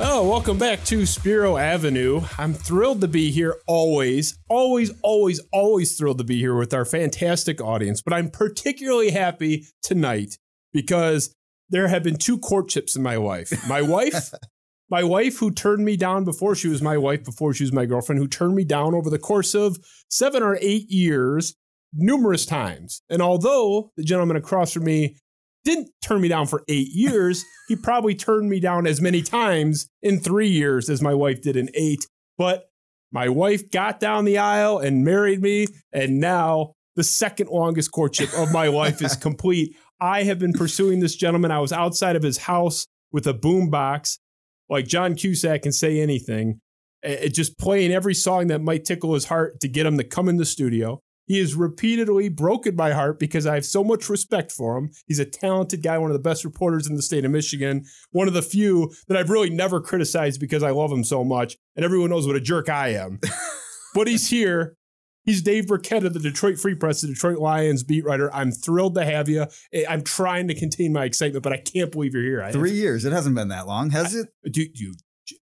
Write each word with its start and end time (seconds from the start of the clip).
Oh, 0.00 0.28
welcome 0.28 0.58
back 0.58 0.84
to 0.84 1.04
Spiro 1.06 1.56
Avenue. 1.56 2.22
I'm 2.38 2.54
thrilled 2.54 3.00
to 3.00 3.08
be 3.08 3.32
here 3.32 3.56
always, 3.66 4.38
always, 4.48 4.92
always, 5.02 5.40
always 5.52 5.98
thrilled 5.98 6.18
to 6.18 6.24
be 6.24 6.38
here 6.38 6.54
with 6.54 6.72
our 6.72 6.84
fantastic 6.84 7.60
audience. 7.60 8.00
But 8.00 8.12
I'm 8.12 8.30
particularly 8.30 9.10
happy 9.10 9.66
tonight 9.82 10.38
because 10.72 11.34
there 11.68 11.88
have 11.88 12.04
been 12.04 12.16
two 12.16 12.38
courtships 12.38 12.94
in 12.94 13.02
my 13.02 13.16
life. 13.16 13.52
My 13.68 13.82
wife, 13.82 14.32
my 14.88 15.02
wife 15.02 15.38
who 15.38 15.50
turned 15.50 15.84
me 15.84 15.96
down 15.96 16.24
before 16.24 16.54
she 16.54 16.68
was 16.68 16.80
my 16.80 16.96
wife, 16.96 17.24
before 17.24 17.52
she 17.52 17.64
was 17.64 17.72
my 17.72 17.84
girlfriend, 17.84 18.20
who 18.20 18.28
turned 18.28 18.54
me 18.54 18.62
down 18.62 18.94
over 18.94 19.10
the 19.10 19.18
course 19.18 19.52
of 19.52 19.78
seven 20.08 20.44
or 20.44 20.56
eight 20.60 20.88
years, 20.88 21.56
numerous 21.92 22.46
times. 22.46 23.02
And 23.10 23.20
although 23.20 23.90
the 23.96 24.04
gentleman 24.04 24.36
across 24.36 24.72
from 24.72 24.84
me 24.84 25.16
didn't 25.68 25.90
turn 26.02 26.22
me 26.22 26.28
down 26.28 26.46
for 26.46 26.64
eight 26.68 26.88
years, 26.88 27.44
he 27.68 27.76
probably 27.76 28.14
turned 28.14 28.48
me 28.48 28.58
down 28.58 28.86
as 28.86 29.00
many 29.00 29.20
times 29.20 29.86
in 30.02 30.18
three 30.18 30.48
years 30.48 30.88
as 30.88 31.02
my 31.02 31.12
wife 31.12 31.42
did 31.42 31.56
in 31.56 31.68
eight. 31.74 32.06
But 32.38 32.70
my 33.12 33.28
wife 33.28 33.70
got 33.70 34.00
down 34.00 34.24
the 34.24 34.38
aisle 34.38 34.78
and 34.78 35.04
married 35.04 35.42
me. 35.42 35.66
And 35.92 36.20
now 36.20 36.72
the 36.96 37.04
second 37.04 37.48
longest 37.48 37.92
courtship 37.92 38.30
of 38.34 38.50
my 38.50 38.68
life 38.68 39.02
is 39.02 39.14
complete. 39.28 39.76
I 40.00 40.22
have 40.22 40.38
been 40.38 40.54
pursuing 40.54 41.00
this 41.00 41.16
gentleman. 41.16 41.50
I 41.50 41.58
was 41.58 41.72
outside 41.72 42.16
of 42.16 42.22
his 42.22 42.38
house 42.38 42.86
with 43.12 43.26
a 43.26 43.34
boombox, 43.34 44.18
like 44.70 44.86
John 44.86 45.14
Cusack 45.14 45.62
can 45.62 45.72
say 45.72 46.00
anything, 46.00 46.60
it 47.02 47.30
just 47.30 47.58
playing 47.58 47.92
every 47.92 48.14
song 48.14 48.48
that 48.48 48.60
might 48.60 48.84
tickle 48.84 49.14
his 49.14 49.26
heart 49.26 49.60
to 49.60 49.68
get 49.68 49.86
him 49.86 49.96
to 49.98 50.04
come 50.04 50.28
in 50.28 50.36
the 50.36 50.44
studio. 50.44 51.00
He 51.28 51.38
has 51.38 51.54
repeatedly 51.54 52.28
broken 52.28 52.74
my 52.74 52.90
heart 52.90 53.20
because 53.20 53.46
I 53.46 53.54
have 53.54 53.64
so 53.64 53.84
much 53.84 54.08
respect 54.08 54.50
for 54.50 54.76
him. 54.76 54.90
He's 55.06 55.20
a 55.20 55.24
talented 55.24 55.82
guy, 55.82 55.98
one 55.98 56.10
of 56.10 56.14
the 56.14 56.28
best 56.28 56.44
reporters 56.44 56.88
in 56.88 56.96
the 56.96 57.02
state 57.02 57.24
of 57.24 57.30
Michigan, 57.30 57.84
one 58.10 58.26
of 58.26 58.34
the 58.34 58.42
few 58.42 58.92
that 59.06 59.16
I've 59.16 59.30
really 59.30 59.50
never 59.50 59.80
criticized 59.80 60.40
because 60.40 60.64
I 60.64 60.70
love 60.70 60.90
him 60.90 61.04
so 61.04 61.22
much. 61.22 61.56
And 61.76 61.84
everyone 61.84 62.10
knows 62.10 62.26
what 62.26 62.34
a 62.34 62.40
jerk 62.40 62.68
I 62.68 62.88
am. 62.94 63.20
but 63.94 64.08
he's 64.08 64.28
here 64.28 64.74
He's 65.28 65.42
Dave 65.42 65.66
Birkett 65.66 66.06
of 66.06 66.14
the 66.14 66.20
Detroit 66.20 66.58
Free 66.58 66.74
Press, 66.74 67.02
the 67.02 67.08
Detroit 67.08 67.38
Lions 67.38 67.82
beat 67.82 68.02
writer. 68.02 68.34
I'm 68.34 68.50
thrilled 68.50 68.94
to 68.94 69.04
have 69.04 69.28
you. 69.28 69.44
I'm 69.86 70.02
trying 70.02 70.48
to 70.48 70.54
contain 70.54 70.90
my 70.90 71.04
excitement, 71.04 71.42
but 71.42 71.52
I 71.52 71.58
can't 71.58 71.92
believe 71.92 72.14
you're 72.14 72.22
here. 72.22 72.50
Three 72.50 72.72
years. 72.72 73.04
It 73.04 73.12
hasn't 73.12 73.34
been 73.34 73.48
that 73.48 73.66
long, 73.66 73.90
has 73.90 74.14
it? 74.14 74.28
Do, 74.50 74.66
do, 74.66 74.94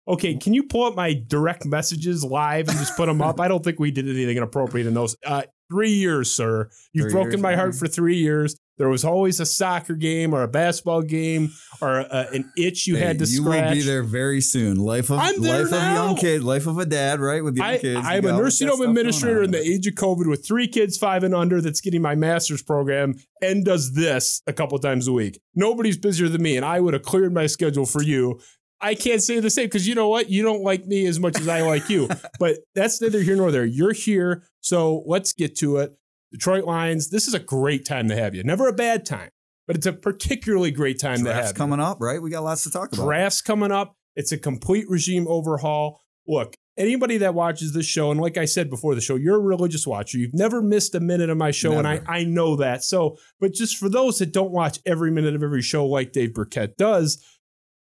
okay, 0.06 0.36
can 0.36 0.54
you 0.54 0.62
pull 0.62 0.84
up 0.84 0.94
my 0.94 1.14
direct 1.26 1.66
messages 1.66 2.22
live 2.22 2.68
and 2.68 2.78
just 2.78 2.96
put 2.96 3.06
them 3.06 3.20
up? 3.20 3.40
I 3.40 3.48
don't 3.48 3.64
think 3.64 3.80
we 3.80 3.90
did 3.90 4.08
anything 4.08 4.36
inappropriate 4.36 4.86
in 4.86 4.94
those. 4.94 5.16
Uh, 5.26 5.42
three 5.72 5.90
years, 5.90 6.30
sir. 6.30 6.68
You've 6.92 7.06
three 7.06 7.12
broken 7.12 7.32
years, 7.32 7.42
my 7.42 7.56
heart 7.56 7.74
for 7.74 7.88
three 7.88 8.18
years. 8.18 8.56
There 8.78 8.88
was 8.88 9.04
always 9.04 9.38
a 9.38 9.46
soccer 9.46 9.94
game 9.94 10.34
or 10.34 10.42
a 10.42 10.48
basketball 10.48 11.02
game 11.02 11.52
or 11.80 12.00
a, 12.00 12.28
an 12.32 12.50
itch 12.56 12.86
you 12.86 12.96
hey, 12.96 13.04
had 13.06 13.18
to 13.18 13.24
you 13.26 13.42
scratch. 13.42 13.56
You 13.56 13.64
will 13.64 13.74
be 13.74 13.82
there 13.82 14.02
very 14.02 14.40
soon. 14.40 14.76
Life 14.76 15.10
of 15.10 15.18
life 15.18 15.38
now. 15.38 15.60
of 15.60 15.72
a 15.72 15.76
young 15.76 16.16
kid, 16.16 16.42
life 16.42 16.66
of 16.66 16.78
a 16.78 16.86
dad, 16.86 17.20
right? 17.20 17.44
With 17.44 17.56
young 17.56 17.66
I, 17.66 17.78
kids. 17.78 18.00
I'm 18.02 18.24
a 18.24 18.32
nursing 18.32 18.68
home 18.68 18.82
administrator 18.82 19.42
in 19.42 19.50
the 19.50 19.60
age 19.60 19.86
of 19.86 19.94
COVID 19.94 20.28
with 20.28 20.46
three 20.46 20.68
kids, 20.68 20.98
five 20.98 21.22
and 21.22 21.34
under, 21.34 21.60
that's 21.60 21.80
getting 21.80 22.02
my 22.02 22.14
master's 22.14 22.62
program 22.62 23.14
and 23.40 23.64
does 23.64 23.94
this 23.94 24.42
a 24.46 24.52
couple 24.52 24.78
times 24.78 25.06
a 25.06 25.12
week. 25.12 25.40
Nobody's 25.54 25.96
busier 25.96 26.28
than 26.28 26.42
me, 26.42 26.56
and 26.56 26.64
I 26.64 26.80
would 26.80 26.94
have 26.94 27.02
cleared 27.02 27.32
my 27.32 27.46
schedule 27.46 27.86
for 27.86 28.02
you. 28.02 28.40
I 28.82 28.94
can't 28.94 29.22
say 29.22 29.40
the 29.40 29.50
same 29.50 29.66
because 29.66 29.86
you 29.86 29.94
know 29.94 30.08
what? 30.08 30.28
You 30.28 30.42
don't 30.42 30.62
like 30.62 30.86
me 30.86 31.06
as 31.06 31.20
much 31.20 31.38
as 31.40 31.48
I 31.48 31.62
like 31.62 31.88
you. 31.88 32.08
but 32.38 32.58
that's 32.74 33.00
neither 33.00 33.20
here 33.20 33.36
nor 33.36 33.50
there. 33.50 33.64
You're 33.64 33.92
here. 33.92 34.44
So 34.60 35.02
let's 35.06 35.32
get 35.32 35.56
to 35.58 35.78
it. 35.78 35.96
Detroit 36.32 36.64
Lions, 36.64 37.10
this 37.10 37.28
is 37.28 37.34
a 37.34 37.38
great 37.38 37.84
time 37.84 38.08
to 38.08 38.16
have 38.16 38.34
you. 38.34 38.42
Never 38.42 38.66
a 38.66 38.72
bad 38.72 39.04
time 39.04 39.30
but 39.66 39.76
it's 39.76 39.86
a 39.86 39.92
particularly 39.92 40.70
great 40.70 40.98
time 40.98 41.22
Drafts 41.22 41.40
to 41.40 41.46
have. 41.46 41.54
coming 41.54 41.80
up, 41.80 41.98
right? 42.00 42.20
We 42.20 42.30
got 42.30 42.44
lots 42.44 42.64
to 42.64 42.70
talk 42.70 42.92
about. 42.92 43.04
Drafts 43.04 43.40
coming 43.40 43.72
up. 43.72 43.96
It's 44.16 44.32
a 44.32 44.38
complete 44.38 44.86
regime 44.88 45.26
overhaul. 45.28 46.00
Look, 46.26 46.54
anybody 46.76 47.18
that 47.18 47.34
watches 47.34 47.72
this 47.72 47.86
show, 47.86 48.10
and 48.10 48.20
like 48.20 48.36
I 48.36 48.44
said 48.44 48.68
before 48.68 48.94
the 48.94 49.00
show, 49.00 49.16
you're 49.16 49.36
a 49.36 49.40
religious 49.40 49.86
watcher. 49.86 50.18
You've 50.18 50.34
never 50.34 50.60
missed 50.60 50.94
a 50.94 51.00
minute 51.00 51.30
of 51.30 51.38
my 51.38 51.50
show, 51.50 51.70
never. 51.70 51.88
and 51.88 52.08
I, 52.08 52.18
I 52.18 52.24
know 52.24 52.56
that. 52.56 52.84
So, 52.84 53.16
but 53.40 53.52
just 53.52 53.76
for 53.78 53.88
those 53.88 54.18
that 54.18 54.32
don't 54.32 54.50
watch 54.50 54.78
every 54.84 55.10
minute 55.10 55.34
of 55.34 55.42
every 55.42 55.62
show 55.62 55.86
like 55.86 56.12
Dave 56.12 56.34
Birkett 56.34 56.76
does, 56.76 57.24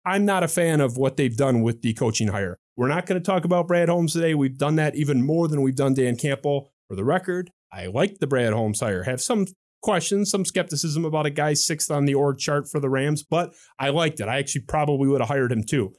I'm 0.06 0.26
not 0.26 0.44
a 0.44 0.48
fan 0.48 0.82
of 0.82 0.98
what 0.98 1.18
they've 1.18 1.36
done 1.36 1.62
with 1.62 1.82
the 1.82 1.94
coaching 1.94 2.30
hire. 2.30 2.58
We're 2.76 2.88
not 2.88 3.06
going 3.06 3.22
to 3.22 3.26
talk 3.26 3.46
about 3.46 3.68
Brad 3.68 3.90
Holmes 3.90 4.14
today. 4.14 4.34
We've 4.34 4.58
done 4.58 4.76
that 4.78 4.96
even 4.96 5.24
more 5.24 5.48
than 5.48 5.62
we've 5.62 5.76
done 5.76 5.94
Dan 5.94 6.16
Campbell. 6.16 6.72
For 6.88 6.96
the 6.96 7.04
record, 7.06 7.52
I 7.72 7.86
like 7.86 8.20
the 8.20 8.28
Brad 8.28 8.54
Holmes 8.54 8.80
hire. 8.80 9.04
Have 9.04 9.22
some 9.22 9.46
questions, 9.82 10.30
some 10.30 10.46
skepticism 10.46 11.06
about 11.06 11.26
a 11.26 11.30
guy 11.30 11.54
sixth 11.54 11.92
on 11.92 12.06
the 12.06 12.16
org 12.16 12.38
chart 12.38 12.70
for 12.70 12.80
the 12.80 12.90
Rams, 12.90 13.24
but 13.24 13.54
I 13.80 13.90
liked 13.90 14.20
it. 14.20 14.28
I 14.28 14.40
actually 14.40 14.62
probably 14.62 15.08
would 15.08 15.22
have 15.22 15.30
hired 15.30 15.52
him 15.52 15.64
too. 15.64 15.94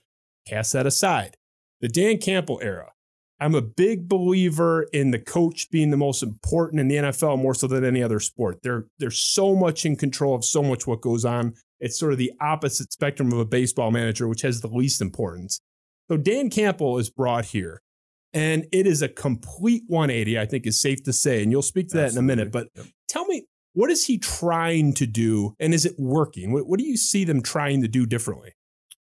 Cast 0.47 0.73
that 0.73 0.87
aside. 0.87 1.37
The 1.81 1.89
Dan 1.89 2.19
Campbell 2.19 2.61
era. 2.63 2.93
I'm 3.41 3.57
a 3.57 3.63
big 3.63 4.09
believer 4.09 4.85
in 4.93 5.11
the 5.11 5.19
coach 5.19 5.69
being 5.71 5.91
the 5.91 5.97
most 5.97 6.23
important 6.23 6.81
in 6.81 6.87
the 6.87 6.97
NFL 6.97 7.41
more 7.41 7.55
so 7.55 7.67
than 7.67 7.85
any 7.85 8.01
other 8.01 8.21
sport. 8.21 8.61
They're 8.63 8.87
they're 8.99 9.11
so 9.11 9.57
much 9.57 9.85
in 9.85 9.97
control 9.97 10.37
of 10.37 10.45
so 10.45 10.63
much 10.63 10.87
what 10.87 11.01
goes 11.01 11.25
on. 11.25 11.55
It's 11.83 11.99
sort 11.99 12.13
of 12.13 12.19
the 12.19 12.33
opposite 12.41 12.93
spectrum 12.93 13.33
of 13.33 13.39
a 13.39 13.45
baseball 13.45 13.91
manager, 13.91 14.29
which 14.29 14.43
has 14.43 14.61
the 14.61 14.69
least 14.69 15.03
importance. 15.03 15.61
So 16.11 16.17
Dan 16.17 16.49
Campbell 16.49 16.99
is 16.99 17.11
brought 17.11 17.47
here. 17.47 17.83
And 18.33 18.65
it 18.73 18.87
is 18.87 19.03
a 19.03 19.09
complete 19.09 19.83
180, 19.89 20.39
I 20.39 20.47
think 20.47 20.67
is 20.67 20.81
safe 20.81 21.03
to 21.03 21.13
say. 21.13 21.43
And 21.43 21.53
you'll 21.53 21.61
speak 21.61 21.89
to 21.89 21.99
that 21.99 22.05
Absolutely. 22.05 22.33
in 22.33 22.33
a 22.33 22.37
minute. 22.37 22.53
But 22.53 22.69
yep. 22.75 22.87
tell 23.09 23.27
me, 23.27 23.45
what 23.75 23.91
is 23.91 24.07
he 24.07 24.19
trying 24.19 24.95
to 24.95 25.07
do, 25.07 25.55
and 25.59 25.75
is 25.75 25.85
it 25.85 25.95
working? 25.99 26.53
What, 26.53 26.67
what 26.67 26.79
do 26.79 26.85
you 26.87 26.97
see 26.97 27.25
them 27.25 27.43
trying 27.43 27.83
to 27.83 27.89
do 27.89 28.07
differently? 28.07 28.55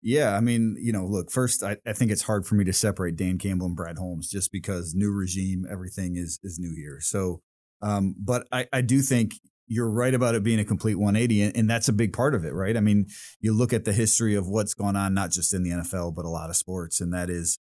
Yeah, 0.01 0.35
I 0.35 0.39
mean, 0.39 0.77
you 0.79 0.93
know, 0.93 1.05
look, 1.05 1.31
first, 1.31 1.63
I, 1.63 1.77
I 1.85 1.93
think 1.93 2.11
it's 2.11 2.23
hard 2.23 2.45
for 2.45 2.55
me 2.55 2.63
to 2.65 2.73
separate 2.73 3.17
Dan 3.17 3.37
Campbell 3.37 3.67
and 3.67 3.75
Brad 3.75 3.97
Holmes 3.97 4.29
just 4.29 4.51
because 4.51 4.95
new 4.95 5.11
regime, 5.11 5.65
everything 5.69 6.15
is 6.15 6.39
is 6.43 6.57
new 6.57 6.73
here. 6.73 6.99
So, 7.01 7.41
um, 7.81 8.15
but 8.17 8.47
I, 8.51 8.67
I 8.71 8.81
do 8.81 9.01
think 9.01 9.33
you're 9.69 9.89
right 9.89 10.15
about 10.15 10.33
it 10.33 10.43
being 10.43 10.59
a 10.59 10.65
complete 10.65 10.95
180, 10.95 11.57
and, 11.57 11.69
that's 11.69 11.87
a 11.87 11.93
big 11.93 12.11
part 12.11 12.33
of 12.33 12.43
it, 12.43 12.53
right? 12.53 12.75
I 12.75 12.79
mean, 12.79 13.05
you 13.39 13.53
look 13.53 13.71
at 13.71 13.85
the 13.85 13.93
history 13.93 14.33
of 14.33 14.47
what's 14.47 14.73
gone 14.73 14.95
on, 14.95 15.13
not 15.13 15.29
just 15.29 15.53
in 15.53 15.61
the 15.61 15.69
NFL, 15.69 16.15
but 16.15 16.25
a 16.25 16.29
lot 16.29 16.49
of 16.49 16.55
sports, 16.55 16.99
and 16.99 17.13
that 17.13 17.29
is, 17.29 17.59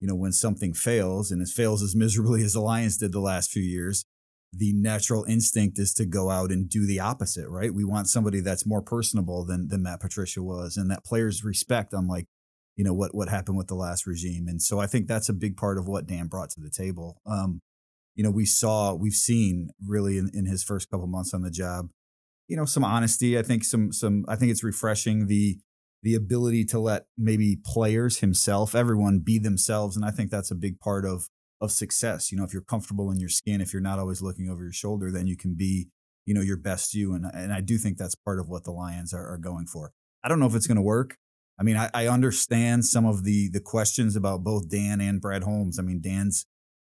you 0.00 0.08
know, 0.08 0.14
when 0.14 0.32
something 0.32 0.72
fails, 0.72 1.30
and 1.30 1.42
it 1.42 1.48
fails 1.48 1.82
as 1.82 1.94
miserably 2.04 2.42
as 2.42 2.54
the 2.54 2.60
Lions 2.60 2.96
did 2.96 3.12
the 3.12 3.20
last 3.20 3.50
few 3.50 3.62
years, 3.62 4.06
the 4.52 4.72
natural 4.72 5.24
instinct 5.24 5.78
is 5.78 5.92
to 5.94 6.06
go 6.06 6.30
out 6.30 6.50
and 6.50 6.68
do 6.68 6.86
the 6.86 6.98
opposite, 6.98 7.48
right? 7.48 7.72
We 7.72 7.84
want 7.84 8.08
somebody 8.08 8.40
that's 8.40 8.66
more 8.66 8.82
personable 8.82 9.44
than 9.44 9.68
than 9.68 9.82
Matt 9.82 10.00
Patricia 10.00 10.42
was, 10.42 10.76
and 10.76 10.90
that 10.90 11.04
players 11.04 11.44
respect, 11.44 11.92
unlike 11.92 12.26
you 12.74 12.82
know 12.82 12.94
what 12.94 13.14
what 13.14 13.28
happened 13.28 13.58
with 13.58 13.68
the 13.68 13.76
last 13.76 14.06
regime. 14.06 14.48
And 14.48 14.60
so 14.60 14.80
I 14.80 14.86
think 14.86 15.06
that's 15.06 15.28
a 15.28 15.34
big 15.34 15.56
part 15.56 15.78
of 15.78 15.86
what 15.86 16.06
Dan 16.06 16.26
brought 16.26 16.50
to 16.50 16.60
the 16.60 16.70
table. 16.70 17.20
Um, 17.26 17.60
you 18.20 18.24
know, 18.24 18.30
we 18.30 18.44
saw, 18.44 18.92
we've 18.92 19.14
seen 19.14 19.70
really 19.82 20.18
in, 20.18 20.30
in 20.34 20.44
his 20.44 20.62
first 20.62 20.90
couple 20.90 21.06
months 21.06 21.32
on 21.32 21.40
the 21.40 21.50
job, 21.50 21.88
you 22.48 22.54
know, 22.54 22.66
some 22.66 22.84
honesty. 22.84 23.38
I 23.38 23.42
think 23.42 23.64
some 23.64 23.94
some 23.94 24.26
I 24.28 24.36
think 24.36 24.50
it's 24.52 24.62
refreshing 24.62 25.26
the 25.26 25.58
the 26.02 26.14
ability 26.14 26.66
to 26.66 26.78
let 26.78 27.06
maybe 27.16 27.56
players 27.64 28.18
himself, 28.18 28.74
everyone 28.74 29.20
be 29.20 29.38
themselves, 29.38 29.96
and 29.96 30.04
I 30.04 30.10
think 30.10 30.30
that's 30.30 30.50
a 30.50 30.54
big 30.54 30.80
part 30.80 31.06
of 31.06 31.30
of 31.62 31.72
success. 31.72 32.30
You 32.30 32.36
know, 32.36 32.44
if 32.44 32.52
you're 32.52 32.60
comfortable 32.60 33.10
in 33.10 33.20
your 33.20 33.30
skin, 33.30 33.62
if 33.62 33.72
you're 33.72 33.80
not 33.80 33.98
always 33.98 34.20
looking 34.20 34.50
over 34.50 34.64
your 34.64 34.74
shoulder, 34.74 35.10
then 35.10 35.26
you 35.26 35.38
can 35.38 35.54
be, 35.54 35.88
you 36.26 36.34
know, 36.34 36.42
your 36.42 36.58
best 36.58 36.92
you. 36.92 37.14
And 37.14 37.24
and 37.24 37.54
I 37.54 37.62
do 37.62 37.78
think 37.78 37.96
that's 37.96 38.14
part 38.14 38.38
of 38.38 38.50
what 38.50 38.64
the 38.64 38.70
Lions 38.70 39.14
are, 39.14 39.26
are 39.32 39.38
going 39.38 39.66
for. 39.66 39.92
I 40.22 40.28
don't 40.28 40.40
know 40.40 40.46
if 40.46 40.54
it's 40.54 40.66
going 40.66 40.76
to 40.76 40.82
work. 40.82 41.16
I 41.58 41.62
mean, 41.62 41.78
I, 41.78 41.88
I 41.94 42.06
understand 42.06 42.84
some 42.84 43.06
of 43.06 43.24
the 43.24 43.48
the 43.48 43.60
questions 43.60 44.14
about 44.14 44.44
both 44.44 44.68
Dan 44.68 45.00
and 45.00 45.22
Brad 45.22 45.44
Holmes. 45.44 45.78
I 45.78 45.82
mean, 45.82 46.02
Dan's 46.02 46.44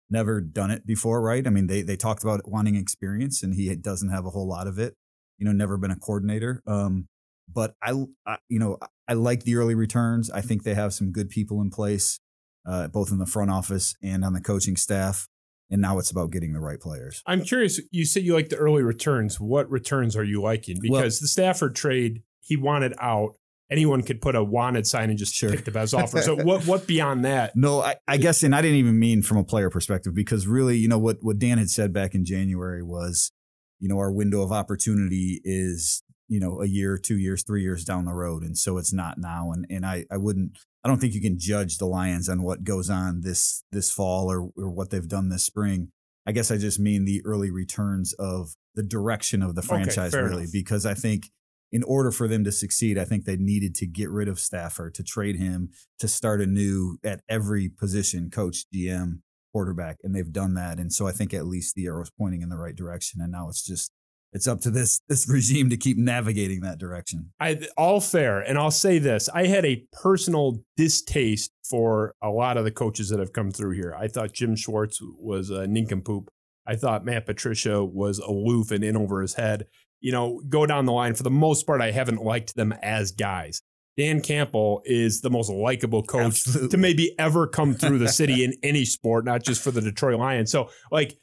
never 0.10 0.42
done 0.42 0.72
it 0.72 0.86
before, 0.86 1.22
right? 1.22 1.46
I 1.46 1.50
mean, 1.50 1.68
they 1.68 1.82
they 1.82 1.96
talked 1.96 2.24
about 2.24 2.42
wanting 2.46 2.76
experience, 2.76 3.44
and 3.44 3.54
he 3.54 3.74
doesn't 3.76 4.10
have 4.10 4.26
a 4.26 4.30
whole 4.30 4.48
lot 4.48 4.68
of 4.68 4.80
it. 4.80 4.96
You 5.38 5.46
know, 5.46 5.52
never 5.52 5.78
been 5.78 5.92
a 5.92 5.98
coordinator. 5.98 6.62
Um, 6.66 7.08
but 7.52 7.76
I, 7.82 7.94
I, 8.26 8.38
you 8.50 8.58
know, 8.58 8.78
I 9.08 9.14
like 9.14 9.44
the 9.44 9.56
early 9.56 9.76
returns. 9.76 10.32
I 10.32 10.42
think 10.42 10.64
they 10.64 10.74
have 10.74 10.94
some 10.94 11.12
good 11.12 11.30
people 11.30 11.62
in 11.62 11.70
place 11.70 12.20
uh, 12.66 12.88
both 12.88 13.12
in 13.12 13.20
the 13.20 13.26
front 13.26 13.52
office 13.52 13.96
and 14.02 14.26
on 14.26 14.34
the 14.34 14.42
coaching 14.42 14.76
staff. 14.76 15.28
And 15.70 15.82
now 15.82 15.98
it's 15.98 16.12
about 16.12 16.32
getting 16.32 16.54
the 16.54 16.60
right 16.60 16.80
players. 16.80 17.24
I'm 17.26 17.44
curious. 17.44 17.82
You 17.92 18.06
said 18.06 18.24
you 18.24 18.34
like 18.34 18.50
the 18.50 18.58
early 18.58 18.84
returns. 18.84 19.40
What 19.40 19.70
returns 19.70 20.16
are 20.16 20.24
you 20.24 20.42
liking? 20.42 20.78
Because 20.80 20.92
well, 20.92 21.22
the 21.22 21.28
Stafford 21.28 21.76
trade, 21.76 22.22
he 22.40 22.56
wanted 22.56 22.94
out. 23.00 23.36
Anyone 23.72 24.04
could 24.04 24.22
put 24.22 24.36
a 24.36 24.44
wanted 24.44 24.86
sign 24.86 25.10
and 25.10 25.18
just 25.18 25.34
sure. 25.34 25.50
pick 25.50 25.66
the 25.66 25.72
best 25.72 25.94
offer. 25.96 26.22
So 26.22 26.36
what 26.36 26.66
what 26.68 26.88
beyond 26.88 27.26
that? 27.26 27.56
No, 27.56 27.82
I, 27.82 27.96
I 28.08 28.18
guess, 28.18 28.44
and 28.44 28.56
I 28.56 28.62
didn't 28.62 28.78
even 28.78 29.00
mean 29.00 29.22
from 29.22 29.38
a 29.38 29.44
player 29.44 29.70
perspective 29.70 30.14
because 30.14 30.48
really, 30.48 30.78
you 30.78 30.88
know 30.88 31.00
what 31.00 31.18
what 31.22 31.40
Dan 31.40 31.58
had 31.58 31.70
said 31.70 31.92
back 31.92 32.14
in 32.14 32.26
January 32.26 32.84
was, 32.84 33.32
you 33.80 33.90
know, 33.90 33.98
our 33.98 34.12
window 34.12 34.42
of 34.42 34.52
opportunity 34.52 35.42
is, 35.44 36.04
you 36.28 36.40
know, 36.40 36.62
a 36.62 36.68
year, 36.68 36.98
two 36.98 37.18
years, 37.18 37.44
three 37.44 37.64
years 37.64 37.84
down 37.84 38.06
the 38.06 38.14
road. 38.14 38.44
And 38.44 38.58
so 38.58 38.78
it's 38.78 38.94
not 38.94 39.18
now. 39.18 39.52
And 39.52 39.66
and 39.70 39.86
I, 39.86 40.06
I 40.12 40.18
wouldn't 40.18 40.60
I 40.86 40.88
don't 40.88 41.02
think 41.02 41.16
you 41.16 41.22
can 41.22 41.40
judge 41.40 41.80
the 41.80 41.88
Lions 41.88 42.30
on 42.30 42.44
what 42.44 42.64
goes 42.64 42.92
on 42.92 43.22
this 43.22 43.64
this 43.72 43.92
fall 43.92 44.32
or, 44.32 44.52
or 44.56 44.70
what 44.70 44.92
they've 44.92 45.08
done 45.08 45.30
this 45.30 45.44
spring. 45.44 45.90
I 46.28 46.32
guess 46.32 46.52
I 46.52 46.58
just 46.58 46.80
mean 46.80 47.06
the 47.06 47.24
early 47.26 47.50
returns 47.50 48.14
of 48.14 48.56
the 48.76 48.84
direction 48.84 49.42
of 49.42 49.56
the 49.56 49.64
franchise, 49.64 50.14
okay, 50.14 50.24
really, 50.24 50.44
enough. 50.44 50.52
because 50.52 50.86
I 50.86 50.94
think 50.94 51.32
in 51.72 51.84
order 51.84 52.12
for 52.12 52.28
them 52.28 52.44
to 52.44 52.52
succeed, 52.52 52.98
I 52.98 53.06
think 53.06 53.26
they 53.26 53.38
needed 53.38 53.76
to 53.76 53.88
get 53.88 54.10
rid 54.10 54.28
of 54.28 54.40
Stafford, 54.40 54.94
to 54.96 55.04
trade 55.04 55.38
him, 55.38 55.70
to 56.00 56.08
start 56.08 56.42
anew 56.42 56.98
at 57.04 57.22
every 57.28 57.70
position, 57.70 58.30
coach, 58.30 58.66
GM, 58.74 59.20
quarterback, 59.52 59.98
and 60.04 60.14
they've 60.14 60.32
done 60.32 60.54
that. 60.56 60.80
And 60.80 60.92
so 60.92 61.08
I 61.08 61.12
think 61.12 61.34
at 61.34 61.46
least 61.46 61.76
the 61.76 61.86
arrow's 61.86 62.12
pointing 62.12 62.42
in 62.42 62.50
the 62.50 62.58
right 62.58 62.76
direction. 62.76 63.22
And 63.22 63.32
now 63.32 63.50
it's 63.50 63.66
just 63.66 63.92
it's 64.36 64.50
up 64.50 64.60
to 64.62 64.70
this 64.70 65.00
this 65.08 65.30
regime 65.34 65.70
to 65.70 65.78
keep 65.78 65.98
navigating 65.98 66.60
that 66.62 66.78
direction. 66.78 67.32
I 67.40 67.62
all 67.78 68.02
fair, 68.02 68.42
and 68.42 68.58
I'll 68.58 68.70
say 68.70 69.00
this: 69.00 69.30
I 69.34 69.48
had 69.48 69.66
a 69.66 69.86
personal 69.94 70.60
distaste 70.76 71.52
for 71.64 72.14
a 72.22 72.30
lot 72.30 72.58
of 72.58 72.66
the 72.66 72.72
coaches 72.72 73.10
that 73.10 73.20
have 73.20 73.34
come 73.34 73.50
through 73.50 73.72
here. 73.72 73.96
I 73.98 74.10
thought 74.10 74.34
Jim 74.34 74.56
Schwartz 74.56 75.00
was 75.02 75.50
a 75.50 75.66
nincompoop. 75.66 76.30
I 76.68 76.76
thought 76.76 77.06
Matt 77.06 77.26
Patricia 77.26 77.84
was 77.86 78.20
aloof 78.20 78.72
and 78.72 78.84
in 78.84 78.98
over 78.98 79.22
his 79.22 79.36
head. 79.36 79.68
You 80.06 80.12
know, 80.12 80.40
go 80.48 80.68
down 80.68 80.86
the 80.86 80.92
line. 80.92 81.16
For 81.16 81.24
the 81.24 81.32
most 81.32 81.66
part, 81.66 81.82
I 81.82 81.90
haven't 81.90 82.22
liked 82.22 82.56
them 82.56 82.74
as 82.84 83.12
guys. 83.12 83.60
Dan 83.98 84.22
Campbell 84.22 84.84
is 84.86 85.22
the 85.22 85.32
most 85.32 85.50
likable 85.50 86.04
coach 86.04 86.26
Absolutely. 86.26 86.70
to 86.70 86.78
maybe 86.78 87.16
ever 87.18 87.48
come 87.48 87.74
through 87.74 87.98
the 87.98 88.10
city 88.10 88.44
in 88.46 88.54
any 88.62 88.86
sport, 88.86 89.26
not 89.26 89.44
just 89.44 89.64
for 89.64 89.72
the 89.72 89.82
Detroit 89.82 90.20
Lions. 90.20 90.52
So, 90.52 90.70
like, 90.92 91.18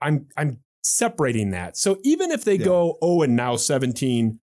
I'm 0.00 0.28
I'm 0.36 0.60
separating 0.82 1.50
that. 1.50 1.76
So 1.76 1.98
even 2.04 2.30
if 2.30 2.42
they 2.44 2.54
Yeah. 2.56 2.64
go 2.64 2.96
0 3.04 3.22
and 3.22 3.36
now 3.36 3.56
17, 3.56 4.38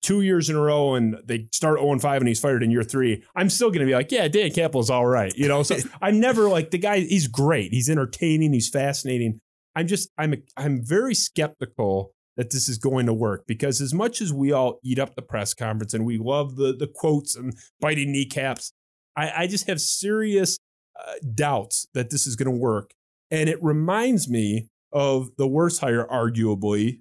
two 0.00 0.22
years 0.22 0.48
in 0.48 0.56
a 0.56 0.60
row, 0.60 0.94
and 0.94 1.16
they 1.24 1.48
start 1.52 1.80
0 1.80 1.92
and 1.92 2.00
5 2.00 2.22
and 2.22 2.28
he's 2.28 2.40
fired 2.40 2.62
in 2.62 2.70
year 2.70 2.82
three, 2.82 3.22
I'm 3.36 3.50
still 3.50 3.68
going 3.68 3.80
to 3.80 3.86
be 3.86 3.92
like, 3.94 4.10
yeah, 4.10 4.26
Dan 4.28 4.52
Campbell's 4.52 4.88
all 4.88 5.06
right. 5.06 5.34
You 5.36 5.48
know, 5.48 5.62
so 5.62 5.76
I'm 6.00 6.18
never 6.18 6.48
like 6.48 6.70
the 6.70 6.78
guy. 6.78 7.00
He's 7.00 7.28
great. 7.28 7.72
He's 7.72 7.90
entertaining. 7.90 8.54
He's 8.54 8.70
fascinating. 8.70 9.40
I'm 9.76 9.86
just 9.86 10.08
I'm 10.16 10.34
I'm 10.56 10.82
very 10.82 11.14
skeptical 11.14 12.12
that 12.36 12.50
this 12.50 12.68
is 12.68 12.78
going 12.78 13.06
to 13.06 13.14
work 13.14 13.44
because 13.46 13.80
as 13.80 13.94
much 13.94 14.20
as 14.20 14.32
we 14.32 14.52
all 14.52 14.80
eat 14.82 14.98
up 14.98 15.14
the 15.14 15.22
press 15.22 15.54
conference 15.54 15.94
and 15.94 16.04
we 16.04 16.18
love 16.18 16.56
the 16.56 16.74
the 16.76 16.86
quotes 16.86 17.36
and 17.36 17.54
biting 17.80 18.12
kneecaps, 18.12 18.72
I, 19.16 19.32
I 19.36 19.46
just 19.46 19.66
have 19.68 19.80
serious 19.80 20.58
uh, 20.98 21.14
doubts 21.34 21.86
that 21.94 22.10
this 22.10 22.26
is 22.26 22.36
going 22.36 22.52
to 22.52 22.58
work. 22.58 22.90
And 23.30 23.48
it 23.48 23.62
reminds 23.62 24.28
me 24.28 24.68
of 24.92 25.30
the 25.36 25.46
worst 25.46 25.80
hire, 25.80 26.06
arguably, 26.06 27.00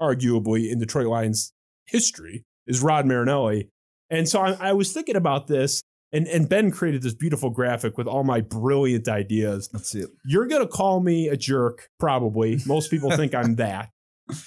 arguably 0.00 0.70
in 0.70 0.78
Detroit 0.78 1.06
Lions 1.06 1.52
history, 1.86 2.44
is 2.66 2.82
Rod 2.82 3.06
Marinelli. 3.06 3.68
And 4.10 4.28
so 4.28 4.40
I, 4.40 4.70
I 4.70 4.72
was 4.72 4.92
thinking 4.92 5.16
about 5.16 5.46
this, 5.46 5.82
and, 6.12 6.26
and 6.26 6.48
Ben 6.48 6.72
created 6.72 7.02
this 7.02 7.14
beautiful 7.14 7.50
graphic 7.50 7.96
with 7.96 8.08
all 8.08 8.24
my 8.24 8.40
brilliant 8.40 9.08
ideas. 9.08 9.70
Let's 9.72 9.90
see 9.90 10.00
it. 10.00 10.10
You're 10.24 10.46
gonna 10.46 10.66
call 10.66 11.00
me 11.00 11.28
a 11.28 11.36
jerk, 11.36 11.88
probably. 12.00 12.58
Most 12.66 12.90
people 12.90 13.10
think 13.12 13.34
I'm 13.34 13.54
that. 13.56 13.90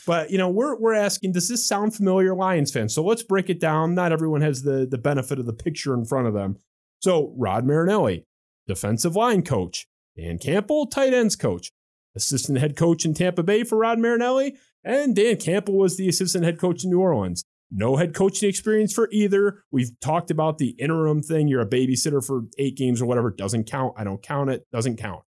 But 0.06 0.32
you 0.32 0.38
know, 0.38 0.50
we're 0.50 0.80
we're 0.80 0.94
asking, 0.94 1.34
does 1.34 1.50
this 1.50 1.68
sound 1.68 1.96
familiar, 1.96 2.36
Lions 2.36 2.72
fans? 2.72 2.94
So 2.94 3.04
let's 3.04 3.24
break 3.24 3.50
it 3.50 3.60
down. 3.60 3.96
Not 3.96 4.12
everyone 4.12 4.42
has 4.42 4.64
the 4.64 4.88
the 4.90 4.98
benefit 4.98 5.40
of 5.40 5.46
the 5.46 5.54
picture 5.54 5.94
in 5.94 6.06
front 6.06 6.28
of 6.28 6.34
them. 6.34 6.58
So 7.00 7.34
Rod 7.38 7.66
Marinelli, 7.66 8.26
defensive 8.68 9.16
line 9.16 9.44
coach, 9.44 9.88
Dan 10.18 10.38
Campbell, 10.38 10.88
tight 10.88 11.14
ends 11.14 11.36
coach, 11.36 11.72
assistant 12.16 12.60
head 12.60 12.76
coach 12.76 13.06
in 13.06 13.14
Tampa 13.14 13.44
Bay 13.44 13.64
for 13.64 13.78
Rod 13.78 14.00
Marinelli, 14.00 14.56
and 14.84 15.16
Dan 15.16 15.38
Campbell 15.38 15.78
was 15.78 15.98
the 15.98 16.08
assistant 16.08 16.46
head 16.46 16.60
coach 16.60 16.84
in 16.84 16.90
New 16.90 17.00
Orleans. 17.00 17.44
No 17.76 17.96
head 17.96 18.14
coaching 18.14 18.48
experience 18.48 18.94
for 18.94 19.10
either. 19.12 19.64
We've 19.72 20.00
talked 20.00 20.30
about 20.30 20.60
the 20.60 20.76
interim 20.80 21.24
thing. 21.24 21.48
You're 21.48 21.62
a 21.62 21.70
babysitter 21.70 22.24
for 22.24 22.44
eight 22.60 22.78
games 22.78 23.02
or 23.02 23.08
whatever. 23.08 23.32
Doesn't 23.32 23.64
count. 23.64 23.96
I 23.98 24.04
don't 24.04 24.22
count 24.22 24.52
it. 24.52 24.68
Doesn't 24.72 24.98
count. 24.98 25.24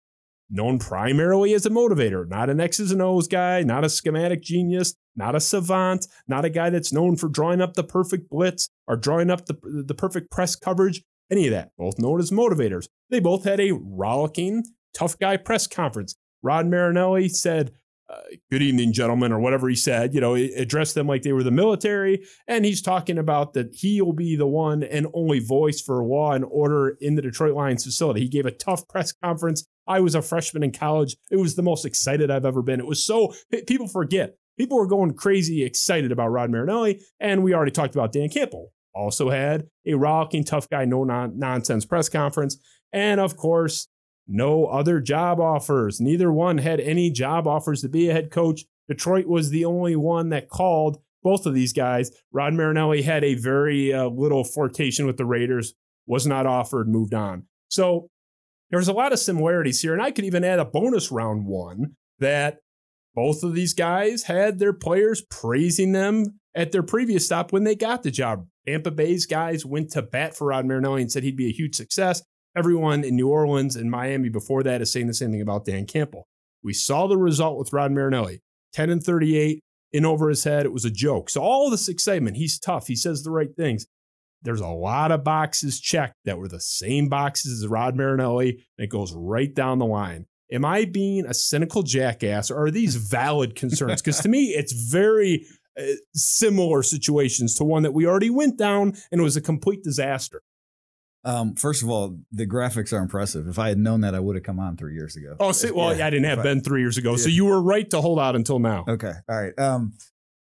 Known 0.54 0.78
primarily 0.78 1.54
as 1.54 1.64
a 1.64 1.70
motivator, 1.70 2.28
not 2.28 2.50
an 2.50 2.60
X's 2.60 2.92
and 2.92 3.00
O's 3.00 3.26
guy, 3.26 3.62
not 3.62 3.84
a 3.84 3.88
schematic 3.88 4.42
genius, 4.42 4.94
not 5.16 5.34
a 5.34 5.40
savant, 5.40 6.06
not 6.28 6.44
a 6.44 6.50
guy 6.50 6.68
that's 6.68 6.92
known 6.92 7.16
for 7.16 7.30
drawing 7.30 7.62
up 7.62 7.72
the 7.72 7.82
perfect 7.82 8.28
blitz 8.28 8.68
or 8.86 8.96
drawing 8.96 9.30
up 9.30 9.46
the, 9.46 9.56
the 9.86 9.94
perfect 9.94 10.30
press 10.30 10.54
coverage, 10.54 11.02
any 11.30 11.46
of 11.46 11.52
that. 11.52 11.70
Both 11.78 11.98
known 11.98 12.20
as 12.20 12.30
motivators. 12.30 12.88
They 13.08 13.18
both 13.18 13.44
had 13.44 13.60
a 13.60 13.72
rollicking, 13.72 14.64
tough 14.94 15.18
guy 15.18 15.38
press 15.38 15.66
conference. 15.66 16.16
Rod 16.42 16.66
Marinelli 16.66 17.30
said, 17.30 17.72
uh, 18.10 18.20
good 18.50 18.60
evening, 18.60 18.92
gentlemen, 18.92 19.32
or 19.32 19.40
whatever 19.40 19.70
he 19.70 19.74
said, 19.74 20.12
you 20.12 20.20
know, 20.20 20.34
addressed 20.34 20.94
them 20.94 21.06
like 21.06 21.22
they 21.22 21.32
were 21.32 21.42
the 21.42 21.50
military. 21.50 22.26
And 22.46 22.66
he's 22.66 22.82
talking 22.82 23.16
about 23.16 23.54
that 23.54 23.74
he 23.74 24.02
will 24.02 24.12
be 24.12 24.36
the 24.36 24.46
one 24.46 24.82
and 24.82 25.06
only 25.14 25.38
voice 25.38 25.80
for 25.80 26.04
law 26.04 26.32
and 26.32 26.44
order 26.44 26.98
in 27.00 27.14
the 27.14 27.22
Detroit 27.22 27.54
Lions 27.54 27.84
facility. 27.84 28.20
He 28.20 28.28
gave 28.28 28.44
a 28.44 28.50
tough 28.50 28.86
press 28.86 29.12
conference. 29.12 29.66
I 29.86 30.00
was 30.00 30.14
a 30.14 30.22
freshman 30.22 30.62
in 30.62 30.72
college. 30.72 31.16
It 31.30 31.36
was 31.36 31.56
the 31.56 31.62
most 31.62 31.84
excited 31.84 32.30
I've 32.30 32.44
ever 32.44 32.62
been. 32.62 32.80
It 32.80 32.86
was 32.86 33.04
so, 33.04 33.34
people 33.66 33.88
forget. 33.88 34.36
People 34.58 34.78
were 34.78 34.86
going 34.86 35.14
crazy 35.14 35.64
excited 35.64 36.12
about 36.12 36.28
Rod 36.28 36.50
Marinelli. 36.50 37.00
And 37.18 37.42
we 37.42 37.54
already 37.54 37.72
talked 37.72 37.94
about 37.94 38.12
Dan 38.12 38.28
Campbell. 38.28 38.72
Also 38.94 39.30
had 39.30 39.66
a 39.86 39.94
rollicking, 39.94 40.44
tough 40.44 40.68
guy, 40.68 40.84
no 40.84 41.04
non- 41.04 41.38
nonsense 41.38 41.84
press 41.84 42.08
conference. 42.08 42.58
And 42.92 43.20
of 43.20 43.36
course, 43.36 43.88
no 44.28 44.66
other 44.66 45.00
job 45.00 45.40
offers. 45.40 46.00
Neither 46.00 46.32
one 46.32 46.58
had 46.58 46.80
any 46.80 47.10
job 47.10 47.46
offers 47.46 47.80
to 47.80 47.88
be 47.88 48.08
a 48.08 48.12
head 48.12 48.30
coach. 48.30 48.64
Detroit 48.88 49.26
was 49.26 49.50
the 49.50 49.64
only 49.64 49.96
one 49.96 50.28
that 50.28 50.48
called 50.48 50.98
both 51.22 51.46
of 51.46 51.54
these 51.54 51.72
guys. 51.72 52.10
Rod 52.32 52.54
Marinelli 52.54 53.02
had 53.02 53.24
a 53.24 53.34
very 53.34 53.92
uh, 53.92 54.08
little 54.08 54.44
flirtation 54.44 55.06
with 55.06 55.16
the 55.16 55.24
Raiders, 55.24 55.74
was 56.06 56.26
not 56.26 56.46
offered, 56.46 56.88
moved 56.88 57.14
on. 57.14 57.44
So 57.68 58.10
there's 58.72 58.88
a 58.88 58.92
lot 58.92 59.12
of 59.12 59.20
similarities 59.20 59.80
here. 59.80 59.92
And 59.92 60.02
I 60.02 60.10
could 60.10 60.24
even 60.24 60.42
add 60.42 60.58
a 60.58 60.64
bonus 60.64 61.12
round 61.12 61.46
one 61.46 61.94
that 62.18 62.58
both 63.14 63.44
of 63.44 63.54
these 63.54 63.74
guys 63.74 64.24
had 64.24 64.58
their 64.58 64.72
players 64.72 65.22
praising 65.30 65.92
them 65.92 66.40
at 66.54 66.72
their 66.72 66.82
previous 66.82 67.26
stop 67.26 67.52
when 67.52 67.64
they 67.64 67.76
got 67.76 68.02
the 68.02 68.10
job. 68.10 68.46
Tampa 68.66 68.90
Bay's 68.90 69.26
guys 69.26 69.64
went 69.64 69.90
to 69.90 70.02
bat 70.02 70.36
for 70.36 70.48
Rod 70.48 70.66
Marinelli 70.66 71.02
and 71.02 71.12
said 71.12 71.22
he'd 71.22 71.36
be 71.36 71.48
a 71.48 71.52
huge 71.52 71.76
success. 71.76 72.22
Everyone 72.56 73.04
in 73.04 73.14
New 73.14 73.28
Orleans 73.28 73.76
and 73.76 73.90
Miami 73.90 74.28
before 74.28 74.62
that 74.62 74.82
is 74.82 74.92
saying 74.92 75.06
the 75.06 75.14
same 75.14 75.30
thing 75.30 75.40
about 75.40 75.64
Dan 75.64 75.86
Campbell. 75.86 76.26
We 76.64 76.72
saw 76.72 77.06
the 77.06 77.18
result 77.18 77.58
with 77.58 77.72
Rod 77.72 77.92
Marinelli 77.92 78.40
10 78.72 78.88
and 78.88 79.02
38, 79.02 79.60
in 79.92 80.06
over 80.06 80.28
his 80.28 80.44
head. 80.44 80.64
It 80.64 80.72
was 80.72 80.84
a 80.84 80.90
joke. 80.90 81.30
So, 81.30 81.42
all 81.42 81.70
this 81.70 81.88
excitement, 81.88 82.36
he's 82.36 82.58
tough, 82.58 82.86
he 82.86 82.96
says 82.96 83.22
the 83.22 83.30
right 83.30 83.54
things. 83.54 83.86
There's 84.42 84.60
a 84.60 84.68
lot 84.68 85.12
of 85.12 85.24
boxes 85.24 85.80
checked 85.80 86.14
that 86.24 86.38
were 86.38 86.48
the 86.48 86.60
same 86.60 87.08
boxes 87.08 87.62
as 87.62 87.68
Rod 87.68 87.96
Marinelli, 87.96 88.50
and 88.78 88.84
it 88.84 88.90
goes 88.90 89.12
right 89.14 89.52
down 89.54 89.78
the 89.78 89.86
line. 89.86 90.26
Am 90.50 90.64
I 90.64 90.84
being 90.84 91.24
a 91.26 91.34
cynical 91.34 91.82
jackass, 91.82 92.50
or 92.50 92.64
are 92.64 92.70
these 92.70 92.96
valid 93.10 93.54
concerns? 93.54 94.02
Because 94.02 94.20
to 94.20 94.28
me, 94.28 94.46
it's 94.48 94.72
very 94.72 95.46
uh, 95.78 95.82
similar 96.14 96.82
situations 96.82 97.54
to 97.56 97.64
one 97.64 97.82
that 97.84 97.92
we 97.92 98.06
already 98.06 98.30
went 98.30 98.58
down, 98.58 98.94
and 99.10 99.20
it 99.20 99.24
was 99.24 99.36
a 99.36 99.40
complete 99.40 99.82
disaster. 99.82 100.42
Um, 101.24 101.54
first 101.54 101.84
of 101.84 101.88
all, 101.88 102.18
the 102.32 102.46
graphics 102.46 102.92
are 102.92 103.00
impressive. 103.00 103.46
If 103.46 103.56
I 103.58 103.68
had 103.68 103.78
known 103.78 104.00
that, 104.00 104.12
I 104.14 104.18
would 104.20 104.34
have 104.34 104.42
come 104.42 104.58
on 104.58 104.76
three 104.76 104.94
years 104.94 105.14
ago. 105.14 105.36
Oh, 105.38 105.52
see, 105.52 105.70
well, 105.70 105.96
Yeah, 105.96 106.06
I 106.06 106.10
didn't 106.10 106.24
have 106.26 106.38
but- 106.38 106.44
Ben 106.44 106.60
three 106.62 106.80
years 106.80 106.98
ago, 106.98 107.16
so 107.16 107.28
you 107.28 107.44
were 107.44 107.62
right 107.62 107.88
to 107.90 108.00
hold 108.00 108.18
out 108.18 108.34
until 108.34 108.58
now. 108.58 108.84
Okay. 108.88 109.12
All 109.28 109.40
right. 109.40 109.56
Um, 109.58 109.92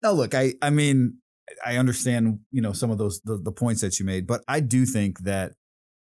now 0.01 0.11
look, 0.11 0.33
I, 0.33 0.53
I 0.61 0.69
mean, 0.69 1.17
I 1.65 1.77
understand, 1.77 2.39
you 2.51 2.61
know, 2.61 2.73
some 2.73 2.91
of 2.91 2.97
those, 2.97 3.21
the, 3.21 3.37
the 3.37 3.51
points 3.51 3.81
that 3.81 3.99
you 3.99 4.05
made, 4.05 4.27
but 4.27 4.43
I 4.47 4.59
do 4.59 4.85
think 4.85 5.19
that 5.19 5.53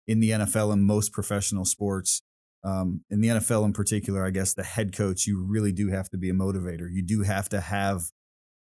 in 0.07 0.19
the 0.19 0.31
NFL 0.31 0.73
and 0.73 0.83
most 0.83 1.11
professional 1.11 1.65
sports, 1.65 2.21
um, 2.63 3.01
in 3.09 3.21
the 3.21 3.27
NFL 3.29 3.65
in 3.65 3.73
particular, 3.73 4.25
I 4.25 4.29
guess 4.29 4.53
the 4.53 4.63
head 4.63 4.95
coach, 4.95 5.25
you 5.27 5.43
really 5.43 5.71
do 5.71 5.89
have 5.89 6.09
to 6.11 6.17
be 6.17 6.29
a 6.29 6.33
motivator. 6.33 6.87
You 6.91 7.03
do 7.03 7.23
have 7.23 7.49
to 7.49 7.59
have 7.59 8.03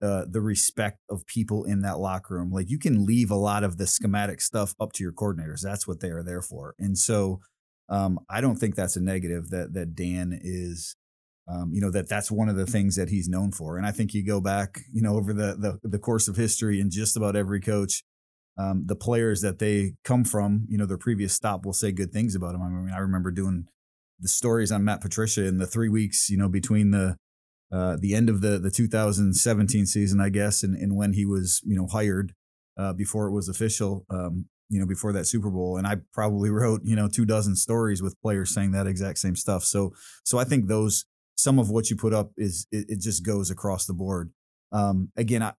uh, 0.01 0.25
the 0.27 0.41
respect 0.41 0.99
of 1.09 1.25
people 1.27 1.63
in 1.65 1.81
that 1.81 1.99
locker 1.99 2.35
room. 2.35 2.51
Like 2.51 2.69
you 2.69 2.79
can 2.79 3.05
leave 3.05 3.29
a 3.29 3.35
lot 3.35 3.63
of 3.63 3.77
the 3.77 3.85
schematic 3.85 4.41
stuff 4.41 4.73
up 4.79 4.93
to 4.93 5.03
your 5.03 5.11
coordinators. 5.11 5.61
That's 5.61 5.87
what 5.87 5.99
they 5.99 6.09
are 6.09 6.23
there 6.23 6.41
for. 6.41 6.73
And 6.79 6.97
so 6.97 7.41
um, 7.89 8.19
I 8.29 8.41
don't 8.41 8.55
think 8.55 8.75
that's 8.75 8.95
a 8.95 9.01
negative 9.01 9.49
that 9.49 9.73
that 9.73 9.93
Dan 9.93 10.39
is 10.41 10.95
um, 11.51 11.71
you 11.73 11.81
know 11.81 11.91
that 11.91 12.07
that's 12.07 12.31
one 12.31 12.49
of 12.49 12.55
the 12.55 12.65
things 12.65 12.95
that 12.95 13.09
he's 13.09 13.27
known 13.27 13.51
for. 13.51 13.77
And 13.77 13.85
I 13.85 13.91
think 13.91 14.13
you 14.13 14.25
go 14.25 14.39
back, 14.39 14.81
you 14.93 15.01
know, 15.01 15.15
over 15.15 15.33
the 15.33 15.79
the, 15.81 15.87
the 15.87 15.99
course 15.99 16.27
of 16.27 16.35
history, 16.35 16.79
and 16.79 16.91
just 16.91 17.17
about 17.17 17.35
every 17.35 17.59
coach, 17.59 18.03
um, 18.57 18.83
the 18.85 18.95
players 18.95 19.41
that 19.41 19.59
they 19.59 19.93
come 20.03 20.23
from, 20.23 20.65
you 20.69 20.77
know, 20.77 20.85
their 20.85 20.97
previous 20.97 21.33
stop 21.33 21.65
will 21.65 21.73
say 21.73 21.91
good 21.91 22.11
things 22.11 22.35
about 22.35 22.55
him. 22.55 22.61
I 22.61 22.69
mean, 22.69 22.93
I 22.93 22.99
remember 22.99 23.31
doing 23.31 23.65
the 24.19 24.27
stories 24.27 24.71
on 24.71 24.85
Matt 24.85 25.01
Patricia 25.01 25.45
in 25.45 25.57
the 25.57 25.67
three 25.67 25.89
weeks, 25.89 26.29
you 26.29 26.37
know, 26.37 26.49
between 26.49 26.91
the 26.91 27.17
uh, 27.71 27.97
the 27.99 28.13
end 28.13 28.29
of 28.29 28.41
the 28.41 28.59
the 28.59 28.71
2017 28.71 29.85
season, 29.85 30.21
I 30.21 30.29
guess, 30.29 30.63
and, 30.63 30.75
and 30.75 30.95
when 30.95 31.13
he 31.13 31.25
was, 31.25 31.61
you 31.65 31.75
know, 31.75 31.87
hired 31.87 32.33
uh, 32.77 32.93
before 32.93 33.27
it 33.27 33.31
was 33.31 33.49
official, 33.49 34.05
um, 34.09 34.45
you 34.69 34.79
know, 34.79 34.85
before 34.85 35.11
that 35.13 35.25
Super 35.27 35.49
Bowl. 35.49 35.77
And 35.77 35.85
I 35.85 35.97
probably 36.13 36.49
wrote, 36.51 36.81
you 36.83 36.95
know, 36.95 37.07
two 37.07 37.25
dozen 37.25 37.55
stories 37.55 38.01
with 38.01 38.19
players 38.21 38.53
saying 38.53 38.71
that 38.71 38.87
exact 38.87 39.19
same 39.19 39.35
stuff. 39.35 39.63
So, 39.63 39.93
so 40.23 40.37
I 40.37 40.43
think 40.43 40.67
those 40.67 41.05
some 41.41 41.57
of 41.57 41.69
what 41.69 41.89
you 41.89 41.95
put 41.95 42.13
up 42.13 42.31
is 42.37 42.67
it, 42.71 42.85
it 42.87 42.99
just 42.99 43.25
goes 43.25 43.49
across 43.49 43.85
the 43.85 43.93
board. 43.93 44.31
Um, 44.71 45.11
again, 45.17 45.41
I, 45.41 45.53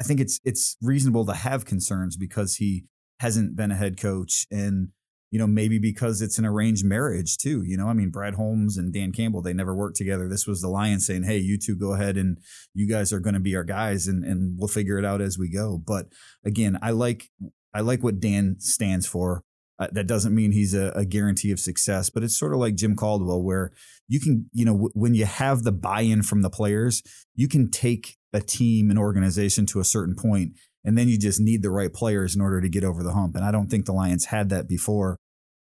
I 0.00 0.04
think 0.04 0.20
it's 0.20 0.40
it's 0.44 0.76
reasonable 0.80 1.26
to 1.26 1.34
have 1.34 1.64
concerns 1.64 2.16
because 2.16 2.56
he 2.56 2.84
hasn't 3.20 3.56
been 3.56 3.72
a 3.72 3.76
head 3.76 3.98
coach 3.98 4.46
and 4.50 4.88
you 5.30 5.38
know 5.38 5.46
maybe 5.46 5.78
because 5.78 6.22
it's 6.22 6.38
an 6.38 6.44
arranged 6.44 6.84
marriage 6.84 7.38
too 7.38 7.62
you 7.64 7.76
know? 7.76 7.88
I 7.88 7.94
mean 7.94 8.10
brad 8.10 8.34
holmes 8.34 8.76
and 8.76 8.92
dan 8.92 9.10
campbell 9.10 9.40
they 9.40 9.54
never 9.54 9.74
worked 9.74 9.96
together. 9.96 10.28
This 10.28 10.46
was 10.46 10.60
the 10.60 10.68
lions 10.68 11.06
saying 11.06 11.24
hey 11.24 11.38
you 11.38 11.58
two 11.58 11.76
go 11.76 11.94
ahead 11.94 12.16
and 12.16 12.38
you 12.74 12.86
guys 12.88 13.12
are 13.12 13.20
going 13.20 13.34
to 13.34 13.40
be 13.40 13.56
our 13.56 13.64
guys 13.64 14.06
and, 14.06 14.22
and 14.22 14.58
we'll 14.58 14.68
figure 14.68 14.98
it 14.98 15.04
out 15.04 15.22
as 15.22 15.38
we 15.38 15.50
go. 15.50 15.78
But 15.78 16.06
again 16.44 16.78
i 16.82 16.90
like 16.90 17.30
i 17.74 17.80
like 17.80 18.02
what 18.02 18.20
dan 18.20 18.56
stands 18.58 19.06
for 19.06 19.42
uh, 19.78 19.88
that 19.92 20.06
doesn't 20.06 20.34
mean 20.34 20.52
he's 20.52 20.74
a, 20.74 20.90
a, 20.96 21.04
guarantee 21.04 21.50
of 21.50 21.60
success 21.60 22.08
but 22.10 22.22
it's 22.22 22.38
sort 22.38 22.52
of 22.52 22.58
like 22.58 22.74
jim 22.74 22.96
caldwell 22.96 23.42
where 23.42 23.72
you 24.08 24.20
can 24.20 24.48
you 24.52 24.64
know 24.64 24.72
w- 24.72 24.92
when 24.94 25.14
you 25.14 25.24
have 25.24 25.62
the 25.62 25.72
buy-in 25.72 26.22
from 26.22 26.42
the 26.42 26.50
players 26.50 27.02
you 27.34 27.46
can 27.46 27.70
take 27.70 28.16
a 28.32 28.40
team 28.40 28.90
an 28.90 28.98
organization 28.98 29.66
to 29.66 29.80
a 29.80 29.84
certain 29.84 30.14
point 30.14 30.52
and 30.86 30.96
then 30.96 31.08
you 31.08 31.18
just 31.18 31.40
need 31.40 31.62
the 31.62 31.70
right 31.70 31.92
players 31.92 32.36
in 32.36 32.40
order 32.40 32.60
to 32.60 32.68
get 32.68 32.84
over 32.84 33.02
the 33.02 33.12
hump. 33.12 33.34
And 33.34 33.44
I 33.44 33.50
don't 33.50 33.66
think 33.66 33.84
the 33.84 33.92
Lions 33.92 34.26
had 34.26 34.48
that 34.50 34.68
before. 34.68 35.18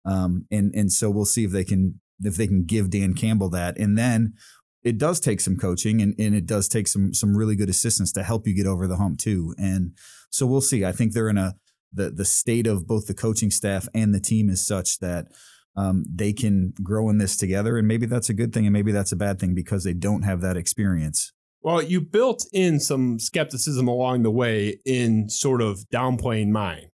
Um, 0.04 0.46
and 0.50 0.74
and 0.74 0.92
so 0.92 1.10
we'll 1.10 1.24
see 1.24 1.44
if 1.44 1.52
they 1.52 1.62
can 1.62 2.00
if 2.20 2.34
they 2.34 2.48
can 2.48 2.64
give 2.64 2.90
Dan 2.90 3.14
Campbell 3.14 3.48
that. 3.50 3.78
And 3.78 3.96
then 3.96 4.34
it 4.82 4.98
does 4.98 5.20
take 5.20 5.40
some 5.40 5.56
coaching 5.56 6.02
and, 6.02 6.12
and 6.18 6.34
it 6.34 6.44
does 6.44 6.66
take 6.66 6.88
some 6.88 7.14
some 7.14 7.36
really 7.36 7.54
good 7.54 7.70
assistance 7.70 8.10
to 8.12 8.24
help 8.24 8.48
you 8.48 8.54
get 8.54 8.66
over 8.66 8.88
the 8.88 8.96
hump 8.96 9.20
too. 9.20 9.54
And 9.56 9.92
so 10.28 10.44
we'll 10.44 10.60
see. 10.60 10.84
I 10.84 10.90
think 10.90 11.12
they're 11.12 11.28
in 11.28 11.38
a 11.38 11.54
the 11.92 12.10
the 12.10 12.24
state 12.24 12.66
of 12.66 12.86
both 12.86 13.06
the 13.06 13.14
coaching 13.14 13.50
staff 13.50 13.88
and 13.94 14.14
the 14.14 14.20
team 14.20 14.48
is 14.48 14.66
such 14.66 14.98
that 15.00 15.26
um, 15.76 16.04
they 16.12 16.32
can 16.32 16.74
grow 16.82 17.08
in 17.08 17.18
this 17.18 17.36
together. 17.36 17.78
And 17.78 17.88
maybe 17.88 18.06
that's 18.06 18.28
a 18.28 18.34
good 18.34 18.52
thing 18.52 18.66
and 18.66 18.72
maybe 18.72 18.92
that's 18.92 19.12
a 19.12 19.16
bad 19.16 19.38
thing 19.38 19.54
because 19.54 19.84
they 19.84 19.94
don't 19.94 20.22
have 20.22 20.40
that 20.42 20.56
experience. 20.56 21.32
Well, 21.62 21.80
you 21.80 22.00
built 22.00 22.44
in 22.52 22.80
some 22.80 23.18
skepticism 23.18 23.86
along 23.86 24.24
the 24.24 24.30
way 24.30 24.80
in 24.84 25.28
sort 25.28 25.62
of 25.62 25.84
downplaying 25.92 26.50
mine. 26.50 26.88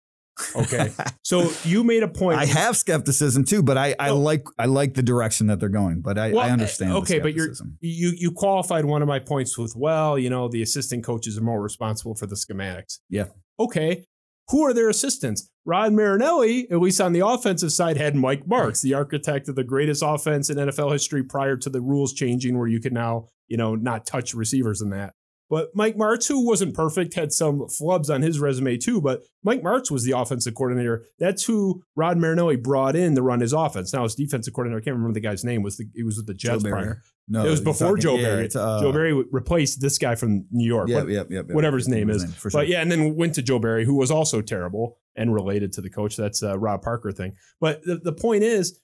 Okay. 0.56 0.92
so 1.24 1.50
you 1.64 1.84
made 1.84 2.04
a 2.04 2.08
point. 2.08 2.38
I 2.38 2.46
have 2.46 2.76
skepticism 2.76 3.46
too, 3.46 3.64
but 3.64 3.78
I, 3.78 3.96
I 3.98 4.10
like 4.12 4.46
I 4.60 4.66
like 4.66 4.94
the 4.94 5.02
direction 5.02 5.48
that 5.48 5.60
they're 5.60 5.70
going. 5.70 6.02
But 6.02 6.18
I, 6.18 6.34
well, 6.34 6.46
I 6.46 6.50
understand. 6.52 6.92
Okay, 6.94 7.20
but 7.20 7.34
you're 7.34 7.54
you 7.80 8.12
you 8.16 8.32
qualified 8.32 8.86
one 8.86 9.02
of 9.02 9.08
my 9.08 9.20
points 9.20 9.58
with 9.58 9.74
well, 9.76 10.20
you 10.20 10.30
know, 10.30 10.48
the 10.48 10.62
assistant 10.62 11.04
coaches 11.04 11.38
are 11.38 11.44
more 11.44 11.62
responsible 11.62 12.14
for 12.14 12.28
the 12.28 12.36
schematics. 12.36 13.00
Yeah. 13.10 13.28
Okay. 13.60 14.06
Who 14.50 14.66
are 14.66 14.74
their 14.74 14.90
assistants? 14.90 15.50
Rod 15.66 15.94
Marinelli, 15.94 16.70
at 16.72 16.80
least 16.80 17.02
on 17.02 17.12
the 17.12 17.26
offensive 17.26 17.74
side, 17.74 17.98
had 17.98 18.16
Mike 18.16 18.46
Martz, 18.46 18.82
the 18.82 18.94
architect 18.94 19.50
of 19.50 19.56
the 19.56 19.64
greatest 19.64 20.02
offense 20.06 20.50
in 20.50 20.58
NFL 20.58 20.94
history 20.94 21.24
prior 21.24 21.58
to 21.58 21.70
the 21.70 21.82
rules 21.82 22.14
changing, 22.14 22.58
where 22.58 22.68
you 22.68 22.80
can 22.80 22.94
now 22.94 23.28
you 23.48 23.58
know, 23.58 23.76
not 23.76 24.06
touch 24.06 24.34
receivers 24.34 24.82
in 24.82 24.90
that. 24.92 25.14
But 25.50 25.70
Mike 25.74 25.96
Martz, 25.96 26.28
who 26.28 26.46
wasn't 26.46 26.76
perfect, 26.76 27.14
had 27.14 27.32
some 27.32 27.60
flubs 27.62 28.14
on 28.14 28.22
his 28.22 28.38
resume 28.38 28.76
too. 28.78 29.00
But 29.00 29.22
Mike 29.44 29.62
Martz 29.62 29.90
was 29.90 30.04
the 30.04 30.12
offensive 30.12 30.56
coordinator. 30.56 31.06
That's 31.20 31.46
who 31.46 31.84
Rod 31.96 32.18
Marinelli 32.18 32.58
brought 32.58 32.98
in 32.98 33.16
to 33.16 33.22
run 33.22 33.40
his 33.40 33.54
offense. 33.54 33.94
Now 33.94 34.04
his 34.04 34.16
defensive 34.16 34.54
coordinator, 34.54 34.82
I 34.82 34.84
can't 34.84 34.98
remember 34.98 35.14
the 35.14 35.22
guy's 35.22 35.46
name. 35.46 35.64
Was 35.64 35.78
the 35.78 35.86
he 35.96 36.04
was 36.04 36.18
with 36.18 36.28
the 36.28 36.34
Jets 36.34 36.64
prior? 36.64 37.02
No, 37.30 37.46
it 37.46 37.50
was 37.50 37.62
before 37.62 37.98
Joe 37.98 38.16
yeah, 38.16 38.24
Barry. 38.24 38.50
Uh, 38.56 38.82
Joe 38.82 38.92
Barry 38.94 39.14
replaced 39.32 39.82
this 39.82 39.98
guy 39.98 40.16
from 40.16 40.46
New 40.50 40.66
York. 40.66 40.88
Yeah, 40.88 41.04
yeah, 41.08 41.24
yeah. 41.30 41.42
Whatever 41.42 41.78
his 41.78 41.90
name 41.90 42.10
is. 42.10 42.24
Name, 42.24 42.34
sure. 42.34 42.52
But 42.52 42.68
yeah, 42.70 42.82
and 42.82 42.90
then 42.90 43.16
went 43.16 43.36
to 43.36 43.42
Joe 43.42 43.60
Barry, 43.60 43.84
who 43.84 43.96
was 43.96 44.10
also 44.10 44.42
terrible 44.42 44.98
and 45.16 45.34
related 45.34 45.74
to 45.74 45.82
the 45.82 45.90
coach. 45.90 46.16
That's 46.16 46.42
a 46.42 46.58
Rob 46.58 46.82
Parker 46.82 47.12
thing. 47.12 47.34
But 47.60 47.84
the, 47.84 47.98
the 47.98 48.14
point 48.14 48.44
is, 48.44 48.80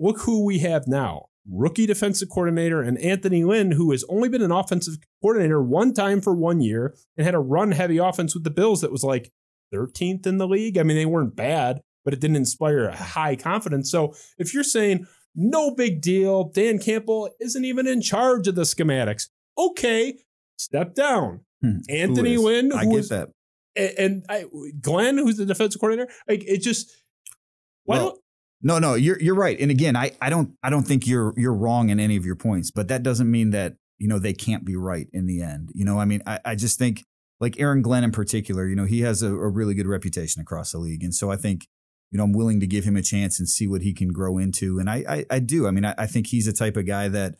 look 0.00 0.20
who 0.22 0.44
we 0.44 0.58
have 0.60 0.88
now 0.88 1.26
rookie 1.48 1.86
defensive 1.86 2.28
coordinator, 2.28 2.82
and 2.82 2.98
Anthony 2.98 3.44
Lynn, 3.44 3.72
who 3.72 3.90
has 3.90 4.04
only 4.08 4.28
been 4.28 4.42
an 4.42 4.52
offensive 4.52 4.96
coordinator 5.22 5.62
one 5.62 5.92
time 5.92 6.20
for 6.20 6.34
one 6.34 6.60
year 6.60 6.94
and 7.16 7.24
had 7.24 7.34
a 7.34 7.40
run 7.40 7.72
heavy 7.72 7.98
offense 7.98 8.34
with 8.34 8.44
the 8.44 8.50
Bills 8.50 8.80
that 8.80 8.92
was 8.92 9.04
like 9.04 9.32
13th 9.74 10.26
in 10.26 10.38
the 10.38 10.48
league. 10.48 10.78
I 10.78 10.82
mean, 10.82 10.96
they 10.96 11.06
weren't 11.06 11.36
bad, 11.36 11.80
but 12.04 12.14
it 12.14 12.20
didn't 12.20 12.36
inspire 12.36 12.86
a 12.86 12.96
high 12.96 13.36
confidence. 13.36 13.90
So 13.90 14.14
if 14.38 14.52
you're 14.54 14.64
saying 14.64 15.06
no 15.34 15.74
big 15.74 16.00
deal, 16.00 16.44
Dan 16.44 16.78
Campbell 16.78 17.30
isn't 17.40 17.64
even 17.64 17.86
in 17.86 18.00
charge 18.00 18.48
of 18.48 18.54
the 18.54 18.62
schematics, 18.62 19.28
okay, 19.56 20.18
step 20.56 20.94
down. 20.94 21.40
Hmm, 21.62 21.78
Anthony 21.88 22.36
Lynn, 22.36 22.72
I 22.72 22.86
get 22.86 23.08
that. 23.10 23.30
And, 23.76 23.98
and 23.98 24.26
I, 24.28 24.46
Glenn, 24.80 25.18
who's 25.18 25.36
the 25.36 25.46
defensive 25.46 25.80
coordinator, 25.80 26.10
like 26.28 26.44
it 26.44 26.58
just 26.58 26.90
why 27.84 27.96
well, 27.96 28.08
don't 28.10 28.20
no, 28.62 28.78
no, 28.78 28.94
you're 28.94 29.20
you're 29.20 29.34
right. 29.34 29.58
And 29.58 29.70
again, 29.70 29.96
I, 29.96 30.12
I 30.20 30.28
don't 30.28 30.52
I 30.62 30.70
don't 30.70 30.82
think 30.82 31.06
you're 31.06 31.32
you're 31.36 31.54
wrong 31.54 31.88
in 31.88 31.98
any 31.98 32.16
of 32.16 32.26
your 32.26 32.36
points, 32.36 32.70
but 32.70 32.88
that 32.88 33.02
doesn't 33.02 33.30
mean 33.30 33.50
that, 33.50 33.74
you 33.98 34.06
know, 34.06 34.18
they 34.18 34.32
can't 34.32 34.64
be 34.64 34.76
right 34.76 35.06
in 35.12 35.26
the 35.26 35.42
end. 35.42 35.70
You 35.74 35.84
know, 35.84 35.98
I 35.98 36.04
mean, 36.04 36.22
I, 36.26 36.40
I 36.44 36.54
just 36.56 36.78
think 36.78 37.04
like 37.40 37.58
Aaron 37.58 37.80
Glenn 37.80 38.04
in 38.04 38.12
particular, 38.12 38.68
you 38.68 38.76
know, 38.76 38.84
he 38.84 39.00
has 39.00 39.22
a, 39.22 39.28
a 39.28 39.48
really 39.48 39.74
good 39.74 39.86
reputation 39.86 40.42
across 40.42 40.72
the 40.72 40.78
league. 40.78 41.02
And 41.02 41.14
so 41.14 41.30
I 41.30 41.36
think, 41.36 41.66
you 42.10 42.18
know, 42.18 42.24
I'm 42.24 42.32
willing 42.32 42.60
to 42.60 42.66
give 42.66 42.84
him 42.84 42.96
a 42.96 43.02
chance 43.02 43.38
and 43.38 43.48
see 43.48 43.66
what 43.66 43.82
he 43.82 43.92
can 43.92 44.08
grow 44.08 44.38
into. 44.38 44.78
And 44.78 44.90
I 44.90 45.04
I, 45.08 45.24
I 45.30 45.38
do. 45.38 45.66
I 45.66 45.70
mean, 45.70 45.84
I, 45.84 45.94
I 45.98 46.06
think 46.06 46.26
he's 46.28 46.46
a 46.46 46.52
type 46.52 46.76
of 46.76 46.86
guy 46.86 47.08
that 47.08 47.34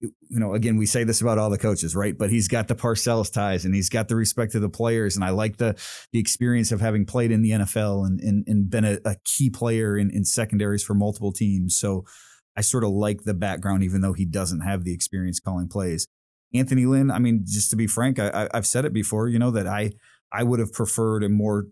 you 0.00 0.38
know, 0.38 0.54
again, 0.54 0.76
we 0.76 0.84
say 0.84 1.04
this 1.04 1.20
about 1.22 1.38
all 1.38 1.48
the 1.48 1.58
coaches, 1.58 1.96
right? 1.96 2.16
But 2.16 2.30
he's 2.30 2.48
got 2.48 2.68
the 2.68 2.74
Parcells 2.74 3.32
ties 3.32 3.64
and 3.64 3.74
he's 3.74 3.88
got 3.88 4.08
the 4.08 4.16
respect 4.16 4.54
of 4.54 4.60
the 4.60 4.68
players. 4.68 5.16
And 5.16 5.24
I 5.24 5.30
like 5.30 5.56
the 5.56 5.80
the 6.12 6.18
experience 6.18 6.72
of 6.72 6.80
having 6.80 7.06
played 7.06 7.30
in 7.30 7.42
the 7.42 7.50
NFL 7.50 8.06
and 8.06 8.20
and, 8.20 8.44
and 8.46 8.70
been 8.70 8.84
a, 8.84 8.98
a 9.04 9.16
key 9.24 9.50
player 9.50 9.96
in, 9.96 10.10
in 10.10 10.24
secondaries 10.24 10.82
for 10.82 10.94
multiple 10.94 11.32
teams. 11.32 11.78
So 11.78 12.04
I 12.56 12.60
sort 12.60 12.84
of 12.84 12.90
like 12.90 13.24
the 13.24 13.34
background, 13.34 13.82
even 13.82 14.00
though 14.00 14.12
he 14.12 14.24
doesn't 14.24 14.60
have 14.60 14.84
the 14.84 14.92
experience 14.92 15.40
calling 15.40 15.68
plays. 15.68 16.06
Anthony 16.52 16.86
Lynn, 16.86 17.10
I 17.10 17.18
mean, 17.18 17.44
just 17.44 17.70
to 17.70 17.76
be 17.76 17.88
frank, 17.88 18.18
I, 18.20 18.48
have 18.54 18.66
said 18.66 18.84
it 18.84 18.92
before, 18.92 19.28
you 19.28 19.38
know, 19.38 19.50
that 19.50 19.66
I 19.66 19.92
I 20.32 20.44
would 20.44 20.60
have 20.60 20.72
preferred 20.72 21.24
a 21.24 21.28
more, 21.28 21.66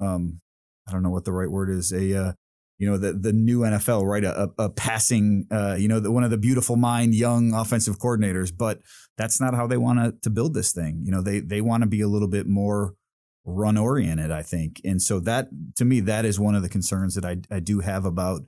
um, 0.00 0.40
I 0.86 0.92
don't 0.92 1.02
know 1.02 1.10
what 1.10 1.24
the 1.24 1.32
right 1.32 1.50
word 1.50 1.70
is, 1.70 1.92
a 1.92 2.14
uh, 2.16 2.32
you 2.78 2.88
know 2.88 2.96
the 2.96 3.12
the 3.12 3.32
new 3.32 3.60
NFL, 3.60 4.04
right? 4.04 4.24
A, 4.24 4.50
a 4.58 4.68
passing, 4.68 5.46
uh, 5.50 5.76
you 5.78 5.88
know, 5.88 6.00
the, 6.00 6.10
one 6.10 6.24
of 6.24 6.30
the 6.30 6.38
beautiful 6.38 6.76
mind 6.76 7.14
young 7.14 7.54
offensive 7.54 7.98
coordinators, 7.98 8.52
but 8.56 8.80
that's 9.16 9.40
not 9.40 9.54
how 9.54 9.66
they 9.66 9.76
want 9.76 10.22
to 10.22 10.30
build 10.30 10.54
this 10.54 10.72
thing. 10.72 11.02
You 11.04 11.12
know, 11.12 11.22
they 11.22 11.40
they 11.40 11.60
want 11.60 11.82
to 11.82 11.88
be 11.88 12.00
a 12.00 12.08
little 12.08 12.28
bit 12.28 12.46
more 12.46 12.94
run 13.44 13.76
oriented, 13.76 14.30
I 14.30 14.42
think, 14.42 14.80
and 14.84 15.00
so 15.00 15.20
that 15.20 15.48
to 15.76 15.84
me 15.84 16.00
that 16.00 16.24
is 16.24 16.40
one 16.40 16.54
of 16.54 16.62
the 16.62 16.68
concerns 16.68 17.14
that 17.14 17.24
I 17.24 17.36
I 17.50 17.60
do 17.60 17.80
have 17.80 18.04
about 18.04 18.42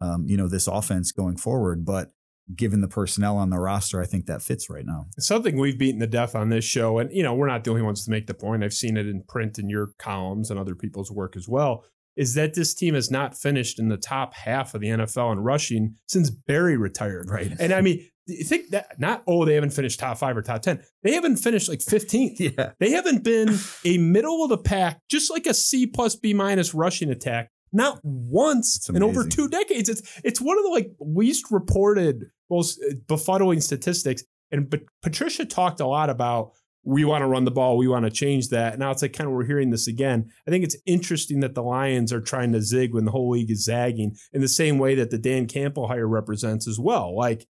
um, 0.00 0.26
you 0.26 0.36
know 0.36 0.48
this 0.48 0.66
offense 0.66 1.12
going 1.12 1.36
forward, 1.36 1.84
but. 1.84 2.12
Given 2.54 2.80
the 2.80 2.88
personnel 2.88 3.36
on 3.36 3.50
the 3.50 3.58
roster, 3.58 4.00
I 4.00 4.06
think 4.06 4.26
that 4.26 4.42
fits 4.42 4.68
right 4.68 4.84
now. 4.84 5.06
Something 5.18 5.58
we've 5.58 5.78
beaten 5.78 6.00
to 6.00 6.06
death 6.06 6.34
on 6.34 6.48
this 6.48 6.64
show, 6.64 6.98
and 6.98 7.10
you 7.12 7.22
know 7.22 7.34
we're 7.34 7.46
not 7.46 7.64
the 7.64 7.70
only 7.70 7.82
ones 7.82 8.04
to 8.04 8.10
make 8.10 8.26
the 8.26 8.34
point. 8.34 8.64
I've 8.64 8.74
seen 8.74 8.96
it 8.96 9.06
in 9.06 9.22
print 9.22 9.58
in 9.58 9.68
your 9.68 9.90
columns 9.98 10.50
and 10.50 10.58
other 10.58 10.74
people's 10.74 11.10
work 11.10 11.36
as 11.36 11.48
well 11.48 11.84
is 12.16 12.34
that 12.34 12.54
this 12.54 12.74
team 12.74 12.94
has 12.94 13.10
not 13.10 13.36
finished 13.36 13.78
in 13.78 13.88
the 13.88 13.96
top 13.96 14.34
half 14.34 14.74
of 14.74 14.80
the 14.80 14.88
NFL 14.88 15.32
in 15.32 15.40
rushing 15.40 15.96
since 16.06 16.30
Barry 16.30 16.76
retired. 16.76 17.30
Right. 17.30 17.52
And 17.58 17.72
I 17.72 17.80
mean, 17.80 18.06
you 18.26 18.44
think 18.44 18.70
that 18.70 18.98
not, 18.98 19.22
oh, 19.26 19.44
they 19.44 19.54
haven't 19.54 19.72
finished 19.72 19.98
top 19.98 20.18
five 20.18 20.36
or 20.36 20.42
top 20.42 20.62
10. 20.62 20.82
They 21.02 21.12
haven't 21.14 21.36
finished 21.36 21.68
like 21.68 21.80
15th. 21.80 22.38
Yeah. 22.38 22.72
They 22.80 22.90
haven't 22.90 23.24
been 23.24 23.56
a 23.84 23.98
middle 23.98 24.42
of 24.42 24.50
the 24.50 24.58
pack, 24.58 24.98
just 25.08 25.30
like 25.30 25.46
a 25.46 25.54
C 25.54 25.86
plus 25.86 26.16
B 26.16 26.34
minus 26.34 26.74
rushing 26.74 27.10
attack. 27.10 27.50
Not 27.72 28.00
once 28.02 28.88
in 28.88 29.02
over 29.02 29.26
two 29.26 29.48
decades. 29.48 29.88
It's 29.88 30.20
it's 30.22 30.40
one 30.40 30.58
of 30.58 30.64
the 30.64 30.70
like 30.70 30.92
least 31.00 31.50
reported, 31.50 32.24
most 32.50 32.78
uh, 32.82 32.94
befuddling 33.06 33.62
statistics. 33.62 34.24
And 34.50 34.68
but 34.68 34.82
Patricia 35.02 35.46
talked 35.46 35.80
a 35.80 35.86
lot 35.86 36.10
about 36.10 36.52
we 36.84 37.04
want 37.04 37.22
to 37.22 37.26
run 37.26 37.44
the 37.44 37.50
ball. 37.50 37.76
We 37.76 37.88
want 37.88 38.04
to 38.04 38.10
change 38.10 38.48
that. 38.48 38.78
Now 38.78 38.90
it's 38.90 39.02
like 39.02 39.12
kind 39.12 39.28
of 39.28 39.34
we're 39.34 39.44
hearing 39.44 39.70
this 39.70 39.86
again. 39.86 40.30
I 40.46 40.50
think 40.50 40.64
it's 40.64 40.76
interesting 40.84 41.40
that 41.40 41.54
the 41.54 41.62
Lions 41.62 42.12
are 42.12 42.20
trying 42.20 42.52
to 42.52 42.60
zig 42.60 42.92
when 42.92 43.04
the 43.04 43.12
whole 43.12 43.30
league 43.30 43.50
is 43.50 43.64
zagging 43.64 44.16
in 44.32 44.40
the 44.40 44.48
same 44.48 44.78
way 44.78 44.94
that 44.96 45.10
the 45.10 45.18
Dan 45.18 45.46
Campbell 45.46 45.88
hire 45.88 46.08
represents 46.08 46.66
as 46.66 46.78
well. 46.78 47.16
Like 47.16 47.46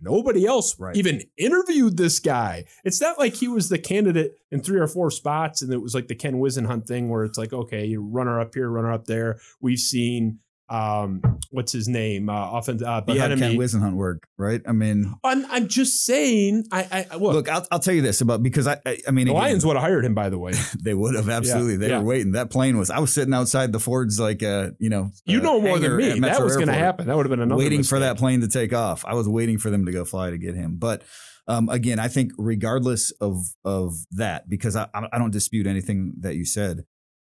nobody 0.00 0.46
else 0.46 0.78
right. 0.78 0.96
even 0.96 1.22
interviewed 1.36 1.96
this 1.96 2.18
guy. 2.18 2.64
It's 2.84 3.00
not 3.00 3.18
like 3.18 3.34
he 3.34 3.48
was 3.48 3.68
the 3.68 3.78
candidate 3.78 4.32
in 4.50 4.60
three 4.60 4.78
or 4.78 4.86
four 4.86 5.10
spots 5.10 5.62
and 5.62 5.72
it 5.72 5.82
was 5.82 5.94
like 5.94 6.08
the 6.08 6.14
Ken 6.14 6.34
Whisenhunt 6.34 6.86
thing 6.86 7.08
where 7.08 7.24
it's 7.24 7.38
like, 7.38 7.52
okay, 7.52 7.84
you 7.84 8.02
runner 8.02 8.40
up 8.40 8.54
here, 8.54 8.68
runner 8.68 8.92
up 8.92 9.06
there. 9.06 9.40
We've 9.60 9.78
seen 9.78 10.38
um, 10.70 11.20
what's 11.50 11.72
his 11.72 11.88
name? 11.88 12.28
Uh, 12.28 12.32
often, 12.32 12.82
uh, 12.82 13.00
but 13.00 13.18
how 13.18 13.26
can 13.26 13.38
Whisenhunt 13.38 13.94
work, 13.94 14.28
right? 14.38 14.62
I 14.66 14.72
mean, 14.72 15.12
I'm, 15.24 15.44
I'm 15.50 15.66
just 15.66 16.04
saying. 16.06 16.66
I, 16.70 17.06
I 17.10 17.16
look, 17.16 17.34
look 17.34 17.48
I'll, 17.48 17.66
I'll 17.72 17.80
tell 17.80 17.92
you 17.92 18.02
this 18.02 18.20
about 18.20 18.40
because 18.42 18.68
I, 18.68 18.78
I, 18.86 18.98
I 19.08 19.10
mean, 19.10 19.26
the 19.26 19.32
again, 19.32 19.42
Lions 19.42 19.66
would 19.66 19.74
have 19.74 19.82
hired 19.82 20.04
him, 20.04 20.14
by 20.14 20.30
the 20.30 20.38
way. 20.38 20.52
they 20.80 20.94
would 20.94 21.16
have 21.16 21.28
absolutely. 21.28 21.72
Yeah, 21.72 21.78
they 21.78 21.88
yeah. 21.88 21.98
were 21.98 22.04
waiting. 22.04 22.32
That 22.32 22.50
plane 22.50 22.78
was. 22.78 22.88
I 22.88 23.00
was 23.00 23.12
sitting 23.12 23.34
outside 23.34 23.72
the 23.72 23.80
Ford's, 23.80 24.20
like, 24.20 24.44
uh, 24.44 24.70
you 24.78 24.90
know, 24.90 25.10
you 25.26 25.40
know 25.40 25.60
more 25.60 25.78
than 25.80 25.96
me. 25.96 26.20
That 26.20 26.40
was 26.40 26.54
going 26.54 26.68
to 26.68 26.72
happen. 26.72 27.08
That 27.08 27.16
would 27.16 27.26
have 27.26 27.30
been 27.30 27.40
another 27.40 27.58
waiting 27.58 27.80
mistake. 27.80 27.90
for 27.90 27.98
that 27.98 28.16
plane 28.16 28.40
to 28.42 28.48
take 28.48 28.72
off. 28.72 29.04
I 29.04 29.14
was 29.14 29.28
waiting 29.28 29.58
for 29.58 29.70
them 29.70 29.86
to 29.86 29.92
go 29.92 30.04
fly 30.04 30.30
to 30.30 30.38
get 30.38 30.54
him, 30.54 30.76
but. 30.78 31.02
Um, 31.48 31.68
again, 31.68 31.98
I 31.98 32.06
think 32.06 32.30
regardless 32.38 33.10
of 33.12 33.44
of 33.64 33.94
that, 34.12 34.48
because 34.48 34.76
I, 34.76 34.86
I 34.94 35.18
don't 35.18 35.32
dispute 35.32 35.66
anything 35.66 36.12
that 36.20 36.36
you 36.36 36.44
said. 36.44 36.84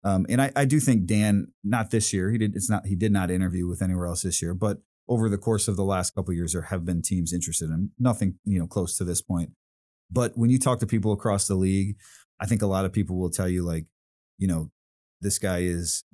Um, 0.04 0.26
and 0.28 0.40
I, 0.40 0.52
I 0.54 0.64
do 0.64 0.80
think 0.80 1.06
Dan, 1.06 1.48
not 1.64 1.90
this 1.90 2.12
year, 2.12 2.30
he 2.30 2.38
did. 2.38 2.54
It's 2.54 2.70
not. 2.70 2.86
He 2.86 2.94
did 2.94 3.12
not 3.12 3.30
interview 3.30 3.66
with 3.66 3.82
anywhere 3.82 4.06
else 4.06 4.22
this 4.22 4.40
year. 4.40 4.54
But 4.54 4.78
over 5.08 5.28
the 5.28 5.38
course 5.38 5.68
of 5.68 5.76
the 5.76 5.84
last 5.84 6.14
couple 6.14 6.32
years, 6.34 6.52
there 6.52 6.62
have 6.62 6.84
been 6.84 7.02
teams 7.02 7.32
interested 7.32 7.70
in 7.70 7.90
nothing, 7.98 8.38
you 8.44 8.58
know, 8.58 8.66
close 8.66 8.96
to 8.98 9.04
this 9.04 9.22
point. 9.22 9.50
But 10.10 10.36
when 10.36 10.50
you 10.50 10.58
talk 10.58 10.78
to 10.80 10.86
people 10.86 11.12
across 11.12 11.46
the 11.46 11.54
league, 11.54 11.96
I 12.40 12.46
think 12.46 12.62
a 12.62 12.66
lot 12.66 12.84
of 12.84 12.92
people 12.92 13.18
will 13.18 13.30
tell 13.30 13.48
you 13.48 13.64
like, 13.64 13.86
you 14.38 14.46
know, 14.46 14.70
this 15.20 15.38
guy 15.38 15.58
is. 15.58 16.04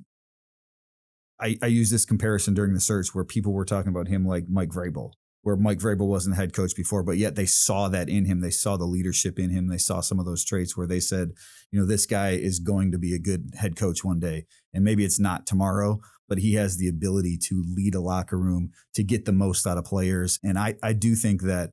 I, 1.40 1.58
I 1.60 1.66
use 1.66 1.90
this 1.90 2.04
comparison 2.04 2.54
during 2.54 2.74
the 2.74 2.80
search 2.80 3.12
where 3.12 3.24
people 3.24 3.52
were 3.52 3.64
talking 3.64 3.90
about 3.90 4.06
him 4.06 4.24
like 4.24 4.44
Mike 4.48 4.68
Vrabel, 4.68 5.10
where 5.44 5.56
Mike 5.56 5.78
Vrabel 5.78 6.08
wasn't 6.08 6.36
head 6.36 6.54
coach 6.54 6.74
before, 6.74 7.02
but 7.02 7.18
yet 7.18 7.36
they 7.36 7.44
saw 7.44 7.88
that 7.88 8.08
in 8.08 8.24
him. 8.24 8.40
They 8.40 8.50
saw 8.50 8.78
the 8.78 8.86
leadership 8.86 9.38
in 9.38 9.50
him. 9.50 9.68
They 9.68 9.78
saw 9.78 10.00
some 10.00 10.18
of 10.18 10.24
those 10.24 10.42
traits 10.42 10.74
where 10.74 10.86
they 10.86 11.00
said, 11.00 11.32
you 11.70 11.78
know, 11.78 11.86
this 11.86 12.06
guy 12.06 12.30
is 12.30 12.58
going 12.58 12.90
to 12.92 12.98
be 12.98 13.14
a 13.14 13.18
good 13.18 13.52
head 13.58 13.76
coach 13.76 14.02
one 14.02 14.18
day. 14.18 14.46
And 14.72 14.82
maybe 14.84 15.04
it's 15.04 15.20
not 15.20 15.46
tomorrow, 15.46 16.00
but 16.28 16.38
he 16.38 16.54
has 16.54 16.78
the 16.78 16.88
ability 16.88 17.38
to 17.48 17.62
lead 17.76 17.94
a 17.94 18.00
locker 18.00 18.38
room 18.38 18.70
to 18.94 19.04
get 19.04 19.26
the 19.26 19.32
most 19.32 19.66
out 19.66 19.76
of 19.76 19.84
players. 19.84 20.40
And 20.42 20.58
I, 20.58 20.76
I 20.82 20.94
do 20.94 21.14
think 21.14 21.42
that 21.42 21.70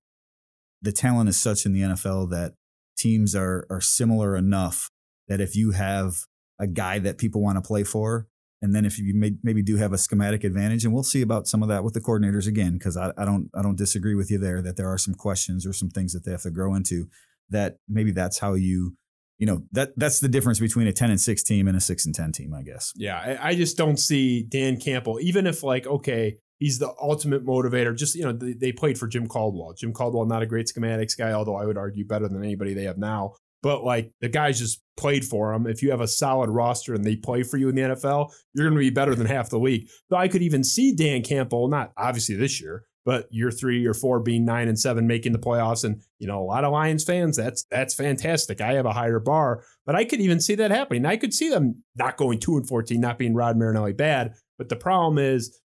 the 0.81 0.91
talent 0.91 1.29
is 1.29 1.37
such 1.37 1.65
in 1.65 1.71
the 1.71 1.81
NFL 1.81 2.29
that 2.31 2.53
teams 2.97 3.35
are 3.35 3.65
are 3.69 3.81
similar 3.81 4.35
enough 4.35 4.89
that 5.27 5.39
if 5.39 5.55
you 5.55 5.71
have 5.71 6.25
a 6.59 6.67
guy 6.67 6.99
that 6.99 7.17
people 7.17 7.41
want 7.41 7.57
to 7.57 7.67
play 7.67 7.83
for, 7.83 8.27
and 8.61 8.75
then 8.75 8.85
if 8.85 8.99
you 8.99 9.13
may, 9.15 9.31
maybe 9.43 9.63
do 9.63 9.77
have 9.77 9.91
a 9.91 9.97
schematic 9.97 10.43
advantage, 10.43 10.85
and 10.85 10.93
we'll 10.93 11.03
see 11.03 11.21
about 11.21 11.47
some 11.47 11.63
of 11.63 11.69
that 11.69 11.83
with 11.83 11.93
the 11.93 12.01
coordinators 12.01 12.47
again, 12.47 12.73
because 12.73 12.95
I, 12.95 13.11
I 13.17 13.25
don't 13.25 13.49
I 13.55 13.61
don't 13.61 13.77
disagree 13.77 14.15
with 14.15 14.29
you 14.29 14.37
there 14.37 14.61
that 14.61 14.77
there 14.77 14.87
are 14.87 14.97
some 14.97 15.15
questions 15.15 15.65
or 15.65 15.73
some 15.73 15.89
things 15.89 16.13
that 16.13 16.25
they 16.25 16.31
have 16.31 16.43
to 16.43 16.51
grow 16.51 16.75
into. 16.75 17.07
That 17.49 17.77
maybe 17.89 18.11
that's 18.11 18.39
how 18.39 18.53
you 18.53 18.95
you 19.41 19.47
know 19.47 19.63
that 19.71 19.91
that's 19.97 20.19
the 20.19 20.27
difference 20.27 20.59
between 20.59 20.87
a 20.87 20.93
10 20.93 21.09
and 21.09 21.19
6 21.19 21.43
team 21.43 21.67
and 21.67 21.75
a 21.75 21.81
6 21.81 22.05
and 22.05 22.15
10 22.15 22.31
team 22.31 22.53
i 22.53 22.61
guess 22.61 22.93
yeah 22.95 23.17
I, 23.17 23.49
I, 23.49 23.55
just 23.55 23.75
don't 23.75 23.97
see 23.97 24.43
dan 24.43 24.77
campbell 24.79 25.19
even 25.19 25.47
if 25.47 25.63
like 25.63 25.87
okay 25.87 26.37
he's 26.59 26.77
the 26.77 26.93
ultimate 27.01 27.43
motivator 27.43 27.97
just 27.97 28.13
you 28.13 28.23
know 28.23 28.33
they, 28.33 28.53
they, 28.53 28.71
played 28.71 28.99
for 28.99 29.07
jim 29.07 29.27
caldwell 29.27 29.73
jim 29.73 29.93
caldwell 29.93 30.25
not 30.25 30.43
a 30.43 30.45
great 30.45 30.67
schematics 30.67 31.17
guy 31.17 31.31
although 31.31 31.55
i 31.55 31.65
would 31.65 31.77
argue 31.77 32.05
better 32.05 32.27
than 32.27 32.43
anybody 32.43 32.75
they 32.75 32.83
have 32.83 32.99
now 32.99 33.33
but 33.61 33.83
like 33.83 34.11
the 34.21 34.29
guys 34.29 34.59
just 34.59 34.81
played 34.97 35.25
for 35.25 35.53
him 35.53 35.67
if 35.67 35.81
you 35.81 35.91
have 35.91 36.01
a 36.01 36.07
solid 36.07 36.49
roster 36.49 36.93
and 36.93 37.03
they 37.03 37.15
play 37.15 37.43
for 37.43 37.57
you 37.57 37.69
in 37.69 37.75
the 37.75 37.81
nfl 37.81 38.31
you're 38.53 38.65
going 38.65 38.75
to 38.75 38.79
be 38.79 38.89
better 38.89 39.15
than 39.15 39.27
half 39.27 39.49
the 39.49 39.59
league 39.59 39.87
so 40.09 40.15
i 40.15 40.27
could 40.27 40.41
even 40.41 40.63
see 40.63 40.93
dan 40.93 41.21
campbell 41.21 41.67
not 41.67 41.91
obviously 41.97 42.35
this 42.35 42.61
year 42.61 42.85
but 43.05 43.27
year 43.31 43.51
three 43.51 43.85
or 43.85 43.93
four 43.93 44.19
being 44.19 44.45
nine 44.45 44.67
and 44.67 44.79
seven, 44.79 45.07
making 45.07 45.31
the 45.31 45.39
playoffs. 45.39 45.83
And, 45.83 46.01
you 46.19 46.27
know, 46.27 46.39
a 46.39 46.45
lot 46.45 46.63
of 46.63 46.71
Lions 46.71 47.03
fans, 47.03 47.35
that's 47.37 47.65
that's 47.71 47.93
fantastic. 47.93 48.61
I 48.61 48.73
have 48.73 48.85
a 48.85 48.93
higher 48.93 49.19
bar, 49.19 49.63
but 49.85 49.95
I 49.95 50.05
could 50.05 50.21
even 50.21 50.39
see 50.39 50.55
that 50.55 50.71
happening. 50.71 51.05
I 51.05 51.17
could 51.17 51.33
see 51.33 51.49
them 51.49 51.83
not 51.95 52.17
going 52.17 52.39
two 52.39 52.57
and 52.57 52.67
14, 52.67 52.99
not 52.99 53.17
being 53.17 53.33
Rod 53.33 53.57
Marinelli 53.57 53.93
bad. 53.93 54.33
But 54.57 54.69
the 54.69 54.75
problem 54.75 55.17
is 55.17 55.59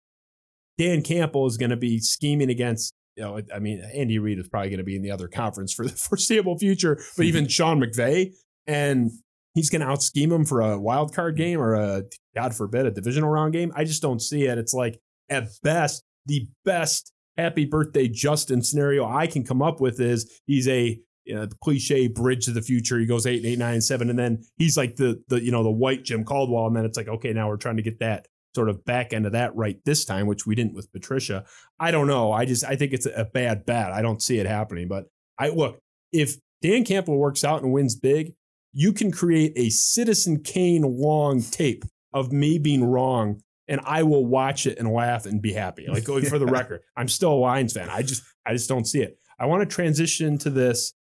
Dan 0.77 1.01
Campbell 1.01 1.45
is 1.47 1.57
going 1.57 1.71
to 1.71 1.77
be 1.77 1.99
scheming 1.99 2.49
against, 2.49 2.93
you 3.15 3.23
know, 3.23 3.39
I 3.53 3.59
mean, 3.59 3.81
Andy 3.93 4.19
Reid 4.19 4.39
is 4.39 4.47
probably 4.47 4.69
going 4.69 4.79
to 4.79 4.83
be 4.83 4.95
in 4.95 5.01
the 5.01 5.11
other 5.11 5.27
conference 5.27 5.73
for 5.73 5.85
the 5.85 5.95
foreseeable 5.95 6.57
future, 6.57 6.95
but 6.95 7.03
mm-hmm. 7.03 7.23
even 7.23 7.47
Sean 7.47 7.81
McVay. 7.81 8.31
And 8.67 9.11
he's 9.53 9.69
going 9.69 9.81
to 9.81 9.87
out 9.87 10.03
scheme 10.03 10.31
him 10.31 10.45
for 10.45 10.61
a 10.61 10.79
wild 10.79 11.13
card 11.13 11.35
mm-hmm. 11.35 11.43
game 11.43 11.61
or 11.61 11.75
a, 11.75 12.03
God 12.35 12.55
forbid, 12.55 12.85
a 12.85 12.91
divisional 12.91 13.29
round 13.29 13.53
game. 13.53 13.71
I 13.75 13.83
just 13.83 14.01
don't 14.01 14.21
see 14.21 14.45
it. 14.45 14.57
It's 14.57 14.73
like, 14.73 14.99
at 15.29 15.47
best, 15.63 16.03
the 16.25 16.47
best 16.65 17.11
happy 17.37 17.65
birthday 17.65 18.07
Justin 18.07 18.61
scenario 18.61 19.05
I 19.05 19.27
can 19.27 19.43
come 19.43 19.61
up 19.61 19.81
with 19.81 19.99
is 19.99 20.41
he's 20.45 20.67
a 20.67 20.99
you 21.25 21.33
know, 21.33 21.45
the 21.45 21.55
cliche 21.55 22.07
bridge 22.07 22.45
to 22.45 22.51
the 22.51 22.61
future. 22.61 22.99
He 22.99 23.07
goes 23.07 23.25
eight 23.25 23.37
and 23.37 23.45
eight, 23.47 23.57
nine 23.57 23.73
and 23.73 23.83
seven, 23.83 24.09
and 24.09 24.17
then 24.17 24.43
he's 24.57 24.77
like 24.77 24.95
the 24.95 25.21
the 25.27 25.43
you 25.43 25.51
know 25.51 25.63
the 25.63 25.71
white 25.71 26.03
Jim 26.03 26.23
Caldwell, 26.23 26.67
and 26.67 26.75
then 26.75 26.85
it's 26.85 26.97
like 26.97 27.07
okay, 27.07 27.33
now 27.33 27.47
we're 27.47 27.57
trying 27.57 27.77
to 27.77 27.81
get 27.81 27.99
that 27.99 28.27
sort 28.55 28.69
of 28.69 28.83
back 28.85 29.13
end 29.13 29.25
of 29.25 29.33
that 29.33 29.55
right 29.55 29.77
this 29.85 30.05
time, 30.05 30.25
which 30.25 30.45
we 30.45 30.55
didn't 30.55 30.73
with 30.73 30.91
Patricia. 30.91 31.45
I 31.79 31.91
don't 31.91 32.07
know. 32.07 32.31
I 32.31 32.45
just 32.45 32.63
I 32.63 32.75
think 32.75 32.93
it's 32.93 33.05
a 33.05 33.25
bad 33.25 33.65
bet. 33.65 33.91
I 33.91 34.01
don't 34.01 34.21
see 34.21 34.39
it 34.39 34.47
happening. 34.47 34.87
But 34.87 35.05
I 35.37 35.49
look 35.49 35.79
if 36.11 36.37
Dan 36.61 36.83
Campbell 36.85 37.17
works 37.17 37.43
out 37.43 37.61
and 37.61 37.71
wins 37.71 37.95
big, 37.95 38.33
you 38.73 38.93
can 38.93 39.11
create 39.11 39.53
a 39.55 39.69
Citizen 39.69 40.41
Kane 40.41 40.81
long 40.81 41.41
tape 41.41 41.83
of 42.13 42.31
me 42.31 42.57
being 42.57 42.83
wrong 42.83 43.41
and 43.67 43.81
I 43.83 44.03
will 44.03 44.25
watch 44.25 44.65
it 44.65 44.77
and 44.77 44.91
laugh 44.91 45.25
and 45.25 45.41
be 45.41 45.53
happy. 45.53 45.87
Like 45.87 46.03
going 46.03 46.25
for 46.25 46.39
the 46.39 46.45
record, 46.47 46.81
I'm 46.95 47.07
still 47.07 47.33
a 47.33 47.35
Lions 47.35 47.73
fan. 47.73 47.89
I 47.89 48.01
just 48.01 48.23
I 48.45 48.53
just 48.53 48.69
don't 48.69 48.85
see 48.85 49.01
it. 49.01 49.17
I 49.39 49.45
want 49.47 49.67
to 49.67 49.73
transition 49.73 50.37
to 50.39 50.49
this 50.49 50.93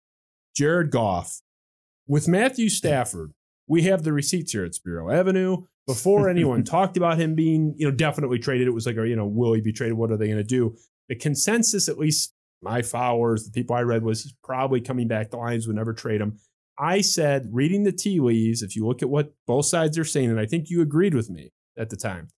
Jared 0.56 0.92
Goff 0.92 1.42
with 2.08 2.28
Matthew 2.28 2.70
Stafford. 2.70 3.32
We 3.68 3.84
have 3.84 4.04
the 4.04 4.14
receipts 4.14 4.52
here 4.52 4.66
at 4.66 4.76
Spiro 4.76 5.12
Avenue. 5.12 5.64
Before 5.88 6.30
anyone 6.30 6.64
talked 6.64 6.98
about 6.98 7.18
him 7.18 7.36
being, 7.36 7.74
you 7.78 7.90
know, 7.90 7.96
definitely 7.96 8.40
traded, 8.40 8.68
it 8.68 8.74
was 8.74 8.86
like, 8.86 8.96
you 8.96 9.16
know, 9.16 9.28
will 9.28 9.54
he 9.54 9.62
be 9.62 9.74
traded? 9.74 9.98
What 9.98 10.12
are 10.12 10.18
they 10.18 10.28
going 10.28 10.38
to 10.38 10.44
do? 10.44 10.76
The 11.10 11.16
consensus, 11.16 11.90
at 11.90 11.98
least 11.98 12.34
my 12.62 12.82
followers, 12.82 13.46
the 13.46 13.52
people 13.52 13.76
I 13.76 13.82
read, 13.82 14.04
was 14.04 14.34
probably 14.44 14.82
coming 14.82 15.08
back. 15.08 15.30
The 15.30 15.38
Lions 15.38 15.68
would 15.68 15.76
never 15.76 15.94
trade 15.94 16.22
him. 16.22 16.38
I 16.80 17.02
said, 17.02 17.50
reading 17.52 17.84
the 17.84 17.92
tea 17.92 18.20
leaves, 18.20 18.64
if 18.64 18.76
you 18.76 18.88
look 18.88 19.02
at 19.02 19.10
what 19.10 19.34
both 19.46 19.66
sides 19.66 19.98
are 19.98 20.06
saying, 20.06 20.30
and 20.30 20.40
I 20.40 20.46
think 20.46 20.70
you 20.70 20.82
agreed 20.82 21.14
with 21.14 21.30
me 21.30 21.52
at 21.78 21.90
the 21.90 21.98
time, 21.98 22.30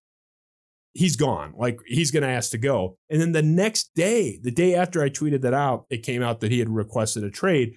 he's 0.96 1.16
gone. 1.16 1.54
Like 1.56 1.80
he's 1.86 2.10
going 2.10 2.22
to 2.22 2.28
ask 2.28 2.50
to 2.50 2.58
go. 2.58 2.98
And 3.08 3.20
then 3.20 3.32
the 3.32 3.42
next 3.42 3.94
day, 3.94 4.38
the 4.42 4.50
day 4.50 4.74
after 4.74 5.02
I 5.02 5.08
tweeted 5.08 5.42
that 5.42 5.54
out, 5.54 5.86
it 5.90 6.02
came 6.02 6.22
out 6.22 6.40
that 6.40 6.50
he 6.50 6.58
had 6.58 6.68
requested 6.68 7.24
a 7.24 7.30
trade. 7.30 7.76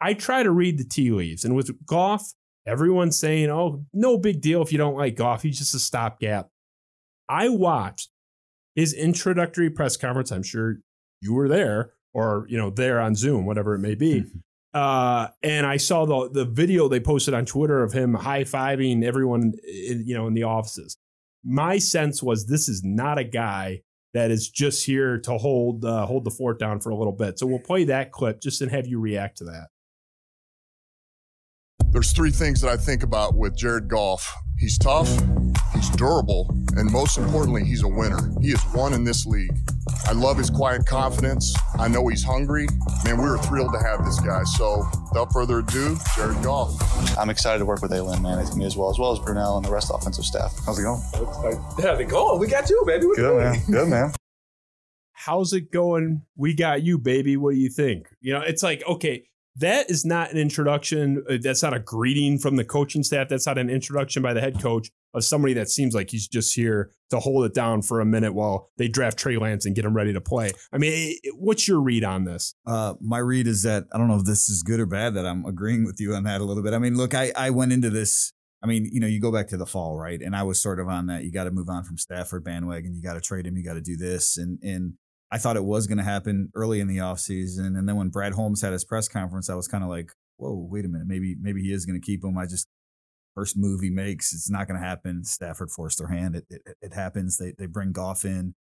I 0.00 0.14
try 0.14 0.42
to 0.42 0.50
read 0.50 0.78
the 0.78 0.84
tea 0.84 1.10
leaves. 1.10 1.44
And 1.44 1.54
with 1.54 1.70
Goff, 1.84 2.32
everyone's 2.66 3.18
saying, 3.18 3.50
oh, 3.50 3.84
no 3.92 4.18
big 4.18 4.40
deal 4.40 4.62
if 4.62 4.72
you 4.72 4.78
don't 4.78 4.96
like 4.96 5.16
Goff. 5.16 5.42
He's 5.42 5.58
just 5.58 5.74
a 5.74 5.78
stopgap. 5.78 6.48
I 7.28 7.48
watched 7.48 8.10
his 8.74 8.92
introductory 8.92 9.70
press 9.70 9.96
conference. 9.96 10.30
I'm 10.30 10.42
sure 10.42 10.78
you 11.20 11.34
were 11.34 11.48
there 11.48 11.92
or, 12.12 12.46
you 12.48 12.58
know, 12.58 12.70
there 12.70 13.00
on 13.00 13.14
Zoom, 13.14 13.46
whatever 13.46 13.74
it 13.74 13.80
may 13.80 13.94
be. 13.94 14.24
Uh, 14.72 15.28
and 15.42 15.66
I 15.66 15.78
saw 15.78 16.06
the 16.06 16.30
the 16.30 16.44
video 16.44 16.88
they 16.88 17.00
posted 17.00 17.34
on 17.34 17.44
Twitter 17.44 17.82
of 17.82 17.92
him 17.92 18.14
high 18.14 18.44
fiving 18.44 19.02
everyone, 19.02 19.54
in, 19.64 20.04
you 20.06 20.14
know, 20.14 20.28
in 20.28 20.34
the 20.34 20.44
offices 20.44 20.96
my 21.44 21.78
sense 21.78 22.22
was 22.22 22.46
this 22.46 22.68
is 22.68 22.84
not 22.84 23.18
a 23.18 23.24
guy 23.24 23.82
that 24.12 24.30
is 24.30 24.48
just 24.48 24.84
here 24.86 25.18
to 25.18 25.38
hold 25.38 25.84
uh, 25.84 26.04
hold 26.06 26.24
the 26.24 26.30
fort 26.30 26.58
down 26.58 26.80
for 26.80 26.90
a 26.90 26.96
little 26.96 27.12
bit. 27.12 27.38
So 27.38 27.46
we'll 27.46 27.60
play 27.60 27.84
that 27.84 28.12
clip 28.12 28.40
just 28.40 28.60
and 28.60 28.70
have 28.70 28.86
you 28.86 28.98
react 28.98 29.38
to 29.38 29.44
that. 29.44 29.68
There's 31.92 32.12
three 32.12 32.30
things 32.30 32.60
that 32.60 32.70
I 32.70 32.76
think 32.76 33.02
about 33.02 33.34
with 33.34 33.56
Jared 33.56 33.88
Goff. 33.88 34.32
He's 34.58 34.78
tough, 34.78 35.08
he's 35.74 35.90
durable, 35.90 36.48
and 36.76 36.90
most 36.92 37.18
importantly, 37.18 37.64
he's 37.64 37.82
a 37.82 37.88
winner. 37.88 38.30
He 38.40 38.50
has 38.50 38.64
won 38.72 38.92
in 38.92 39.02
this 39.02 39.26
league. 39.26 39.56
I 40.06 40.12
love 40.12 40.38
his 40.38 40.50
quiet 40.50 40.86
confidence. 40.86 41.52
I 41.78 41.88
know 41.88 42.06
he's 42.06 42.22
hungry. 42.22 42.68
Man, 43.04 43.16
we 43.16 43.24
were 43.24 43.38
thrilled 43.38 43.72
to 43.72 43.84
have 43.84 44.04
this 44.04 44.20
guy. 44.20 44.44
So, 44.44 44.86
without 45.08 45.32
further 45.32 45.60
ado, 45.60 45.96
Jared 46.14 46.40
Goff. 46.44 46.78
I'm 47.18 47.28
excited 47.28 47.58
to 47.58 47.64
work 47.64 47.82
with 47.82 47.90
Aylin, 47.90 48.22
man. 48.22 48.38
I 48.38 48.44
think 48.44 48.56
me 48.56 48.66
as 48.66 48.76
well, 48.76 48.90
as 48.90 48.98
well 48.98 49.12
as 49.12 49.18
Brunell 49.18 49.56
and 49.56 49.64
the 49.64 49.72
rest 49.72 49.90
of 49.90 49.98
the 49.98 50.02
offensive 50.02 50.24
staff. 50.24 50.54
How's 50.64 50.78
it 50.78 50.82
going? 50.82 51.00
How's 51.12 51.98
it 51.98 52.08
going? 52.08 52.38
We 52.38 52.46
got 52.46 52.70
you, 52.70 52.84
baby. 52.86 53.06
Good, 53.16 53.36
man. 53.36 53.62
Good, 53.68 53.88
man. 53.88 54.12
How's 55.12 55.52
it 55.52 55.72
going? 55.72 56.22
We 56.36 56.54
got 56.54 56.82
you, 56.82 56.98
baby. 56.98 57.36
What 57.36 57.54
do 57.54 57.60
you 57.60 57.68
think? 57.68 58.06
You 58.20 58.34
know, 58.34 58.42
it's 58.42 58.62
like, 58.62 58.82
okay, 58.86 59.24
that 59.56 59.90
is 59.90 60.04
not 60.04 60.30
an 60.30 60.38
introduction. 60.38 61.24
Uh, 61.28 61.38
that's 61.40 61.62
not 61.62 61.74
a 61.74 61.80
greeting 61.80 62.38
from 62.38 62.56
the 62.56 62.64
coaching 62.64 63.02
staff. 63.02 63.28
That's 63.28 63.46
not 63.46 63.58
an 63.58 63.70
introduction 63.70 64.22
by 64.22 64.32
the 64.32 64.40
head 64.40 64.60
coach 64.60 64.90
of 65.12 65.24
somebody 65.24 65.54
that 65.54 65.68
seems 65.68 65.94
like 65.94 66.10
he's 66.10 66.28
just 66.28 66.54
here 66.54 66.92
to 67.10 67.18
hold 67.18 67.44
it 67.44 67.52
down 67.52 67.82
for 67.82 68.00
a 68.00 68.04
minute 68.04 68.32
while 68.32 68.70
they 68.76 68.88
draft 68.88 69.18
Trey 69.18 69.36
Lance 69.36 69.66
and 69.66 69.74
get 69.74 69.84
him 69.84 69.94
ready 69.94 70.12
to 70.12 70.20
play. 70.20 70.52
I 70.72 70.78
mean, 70.78 71.16
what's 71.34 71.66
your 71.66 71.80
read 71.80 72.04
on 72.04 72.24
this? 72.24 72.54
Uh, 72.66 72.94
my 73.00 73.18
read 73.18 73.48
is 73.48 73.62
that 73.64 73.86
I 73.92 73.98
don't 73.98 74.08
know 74.08 74.16
if 74.16 74.24
this 74.24 74.48
is 74.48 74.62
good 74.62 74.78
or 74.78 74.86
bad 74.86 75.14
that 75.14 75.26
I'm 75.26 75.44
agreeing 75.44 75.84
with 75.84 76.00
you 76.00 76.14
on 76.14 76.24
that 76.24 76.40
a 76.40 76.44
little 76.44 76.62
bit. 76.62 76.72
I 76.72 76.78
mean, 76.78 76.96
look, 76.96 77.14
I, 77.14 77.32
I 77.36 77.50
went 77.50 77.72
into 77.72 77.90
this. 77.90 78.32
I 78.62 78.66
mean, 78.66 78.88
you 78.92 79.00
know, 79.00 79.06
you 79.06 79.20
go 79.20 79.32
back 79.32 79.48
to 79.48 79.56
the 79.56 79.66
fall, 79.66 79.96
right? 79.96 80.20
And 80.20 80.36
I 80.36 80.42
was 80.42 80.60
sort 80.60 80.78
of 80.78 80.88
on 80.88 81.06
that. 81.06 81.24
You 81.24 81.32
got 81.32 81.44
to 81.44 81.50
move 81.50 81.70
on 81.70 81.82
from 81.82 81.98
Stafford 81.98 82.44
bandwagon. 82.44 82.94
You 82.94 83.02
got 83.02 83.14
to 83.14 83.20
trade 83.20 83.46
him. 83.46 83.56
You 83.56 83.64
got 83.64 83.74
to 83.74 83.80
do 83.80 83.96
this. 83.96 84.36
And 84.36 84.58
and 84.62 84.94
I 85.30 85.38
thought 85.38 85.56
it 85.56 85.64
was 85.64 85.86
going 85.86 85.98
to 85.98 86.04
happen 86.04 86.50
early 86.54 86.80
in 86.80 86.88
the 86.88 86.98
offseason. 86.98 87.78
And 87.78 87.88
then 87.88 87.96
when 87.96 88.08
Brad 88.08 88.32
Holmes 88.32 88.62
had 88.62 88.72
his 88.72 88.84
press 88.84 89.08
conference, 89.08 89.48
I 89.48 89.54
was 89.54 89.68
kind 89.68 89.84
of 89.84 89.90
like, 89.90 90.12
whoa, 90.38 90.66
wait 90.70 90.84
a 90.84 90.88
minute. 90.88 91.06
Maybe, 91.06 91.36
maybe 91.40 91.62
he 91.62 91.72
is 91.72 91.86
going 91.86 92.00
to 92.00 92.04
keep 92.04 92.24
him. 92.24 92.36
I 92.36 92.46
just, 92.46 92.66
first 93.36 93.56
move 93.56 93.80
he 93.80 93.90
makes, 93.90 94.32
it's 94.32 94.50
not 94.50 94.66
going 94.66 94.80
to 94.80 94.84
happen. 94.84 95.22
Stafford 95.22 95.70
forced 95.70 95.98
their 95.98 96.08
hand. 96.08 96.34
It, 96.34 96.46
it, 96.50 96.62
it 96.82 96.94
happens. 96.94 97.36
They, 97.36 97.52
they 97.56 97.66
bring 97.66 97.92
Goff 97.92 98.24
in. 98.24 98.54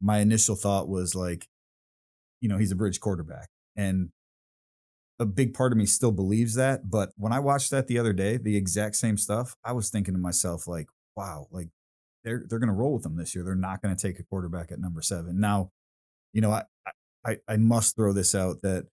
My 0.00 0.18
initial 0.18 0.54
thought 0.54 0.88
was 0.88 1.14
like, 1.16 1.48
you 2.40 2.48
know, 2.48 2.58
he's 2.58 2.72
a 2.72 2.76
bridge 2.76 3.00
quarterback. 3.00 3.48
And 3.74 4.10
a 5.18 5.26
big 5.26 5.54
part 5.54 5.72
of 5.72 5.78
me 5.78 5.86
still 5.86 6.12
believes 6.12 6.54
that. 6.54 6.90
But 6.90 7.10
when 7.16 7.32
I 7.32 7.40
watched 7.40 7.70
that 7.70 7.86
the 7.88 7.98
other 7.98 8.12
day, 8.12 8.36
the 8.36 8.56
exact 8.56 8.96
same 8.96 9.16
stuff, 9.16 9.56
I 9.64 9.72
was 9.72 9.90
thinking 9.90 10.14
to 10.14 10.20
myself, 10.20 10.68
like, 10.68 10.86
wow, 11.16 11.46
like 11.50 11.68
they're 12.24 12.44
they're 12.48 12.58
going 12.58 12.68
to 12.68 12.74
roll 12.74 12.94
with 12.94 13.06
him 13.06 13.16
this 13.16 13.34
year. 13.34 13.44
They're 13.44 13.54
not 13.54 13.82
going 13.82 13.94
to 13.94 14.00
take 14.00 14.18
a 14.18 14.24
quarterback 14.24 14.72
at 14.72 14.80
number 14.80 15.02
seven. 15.02 15.40
Now, 15.40 15.70
you 16.34 16.42
know, 16.42 16.50
I, 16.50 16.64
I, 17.24 17.36
I 17.48 17.56
must 17.56 17.96
throw 17.96 18.12
this 18.12 18.34
out 18.34 18.60
that, 18.62 18.84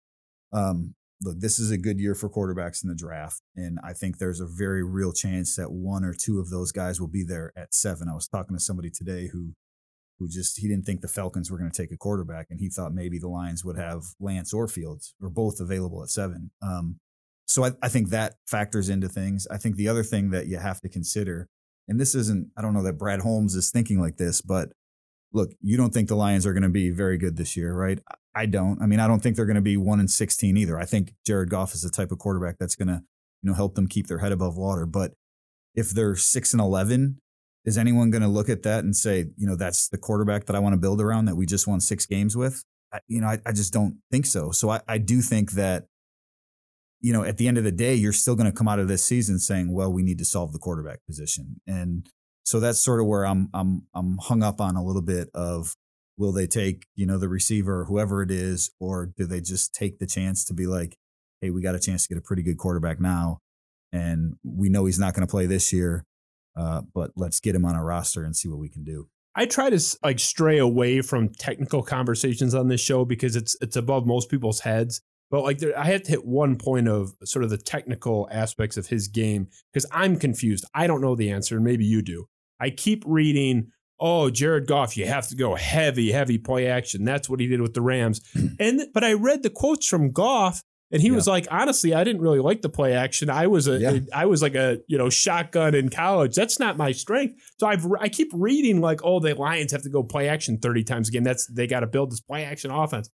um, 0.53 0.95
look, 1.21 1.39
this 1.39 1.59
is 1.59 1.71
a 1.71 1.77
good 1.77 1.99
year 1.99 2.15
for 2.15 2.29
quarterbacks 2.29 2.83
in 2.83 2.89
the 2.89 2.95
draft. 2.95 3.41
And 3.55 3.77
I 3.83 3.93
think 3.93 4.17
there's 4.17 4.39
a 4.39 4.47
very 4.47 4.83
real 4.83 5.11
chance 5.11 5.57
that 5.57 5.71
one 5.71 6.05
or 6.05 6.13
two 6.13 6.39
of 6.39 6.49
those 6.49 6.71
guys 6.71 7.01
will 7.01 7.09
be 7.09 7.23
there 7.23 7.51
at 7.57 7.73
seven. 7.73 8.07
I 8.07 8.13
was 8.13 8.27
talking 8.27 8.55
to 8.55 8.63
somebody 8.63 8.89
today 8.89 9.27
who 9.27 9.53
who 10.19 10.27
just 10.29 10.59
he 10.59 10.67
didn't 10.67 10.85
think 10.85 11.01
the 11.01 11.07
Falcons 11.07 11.49
were 11.49 11.57
going 11.57 11.71
to 11.71 11.81
take 11.81 11.91
a 11.91 11.97
quarterback, 11.97 12.45
and 12.51 12.59
he 12.59 12.69
thought 12.69 12.93
maybe 12.93 13.17
the 13.17 13.27
Lions 13.27 13.65
would 13.65 13.77
have 13.77 14.03
Lance 14.19 14.53
or 14.53 14.67
Fields 14.67 15.15
or 15.19 15.29
both 15.29 15.59
available 15.59 16.03
at 16.03 16.09
seven. 16.09 16.51
Um, 16.61 16.99
so 17.47 17.65
I, 17.65 17.71
I 17.81 17.89
think 17.89 18.09
that 18.09 18.35
factors 18.47 18.87
into 18.87 19.09
things. 19.09 19.47
I 19.49 19.57
think 19.57 19.75
the 19.75 19.87
other 19.87 20.03
thing 20.03 20.29
that 20.29 20.45
you 20.45 20.57
have 20.57 20.79
to 20.81 20.89
consider, 20.89 21.49
and 21.87 21.99
this 21.99 22.13
isn't, 22.13 22.49
I 22.55 22.61
don't 22.61 22.75
know 22.75 22.83
that 22.83 22.99
Brad 22.99 23.21
Holmes 23.21 23.55
is 23.55 23.71
thinking 23.71 23.99
like 23.99 24.17
this, 24.17 24.41
but 24.41 24.69
look, 25.33 25.51
you 25.61 25.77
don't 25.77 25.93
think 25.93 26.07
the 26.07 26.15
Lions 26.15 26.45
are 26.45 26.53
going 26.53 26.63
to 26.63 26.69
be 26.69 26.89
very 26.89 27.17
good 27.17 27.37
this 27.37 27.55
year, 27.55 27.73
right? 27.73 27.99
I 28.35 28.45
don't. 28.45 28.81
I 28.81 28.85
mean, 28.85 28.99
I 28.99 29.07
don't 29.07 29.21
think 29.21 29.35
they're 29.35 29.45
going 29.45 29.55
to 29.55 29.61
be 29.61 29.77
one 29.77 29.99
in 29.99 30.07
sixteen 30.07 30.57
either. 30.57 30.79
I 30.79 30.85
think 30.85 31.13
Jared 31.25 31.49
Goff 31.49 31.73
is 31.73 31.81
the 31.81 31.89
type 31.89 32.11
of 32.11 32.19
quarterback 32.19 32.57
that's 32.59 32.75
going 32.75 32.87
to, 32.87 33.03
you 33.41 33.49
know, 33.49 33.53
help 33.53 33.75
them 33.75 33.87
keep 33.87 34.07
their 34.07 34.19
head 34.19 34.31
above 34.31 34.57
water. 34.57 34.85
But 34.85 35.13
if 35.75 35.89
they're 35.91 36.15
six 36.15 36.53
and 36.53 36.61
eleven, 36.61 37.17
is 37.65 37.77
anyone 37.77 38.09
going 38.09 38.23
to 38.23 38.27
look 38.27 38.49
at 38.49 38.63
that 38.63 38.83
and 38.83 38.95
say, 38.95 39.27
you 39.35 39.47
know, 39.47 39.55
that's 39.55 39.89
the 39.89 39.97
quarterback 39.97 40.45
that 40.45 40.55
I 40.55 40.59
want 40.59 40.73
to 40.73 40.79
build 40.79 41.01
around 41.01 41.25
that 41.25 41.35
we 41.35 41.45
just 41.45 41.67
won 41.67 41.79
six 41.79 42.05
games 42.05 42.35
with? 42.35 42.63
I, 42.93 42.99
you 43.07 43.21
know, 43.21 43.27
I, 43.27 43.39
I 43.45 43.51
just 43.51 43.71
don't 43.71 43.97
think 44.11 44.25
so. 44.25 44.51
So 44.51 44.69
I, 44.69 44.81
I 44.87 44.97
do 44.97 45.21
think 45.21 45.51
that, 45.51 45.85
you 47.01 47.13
know, 47.13 47.23
at 47.23 47.37
the 47.37 47.47
end 47.47 47.57
of 47.57 47.63
the 47.63 47.71
day, 47.71 47.95
you're 47.95 48.13
still 48.13 48.35
going 48.35 48.51
to 48.51 48.57
come 48.57 48.67
out 48.67 48.79
of 48.79 48.87
this 48.87 49.03
season 49.03 49.39
saying, 49.39 49.73
well, 49.73 49.91
we 49.91 50.03
need 50.03 50.17
to 50.17 50.25
solve 50.25 50.53
the 50.53 50.59
quarterback 50.59 50.99
position. 51.05 51.61
And 51.67 52.07
so 52.43 52.59
that's 52.59 52.83
sort 52.83 52.99
of 52.99 53.07
where 53.07 53.25
I'm, 53.25 53.49
I'm, 53.53 53.87
I'm 53.93 54.17
hung 54.17 54.43
up 54.43 54.59
on 54.59 54.75
a 54.75 54.83
little 54.83 55.01
bit 55.01 55.29
of 55.33 55.75
will 56.17 56.31
they 56.31 56.47
take, 56.47 56.85
you 56.95 57.05
know, 57.05 57.17
the 57.17 57.29
receiver, 57.29 57.81
or 57.81 57.85
whoever 57.85 58.21
it 58.21 58.31
is, 58.31 58.71
or 58.79 59.11
do 59.17 59.25
they 59.25 59.41
just 59.41 59.73
take 59.73 59.99
the 59.99 60.07
chance 60.07 60.45
to 60.45 60.53
be 60.53 60.67
like, 60.67 60.97
hey, 61.41 61.49
we 61.49 61.61
got 61.61 61.75
a 61.75 61.79
chance 61.79 62.03
to 62.03 62.13
get 62.13 62.17
a 62.17 62.25
pretty 62.25 62.43
good 62.43 62.57
quarterback 62.57 62.99
now. 62.99 63.39
And 63.91 64.35
we 64.43 64.69
know 64.69 64.85
he's 64.85 64.99
not 64.99 65.13
going 65.13 65.25
to 65.25 65.31
play 65.31 65.45
this 65.45 65.73
year 65.73 66.05
uh, 66.55 66.81
but 66.93 67.11
let's 67.15 67.39
get 67.39 67.55
him 67.55 67.65
on 67.65 67.75
a 67.75 67.83
roster 67.83 68.23
and 68.23 68.35
see 68.35 68.49
what 68.49 68.59
we 68.59 68.69
can 68.69 68.83
do. 68.83 69.07
I 69.35 69.45
try 69.45 69.69
to 69.69 69.97
like 70.03 70.19
stray 70.19 70.57
away 70.57 71.01
from 71.01 71.29
technical 71.29 71.83
conversations 71.83 72.53
on 72.53 72.67
this 72.67 72.81
show 72.81 73.05
because 73.05 73.35
it's 73.35 73.55
it's 73.61 73.77
above 73.77 74.05
most 74.05 74.29
people's 74.29 74.59
heads. 74.61 75.01
But 75.31 75.43
like, 75.43 75.59
there, 75.59 75.77
I 75.77 75.85
have 75.85 76.03
to 76.03 76.11
hit 76.11 76.25
one 76.25 76.57
point 76.57 76.89
of 76.89 77.13
sort 77.23 77.43
of 77.43 77.49
the 77.49 77.57
technical 77.57 78.27
aspects 78.29 78.75
of 78.75 78.87
his 78.87 79.07
game 79.07 79.47
because 79.71 79.87
I'm 79.91 80.17
confused. 80.17 80.65
I 80.75 80.85
don't 80.87 81.01
know 81.01 81.15
the 81.15 81.31
answer, 81.31 81.55
and 81.55 81.63
maybe 81.63 81.85
you 81.85 82.01
do. 82.01 82.27
I 82.59 82.69
keep 82.69 83.03
reading, 83.07 83.71
oh, 83.97 84.29
Jared 84.29 84.67
Goff, 84.67 84.97
you 84.97 85.07
have 85.07 85.29
to 85.29 85.35
go 85.35 85.55
heavy, 85.55 86.11
heavy 86.11 86.37
play 86.37 86.67
action. 86.67 87.05
That's 87.05 87.29
what 87.29 87.39
he 87.39 87.47
did 87.47 87.61
with 87.61 87.73
the 87.73 87.81
Rams. 87.81 88.21
and 88.59 88.81
but 88.93 89.05
I 89.05 89.13
read 89.13 89.41
the 89.41 89.49
quotes 89.49 89.87
from 89.87 90.11
Goff, 90.11 90.61
and 90.91 91.01
he 91.01 91.07
yeah. 91.07 91.15
was 91.15 91.27
like, 91.27 91.47
honestly, 91.49 91.93
I 91.93 92.03
didn't 92.03 92.21
really 92.21 92.39
like 92.39 92.61
the 92.61 92.69
play 92.69 92.93
action. 92.93 93.29
I 93.29 93.47
was 93.47 93.69
a, 93.69 93.79
yeah. 93.79 93.99
I 94.13 94.25
was 94.25 94.41
like 94.41 94.55
a, 94.55 94.79
you 94.87 94.97
know, 94.97 95.09
shotgun 95.09 95.73
in 95.75 95.87
college. 95.87 96.35
That's 96.35 96.59
not 96.59 96.75
my 96.75 96.91
strength. 96.91 97.41
So 97.57 97.67
I've, 97.67 97.87
I 97.99 98.09
keep 98.09 98.31
reading 98.33 98.81
like, 98.81 98.99
oh, 99.05 99.21
the 99.21 99.33
Lions 99.33 99.71
have 99.71 99.83
to 99.83 99.89
go 99.89 100.03
play 100.03 100.27
action 100.27 100.57
30 100.57 100.83
times 100.83 101.07
again. 101.07 101.23
That's, 101.23 101.47
they 101.47 101.67
got 101.67 101.79
to 101.79 101.87
build 101.87 102.11
this 102.11 102.19
play 102.19 102.43
action 102.43 102.71
offense. 102.71 103.09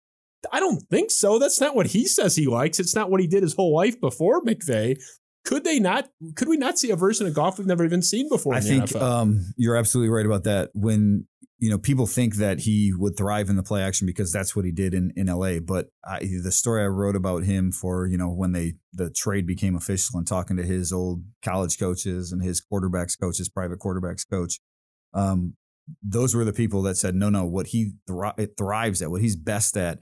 I 0.51 0.59
don't 0.59 0.81
think 0.89 1.11
so. 1.11 1.39
That's 1.39 1.59
not 1.59 1.75
what 1.75 1.87
he 1.87 2.07
says 2.07 2.35
he 2.35 2.47
likes. 2.47 2.79
It's 2.79 2.95
not 2.95 3.09
what 3.09 3.21
he 3.21 3.27
did 3.27 3.43
his 3.43 3.53
whole 3.53 3.73
life 3.75 3.99
before 3.99 4.41
McVay. 4.41 4.99
Could 5.45 5.63
they 5.63 5.79
not? 5.79 6.09
Could 6.35 6.47
we 6.47 6.57
not 6.57 6.79
see 6.79 6.89
a 6.91 6.95
version 6.95 7.27
of 7.27 7.33
Goff 7.33 7.57
we've 7.57 7.67
never 7.67 7.83
even 7.83 8.01
seen 8.01 8.29
before? 8.29 8.53
I 8.53 8.61
think 8.61 8.95
um, 8.95 9.53
you're 9.57 9.75
absolutely 9.75 10.09
right 10.09 10.25
about 10.25 10.45
that. 10.45 10.69
When 10.73 11.27
you 11.63 11.69
know, 11.69 11.77
people 11.77 12.05
think 12.07 12.35
that 12.35 12.59
he 12.59 12.91
would 12.93 13.15
thrive 13.15 13.47
in 13.47 13.55
the 13.55 13.63
play 13.63 13.81
action 13.81 14.05
because 14.05 14.33
that's 14.33 14.53
what 14.53 14.65
he 14.65 14.71
did 14.73 14.93
in, 14.93 15.13
in 15.15 15.27
LA. 15.27 15.59
But 15.59 15.87
I, 16.03 16.19
the 16.19 16.51
story 16.51 16.83
I 16.83 16.87
wrote 16.87 17.15
about 17.15 17.43
him 17.43 17.71
for, 17.71 18.05
you 18.05 18.17
know, 18.17 18.27
when 18.27 18.51
they, 18.51 18.73
the 18.91 19.09
trade 19.09 19.47
became 19.47 19.73
official 19.73 20.17
and 20.17 20.27
talking 20.27 20.57
to 20.57 20.63
his 20.63 20.91
old 20.91 21.23
college 21.41 21.79
coaches 21.79 22.33
and 22.33 22.43
his 22.43 22.61
quarterbacks 22.61 23.17
coach, 23.17 23.37
his 23.37 23.47
private 23.47 23.79
quarterbacks 23.79 24.29
coach, 24.29 24.59
um, 25.13 25.53
those 26.01 26.35
were 26.35 26.43
the 26.43 26.51
people 26.51 26.81
that 26.81 26.97
said, 26.97 27.15
no, 27.15 27.29
no, 27.29 27.45
what 27.45 27.67
he 27.67 27.93
thri- 28.07 28.49
thrives 28.57 29.01
at, 29.01 29.09
what 29.09 29.21
he's 29.21 29.37
best 29.37 29.77
at 29.77 29.99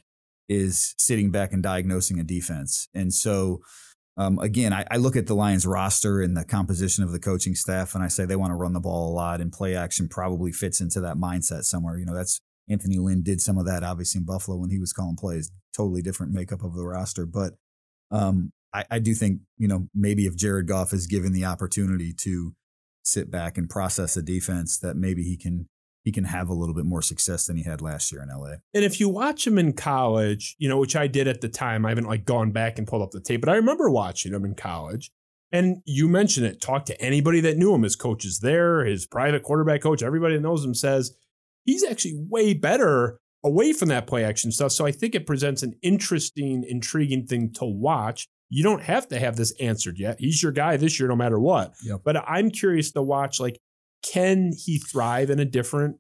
is 0.52 0.94
sitting 0.98 1.32
back 1.32 1.54
and 1.54 1.64
diagnosing 1.64 2.20
a 2.20 2.26
defense. 2.26 2.90
And 2.94 3.14
so, 3.14 3.62
um, 4.18 4.38
again, 4.40 4.74
I, 4.74 4.86
I, 4.92 4.98
look 4.98 5.16
at 5.16 5.26
the 5.26 5.34
Lions 5.34 5.66
roster 5.66 6.22
and 6.22 6.36
the 6.36 6.44
composition 6.44 7.06
of 7.06 7.14
the 7.14 7.20
coaching 7.20 7.56
staff, 7.56 7.96
and 7.96 8.04
I 8.04 8.10
say 8.10 8.26
they 8.26 8.36
want 8.36 8.52
to 8.52 8.56
run 8.56 8.74
the 8.74 8.82
ball 8.82 9.10
a 9.10 9.16
lot, 9.16 9.40
and 9.40 9.54
play 9.54 9.78
action 9.78 10.10
probably 10.10 10.52
fits 10.52 10.82
into 10.82 11.00
that 11.00 11.16
mindset 11.16 11.64
somewhere. 11.64 11.98
You 11.98 12.06
know, 12.06 12.14
that's 12.14 12.42
Anthony 12.70 12.98
Lynn 12.98 13.24
did 13.24 13.40
some 13.40 13.58
of 13.58 13.66
that 13.66 13.84
obviously 13.84 14.20
in 14.20 14.26
Buffalo 14.26 14.58
when 14.58 14.70
he 14.70 14.78
was 14.78 14.92
calling 14.92 15.16
plays. 15.16 15.50
Totally 15.74 16.02
different 16.02 16.34
makeup 16.34 16.64
of 16.66 16.76
the 16.76 16.86
roster, 16.86 17.26
but 17.26 17.54
um, 18.12 18.52
I, 18.74 18.84
I 18.92 19.00
do 19.00 19.14
think 19.14 19.40
you 19.58 19.70
know 19.70 19.88
maybe 19.96 20.26
if 20.26 20.36
Jared 20.36 20.68
Goff 20.68 20.92
is 20.92 21.08
given 21.08 21.32
the 21.32 21.46
opportunity 21.46 22.14
to 22.24 22.54
sit 23.04 23.32
back 23.32 23.58
and 23.58 23.70
process 23.70 24.18
a 24.18 24.22
defense, 24.22 24.78
that 24.80 24.98
maybe 24.98 25.24
he 25.24 25.38
can 25.38 25.70
he 26.04 26.12
can 26.12 26.24
have 26.24 26.50
a 26.50 26.54
little 26.54 26.74
bit 26.74 26.86
more 26.86 27.02
success 27.02 27.46
than 27.46 27.58
he 27.58 27.64
had 27.64 27.82
last 27.82 28.12
year 28.12 28.24
in 28.24 28.30
LA. 28.30 28.56
And 28.74 28.84
if 28.84 29.00
you 29.00 29.08
watch 29.08 29.46
him 29.46 29.58
in 29.58 29.74
college, 29.74 30.56
you 30.58 30.68
know, 30.68 30.80
which 30.80 30.96
I 30.96 31.08
did 31.08 31.28
at 31.28 31.42
the 31.42 31.50
time, 31.50 31.86
I 31.86 31.90
haven't 31.90 32.08
like 32.08 32.26
gone 32.26 32.52
back 32.52 32.78
and 32.78 32.88
pulled 32.88 33.02
up 33.02 33.12
the 33.12 33.20
tape, 33.20 33.42
but 33.42 33.50
I 33.50 33.56
remember 33.56 33.90
watching 33.90 34.34
him 34.34 34.46
in 34.46 34.56
college. 34.56 35.12
And 35.52 35.82
you 35.86 36.08
mentioned 36.08 36.46
it, 36.46 36.62
talk 36.62 36.86
to 36.86 37.02
anybody 37.02 37.42
that 37.42 37.58
knew 37.58 37.74
him, 37.76 37.84
his 37.84 37.96
coaches 37.96 38.40
there, 38.40 38.86
his 38.86 39.06
private 39.06 39.44
quarterback 39.44 39.82
coach, 39.82 40.02
everybody 40.02 40.36
that 40.36 40.42
knows 40.42 40.64
him 40.64 40.74
says 40.74 41.16
he's 41.66 41.84
actually 41.84 42.16
way 42.30 42.54
better 42.54 43.20
away 43.44 43.74
from 43.74 43.90
that 43.90 44.08
play 44.08 44.24
action 44.24 44.52
stuff. 44.52 44.72
So 44.72 44.86
I 44.86 44.92
think 44.92 45.16
it 45.16 45.26
presents 45.26 45.64
an 45.64 45.76
interesting, 45.82 46.64
intriguing 46.68 47.26
thing 47.26 47.52
to 47.54 47.66
watch. 47.66 48.28
You 48.50 48.64
don't 48.64 48.84
have 48.84 49.08
to 49.10 49.20
have 49.20 49.36
this 49.36 49.52
answered 49.60 49.98
yet. 49.98 50.20
He's 50.20 50.42
your 50.44 50.52
guy 50.52 50.78
this 50.78 51.00
year, 51.00 51.10
no 51.10 51.16
matter 51.16 51.40
what. 51.40 51.74
Yep. 51.84 52.02
But 52.04 52.18
I'm 52.18 52.50
curious 52.50 52.92
to 52.92 53.02
watch 53.02 53.40
like 53.40 53.60
can 54.04 54.52
he 54.58 54.78
thrive 54.78 55.30
in 55.30 55.40
a 55.40 55.46
different 55.46 55.98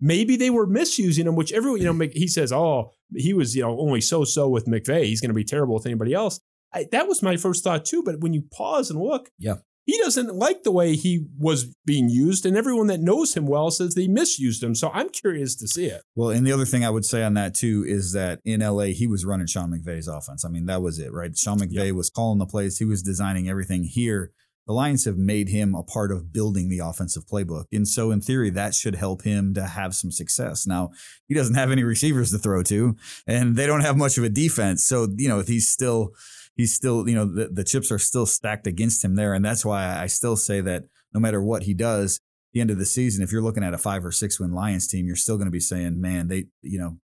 maybe 0.00 0.36
they 0.36 0.50
were 0.50 0.66
misusing 0.66 1.26
him 1.26 1.36
which 1.36 1.52
everyone 1.52 1.80
you 1.80 1.92
know 1.92 2.08
he 2.12 2.28
says 2.28 2.52
oh 2.52 2.90
he 3.14 3.32
was 3.32 3.54
you 3.56 3.62
know 3.62 3.78
only 3.78 4.00
so 4.00 4.24
so 4.24 4.48
with 4.48 4.66
mcvay. 4.66 5.04
He's 5.04 5.20
going 5.20 5.30
to 5.30 5.34
be 5.34 5.44
terrible 5.44 5.74
with 5.74 5.86
anybody 5.86 6.12
else. 6.12 6.40
I, 6.74 6.86
that 6.92 7.06
was 7.06 7.22
my 7.22 7.36
first 7.36 7.64
thought 7.64 7.84
too 7.84 8.02
but 8.04 8.20
when 8.20 8.34
you 8.34 8.42
pause 8.52 8.90
and 8.90 9.00
look 9.00 9.30
yeah. 9.38 9.54
he 9.84 9.96
doesn't 9.98 10.34
like 10.34 10.64
the 10.64 10.72
way 10.72 10.96
he 10.96 11.26
was 11.38 11.72
being 11.86 12.08
used 12.10 12.44
and 12.44 12.56
everyone 12.56 12.88
that 12.88 13.00
knows 13.00 13.34
him 13.34 13.46
well 13.46 13.70
says 13.70 13.94
they 13.94 14.08
misused 14.08 14.62
him 14.62 14.74
so 14.74 14.90
i'm 14.92 15.08
curious 15.08 15.54
to 15.56 15.68
see 15.68 15.86
it. 15.86 16.02
Well 16.16 16.30
and 16.30 16.46
the 16.46 16.52
other 16.52 16.64
thing 16.64 16.84
i 16.84 16.90
would 16.90 17.04
say 17.04 17.22
on 17.22 17.34
that 17.34 17.54
too 17.54 17.84
is 17.86 18.12
that 18.12 18.40
in 18.44 18.60
la 18.60 18.82
he 18.82 19.06
was 19.06 19.24
running 19.24 19.46
sean 19.46 19.70
mcvay's 19.70 20.08
offense. 20.08 20.44
I 20.44 20.48
mean 20.48 20.66
that 20.66 20.82
was 20.82 20.98
it 20.98 21.12
right? 21.12 21.36
Sean 21.36 21.58
mcvay 21.58 21.86
yep. 21.86 21.94
was 21.94 22.10
calling 22.10 22.38
the 22.38 22.46
plays. 22.46 22.78
He 22.78 22.84
was 22.84 23.02
designing 23.02 23.48
everything 23.48 23.84
here 23.84 24.32
the 24.66 24.72
Lions 24.72 25.04
have 25.04 25.16
made 25.16 25.48
him 25.48 25.74
a 25.74 25.82
part 25.82 26.10
of 26.10 26.32
building 26.32 26.68
the 26.68 26.80
offensive 26.80 27.26
playbook. 27.26 27.66
And 27.72 27.86
so, 27.86 28.10
in 28.10 28.20
theory, 28.20 28.50
that 28.50 28.74
should 28.74 28.96
help 28.96 29.22
him 29.22 29.54
to 29.54 29.64
have 29.64 29.94
some 29.94 30.10
success. 30.10 30.66
Now, 30.66 30.90
he 31.28 31.34
doesn't 31.34 31.54
have 31.54 31.70
any 31.70 31.84
receivers 31.84 32.32
to 32.32 32.38
throw 32.38 32.62
to, 32.64 32.96
and 33.26 33.56
they 33.56 33.66
don't 33.66 33.82
have 33.82 33.96
much 33.96 34.18
of 34.18 34.24
a 34.24 34.28
defense. 34.28 34.84
So, 34.84 35.08
you 35.16 35.28
know, 35.28 35.40
he's 35.40 35.70
still, 35.70 36.14
he's 36.56 36.74
still, 36.74 37.08
you 37.08 37.14
know, 37.14 37.26
the, 37.26 37.48
the 37.48 37.64
chips 37.64 37.92
are 37.92 37.98
still 37.98 38.26
stacked 38.26 38.66
against 38.66 39.04
him 39.04 39.14
there. 39.14 39.34
And 39.34 39.44
that's 39.44 39.64
why 39.64 39.96
I 39.96 40.06
still 40.06 40.36
say 40.36 40.60
that 40.62 40.84
no 41.14 41.20
matter 41.20 41.40
what 41.40 41.62
he 41.62 41.74
does, 41.74 42.20
the 42.52 42.60
end 42.60 42.70
of 42.70 42.78
the 42.78 42.86
season, 42.86 43.22
if 43.22 43.30
you're 43.30 43.42
looking 43.42 43.62
at 43.62 43.74
a 43.74 43.78
five 43.78 44.04
or 44.04 44.10
six 44.10 44.40
win 44.40 44.52
Lions 44.52 44.86
team, 44.86 45.06
you're 45.06 45.14
still 45.14 45.36
going 45.36 45.46
to 45.46 45.52
be 45.52 45.60
saying, 45.60 46.00
man, 46.00 46.28
they, 46.28 46.46
you 46.62 46.78
know, 46.78 46.98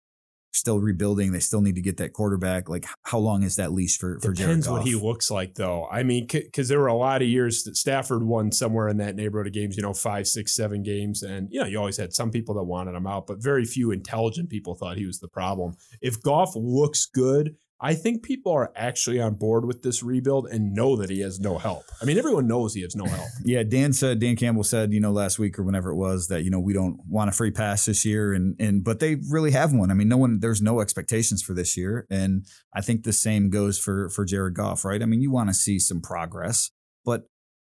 still 0.53 0.79
rebuilding. 0.79 1.33
They 1.33 1.41
still 1.41 1.61
need 1.61 1.75
to 1.75 1.83
get 1.83 1.97
that 1.97 2.12
quarterback. 2.12 2.69
Like, 2.69 2.87
how 3.03 3.19
long 3.19 3.43
is 3.43 3.57
that 3.57 3.73
leash 3.73 3.99
for 3.99 4.19
for 4.21 4.33
Depends 4.33 4.69
what 4.69 4.83
he 4.83 4.95
looks 4.95 5.31
like, 5.31 5.55
though. 5.55 5.87
I 5.91 6.03
mean, 6.03 6.27
because 6.31 6.69
there 6.69 6.79
were 6.79 6.87
a 6.87 6.95
lot 6.95 7.23
of 7.23 7.29
years 7.29 7.65
that 7.65 7.77
Stafford 7.77 8.23
won 8.23 8.53
somewhere 8.53 8.88
in 8.88 8.99
that 8.99 9.17
neighborhood 9.17 9.47
of 9.47 9.53
games. 9.53 9.77
You 9.77 9.83
know, 9.83 9.95
five, 9.95 10.27
six, 10.29 10.55
seven 10.55 10.83
games, 10.83 11.23
and 11.23 11.49
you 11.51 11.61
know, 11.61 11.67
you 11.67 11.79
always 11.79 11.97
had 11.97 12.12
some 12.12 12.31
people 12.31 12.55
that 12.57 12.65
wanted 12.65 12.95
him 12.95 13.07
out, 13.07 13.27
but 13.27 13.43
very 13.43 13.65
few 13.65 13.91
intelligent 13.91 14.51
people 14.51 14.75
thought 14.75 14.97
he 14.97 15.07
was 15.07 15.21
the 15.21 15.29
problem. 15.29 15.75
If 16.01 16.23
Goff 16.23 16.55
looks 16.55 17.07
good 17.07 17.57
I 17.85 17.95
think 17.95 18.23
people 18.23 18.53
are 18.53 18.73
actually 18.77 19.21
on 19.21 19.35
board 19.35 19.64
with 19.64 19.83
this 19.83 20.05
rebuild 20.05 20.47
and 20.47 20.73
know 20.73 20.95
that 20.97 21.11
he 21.11 21.18
has 21.21 21.40
no 21.40 21.59
help. 21.59 21.83
I 22.01 22.05
mean, 22.05 22.16
everyone 22.16 22.47
knows 22.47 22.75
he 22.75 22.83
has 22.83 22.95
no 22.95 23.07
help. 23.07 23.27
yeah, 23.45 23.64
Dan 23.64 23.92
said 23.92 24.21
Dan 24.21 24.37
Campbell 24.37 24.62
said, 24.62 24.92
you 24.92 25.01
know, 25.01 25.11
last 25.11 25.40
week 25.40 25.59
or 25.59 25.64
whenever 25.64 25.90
it 25.90 25.97
was 25.97 26.29
that, 26.29 26.45
you 26.45 26.51
know, 26.51 26.61
we 26.61 26.73
don't 26.73 27.01
want 27.09 27.29
a 27.29 27.33
free 27.33 27.51
pass 27.51 27.85
this 27.85 28.05
year 28.05 28.33
and 28.33 28.55
and 28.61 28.85
but 28.85 29.01
they 29.01 29.16
really 29.29 29.51
have 29.51 29.73
one. 29.73 29.90
I 29.90 29.95
mean, 29.95 30.09
no 30.09 30.16
one 30.16 30.38
there's 30.38 30.62
no 30.62 30.81
expectations 30.81 31.42
for 31.42 31.55
this 31.55 31.77
year. 31.77 32.07
And 32.09 32.47
I 32.73 32.83
think 32.83 33.03
the 33.03 33.12
same 33.12 33.51
goes 33.51 33.81
for 33.81 34.09
for 34.11 34.25
Jared 34.25 34.55
Goff, 34.55 34.85
right? 34.85 35.03
I 35.03 35.07
mean, 35.07 35.21
you 35.21 35.33
want 35.33 35.51
to 35.51 35.55
see 35.55 35.81
some 35.81 36.01
progress, 36.01 36.71
but 37.05 37.23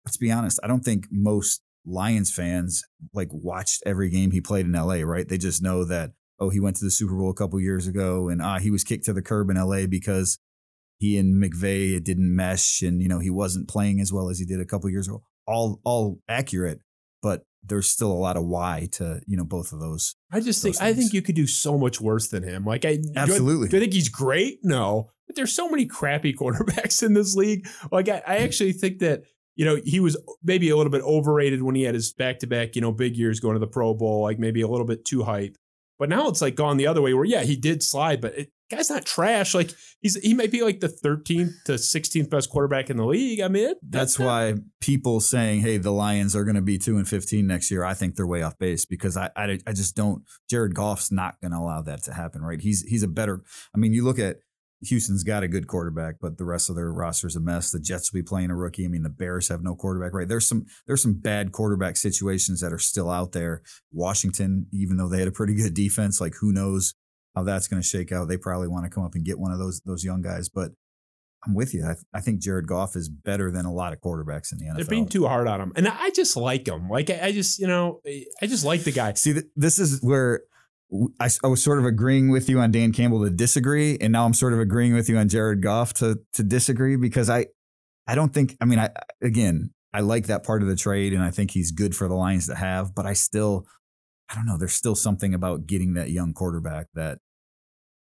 let's 0.06 0.17
be 0.17 0.32
honest, 0.32 0.60
I 0.63 0.67
don't 0.67 0.86
think 0.86 1.08
most 1.10 1.63
Lions 1.88 2.32
fans 2.32 2.84
like 3.13 3.30
watched 3.32 3.82
every 3.84 4.10
game 4.10 4.30
he 4.30 4.41
played 4.41 4.67
in 4.67 4.73
LA, 4.73 5.02
right? 5.02 5.28
They 5.28 5.39
just 5.39 5.63
know 5.63 5.84
that 5.86 6.12
oh, 6.43 6.49
he 6.49 6.60
went 6.60 6.75
to 6.77 6.86
the 6.86 6.91
Super 6.91 7.15
Bowl 7.15 7.29
a 7.29 7.34
couple 7.34 7.60
years 7.60 7.88
ago 7.88 8.29
and 8.29 8.41
ah, 8.41 8.60
he 8.60 8.71
was 8.71 8.84
kicked 8.84 9.06
to 9.06 9.13
the 9.13 9.21
curb 9.21 9.49
in 9.49 9.58
LA 9.58 9.86
because 9.88 10.39
he 10.97 11.17
and 11.17 11.41
McVay 11.41 11.97
it 11.97 12.03
didn't 12.03 12.34
mesh 12.36 12.82
and 12.82 13.01
you 13.01 13.08
know 13.08 13.19
he 13.19 13.29
wasn't 13.29 13.67
playing 13.67 13.99
as 13.99 14.13
well 14.13 14.29
as 14.29 14.39
he 14.39 14.45
did 14.45 14.60
a 14.60 14.65
couple 14.65 14.89
years 14.89 15.08
ago. 15.08 15.23
All 15.45 15.79
all 15.84 16.19
accurate, 16.29 16.79
but 17.21 17.45
there's 17.65 17.89
still 17.89 18.12
a 18.12 18.13
lot 18.13 18.38
of 18.38 18.45
why 18.45 18.88
to 18.93 19.21
you 19.27 19.36
know 19.36 19.43
both 19.43 19.73
of 19.73 19.79
those. 19.79 20.15
I 20.32 20.39
just 20.39 20.62
think 20.62 20.75
things. 20.75 20.89
I 20.89 20.93
think 20.93 21.13
you 21.13 21.21
could 21.21 21.36
do 21.36 21.47
so 21.47 21.77
much 21.77 21.99
worse 21.99 22.27
than 22.27 22.43
him. 22.43 22.65
Like 22.65 22.86
I 22.86 22.99
absolutely 23.15 23.67
do 23.67 23.77
I, 23.77 23.77
do 23.77 23.77
I 23.77 23.79
think 23.82 23.93
he's 23.93 24.10
great? 24.10 24.60
No, 24.63 25.10
but 25.27 25.36
there's 25.36 25.53
so 25.53 25.69
many 25.69 25.86
crappy 25.86 26.34
quarterbacks 26.39 27.03
in 27.03 27.13
this 27.13 27.36
league. 27.36 27.67
Like 27.91 28.08
I, 28.08 28.21
I 28.25 28.38
actually 28.38 28.73
think 28.73 28.99
that 28.99 29.23
you 29.56 29.65
know, 29.65 29.79
he 29.84 29.99
was 29.99 30.17
maybe 30.43 30.69
a 30.69 30.77
little 30.77 30.91
bit 30.91 31.03
overrated 31.03 31.62
when 31.62 31.75
he 31.75 31.84
had 31.84 31.93
his 31.93 32.12
back 32.12 32.39
to 32.39 32.47
back, 32.47 32.75
you 32.75 32.82
know, 32.82 32.91
big 32.91 33.15
years 33.15 33.39
going 33.39 33.53
to 33.53 33.60
the 33.60 33.67
Pro 33.67 33.93
Bowl, 33.93 34.23
like 34.23 34.39
maybe 34.39 34.62
a 34.62 34.67
little 34.67 34.88
bit 34.88 35.06
too 35.06 35.23
hype. 35.23 35.58
But 36.03 36.09
now 36.09 36.27
it's 36.27 36.41
like 36.41 36.55
gone 36.55 36.75
the 36.75 36.85
other 36.85 37.01
way 37.01 37.13
where, 37.13 37.23
yeah, 37.23 37.43
he 37.43 37.55
did 37.55 37.81
slide, 37.81 38.19
but 38.19 38.37
it, 38.37 38.51
guy's 38.69 38.89
not 38.89 39.05
trash. 39.05 39.55
Like 39.55 39.71
he's 40.01 40.15
he 40.15 40.33
might 40.33 40.51
be 40.51 40.61
like 40.61 40.81
the 40.81 40.89
13th 40.89 41.63
to 41.63 41.75
16th 41.75 42.29
best 42.29 42.49
quarterback 42.49 42.89
in 42.89 42.97
the 42.97 43.05
league. 43.05 43.39
I 43.39 43.47
mean, 43.47 43.69
it, 43.69 43.77
That's 43.81 44.19
why 44.19 44.55
people 44.81 45.21
saying, 45.21 45.61
"Hey, 45.61 45.77
the 45.77 45.93
Lions 45.93 46.35
are 46.35 46.43
going 46.43 46.57
to 46.57 46.61
be 46.61 46.77
two 46.77 46.97
and 46.97 47.07
fifteen 47.07 47.47
next 47.47 47.71
year." 47.71 47.85
I 47.85 47.93
think 47.93 48.15
they're 48.15 48.27
way 48.27 48.41
off 48.41 48.57
base 48.57 48.83
because 48.83 49.15
I, 49.15 49.29
I, 49.33 49.59
I 49.65 49.71
just 49.71 49.95
don't. 49.95 50.23
Jared 50.49 50.75
Goff's 50.75 51.09
not 51.09 51.39
going 51.39 51.53
to 51.53 51.57
allow 51.57 51.81
that 51.83 52.03
to 52.03 52.13
happen, 52.13 52.41
right? 52.41 52.59
He's 52.59 52.81
he's 52.81 53.03
a 53.03 53.07
better. 53.07 53.41
I 53.73 53.77
mean, 53.77 53.93
you 53.93 54.03
look 54.03 54.19
at 54.19 54.39
Houston's 54.88 55.24
got 55.24 55.43
a 55.43 55.48
good 55.48 55.67
quarterback, 55.67 56.15
but 56.22 56.38
the 56.38 56.46
rest 56.46 56.69
of 56.69 56.76
their 56.76 56.91
roster's 56.91 57.36
a 57.36 57.39
mess. 57.39 57.72
The 57.72 57.80
Jets 57.80 58.12
will 58.12 58.19
be 58.19 58.24
playing 58.24 58.50
a 58.50 58.56
rookie. 58.56 58.86
I 58.86 58.88
mean, 58.88 59.04
the 59.04 59.10
Bears 59.10 59.48
have 59.48 59.63
no 59.63 59.76
quarterback, 59.76 60.13
right? 60.13 60.28
There's 60.28 60.48
some 60.48 60.65
there's 60.88 61.02
some 61.02 61.13
bad 61.13 61.52
quarterback 61.52 61.98
situations 61.98 62.62
that 62.62 62.74
are 62.74 62.80
still 62.80 63.10
out 63.10 63.32
there. 63.32 63.62
Washington, 63.91 64.67
even 64.72 64.98
though 64.98 65.10
they 65.10 65.19
had 65.19 65.28
a 65.28 65.32
pretty 65.32 65.56
good 65.56 65.74
defense, 65.74 66.19
like 66.19 66.36
who 66.41 66.52
knows 66.52 66.96
how 67.36 67.43
that's 67.43 67.67
going 67.67 67.82
to 67.82 67.88
shake 67.88 68.12
out? 68.12 68.28
They 68.28 68.38
probably 68.38 68.67
want 68.67 68.86
to 68.86 68.89
come 68.89 69.04
up 69.04 69.15
and 69.15 69.26
get 69.26 69.39
one 69.39 69.52
of 69.52 69.60
those 69.60 69.82
those 69.86 70.04
young 70.04 70.22
guys, 70.22 70.50
but. 70.50 70.72
I'm 71.46 71.56
with 71.56 71.74
you. 71.74 71.86
I, 71.86 71.96
I 72.17 72.22
think 72.22 72.39
Jared 72.39 72.67
Goff 72.67 72.96
is 72.96 73.10
better 73.10 73.52
than 73.52 73.65
a 73.65 73.74
lot 73.74 73.91
of 73.91 74.00
quarterbacks 74.00 74.54
in 74.54 74.60
the 74.60 74.65
NFL. 74.67 74.76
they're 74.78 74.86
being 74.86 75.10
too 75.10 75.28
hard 75.28 75.46
on 75.46 75.60
him, 75.60 75.74
and 75.76 75.89
I 75.89 76.10
just 76.12 76.38
like 76.38 76.65
him. 76.65 76.88
Like 76.88 77.10
I, 77.10 77.19
I 77.22 77.32
just 77.34 77.60
you 77.60 77.67
know 77.67 78.00
I 78.41 78.48
just 78.48 78.63
like 78.63 78.86
the 78.86 78.93
guy. 78.93 79.12
See, 79.15 79.34
th- 79.34 79.48
this 79.54 79.78
is 79.78 80.02
where 80.02 80.43
I, 81.19 81.29
I 81.43 81.47
was 81.47 81.63
sort 81.63 81.79
of 81.79 81.86
agreeing 81.86 82.29
with 82.29 82.49
you 82.49 82.60
on 82.60 82.71
Dan 82.71 82.91
Campbell 82.91 83.23
to 83.23 83.29
disagree, 83.29 83.97
and 83.99 84.13
now 84.13 84.25
I'm 84.25 84.34
sort 84.34 84.53
of 84.53 84.60
agreeing 84.60 84.93
with 84.93 85.10
you 85.10 85.17
on 85.17 85.29
Jared 85.29 85.62
Goff 85.62 85.93
to 85.95 86.19
to 86.34 86.43
disagree 86.43 86.95
because 86.95 87.29
I 87.29 87.47
I 88.08 88.15
don't 88.15 88.34
think 88.34 88.56
I 88.62 88.65
mean 88.65 88.79
I 88.79 88.89
again 89.21 89.71
I 89.93 90.01
like 90.01 90.27
that 90.27 90.43
part 90.43 90.62
of 90.62 90.67
the 90.67 90.75
trade, 90.75 91.13
and 91.13 91.23
I 91.23 91.32
think 91.32 91.51
he's 91.51 91.71
good 91.71 91.95
for 91.95 92.08
the 92.08 92.15
Lions 92.15 92.47
to 92.47 92.56
have, 92.56 92.93
but 92.93 93.06
I 93.06 93.13
still 93.13 93.65
I 94.29 94.36
don't 94.36 94.45
know. 94.45 94.58
There's 94.58 94.73
still 94.73 94.95
something 94.95 95.34
about 95.34 95.67
getting 95.67 95.93
that 95.93 96.10
young 96.12 96.34
quarterback 96.34 96.88
that 96.93 97.19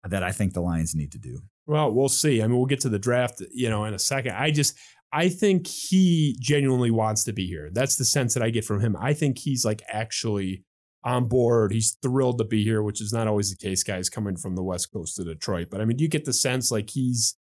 that 0.07 0.23
I 0.23 0.31
think 0.31 0.53
the 0.53 0.61
Lions 0.61 0.95
need 0.95 1.11
to 1.13 1.19
do. 1.19 1.39
Well, 1.65 1.91
we'll 1.91 2.09
see. 2.09 2.41
I 2.41 2.47
mean, 2.47 2.57
we'll 2.57 2.65
get 2.65 2.81
to 2.81 2.89
the 2.89 2.99
draft, 2.99 3.41
you 3.53 3.69
know, 3.69 3.85
in 3.85 3.93
a 3.93 3.99
second. 3.99 4.33
I 4.33 4.51
just, 4.51 4.77
I 5.13 5.29
think 5.29 5.65
he 5.65 6.35
genuinely 6.39 6.91
wants 6.91 7.23
to 7.23 7.33
be 7.33 7.47
here. 7.47 7.69
That's 7.71 7.95
the 7.95 8.03
sense 8.03 8.33
that 8.33 8.43
I 8.43 8.49
get 8.49 8.65
from 8.65 8.81
him. 8.81 8.97
I 8.99 9.13
think 9.13 9.37
he's 9.39 9.63
like 9.63 9.81
actually 9.87 10.65
on 11.03 11.27
board. 11.27 11.71
He's 11.71 11.97
thrilled 12.01 12.37
to 12.37 12.45
be 12.45 12.63
here, 12.63 12.81
which 12.81 13.01
is 13.01 13.11
not 13.11 13.27
always 13.27 13.49
the 13.49 13.57
case, 13.57 13.83
guys, 13.83 14.09
coming 14.09 14.35
from 14.35 14.55
the 14.55 14.63
West 14.63 14.91
Coast 14.91 15.15
to 15.17 15.23
Detroit. 15.23 15.67
But 15.69 15.81
I 15.81 15.85
mean, 15.85 15.99
you 15.99 16.07
get 16.07 16.25
the 16.25 16.33
sense 16.33 16.71
like 16.71 16.91
he's 16.91 17.37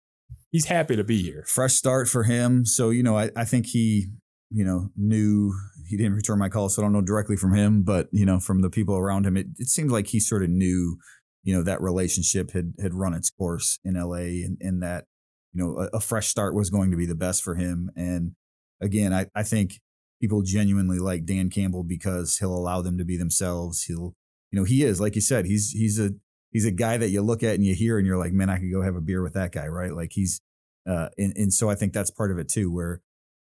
he's 0.51 0.65
happy 0.65 0.95
to 0.95 1.03
be 1.03 1.21
here? 1.21 1.43
fresh 1.47 1.73
start 1.73 2.07
for 2.07 2.23
him. 2.23 2.65
So, 2.65 2.89
you 2.89 3.03
know, 3.03 3.17
I, 3.17 3.31
I 3.35 3.45
think 3.45 3.67
he, 3.67 4.07
you 4.49 4.63
know, 4.63 4.89
knew 4.95 5.53
he 5.87 5.97
didn't 5.97 6.15
return 6.15 6.39
my 6.39 6.49
call, 6.49 6.69
so 6.69 6.81
I 6.81 6.85
don't 6.85 6.93
know 6.93 7.01
directly 7.01 7.37
from 7.37 7.53
him, 7.53 7.83
but 7.83 8.07
you 8.11 8.25
know, 8.25 8.39
from 8.39 8.61
the 8.61 8.69
people 8.69 8.95
around 8.95 9.25
him, 9.25 9.37
it, 9.37 9.47
it 9.57 9.67
seemed 9.67 9.91
like 9.91 10.07
he 10.07 10.19
sort 10.19 10.43
of 10.43 10.49
knew, 10.49 10.97
you 11.43 11.55
know, 11.55 11.63
that 11.63 11.81
relationship 11.81 12.51
had 12.51 12.73
had 12.81 12.93
run 12.93 13.13
its 13.13 13.29
course 13.29 13.79
in 13.83 13.95
LA 13.95 14.43
and, 14.45 14.57
and 14.61 14.83
that, 14.83 15.05
you 15.53 15.63
know, 15.63 15.79
a, 15.79 15.97
a 15.97 15.99
fresh 15.99 16.27
start 16.27 16.53
was 16.53 16.69
going 16.69 16.91
to 16.91 16.97
be 16.97 17.05
the 17.05 17.15
best 17.15 17.43
for 17.43 17.55
him. 17.55 17.89
And 17.95 18.33
again, 18.81 19.13
I, 19.13 19.27
I 19.35 19.43
think 19.43 19.79
people 20.19 20.41
genuinely 20.41 20.99
like 20.99 21.25
Dan 21.25 21.49
Campbell 21.49 21.83
because 21.83 22.37
he'll 22.37 22.55
allow 22.55 22.81
them 22.81 22.97
to 22.97 23.05
be 23.05 23.17
themselves. 23.17 23.83
He'll, 23.83 24.15
you 24.51 24.59
know, 24.59 24.63
he 24.63 24.83
is, 24.83 24.99
like 24.99 25.15
you 25.15 25.21
said, 25.21 25.45
he's 25.45 25.71
he's 25.71 25.99
a 25.99 26.11
he's 26.51 26.65
a 26.65 26.71
guy 26.71 26.97
that 26.97 27.09
you 27.09 27.21
look 27.21 27.43
at 27.43 27.55
and 27.55 27.65
you 27.65 27.75
hear 27.75 27.97
and 27.97 28.07
you're 28.07 28.17
like, 28.17 28.33
man, 28.33 28.49
I 28.49 28.57
could 28.57 28.71
go 28.71 28.81
have 28.81 28.95
a 28.95 29.01
beer 29.01 29.21
with 29.21 29.33
that 29.33 29.51
guy, 29.51 29.67
right? 29.67 29.93
Like 29.93 30.11
he's 30.13 30.41
uh, 30.87 31.09
and, 31.17 31.33
and 31.35 31.53
so 31.53 31.69
I 31.69 31.75
think 31.75 31.93
that's 31.93 32.11
part 32.11 32.31
of 32.31 32.37
it 32.37 32.47
too, 32.49 32.71
where 32.71 33.01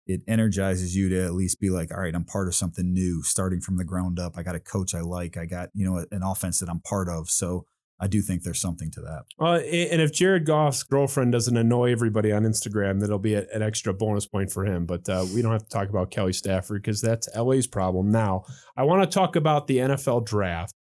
it 0.07 0.23
energizes 0.29 0.97
you 0.97 1.09
to 1.09 1.25
at 1.25 1.35
least 1.35 1.61
be 1.61 1.71
like, 1.71 1.93
all 1.93 2.01
right, 2.01 2.15
I'm 2.15 2.25
part 2.25 2.49
of 2.49 2.55
something 2.55 2.93
new, 2.93 3.23
starting 3.23 3.61
from 3.61 3.77
the 3.77 3.85
ground 3.85 4.19
up. 4.19 4.35
I 4.37 4.43
got 4.43 4.55
a 4.55 4.61
coach 4.61 4.95
I 4.95 5.01
like. 5.01 5.37
I 5.37 5.47
got, 5.47 5.71
you 5.75 5.85
know, 5.85 6.05
an 6.11 6.23
offense 6.23 6.61
that 6.61 6.69
I'm 6.69 6.81
part 6.81 7.09
of. 7.09 7.31
So 7.31 7.67
I 8.03 8.09
do 8.09 8.21
think 8.21 8.43
there's 8.43 8.61
something 8.61 8.91
to 8.91 9.01
that. 9.03 9.23
Uh, 9.38 9.59
and 9.61 10.03
if 10.03 10.12
Jared 10.12 10.45
Goff's 10.45 10.83
girlfriend 10.83 11.31
doesn't 11.31 11.57
annoy 11.57 11.93
everybody 11.93 12.33
on 12.33 12.43
Instagram, 12.43 12.99
that'll 13.01 13.21
be 13.21 13.35
a- 13.35 13.47
an 13.55 13.62
extra 13.62 13.95
bonus 13.95 14.27
point 14.27 14.51
for 14.51 14.67
him. 14.67 14.87
But 14.87 15.09
uh, 15.09 15.25
we 15.33 15.41
don't 15.41 15.53
have 15.53 15.62
to 15.62 15.69
talk 15.69 15.88
about 15.88 16.11
Kelly 16.11 16.33
Stafford 16.33 16.83
because 16.83 17.01
that's 17.01 17.29
LA's 17.37 17.69
problem. 17.69 18.11
Now, 18.11 18.43
I 18.77 18.83
want 18.83 19.09
to 19.09 19.15
talk 19.15 19.37
about 19.37 19.69
the 19.69 19.79
NFL 19.79 20.27
draft. 20.27 20.75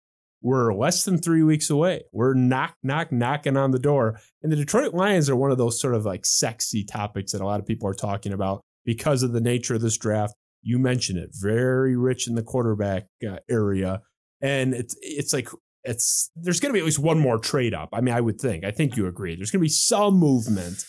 We're 0.42 0.74
less 0.74 1.04
than 1.04 1.18
three 1.18 1.44
weeks 1.44 1.70
away. 1.70 2.04
We're 2.14 2.36
knock, 2.36 2.76
knock, 2.84 3.12
knocking 3.12 3.58
on 3.58 3.72
the 3.72 3.80
door. 3.80 4.18
And 4.42 4.50
the 4.50 4.56
Detroit 4.56 4.94
Lions 4.94 5.30
are 5.30 5.36
one 5.36 5.52
of 5.52 5.58
those 5.58 5.78
sort 5.78 5.96
of 5.96 6.06
like 6.06 6.26
sexy 6.26 6.86
topics 6.86 7.34
that 7.34 7.42
a 7.42 7.46
lot 7.46 7.60
of 7.60 7.66
people 7.66 7.90
are 7.90 7.94
talking 7.94 8.32
about 8.32 8.62
because 8.86 9.24
of 9.24 9.34
the 9.34 9.42
nature 9.42 9.76
of 9.76 9.82
this 9.82 9.98
draft. 9.98 10.36
You 10.62 10.80
mentioned 10.80 11.20
it, 11.20 11.32
very 11.34 11.98
rich 11.98 12.30
in 12.30 12.36
the 12.36 12.44
quarterback 12.44 13.08
uh, 13.30 13.40
area. 13.50 14.04
And 14.42 14.74
it's 14.74 14.96
it's 15.02 15.34
like 15.34 15.50
it's 15.90 16.30
there's 16.36 16.60
going 16.60 16.70
to 16.70 16.74
be 16.74 16.80
at 16.80 16.86
least 16.86 17.00
one 17.00 17.20
more 17.20 17.40
trade 17.40 17.74
up. 17.74 17.90
I 17.94 18.02
mean, 18.02 18.14
I 18.14 18.22
would 18.22 18.40
think. 18.40 18.64
I 18.64 18.72
think 18.72 18.96
you 18.96 19.08
agree. 19.08 19.36
There's 19.36 19.50
going 19.52 19.60
to 19.60 19.66
be 19.66 19.70
some 19.70 20.16
movement. 20.16 20.86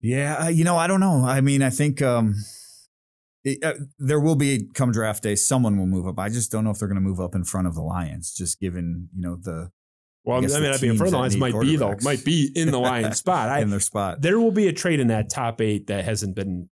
Yeah, 0.00 0.48
you 0.48 0.64
know, 0.64 0.76
I 0.76 0.86
don't 0.86 1.00
know. 1.00 1.24
I 1.24 1.40
mean, 1.40 1.62
I 1.62 1.70
think 1.70 2.00
um, 2.02 2.34
it, 3.44 3.62
uh, 3.64 3.74
there 3.98 4.20
will 4.20 4.36
be 4.36 4.68
come 4.74 4.92
draft 4.92 5.22
day, 5.22 5.34
someone 5.34 5.78
will 5.78 5.86
move 5.86 6.06
up. 6.06 6.18
I 6.18 6.28
just 6.28 6.52
don't 6.52 6.64
know 6.64 6.70
if 6.70 6.78
they're 6.78 6.88
going 6.88 6.96
to 6.96 7.06
move 7.06 7.20
up 7.20 7.34
in 7.34 7.44
front 7.44 7.66
of 7.66 7.74
the 7.74 7.82
Lions, 7.82 8.32
just 8.34 8.60
given 8.60 9.08
you 9.14 9.22
know 9.22 9.36
the 9.36 9.70
Well, 10.24 10.36
I 10.36 10.40
I, 10.40 10.60
mean, 10.60 10.72
I'd 10.72 10.80
be 10.80 10.88
in 10.88 10.96
front 10.96 11.08
of 11.08 11.12
the 11.12 11.18
Lions. 11.18 11.36
Might 11.36 11.58
be 11.58 11.76
though. 11.76 11.96
Might 12.02 12.24
be 12.24 12.50
in 12.54 12.70
the 12.70 12.78
Lions 12.78 13.18
spot. 13.24 13.48
I, 13.48 13.60
in 13.60 13.70
their 13.70 13.80
spot. 13.80 14.20
there 14.20 14.38
will 14.38 14.52
be 14.52 14.68
a 14.68 14.72
trade 14.72 15.00
in 15.00 15.08
that 15.08 15.30
top 15.30 15.60
eight 15.62 15.86
that 15.86 16.04
hasn't 16.04 16.36
been 16.36 16.68
uh, 16.68 16.79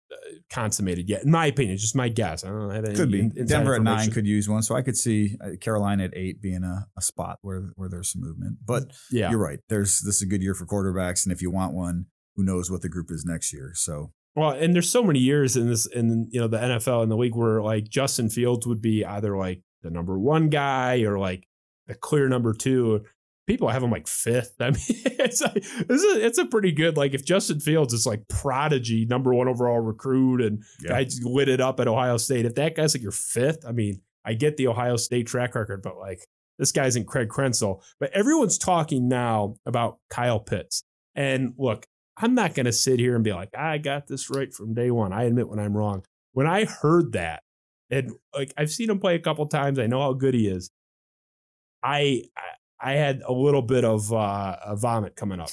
consummated 0.50 1.08
yet. 1.08 1.22
In 1.24 1.30
my 1.30 1.46
opinion, 1.46 1.76
just 1.78 1.96
my 1.96 2.08
guess. 2.08 2.44
I 2.44 2.48
don't 2.48 2.70
have 2.70 2.84
any 2.84 2.94
Could 2.94 3.10
be 3.10 3.28
Denver 3.44 3.76
at 3.76 3.82
nine 3.82 4.10
could 4.10 4.26
use 4.26 4.48
one, 4.48 4.62
so 4.62 4.74
I 4.74 4.82
could 4.82 4.96
see 4.96 5.36
uh, 5.42 5.50
Carolina 5.60 6.04
at 6.04 6.16
eight 6.16 6.42
being 6.42 6.64
a, 6.64 6.86
a 6.98 7.02
spot 7.02 7.38
where 7.42 7.70
where 7.76 7.88
there's 7.88 8.12
some 8.12 8.20
movement. 8.22 8.58
But 8.64 8.92
Yeah. 9.10 9.30
you're 9.30 9.38
right. 9.38 9.60
There's 9.68 10.00
this 10.00 10.16
is 10.16 10.22
a 10.22 10.26
good 10.26 10.42
year 10.42 10.54
for 10.54 10.66
quarterbacks, 10.66 11.24
and 11.24 11.32
if 11.32 11.40
you 11.40 11.50
want 11.50 11.72
one, 11.74 12.06
who 12.36 12.44
knows 12.44 12.70
what 12.70 12.82
the 12.82 12.88
group 12.88 13.10
is 13.10 13.24
next 13.24 13.52
year? 13.52 13.72
So 13.74 14.12
Well, 14.34 14.50
and 14.50 14.74
there's 14.74 14.90
so 14.90 15.02
many 15.02 15.20
years 15.20 15.56
in 15.56 15.68
this 15.68 15.86
in 15.86 16.28
you 16.30 16.40
know 16.40 16.48
the 16.48 16.58
NFL 16.58 17.02
and 17.02 17.10
the 17.10 17.16
league 17.16 17.36
where 17.36 17.62
like 17.62 17.88
Justin 17.88 18.28
Fields 18.28 18.66
would 18.66 18.82
be 18.82 19.04
either 19.04 19.36
like 19.36 19.62
the 19.82 19.90
number 19.90 20.18
one 20.18 20.48
guy 20.48 21.02
or 21.02 21.18
like 21.18 21.46
the 21.86 21.94
clear 21.94 22.28
number 22.28 22.52
two. 22.52 23.04
People 23.50 23.68
have 23.68 23.82
him 23.82 23.90
like 23.90 24.06
fifth. 24.06 24.54
I 24.60 24.66
mean, 24.70 24.76
it's 24.88 25.42
a, 25.42 25.50
it's 25.56 26.04
a 26.04 26.24
it's 26.24 26.38
a 26.38 26.46
pretty 26.46 26.70
good 26.70 26.96
like 26.96 27.14
if 27.14 27.24
Justin 27.24 27.58
Fields 27.58 27.92
is 27.92 28.06
like 28.06 28.28
prodigy 28.28 29.06
number 29.06 29.34
one 29.34 29.48
overall 29.48 29.80
recruit 29.80 30.40
and 30.40 30.62
Yeah. 30.80 30.90
guy 31.02 31.06
lit 31.22 31.48
it 31.48 31.60
up 31.60 31.80
at 31.80 31.88
Ohio 31.88 32.16
State. 32.16 32.46
If 32.46 32.54
that 32.54 32.76
guy's 32.76 32.94
like 32.94 33.02
your 33.02 33.10
fifth, 33.10 33.64
I 33.66 33.72
mean, 33.72 34.02
I 34.24 34.34
get 34.34 34.56
the 34.56 34.68
Ohio 34.68 34.94
State 34.94 35.26
track 35.26 35.56
record, 35.56 35.82
but 35.82 35.98
like 35.98 36.24
this 36.60 36.70
guy's 36.70 36.94
in 36.94 37.04
Craig 37.06 37.28
Krenzel. 37.28 37.82
But 37.98 38.12
everyone's 38.12 38.56
talking 38.56 39.08
now 39.08 39.56
about 39.66 39.98
Kyle 40.10 40.38
Pitts. 40.38 40.84
And 41.16 41.52
look, 41.58 41.86
I'm 42.16 42.36
not 42.36 42.54
going 42.54 42.66
to 42.66 42.72
sit 42.72 43.00
here 43.00 43.16
and 43.16 43.24
be 43.24 43.32
like, 43.32 43.48
I 43.58 43.78
got 43.78 44.06
this 44.06 44.30
right 44.30 44.54
from 44.54 44.74
day 44.74 44.92
one. 44.92 45.12
I 45.12 45.24
admit 45.24 45.48
when 45.48 45.58
I'm 45.58 45.76
wrong. 45.76 46.04
When 46.34 46.46
I 46.46 46.66
heard 46.66 47.14
that, 47.14 47.42
and 47.90 48.12
like 48.32 48.52
I've 48.56 48.70
seen 48.70 48.90
him 48.90 49.00
play 49.00 49.16
a 49.16 49.20
couple 49.20 49.44
times, 49.46 49.80
I 49.80 49.88
know 49.88 50.00
how 50.00 50.12
good 50.12 50.34
he 50.34 50.46
is. 50.46 50.70
I 51.82 52.22
I- 52.36 52.42
I 52.82 52.92
had 52.92 53.22
a 53.26 53.32
little 53.32 53.62
bit 53.62 53.84
of 53.84 54.12
uh, 54.12 54.56
a 54.64 54.76
vomit 54.76 55.16
coming 55.16 55.40
up, 55.40 55.50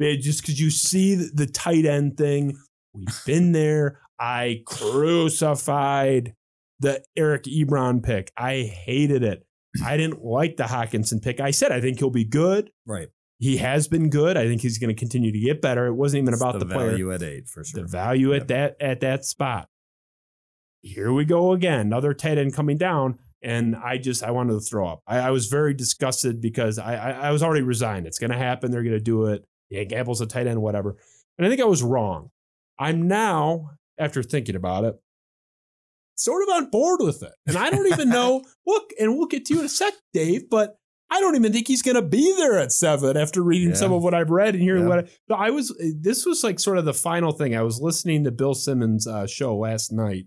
just 0.00 0.42
because 0.42 0.60
you 0.60 0.70
see 0.70 1.14
the, 1.14 1.30
the 1.32 1.46
tight 1.46 1.84
end 1.84 2.16
thing. 2.16 2.58
We've 2.92 3.24
been 3.26 3.52
there. 3.52 4.00
I 4.18 4.62
crucified 4.66 6.34
the 6.80 7.04
Eric 7.16 7.44
Ebron 7.44 8.02
pick. 8.02 8.32
I 8.36 8.62
hated 8.62 9.22
it. 9.22 9.44
I 9.84 9.96
didn't 9.96 10.24
like 10.24 10.56
the 10.56 10.64
Hockenson 10.64 11.22
pick. 11.22 11.40
I 11.40 11.50
said 11.50 11.72
I 11.72 11.80
think 11.80 11.98
he'll 11.98 12.10
be 12.10 12.24
good. 12.24 12.70
right, 12.86 13.08
He 13.38 13.58
has 13.58 13.86
been 13.86 14.10
good. 14.10 14.36
I 14.36 14.46
think 14.46 14.62
he's 14.62 14.78
going 14.78 14.94
to 14.94 14.98
continue 14.98 15.30
to 15.30 15.38
get 15.38 15.60
better. 15.60 15.86
It 15.86 15.94
wasn't 15.94 16.22
even 16.22 16.34
about 16.34 16.58
the, 16.58 16.66
player 16.66 16.90
value 16.90 17.12
at 17.12 17.22
eight 17.22 17.48
for 17.48 17.62
sure. 17.62 17.82
the 17.82 17.88
value 17.88 18.34
at 18.34 18.48
that 18.48 18.76
at 18.80 19.00
that 19.00 19.24
spot. 19.24 19.68
Here 20.80 21.12
we 21.12 21.24
go 21.24 21.52
again, 21.52 21.80
another 21.80 22.14
tight 22.14 22.38
end 22.38 22.54
coming 22.54 22.78
down, 22.78 23.18
and 23.42 23.76
I 23.76 23.98
just 23.98 24.22
I 24.22 24.30
wanted 24.30 24.54
to 24.54 24.60
throw 24.60 24.88
up. 24.88 25.02
I, 25.06 25.18
I 25.18 25.30
was 25.30 25.46
very 25.46 25.74
disgusted 25.74 26.40
because 26.40 26.78
I, 26.78 26.94
I 26.94 27.10
I 27.28 27.30
was 27.30 27.42
already 27.42 27.62
resigned. 27.62 28.06
It's 28.06 28.18
going 28.18 28.30
to 28.32 28.36
happen. 28.38 28.70
They're 28.70 28.82
going 28.82 28.96
to 28.96 29.00
do 29.00 29.26
it. 29.26 29.44
Yeah, 29.70 29.84
Gamble's 29.84 30.20
a 30.20 30.26
tight 30.26 30.46
end, 30.46 30.60
whatever. 30.62 30.96
And 31.36 31.46
I 31.46 31.50
think 31.50 31.60
I 31.60 31.64
was 31.66 31.82
wrong. 31.82 32.30
I'm 32.78 33.06
now 33.08 33.70
after 33.98 34.22
thinking 34.22 34.56
about 34.56 34.84
it, 34.84 34.94
sort 36.16 36.42
of 36.42 36.48
on 36.54 36.70
board 36.70 37.00
with 37.02 37.22
it, 37.22 37.32
and 37.46 37.56
I 37.56 37.70
don't 37.70 37.86
even 37.86 38.08
know. 38.08 38.42
Look, 38.66 38.90
and 38.98 39.16
we'll 39.16 39.26
get 39.26 39.44
to 39.46 39.54
you 39.54 39.60
in 39.60 39.66
a 39.66 39.68
sec, 39.68 39.94
Dave, 40.12 40.48
but. 40.50 40.76
I 41.10 41.20
don't 41.20 41.36
even 41.36 41.54
think 41.54 41.68
he's 41.68 41.80
going 41.80 41.94
to 41.94 42.02
be 42.02 42.34
there 42.36 42.58
at 42.58 42.70
seven 42.70 43.16
after 43.16 43.42
reading 43.42 43.70
Yeah. 43.70 43.76
some 43.76 43.92
of 43.94 44.02
what 44.02 44.12
I've 44.12 44.28
read 44.28 44.52
and 44.52 44.62
hearing 44.62 44.82
Yeah. 44.82 44.88
what 44.90 45.08
I, 45.30 45.46
I 45.46 45.50
was. 45.52 45.74
This 45.98 46.26
was 46.26 46.44
like 46.44 46.60
sort 46.60 46.76
of 46.76 46.84
the 46.84 46.92
final 46.92 47.32
thing. 47.32 47.56
I 47.56 47.62
was 47.62 47.80
listening 47.80 48.24
to 48.24 48.30
Bill 48.30 48.52
Simmons' 48.52 49.06
uh, 49.06 49.26
show 49.26 49.56
last 49.56 49.90
night, 49.90 50.26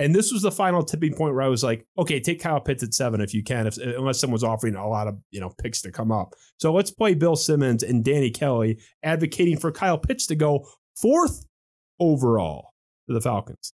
and 0.00 0.14
this 0.14 0.32
was 0.32 0.40
the 0.40 0.50
final 0.50 0.82
tipping 0.82 1.12
point 1.12 1.34
where 1.34 1.42
I 1.42 1.48
was 1.48 1.62
like, 1.62 1.86
okay, 1.98 2.20
take 2.20 2.40
Kyle 2.40 2.58
Pitts 2.58 2.82
at 2.82 2.94
seven 2.94 3.20
if 3.20 3.34
you 3.34 3.44
can, 3.44 3.66
if, 3.66 3.76
unless 3.76 4.18
someone's 4.18 4.42
offering 4.42 4.74
a 4.74 4.88
lot 4.88 5.06
of 5.06 5.18
you 5.30 5.40
know 5.40 5.50
picks 5.50 5.82
to 5.82 5.92
come 5.92 6.10
up. 6.10 6.34
So 6.56 6.72
let's 6.72 6.90
play 6.90 7.12
Bill 7.12 7.36
Simmons 7.36 7.82
and 7.82 8.02
Danny 8.02 8.30
Kelly 8.30 8.80
advocating 9.02 9.58
for 9.58 9.70
Kyle 9.70 9.98
Pitts 9.98 10.26
to 10.28 10.34
go 10.34 10.66
fourth 10.96 11.44
overall 12.00 12.72
to 13.08 13.14
the 13.14 13.20
Falcons. 13.20 13.74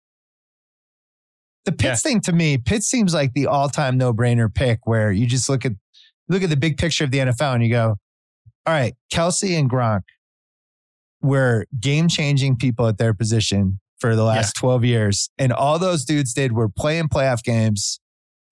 The 1.65 1.73
Pitts 1.73 2.03
thing 2.03 2.21
to 2.23 2.33
me, 2.33 2.57
Pitts 2.57 2.87
seems 2.87 3.13
like 3.13 3.35
the 3.35 3.49
all-time 3.49 3.99
no-brainer 3.99 4.53
pick 4.53 4.87
where 4.87 5.11
you 5.11 5.27
just 5.27 5.49
look 5.49 5.65
at 5.65 5.73
look 6.29 6.45
at 6.45 6.51
the 6.51 6.57
big 6.57 6.79
picture 6.79 7.03
of 7.03 7.11
the 7.11 7.19
NFL 7.19 7.55
and 7.55 7.65
you 7.65 7.71
go, 7.71 7.97
all 8.65 8.73
right, 8.73 8.95
Kelce 9.13 9.59
and 9.59 9.69
Gronk 9.69 10.03
were 11.21 11.67
game 11.81 12.07
changing 12.07 12.57
people 12.57 12.87
at 12.87 12.99
their 12.99 13.13
position 13.13 13.81
for 14.03 14.17
the 14.17 14.25
last 14.25 14.55
12 14.57 14.85
years. 14.85 15.31
And 15.39 15.53
all 15.53 15.79
those 15.79 16.05
dudes 16.05 16.35
did 16.35 16.53
were 16.53 16.69
play 16.69 16.99
in 16.99 17.09
playoff 17.09 17.43
games 17.45 18.01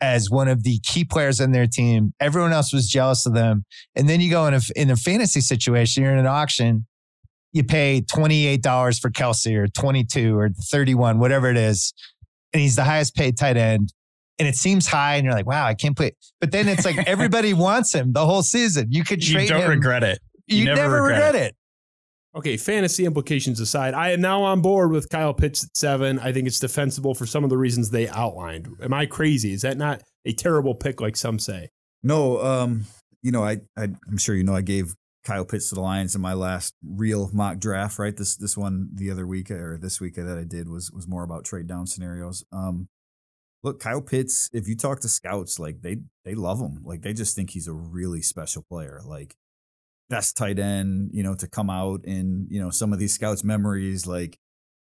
as 0.00 0.30
one 0.30 0.46
of 0.48 0.62
the 0.62 0.78
key 0.84 1.04
players 1.04 1.40
in 1.40 1.50
their 1.50 1.66
team. 1.66 2.14
Everyone 2.20 2.52
else 2.52 2.72
was 2.72 2.88
jealous 2.88 3.26
of 3.26 3.34
them. 3.34 3.64
And 3.96 4.08
then 4.08 4.20
you 4.20 4.30
go 4.30 4.46
in 4.46 4.54
a, 4.54 4.60
in 4.76 4.90
a 4.90 4.96
fantasy 4.96 5.40
situation, 5.40 6.04
you're 6.04 6.12
in 6.12 6.18
an 6.18 6.26
auction, 6.26 6.86
you 7.52 7.64
pay 7.64 8.00
$28 8.00 9.00
for 9.00 9.10
Kelce 9.10 9.56
or 9.56 9.66
22 9.66 10.38
or 10.38 10.50
31, 10.70 11.18
whatever 11.18 11.50
it 11.50 11.56
is. 11.56 11.92
And 12.52 12.62
he's 12.62 12.76
the 12.76 12.84
highest 12.84 13.16
paid 13.16 13.36
tight 13.36 13.56
end. 13.56 13.92
And 14.38 14.48
it 14.48 14.54
seems 14.54 14.86
high, 14.86 15.16
and 15.16 15.24
you're 15.26 15.34
like, 15.34 15.46
wow, 15.46 15.66
I 15.66 15.74
can't 15.74 15.94
play. 15.94 16.12
But 16.40 16.50
then 16.50 16.66
it's 16.66 16.86
like 16.86 16.96
everybody 17.06 17.52
wants 17.52 17.92
him 17.92 18.12
the 18.12 18.24
whole 18.24 18.42
season. 18.42 18.86
You 18.90 19.04
could 19.04 19.20
trade 19.20 19.42
You 19.42 19.48
don't 19.48 19.62
him. 19.64 19.70
regret 19.70 20.02
it. 20.02 20.20
You, 20.46 20.64
never, 20.64 21.02
regret, 21.02 21.34
it. 21.34 21.54
Okay, 22.32 22.56
fantasy 22.56 23.04
implications 23.04 23.58
aside, 23.58 23.92
I 23.92 24.12
am 24.12 24.20
now 24.20 24.44
on 24.44 24.60
board 24.60 24.92
with 24.92 25.08
Kyle 25.08 25.34
Pitts 25.34 25.64
at 25.64 25.76
seven. 25.76 26.20
I 26.20 26.32
think 26.32 26.46
it's 26.46 26.60
defensible 26.60 27.12
for 27.12 27.26
some 27.26 27.42
of 27.42 27.50
the 27.50 27.58
reasons 27.58 27.90
they 27.90 28.08
outlined. 28.08 28.68
Am 28.80 28.94
I 28.94 29.06
crazy? 29.06 29.52
Is 29.52 29.62
that 29.62 29.76
not 29.76 30.02
a 30.24 30.32
terrible 30.32 30.76
pick 30.76 31.00
like 31.00 31.16
some 31.16 31.40
say? 31.40 31.70
No, 32.04 32.40
um, 32.40 32.84
you 33.20 33.32
know, 33.32 33.42
I, 33.42 33.58
I 33.76 33.88
I'm 34.08 34.16
sure 34.16 34.36
you 34.36 34.44
know 34.44 34.54
I 34.54 34.60
gave 34.60 34.94
Kyle 35.24 35.44
Pitts 35.44 35.70
to 35.70 35.74
the 35.74 35.80
Lions 35.80 36.14
in 36.14 36.20
my 36.20 36.34
last 36.34 36.74
real 36.84 37.30
mock 37.32 37.58
draft, 37.58 37.98
right? 37.98 38.16
This 38.16 38.36
this 38.36 38.56
one 38.56 38.90
the 38.94 39.10
other 39.10 39.26
week 39.26 39.50
or 39.50 39.76
this 39.76 40.00
week 40.00 40.14
that 40.14 40.38
I 40.38 40.44
did 40.44 40.68
was 40.68 40.92
was 40.92 41.08
more 41.08 41.24
about 41.24 41.44
trade 41.44 41.66
down 41.66 41.88
scenarios. 41.88 42.44
Um, 42.52 42.88
look, 43.64 43.80
Kyle 43.80 44.00
Pitts, 44.00 44.48
if 44.52 44.68
you 44.68 44.76
talk 44.76 45.00
to 45.00 45.08
scouts, 45.08 45.58
like 45.58 45.82
they 45.82 45.98
they 46.24 46.36
love 46.36 46.60
him. 46.60 46.80
Like 46.84 47.02
they 47.02 47.12
just 47.12 47.34
think 47.34 47.50
he's 47.50 47.66
a 47.66 47.72
really 47.72 48.22
special 48.22 48.64
player. 48.70 49.00
Like 49.04 49.34
best 50.10 50.36
tight 50.36 50.58
end, 50.58 51.10
you 51.12 51.22
know, 51.22 51.34
to 51.36 51.48
come 51.48 51.70
out 51.70 52.04
in, 52.04 52.46
you 52.50 52.60
know, 52.60 52.68
some 52.68 52.92
of 52.92 52.98
these 52.98 53.14
scouts' 53.14 53.44
memories, 53.44 54.06
like, 54.06 54.36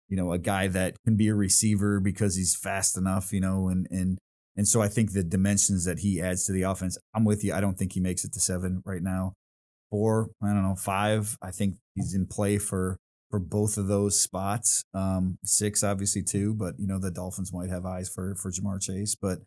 you 0.10 0.18
know, 0.18 0.32
a 0.32 0.40
guy 0.40 0.68
that 0.70 0.96
can 1.06 1.18
be 1.18 1.28
a 1.28 1.36
receiver 1.36 2.00
because 2.00 2.36
he's 2.36 2.56
fast 2.56 2.98
enough, 2.98 3.32
you 3.34 3.42
know, 3.42 3.68
and 3.68 3.88
and 3.92 4.18
and 4.56 4.68
so 4.68 4.82
I 4.82 4.88
think 4.88 5.12
the 5.12 5.24
dimensions 5.24 5.86
that 5.86 6.00
he 6.00 6.20
adds 6.20 6.46
to 6.46 6.54
the 6.54 6.64
offense, 6.64 6.98
I'm 7.14 7.26
with 7.26 7.44
you. 7.44 7.54
I 7.54 7.62
don't 7.62 7.78
think 7.78 7.94
he 7.94 8.00
makes 8.00 8.26
it 8.26 8.34
to 8.34 8.40
seven 8.40 8.82
right 8.86 9.04
now. 9.04 9.34
Four, 9.92 10.32
I 10.42 10.48
don't 10.48 10.64
know, 10.64 10.76
five. 10.76 11.38
I 11.42 11.52
think 11.52 11.76
he's 11.94 12.16
in 12.16 12.26
play 12.26 12.58
for 12.58 12.98
for 13.30 13.40
both 13.40 13.78
of 13.78 13.88
those 13.88 14.20
spots. 14.20 14.84
Um, 14.94 15.38
six, 15.44 15.84
obviously 15.84 16.24
too, 16.24 16.54
but 16.54 16.76
you 16.80 16.88
know 16.88 17.00
the 17.00 17.12
Dolphins 17.12 17.54
might 17.54 17.70
have 17.70 17.86
eyes 17.86 18.10
for 18.10 18.36
for 18.36 18.50
Ja'Marr 18.50 18.82
Chase. 18.82 19.16
But 19.16 19.40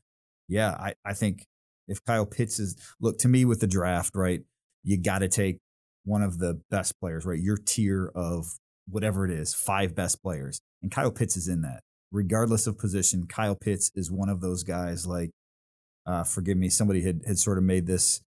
yeah, 0.47 0.73
I 0.73 0.95
I 1.05 1.15
think 1.15 1.47
if 1.89 2.05
Kyle 2.05 2.27
Pitts 2.27 2.59
is 2.61 2.77
look 3.01 3.19
to 3.19 3.29
me 3.29 3.45
with 3.45 3.61
the 3.61 3.67
draft, 3.67 4.15
right, 4.15 4.43
you 4.85 4.97
got 4.97 5.21
to 5.21 5.29
take 5.29 5.59
one 6.05 6.23
of 6.23 6.39
the 6.39 6.61
best 6.71 6.99
players, 7.01 7.25
right? 7.25 7.41
Your 7.41 7.57
tier 7.57 8.11
of 8.15 8.47
whatever 8.89 9.25
it 9.25 9.31
is, 9.31 9.55
five 9.55 9.95
best 9.95 10.23
players, 10.23 10.61
and 10.83 10.91
Kyle 10.91 11.11
Pitts 11.11 11.37
is 11.37 11.49
in 11.49 11.63
that 11.63 11.83
regardless 12.13 12.67
of 12.67 12.79
position. 12.79 13.27
Kyle 13.27 13.55
Pitts 13.55 13.91
is 13.95 14.11
one 14.11 14.29
of 14.29 14.41
those 14.41 14.63
guys. 14.63 15.07
Like, 15.07 15.31
uh, 16.07 16.25
forgive 16.25 16.57
me, 16.57 16.69
somebody 16.69 17.03
had 17.03 17.23
had 17.27 17.39
sort 17.39 17.59
of 17.59 17.65
made 17.65 17.87
this, 17.87 18.21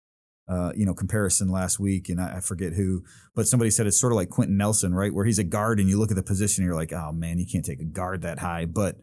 uh, 0.48 0.72
you 0.74 0.84
know, 0.84 0.94
comparison 0.94 1.50
last 1.50 1.78
week, 1.78 2.08
and 2.08 2.20
I, 2.20 2.36
I 2.36 2.40
forget 2.40 2.74
who, 2.74 3.04
but 3.34 3.46
somebody 3.46 3.70
said 3.70 3.86
it's 3.86 4.00
sort 4.00 4.12
of 4.12 4.16
like 4.16 4.28
Quenton 4.28 4.56
Nelson, 4.56 4.94
right, 4.94 5.14
where 5.14 5.24
he's 5.24 5.38
a 5.38 5.44
guard, 5.44 5.80
and 5.80 5.88
you 5.88 5.98
look 5.98 6.10
at 6.10 6.16
the 6.16 6.22
position, 6.22 6.62
and 6.62 6.68
you're 6.68 6.76
like, 6.76 6.92
oh 6.92 7.12
man, 7.12 7.38
you 7.38 7.46
can't 7.50 7.64
take 7.64 7.80
a 7.80 7.84
guard 7.84 8.22
that 8.22 8.40
high, 8.40 8.64
but 8.64 8.96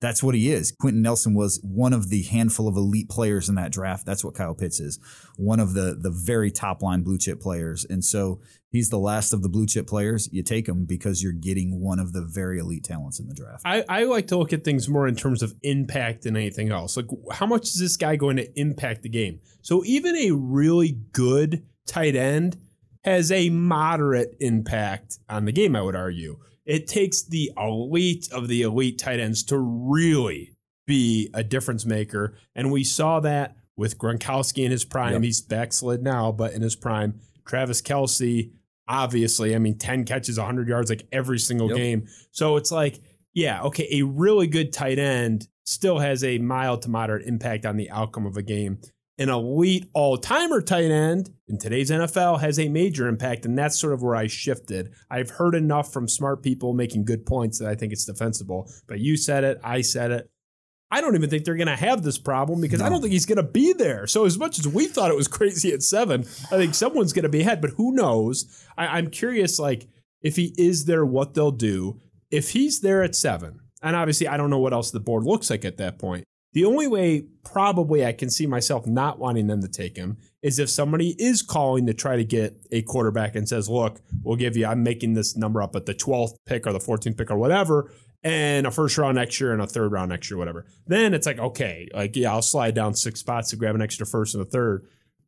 that's 0.00 0.22
what 0.22 0.34
he 0.34 0.52
is. 0.52 0.72
Quenton 0.72 1.02
Nelson 1.02 1.34
was 1.34 1.60
one 1.62 1.92
of 1.92 2.08
the 2.08 2.22
handful 2.22 2.68
of 2.68 2.76
elite 2.76 3.08
players 3.08 3.48
in 3.48 3.56
that 3.56 3.72
draft. 3.72 4.06
That's 4.06 4.24
what 4.24 4.34
Kyle 4.34 4.54
Pitts 4.54 4.78
is. 4.78 5.00
One 5.36 5.58
of 5.58 5.74
the 5.74 5.96
the 6.00 6.10
very 6.10 6.50
top 6.50 6.82
line 6.82 7.02
blue 7.02 7.18
chip 7.18 7.40
players. 7.40 7.84
And 7.84 8.04
so 8.04 8.40
he's 8.70 8.90
the 8.90 8.98
last 8.98 9.32
of 9.32 9.42
the 9.42 9.48
blue 9.48 9.66
chip 9.66 9.88
players. 9.88 10.28
You 10.32 10.42
take 10.42 10.68
him 10.68 10.84
because 10.84 11.22
you're 11.22 11.32
getting 11.32 11.80
one 11.80 11.98
of 11.98 12.12
the 12.12 12.22
very 12.22 12.58
elite 12.60 12.84
talents 12.84 13.18
in 13.18 13.26
the 13.26 13.34
draft. 13.34 13.62
I, 13.64 13.84
I 13.88 14.04
like 14.04 14.28
to 14.28 14.36
look 14.36 14.52
at 14.52 14.62
things 14.62 14.88
more 14.88 15.08
in 15.08 15.16
terms 15.16 15.42
of 15.42 15.54
impact 15.62 16.22
than 16.22 16.36
anything 16.36 16.70
else. 16.70 16.96
Like, 16.96 17.06
how 17.32 17.46
much 17.46 17.64
is 17.64 17.80
this 17.80 17.96
guy 17.96 18.16
going 18.16 18.36
to 18.36 18.60
impact 18.60 19.02
the 19.02 19.08
game? 19.08 19.40
So, 19.62 19.84
even 19.84 20.16
a 20.16 20.30
really 20.30 20.92
good 21.12 21.66
tight 21.86 22.14
end 22.14 22.56
has 23.04 23.32
a 23.32 23.50
moderate 23.50 24.36
impact 24.40 25.18
on 25.28 25.44
the 25.44 25.52
game, 25.52 25.74
I 25.74 25.82
would 25.82 25.96
argue. 25.96 26.38
It 26.68 26.86
takes 26.86 27.22
the 27.24 27.50
elite 27.56 28.28
of 28.30 28.46
the 28.46 28.62
elite 28.62 28.98
tight 28.98 29.18
ends 29.18 29.42
to 29.44 29.58
really 29.58 30.54
be 30.86 31.30
a 31.34 31.42
difference 31.42 31.84
maker. 31.84 32.36
And 32.54 32.70
we 32.70 32.84
saw 32.84 33.20
that 33.20 33.56
with 33.76 33.98
Gronkowski 33.98 34.64
in 34.64 34.70
his 34.70 34.84
prime. 34.84 35.14
Yep. 35.14 35.22
He's 35.22 35.40
backslid 35.40 36.02
now, 36.02 36.30
but 36.30 36.52
in 36.52 36.62
his 36.62 36.76
prime, 36.76 37.20
Travis 37.46 37.80
Kelce, 37.80 38.52
obviously, 38.86 39.54
I 39.54 39.58
mean, 39.58 39.78
10 39.78 40.04
catches, 40.04 40.36
100 40.38 40.68
yards 40.68 40.90
like 40.90 41.06
every 41.10 41.38
single 41.38 41.68
Yep. 41.68 41.76
game. 41.76 42.06
So 42.32 42.56
it's 42.56 42.70
like, 42.70 43.00
yeah, 43.32 43.62
okay, 43.62 43.88
a 43.90 44.02
really 44.02 44.46
good 44.46 44.72
tight 44.72 44.98
end 44.98 45.48
still 45.64 45.98
has 46.00 46.22
a 46.22 46.38
mild 46.38 46.82
to 46.82 46.90
moderate 46.90 47.26
impact 47.26 47.64
on 47.64 47.76
the 47.76 47.90
outcome 47.90 48.26
of 48.26 48.36
a 48.36 48.42
game. 48.42 48.78
An 49.20 49.28
elite 49.28 49.90
all 49.94 50.16
timer 50.16 50.62
tight 50.62 50.90
end 50.92 51.30
in 51.48 51.58
today's 51.58 51.90
NFL 51.90 52.40
has 52.40 52.58
a 52.58 52.68
major 52.68 53.08
impact, 53.08 53.44
and 53.44 53.58
that's 53.58 53.78
sort 53.78 53.92
of 53.92 54.02
where 54.02 54.14
I 54.14 54.28
shifted. 54.28 54.94
I've 55.10 55.30
heard 55.30 55.56
enough 55.56 55.92
from 55.92 56.06
smart 56.06 56.42
people 56.42 56.72
making 56.72 57.04
good 57.04 57.26
points 57.26 57.58
that 57.58 57.68
I 57.68 57.74
think 57.74 57.92
it's 57.92 58.04
defensible. 58.04 58.70
But 58.86 59.00
you 59.00 59.16
said 59.16 59.42
it, 59.42 59.60
I 59.64 59.80
said 59.80 60.12
it. 60.12 60.30
I 60.90 61.00
don't 61.00 61.16
even 61.16 61.28
think 61.28 61.44
they're 61.44 61.56
going 61.56 61.66
to 61.66 61.76
have 61.76 62.02
this 62.02 62.16
problem 62.16 62.60
because 62.60 62.80
I 62.80 62.88
don't 62.88 63.02
think 63.02 63.12
he's 63.12 63.26
going 63.26 63.36
to 63.36 63.42
be 63.42 63.74
there. 63.74 64.06
So 64.06 64.24
as 64.24 64.38
much 64.38 64.58
as 64.58 64.66
we 64.66 64.86
thought 64.86 65.10
it 65.10 65.16
was 65.16 65.28
crazy 65.38 65.72
at 65.72 65.82
seven, 65.82 66.20
I 66.20 66.56
think 66.56 66.74
someone's 66.74 67.12
going 67.12 67.24
to 67.24 67.28
be 67.28 67.42
ahead. 67.42 67.60
But 67.60 67.72
who 67.72 67.92
knows? 67.92 68.64
I, 68.76 68.86
I'm 68.86 69.10
curious, 69.10 69.58
like 69.58 69.88
if 70.22 70.36
he 70.36 70.54
is 70.56 70.86
there, 70.86 71.04
what 71.04 71.34
they'll 71.34 71.50
do. 71.50 72.00
If 72.30 72.50
he's 72.50 72.80
there 72.80 73.02
at 73.02 73.14
seven, 73.14 73.60
and 73.82 73.96
obviously 73.96 74.28
I 74.28 74.36
don't 74.36 74.50
know 74.50 74.58
what 74.58 74.72
else 74.72 74.90
the 74.90 75.00
board 75.00 75.24
looks 75.24 75.50
like 75.50 75.64
at 75.64 75.76
that 75.78 75.98
point. 75.98 76.24
The 76.52 76.64
only 76.64 76.86
way 76.86 77.26
probably 77.44 78.04
I 78.04 78.12
can 78.12 78.30
see 78.30 78.46
myself 78.46 78.86
not 78.86 79.18
wanting 79.18 79.46
them 79.46 79.60
to 79.62 79.68
take 79.68 79.96
him 79.96 80.16
is 80.42 80.58
if 80.58 80.70
somebody 80.70 81.14
is 81.18 81.42
calling 81.42 81.86
to 81.86 81.94
try 81.94 82.16
to 82.16 82.24
get 82.24 82.56
a 82.72 82.82
quarterback 82.82 83.36
and 83.36 83.48
says, 83.48 83.68
"Look, 83.68 84.00
we'll 84.22 84.36
give 84.36 84.56
you. 84.56 84.66
I'm 84.66 84.82
making 84.82 85.14
this 85.14 85.36
number 85.36 85.62
up 85.62 85.76
at 85.76 85.86
the 85.86 85.94
12th 85.94 86.36
pick 86.46 86.66
or 86.66 86.72
the 86.72 86.80
14th 86.80 87.16
pick 87.16 87.30
or 87.30 87.36
whatever." 87.36 87.90
and 88.24 88.66
a 88.66 88.70
first 88.70 88.98
round 88.98 89.16
next 89.16 89.40
year 89.40 89.52
and 89.52 89.62
a 89.62 89.66
third 89.66 89.92
round 89.92 90.10
next 90.10 90.30
year, 90.30 90.38
whatever. 90.38 90.66
Then 90.86 91.14
it's 91.14 91.26
like, 91.26 91.38
okay, 91.38 91.88
like, 91.94 92.16
yeah, 92.16 92.32
I'll 92.32 92.42
slide 92.42 92.74
down 92.74 92.94
six 92.94 93.20
spots 93.20 93.50
to 93.50 93.56
grab 93.56 93.74
an 93.74 93.82
extra 93.82 94.06
first 94.06 94.34
and 94.34 94.42
a 94.42 94.46
third. 94.46 94.86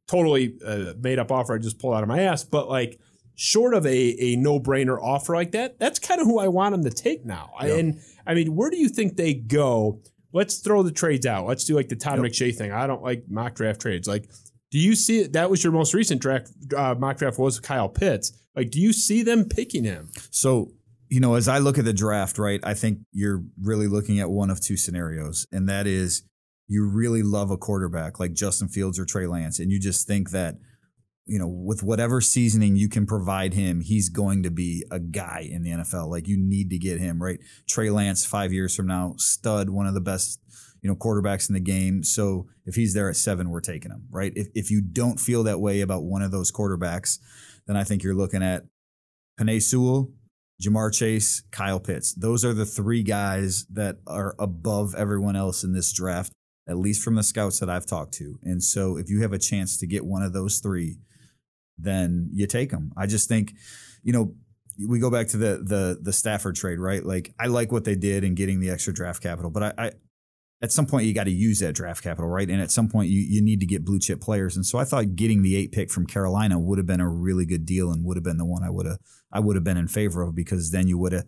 Totally 0.09 0.57
uh, 0.67 0.95
made 1.01 1.19
up 1.19 1.31
offer 1.31 1.55
I 1.55 1.59
just 1.59 1.79
pulled 1.79 1.95
out 1.95 2.03
of 2.03 2.09
my 2.09 2.21
ass. 2.23 2.43
But 2.43 2.69
like, 2.69 2.99
short 3.37 3.75
of 3.75 3.87
a, 3.87 4.17
a 4.19 4.37
no 4.37 4.59
brainer 4.59 5.01
offer 5.01 5.35
like 5.35 5.53
that, 5.53 5.79
that's 5.79 5.99
kind 5.99 6.21
of 6.21 6.27
who 6.27 6.41
I 6.41 6.49
want 6.49 6.75
him 6.75 6.85
to 6.85 6.91
take 6.91 7.25
now. 7.25 7.53
I, 7.57 7.69
and 7.69 8.01
I 8.27 8.35
mean, 8.35 8.57
where 8.57 8.71
do 8.71 8.77
you 8.77 8.89
think 8.89 9.17
they 9.17 9.35
go? 9.35 10.03
Let's 10.33 10.59
throw 10.59 10.83
the 10.83 10.93
trades 10.93 11.27
out. 11.27 11.47
Let's 11.47 11.65
do 11.65 11.75
like 11.75 11.89
the 11.89 11.97
Todd 11.97 12.19
McShay 12.19 12.55
thing. 12.55 12.73
I 12.73 12.87
don't 12.87 13.03
like 13.03 13.25
mock 13.29 13.55
draft 13.55 13.81
trades. 13.81 14.07
Like, 14.07 14.31
do 14.71 14.79
you 14.79 14.95
see 14.95 15.25
that 15.25 15.51
was 15.51 15.65
your 15.65 15.73
most 15.73 15.95
recent 15.95 16.23
draft 16.23 16.51
uh, 16.77 16.95
mock 16.97 17.19
draft 17.19 17.39
was 17.39 17.59
Kyle 17.59 17.89
Pitts? 17.89 18.33
Like, 18.55 18.71
do 18.71 18.81
you 18.81 18.93
see 18.93 19.23
them 19.23 19.45
picking 19.45 19.85
him? 19.85 20.11
So, 20.31 20.73
you 21.09 21.21
know, 21.21 21.35
as 21.35 21.49
I 21.49 21.59
look 21.59 21.79
at 21.79 21.85
the 21.85 21.93
draft, 21.93 22.39
right, 22.39 22.61
I 22.63 22.75
think 22.75 23.01
you're 23.13 23.43
really 23.61 23.89
looking 23.89 24.21
at 24.21 24.31
one 24.31 24.51
of 24.51 24.61
two 24.61 24.77
scenarios, 24.77 25.47
and 25.51 25.69
that 25.69 25.87
is 25.87 26.23
you 26.69 26.89
really 26.89 27.23
love 27.23 27.51
a 27.51 27.57
quarterback 27.57 28.21
like 28.21 28.33
Justin 28.33 28.69
Fields 28.69 28.99
or 28.99 29.05
Trey 29.05 29.27
Lance, 29.27 29.59
and 29.59 29.73
you 29.73 29.81
just 29.81 30.07
think 30.07 30.31
that, 30.31 30.57
you 31.27 31.39
know, 31.39 31.47
with 31.47 31.83
whatever 31.83 32.21
seasoning 32.21 32.77
you 32.77 32.89
can 32.89 33.07
provide 33.07 33.55
him, 33.55 33.81
he's 33.81 34.09
going 34.09 34.43
to 34.43 34.51
be 34.51 34.85
a 34.91 34.99
guy 34.99 35.47
in 35.49 35.63
the 35.63 35.71
NFL. 35.71 36.09
Like 36.09 36.27
you 36.27 36.37
need 36.37 36.71
to 36.71 36.79
get 36.79 36.99
him, 36.99 37.23
right? 37.23 37.39
Trey 37.69 37.91
Lance, 37.91 38.25
five 38.25 38.53
years 38.53 38.75
from 38.75 38.87
now, 38.87 39.15
stud, 39.17 39.71
one 39.71 39.87
of 39.87 39.95
the 39.95 40.01
best, 40.01 40.41
you 40.83 40.89
know, 40.89 40.97
quarterbacks 40.97 41.49
in 41.49 41.55
the 41.55 41.61
game. 41.61 42.03
So 42.03 42.49
if 42.67 42.75
he's 42.75 42.95
there 42.95 43.09
at 43.09 43.17
seven, 43.17 43.51
we're 43.51 43.61
taking 43.61 43.93
him, 43.93 44.07
right? 44.11 44.33
If, 44.35 44.49
if 44.55 44.71
you 44.71 44.81
don't 44.81 45.21
feel 45.21 45.45
that 45.45 45.61
way 45.61 45.83
about 45.83 46.03
one 46.03 46.23
of 46.23 46.33
those 46.33 46.51
quarterbacks, 46.51 47.19
then 47.67 47.77
I 47.77 47.85
think 47.85 48.03
you're 48.03 48.15
looking 48.15 48.43
at 48.43 48.65
Penei 49.39 49.63
Sewell, 49.63 50.11
Ja'Marr 50.61 50.93
Chase, 50.93 51.43
Kyle 51.51 51.81
Pitts. 51.81 52.13
Those 52.13 52.45
are 52.45 52.53
the 52.53 52.67
three 52.67 53.03
guys 53.03 53.67
that 53.67 53.99
are 54.07 54.35
above 54.39 54.95
everyone 54.95 55.37
else 55.37 55.65
in 55.65 55.73
this 55.73 55.93
draft, 55.93 56.33
at 56.69 56.77
least 56.77 57.03
from 57.03 57.15
the 57.15 57.23
scouts 57.23 57.61
that 57.61 57.71
I've 57.71 57.87
talked 57.87 58.15
to. 58.15 58.39
And 58.43 58.63
so 58.63 58.97
if 58.97 59.09
you 59.09 59.23
have 59.23 59.33
a 59.33 59.39
chance 59.39 59.79
to 59.79 59.87
get 59.87 60.05
one 60.05 60.23
of 60.23 60.33
those 60.33 60.59
three, 60.59 60.99
then 61.83 62.29
you 62.33 62.47
take 62.47 62.71
them. 62.71 62.93
I 62.97 63.07
just 63.07 63.29
think, 63.29 63.55
you 64.03 64.13
know, 64.13 64.35
we 64.89 64.99
go 64.99 65.11
back 65.11 65.29
to 65.29 65.37
the 65.37 65.59
the 65.63 65.99
the 66.01 66.13
Stafford 66.13 66.57
trade, 66.57 66.79
right? 66.79 67.05
Like 67.05 67.35
I 67.39 67.47
like 67.47 67.73
what 67.73 67.85
they 67.85 67.95
did 67.95 68.25
in 68.25 68.35
getting 68.35 68.61
the 68.61 68.71
extra 68.71 68.93
draft 68.93 69.23
capital, 69.23 69.51
but 69.51 69.63
I, 69.63 69.73
I 69.77 69.93
at 70.63 70.73
some 70.73 70.87
point 70.87 71.07
you 71.07 71.15
got 71.15 71.25
to 71.25 71.31
use 71.31 71.59
that 71.61 71.75
draft 71.75 72.03
capital, 72.03 72.29
right? 72.29 72.49
And 72.49 72.61
at 72.61 72.71
some 72.71 72.89
point 72.89 73.09
you 73.09 73.21
you 73.21 73.43
need 73.43 73.61
to 73.61 73.67
get 73.67 73.85
blue 73.85 73.99
chip 73.99 74.21
players. 74.21 74.57
And 74.57 74.65
so 74.65 74.79
I 74.79 74.85
thought 74.85 75.17
getting 75.17 75.43
the 75.43 75.57
eight 75.57 75.73
pick 75.73 75.91
from 75.91 76.07
Carolina 76.07 76.59
would 76.59 76.79
have 76.79 76.87
been 76.87 77.01
a 77.01 77.09
really 77.09 77.47
good 77.47 77.67
deal 77.67 77.91
and 77.91 78.05
would 78.05 78.17
have 78.17 78.25
been 78.25 78.39
the 78.39 78.45
one 78.45 78.63
I 78.63 78.71
would 78.71 78.87
have 78.87 78.99
I 79.33 79.41
would 79.41 79.57
have 79.57 79.65
been 79.65 79.77
in 79.77 79.89
favor 79.89 80.23
of 80.23 80.35
because 80.35 80.71
then 80.71 80.87
you 80.87 80.99
would 80.99 81.13
have, 81.13 81.27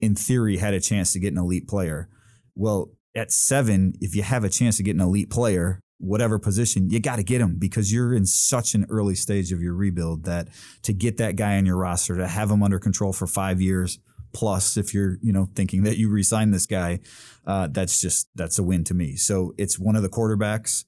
in 0.00 0.14
theory, 0.14 0.58
had 0.58 0.74
a 0.74 0.80
chance 0.80 1.12
to 1.12 1.20
get 1.20 1.32
an 1.32 1.38
elite 1.38 1.68
player. 1.68 2.08
Well, 2.54 2.92
at 3.14 3.32
seven, 3.32 3.94
if 4.00 4.14
you 4.14 4.22
have 4.22 4.44
a 4.44 4.48
chance 4.48 4.76
to 4.76 4.82
get 4.82 4.94
an 4.94 5.00
elite 5.00 5.30
player, 5.30 5.80
whatever 5.98 6.38
position, 6.38 6.90
you 6.90 7.00
got 7.00 7.16
to 7.16 7.22
get 7.22 7.40
him 7.40 7.56
because 7.58 7.92
you're 7.92 8.14
in 8.14 8.26
such 8.26 8.74
an 8.74 8.86
early 8.88 9.14
stage 9.14 9.52
of 9.52 9.62
your 9.62 9.74
rebuild 9.74 10.24
that 10.24 10.48
to 10.82 10.92
get 10.92 11.16
that 11.16 11.36
guy 11.36 11.56
on 11.56 11.66
your 11.66 11.76
roster, 11.76 12.16
to 12.16 12.28
have 12.28 12.50
him 12.50 12.62
under 12.62 12.78
control 12.78 13.12
for 13.12 13.26
five 13.26 13.60
years 13.60 13.98
plus, 14.36 14.76
if 14.76 14.92
you're 14.92 15.16
you 15.22 15.32
know 15.32 15.48
thinking 15.54 15.82
that 15.84 15.96
you 15.96 16.10
resign 16.10 16.50
this 16.50 16.66
guy, 16.66 17.00
uh, 17.46 17.68
that's 17.70 18.00
just 18.00 18.28
that's 18.34 18.58
a 18.58 18.62
win 18.62 18.84
to 18.84 18.94
me. 18.94 19.16
So 19.16 19.54
it's 19.56 19.78
one 19.78 19.96
of 19.96 20.02
the 20.02 20.10
quarterbacks, 20.10 20.84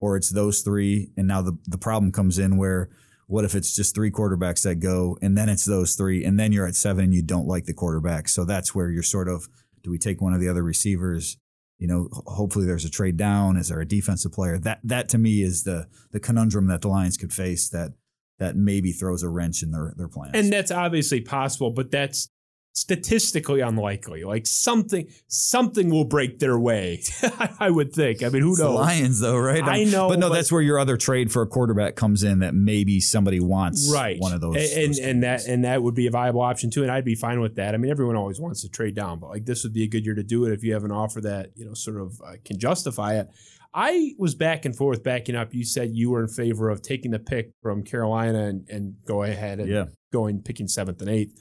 or 0.00 0.16
it's 0.16 0.28
those 0.28 0.60
three, 0.60 1.10
and 1.16 1.26
now 1.26 1.40
the 1.42 1.58
the 1.66 1.78
problem 1.78 2.12
comes 2.12 2.38
in 2.38 2.56
where. 2.56 2.90
What 3.26 3.44
if 3.44 3.54
it's 3.54 3.76
just 3.76 3.94
three 3.94 4.10
quarterbacks 4.10 4.64
that 4.64 4.80
go, 4.80 5.16
and 5.22 5.38
then 5.38 5.48
it's 5.48 5.64
those 5.64 5.94
three, 5.94 6.24
and 6.24 6.36
then 6.36 6.50
you're 6.50 6.66
at 6.66 6.74
seven 6.74 7.04
and 7.04 7.14
you 7.14 7.22
don't 7.22 7.46
like 7.46 7.64
the 7.66 7.72
quarterback? 7.72 8.28
So 8.28 8.44
that's 8.44 8.74
where 8.74 8.90
you're 8.90 9.04
sort 9.04 9.28
of 9.28 9.48
do 9.84 9.90
we 9.92 9.98
take 9.98 10.20
one 10.20 10.34
of 10.34 10.40
the 10.40 10.48
other 10.48 10.64
receivers? 10.64 11.36
You 11.80 11.88
know, 11.88 12.08
hopefully 12.12 12.66
there's 12.66 12.84
a 12.84 12.90
trade 12.90 13.16
down. 13.16 13.56
Is 13.56 13.68
there 13.68 13.80
a 13.80 13.88
defensive 13.88 14.32
player? 14.32 14.58
That 14.58 14.80
that 14.84 15.08
to 15.08 15.18
me 15.18 15.42
is 15.42 15.64
the 15.64 15.88
the 16.12 16.20
conundrum 16.20 16.66
that 16.66 16.82
the 16.82 16.88
Lions 16.88 17.16
could 17.16 17.32
face 17.32 17.70
that 17.70 17.92
that 18.38 18.54
maybe 18.54 18.92
throws 18.92 19.22
a 19.22 19.28
wrench 19.28 19.62
in 19.62 19.70
their 19.70 19.94
their 19.96 20.08
plans. 20.08 20.32
And 20.34 20.52
that's 20.52 20.70
obviously 20.70 21.22
possible, 21.22 21.70
but 21.70 21.90
that's 21.90 22.28
statistically 22.72 23.60
unlikely. 23.60 24.24
Like 24.24 24.46
something 24.46 25.06
something 25.28 25.90
will 25.90 26.04
break 26.04 26.38
their 26.38 26.58
way. 26.58 27.02
I 27.60 27.70
would 27.70 27.92
think. 27.92 28.22
I 28.22 28.28
mean, 28.28 28.42
who 28.42 28.52
It's 28.52 28.60
knows? 28.60 28.68
the 28.68 28.74
Lions, 28.74 29.20
though, 29.20 29.36
right? 29.36 29.62
I 29.62 29.84
know, 29.84 30.08
but 30.08 30.18
no, 30.18 30.28
but- 30.28 30.34
that's 30.36 30.50
where 30.52 30.62
your 30.62 30.78
other 30.78 30.96
trade 30.96 31.30
for 31.32 31.42
a 31.42 31.46
quarterback 31.46 31.96
comes 31.96 32.22
in. 32.22 32.40
That 32.40 32.54
maybe 32.54 33.00
somebody 33.00 33.40
wants 33.40 33.90
right 33.92 34.18
one 34.18 34.32
of 34.32 34.40
those, 34.40 34.56
and 34.74 34.90
those 34.90 34.98
and 34.98 35.22
that 35.22 35.46
and 35.46 35.64
that 35.64 35.82
would 35.82 35.94
be 35.94 36.06
a 36.06 36.10
viable 36.10 36.40
option 36.40 36.70
too 36.70 36.82
and 36.82 36.90
i'd 36.90 37.04
be 37.04 37.14
fine 37.14 37.40
with 37.40 37.56
that 37.56 37.74
i 37.74 37.76
mean 37.78 37.90
everyone 37.90 38.16
always 38.16 38.40
wants 38.40 38.62
to 38.62 38.68
trade 38.68 38.94
down 38.94 39.18
but 39.18 39.28
like 39.30 39.44
this 39.44 39.62
would 39.64 39.72
be 39.72 39.82
a 39.84 39.88
good 39.88 40.04
year 40.04 40.14
to 40.14 40.22
do 40.22 40.44
it 40.44 40.52
if 40.52 40.62
you 40.62 40.72
have 40.72 40.84
an 40.84 40.90
offer 40.90 41.20
that 41.20 41.50
you 41.54 41.64
know 41.64 41.74
sort 41.74 42.00
of 42.00 42.20
uh, 42.26 42.32
can 42.44 42.58
justify 42.58 43.14
it 43.18 43.28
i 43.74 44.12
was 44.18 44.34
back 44.34 44.64
and 44.64 44.76
forth 44.76 45.02
backing 45.02 45.34
up 45.36 45.54
you 45.54 45.64
said 45.64 45.90
you 45.92 46.10
were 46.10 46.22
in 46.22 46.28
favor 46.28 46.70
of 46.70 46.82
taking 46.82 47.10
the 47.10 47.18
pick 47.18 47.50
from 47.62 47.82
carolina 47.82 48.44
and, 48.44 48.68
and 48.68 48.94
go 49.06 49.22
ahead 49.22 49.60
and 49.60 49.68
yeah, 49.68 49.84
going 50.12 50.40
picking 50.42 50.68
seventh 50.68 51.00
and 51.00 51.10
eighth 51.10 51.32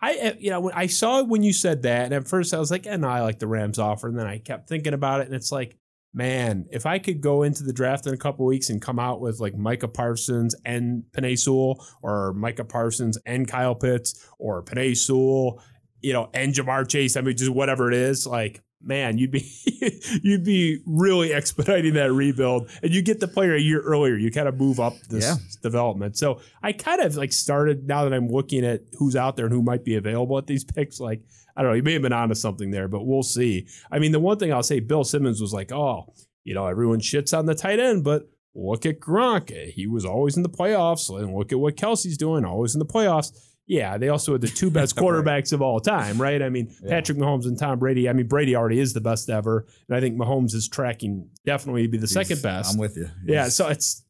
I, 0.00 0.18
uh, 0.18 0.32
you 0.38 0.50
know, 0.50 0.60
when 0.60 0.74
I 0.74 0.86
saw 0.86 1.22
when 1.22 1.42
you 1.42 1.52
said 1.52 1.82
that, 1.82 2.04
and 2.04 2.14
at 2.14 2.28
first 2.28 2.54
I 2.54 2.58
was 2.58 2.70
like, 2.70 2.86
"Eh, 2.86 2.96
no, 2.96 3.08
I 3.08 3.20
like 3.22 3.38
the 3.38 3.48
Rams 3.48 3.78
offer." 3.78 4.08
And 4.08 4.18
then 4.18 4.26
I 4.26 4.38
kept 4.38 4.68
thinking 4.68 4.94
about 4.94 5.20
it, 5.20 5.26
and 5.26 5.34
it's 5.34 5.50
like, 5.50 5.76
man, 6.14 6.66
if 6.70 6.86
I 6.86 6.98
could 6.98 7.20
go 7.20 7.42
into 7.42 7.64
the 7.64 7.72
draft 7.72 8.06
in 8.06 8.14
a 8.14 8.18
couple 8.18 8.46
weeks 8.46 8.70
and 8.70 8.80
come 8.80 8.98
out 8.98 9.20
with 9.20 9.40
like 9.40 9.56
Micah 9.56 9.88
Parsons 9.88 10.54
and 10.64 11.04
Penei 11.12 11.38
Sewell, 11.38 11.84
or 12.02 12.32
Micah 12.34 12.64
Parsons 12.64 13.18
and 13.26 13.48
Kyle 13.48 13.74
Pitts, 13.74 14.26
or 14.38 14.62
Penei 14.62 14.96
Sewell, 14.96 15.62
you 16.00 16.12
know, 16.12 16.30
and 16.32 16.54
Ja'Marr 16.54 16.88
Chase, 16.88 17.16
I 17.16 17.20
mean, 17.20 17.36
just 17.36 17.50
whatever 17.50 17.90
it 17.90 17.96
is, 17.96 18.26
like, 18.26 18.62
man, 18.82 19.18
you'd 19.18 19.30
be 19.30 19.50
you'd 20.22 20.44
be 20.44 20.80
really 20.86 21.32
expediting 21.32 21.94
that 21.94 22.12
rebuild, 22.12 22.70
and 22.82 22.92
you 22.94 23.02
get 23.02 23.20
the 23.20 23.28
player 23.28 23.54
a 23.54 23.60
year 23.60 23.80
earlier. 23.80 24.16
You 24.16 24.30
kind 24.30 24.48
of 24.48 24.56
move 24.58 24.80
up 24.80 24.94
this 25.08 25.24
Yeah. 25.24 25.36
development. 25.62 26.16
So 26.16 26.40
I 26.62 26.72
kind 26.72 27.00
of 27.00 27.16
like 27.16 27.32
started 27.32 27.86
now 27.88 28.04
that 28.04 28.12
I'm 28.14 28.28
looking 28.28 28.64
at 28.64 28.82
who's 28.98 29.16
out 29.16 29.36
there 29.36 29.46
and 29.46 29.54
who 29.54 29.62
might 29.62 29.84
be 29.84 29.96
available 29.96 30.38
at 30.38 30.46
these 30.46 30.64
picks, 30.76 31.00
like. 31.00 31.22
I 31.56 31.62
don't 31.62 31.72
know. 31.72 31.76
you 31.76 31.82
may 31.82 31.94
have 31.94 32.02
been 32.02 32.12
onto 32.12 32.36
something 32.36 32.70
there, 32.70 32.86
but 32.86 33.04
we'll 33.04 33.24
see. 33.24 33.66
I 33.90 33.98
mean, 33.98 34.12
the 34.12 34.20
one 34.20 34.38
thing 34.38 34.52
I'll 34.52 34.62
say, 34.62 34.78
Bill 34.78 35.02
Simmons 35.02 35.40
was 35.40 35.52
like, 35.52 35.72
"Oh, 35.72 36.14
you 36.44 36.54
know, 36.54 36.66
everyone 36.68 37.00
shits 37.00 37.36
on 37.36 37.46
the 37.46 37.54
tight 37.56 37.80
end, 37.80 38.04
but 38.04 38.28
look 38.54 38.86
at 38.86 39.00
Gronk. 39.00 39.50
He 39.72 39.88
was 39.88 40.04
always 40.04 40.36
in 40.36 40.44
the 40.44 40.48
playoffs, 40.48 41.10
and 41.10 41.34
look 41.34 41.50
at 41.50 41.58
what 41.58 41.74
Kelce's 41.76 42.16
doing, 42.16 42.44
always 42.44 42.76
in 42.76 42.78
the 42.78 42.86
playoffs." 42.86 43.32
Yeah, 43.68 43.98
they 43.98 44.08
also 44.08 44.32
had 44.32 44.40
the 44.40 44.48
two 44.48 44.70
best 44.78 44.96
quarterbacks 44.96 45.52
of 45.52 45.60
all 45.62 45.78
time, 45.78 46.20
right? 46.20 46.40
I 46.42 46.48
mean, 46.48 46.74
Yeah. 46.82 46.88
Patrick 46.88 47.18
Mahomes 47.18 47.44
and 47.44 47.58
Tom 47.58 47.78
Brady. 47.78 48.08
I 48.08 48.12
mean, 48.14 48.26
Brady 48.26 48.56
already 48.56 48.80
is 48.80 48.94
the 48.94 49.00
best 49.00 49.28
ever, 49.30 49.66
and 49.88 49.96
I 49.96 50.00
think 50.00 50.16
Mahomes 50.16 50.54
is 50.54 50.68
tracking 50.68 51.28
definitely 51.44 51.86
be 51.86 51.98
the 51.98 52.06
second 52.08 52.42
best. 52.42 52.72
I'm 52.74 52.80
with 52.80 52.96
you. 52.96 53.08
Yeah, 53.24 53.48
so 53.48 53.68
it's 53.68 54.02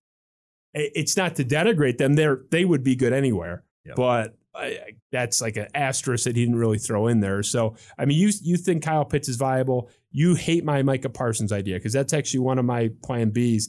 it's 0.74 1.16
not 1.16 1.36
to 1.36 1.44
denigrate 1.44 1.98
them. 1.98 2.14
They're 2.14 2.42
they 2.50 2.64
would 2.64 2.84
be 2.84 2.94
good 2.96 3.12
anywhere, 3.12 3.64
Yep. 3.84 3.96
but 3.96 4.34
I- 4.54 4.78
that's 5.12 5.40
like 5.40 5.56
an 5.56 5.68
asterisk 5.74 6.24
that 6.24 6.36
he 6.36 6.44
didn't 6.44 6.58
really 6.58 6.78
throw 6.78 7.06
in 7.06 7.20
there. 7.20 7.42
So 7.42 7.74
I 7.98 8.04
mean, 8.04 8.18
you 8.18 8.30
you 8.42 8.56
think 8.58 8.82
Kyle 8.84 9.04
Pitts 9.04 9.28
is 9.28 9.36
viable? 9.36 9.90
You 10.10 10.34
hate 10.34 10.64
my 10.64 10.82
Micah 10.82 11.08
Parsons 11.08 11.50
idea 11.52 11.76
because 11.76 11.92
that's 11.92 12.12
actually 12.12 12.40
one 12.40 12.58
of 12.58 12.64
my 12.64 12.90
Plan 13.02 13.30
Bs. 13.30 13.64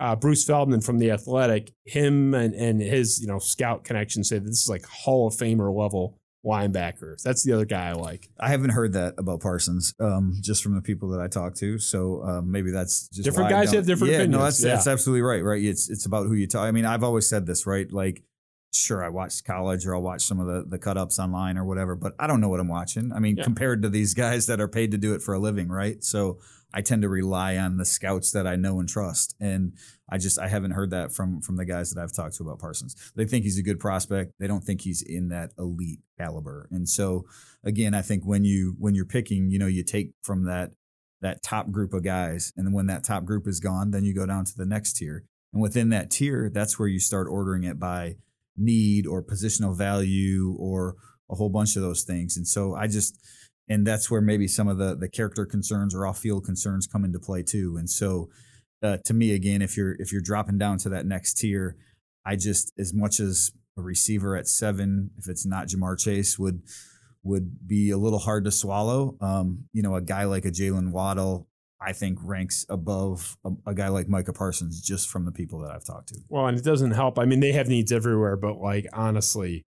Uh, 0.00 0.16
Bruce 0.16 0.44
Feldman 0.44 0.80
from 0.80 0.98
the 0.98 1.10
Athletic, 1.10 1.72
him 1.84 2.34
and 2.34 2.54
and 2.54 2.80
his 2.80 3.20
you 3.20 3.26
know 3.26 3.38
scout 3.38 3.84
connection 3.84 4.24
say 4.24 4.38
that 4.38 4.44
this 4.46 4.62
is 4.62 4.68
like 4.68 4.84
Hall 4.86 5.26
of 5.28 5.34
Famer 5.34 5.74
level 5.74 6.18
linebackers. 6.44 7.22
That's 7.22 7.42
the 7.42 7.52
other 7.52 7.64
guy 7.64 7.88
I 7.88 7.92
like. 7.92 8.28
I 8.38 8.48
haven't 8.50 8.70
heard 8.70 8.92
that 8.92 9.14
about 9.18 9.40
Parsons, 9.40 9.94
um, 9.98 10.34
just 10.42 10.62
from 10.62 10.74
the 10.74 10.82
people 10.82 11.08
that 11.10 11.20
I 11.20 11.26
talk 11.26 11.54
to. 11.56 11.78
So 11.78 12.22
um, 12.22 12.50
maybe 12.50 12.70
that's 12.70 13.08
just 13.08 13.24
Different 13.24 13.50
guys 13.50 13.72
have 13.72 13.86
different 13.86 14.12
yeah, 14.12 14.26
No, 14.26 14.42
that's 14.42 14.62
Yeah. 14.62 14.74
that's 14.74 14.86
absolutely 14.86 15.22
right. 15.22 15.42
Right. 15.42 15.62
It's 15.64 15.88
it's 15.88 16.06
about 16.06 16.26
who 16.26 16.34
you 16.34 16.46
talk. 16.46 16.62
I 16.62 16.70
mean, 16.70 16.84
I've 16.84 17.02
always 17.04 17.26
said 17.28 17.46
this, 17.46 17.66
right? 17.66 17.90
Like, 17.90 18.22
sure, 18.74 19.02
I 19.04 19.08
watched 19.08 19.44
college 19.46 19.86
or 19.86 19.94
I'll 19.94 20.02
watch 20.02 20.22
some 20.22 20.38
of 20.38 20.46
the 20.46 20.64
the 20.68 20.78
cut 20.78 20.96
ups 20.98 21.18
online 21.18 21.56
or 21.56 21.64
whatever, 21.64 21.94
but 21.96 22.12
I 22.18 22.26
don't 22.26 22.40
know 22.42 22.48
what 22.50 22.60
I'm 22.60 22.68
watching. 22.68 23.10
I 23.14 23.20
mean, 23.20 23.36
Yeah. 23.38 23.44
compared 23.44 23.80
to 23.82 23.88
these 23.88 24.12
guys 24.14 24.46
that 24.46 24.60
are 24.60 24.68
paid 24.68 24.90
to 24.90 24.98
do 24.98 25.14
it 25.14 25.22
for 25.22 25.32
a 25.34 25.38
living, 25.38 25.68
right? 25.68 26.04
So 26.04 26.38
I 26.74 26.82
tend 26.82 27.02
to 27.02 27.08
rely 27.08 27.56
on 27.56 27.76
the 27.76 27.84
scouts 27.84 28.32
that 28.32 28.48
I 28.48 28.56
know 28.56 28.80
and 28.80 28.88
trust, 28.88 29.36
and 29.40 29.74
I 30.10 30.18
just 30.18 30.40
I 30.40 30.48
haven't 30.48 30.72
heard 30.72 30.90
that 30.90 31.12
from 31.12 31.40
from 31.40 31.56
the 31.56 31.64
guys 31.64 31.92
that 31.92 32.02
I've 32.02 32.12
talked 32.12 32.34
to 32.36 32.42
about 32.42 32.58
Parsons. 32.58 33.12
They 33.14 33.24
think 33.24 33.44
he's 33.44 33.58
a 33.58 33.62
good 33.62 33.78
prospect. 33.78 34.32
They 34.40 34.48
don't 34.48 34.64
think 34.64 34.80
he's 34.80 35.00
in 35.00 35.28
that 35.28 35.52
elite 35.56 36.00
caliber, 36.18 36.68
and 36.72 36.88
so 36.88 37.26
again, 37.62 37.94
I 37.94 38.02
think 38.02 38.24
when 38.24 38.44
you 38.44 38.74
when 38.78 38.96
you're 38.96 39.04
picking, 39.04 39.50
you 39.50 39.58
know, 39.58 39.68
you 39.68 39.84
take 39.84 40.14
from 40.22 40.44
that 40.46 40.72
that 41.20 41.44
top 41.44 41.70
group 41.70 41.94
of 41.94 42.02
guys, 42.02 42.52
and 42.56 42.66
then 42.66 42.74
when 42.74 42.86
that 42.86 43.04
top 43.04 43.24
group 43.24 43.46
is 43.46 43.60
gone, 43.60 43.92
then 43.92 44.04
you 44.04 44.12
go 44.12 44.26
down 44.26 44.44
to 44.44 44.56
the 44.56 44.66
next 44.66 44.94
tier, 44.94 45.24
and 45.52 45.62
within 45.62 45.90
that 45.90 46.10
tier, 46.10 46.50
that's 46.52 46.76
where 46.76 46.88
you 46.88 46.98
start 46.98 47.28
ordering 47.30 47.62
it 47.62 47.78
by 47.78 48.16
need 48.56 49.06
or 49.06 49.22
positional 49.22 49.76
value 49.76 50.56
or 50.58 50.96
a 51.30 51.34
whole 51.36 51.48
bunch 51.48 51.76
of 51.76 51.82
those 51.82 52.02
things. 52.02 52.36
And 52.36 52.46
so 52.46 52.74
I 52.74 52.86
just 52.86 53.18
and 53.68 53.86
that's 53.86 54.10
where 54.10 54.20
maybe 54.20 54.46
some 54.48 54.68
of 54.68 54.78
the 54.78 54.94
the 54.94 55.08
character 55.08 55.46
concerns 55.46 55.94
or 55.94 56.06
off 56.06 56.18
field 56.18 56.44
concerns 56.44 56.86
come 56.86 57.04
into 57.04 57.18
play 57.18 57.42
too. 57.42 57.76
And 57.78 57.88
so 57.88 58.30
uh, 58.82 58.98
to 59.04 59.14
me, 59.14 59.34
again, 59.34 59.62
if 59.62 59.76
you're 59.76 59.96
if 59.98 60.12
you're 60.12 60.22
dropping 60.22 60.58
down 60.58 60.78
to 60.78 60.88
that 60.90 61.06
next 61.06 61.34
tier, 61.34 61.76
I 62.26 62.36
just 62.36 62.72
as 62.78 62.92
much 62.92 63.20
as 63.20 63.52
a 63.78 63.82
receiver 63.82 64.36
at 64.36 64.46
seven, 64.46 65.10
if 65.16 65.28
it's 65.28 65.46
not 65.46 65.68
Ja'Marr 65.68 65.98
Chase, 65.98 66.38
would 66.38 66.62
would 67.22 67.66
be 67.66 67.90
a 67.90 67.96
little 67.96 68.18
hard 68.18 68.44
to 68.44 68.50
swallow. 68.50 69.16
Um, 69.20 69.64
you 69.72 69.82
know, 69.82 69.94
a 69.94 70.02
guy 70.02 70.24
like 70.24 70.44
a 70.44 70.50
Jalen 70.50 70.92
Waddle, 70.92 71.48
I 71.80 71.94
think 71.94 72.18
ranks 72.22 72.66
above 72.68 73.38
a, 73.44 73.52
a 73.66 73.74
guy 73.74 73.88
like 73.88 74.08
Micah 74.08 74.34
Parsons 74.34 74.82
just 74.82 75.08
from 75.08 75.24
the 75.24 75.32
people 75.32 75.60
that 75.60 75.70
I've 75.70 75.84
talked 75.84 76.08
to. 76.08 76.20
Well, 76.28 76.46
and 76.46 76.58
it 76.58 76.64
doesn't 76.64 76.90
help. 76.90 77.18
I 77.18 77.24
mean, 77.24 77.40
they 77.40 77.52
have 77.52 77.68
needs 77.68 77.92
everywhere, 77.92 78.36
but 78.36 78.58
like 78.58 78.86
honestly, 78.92 79.64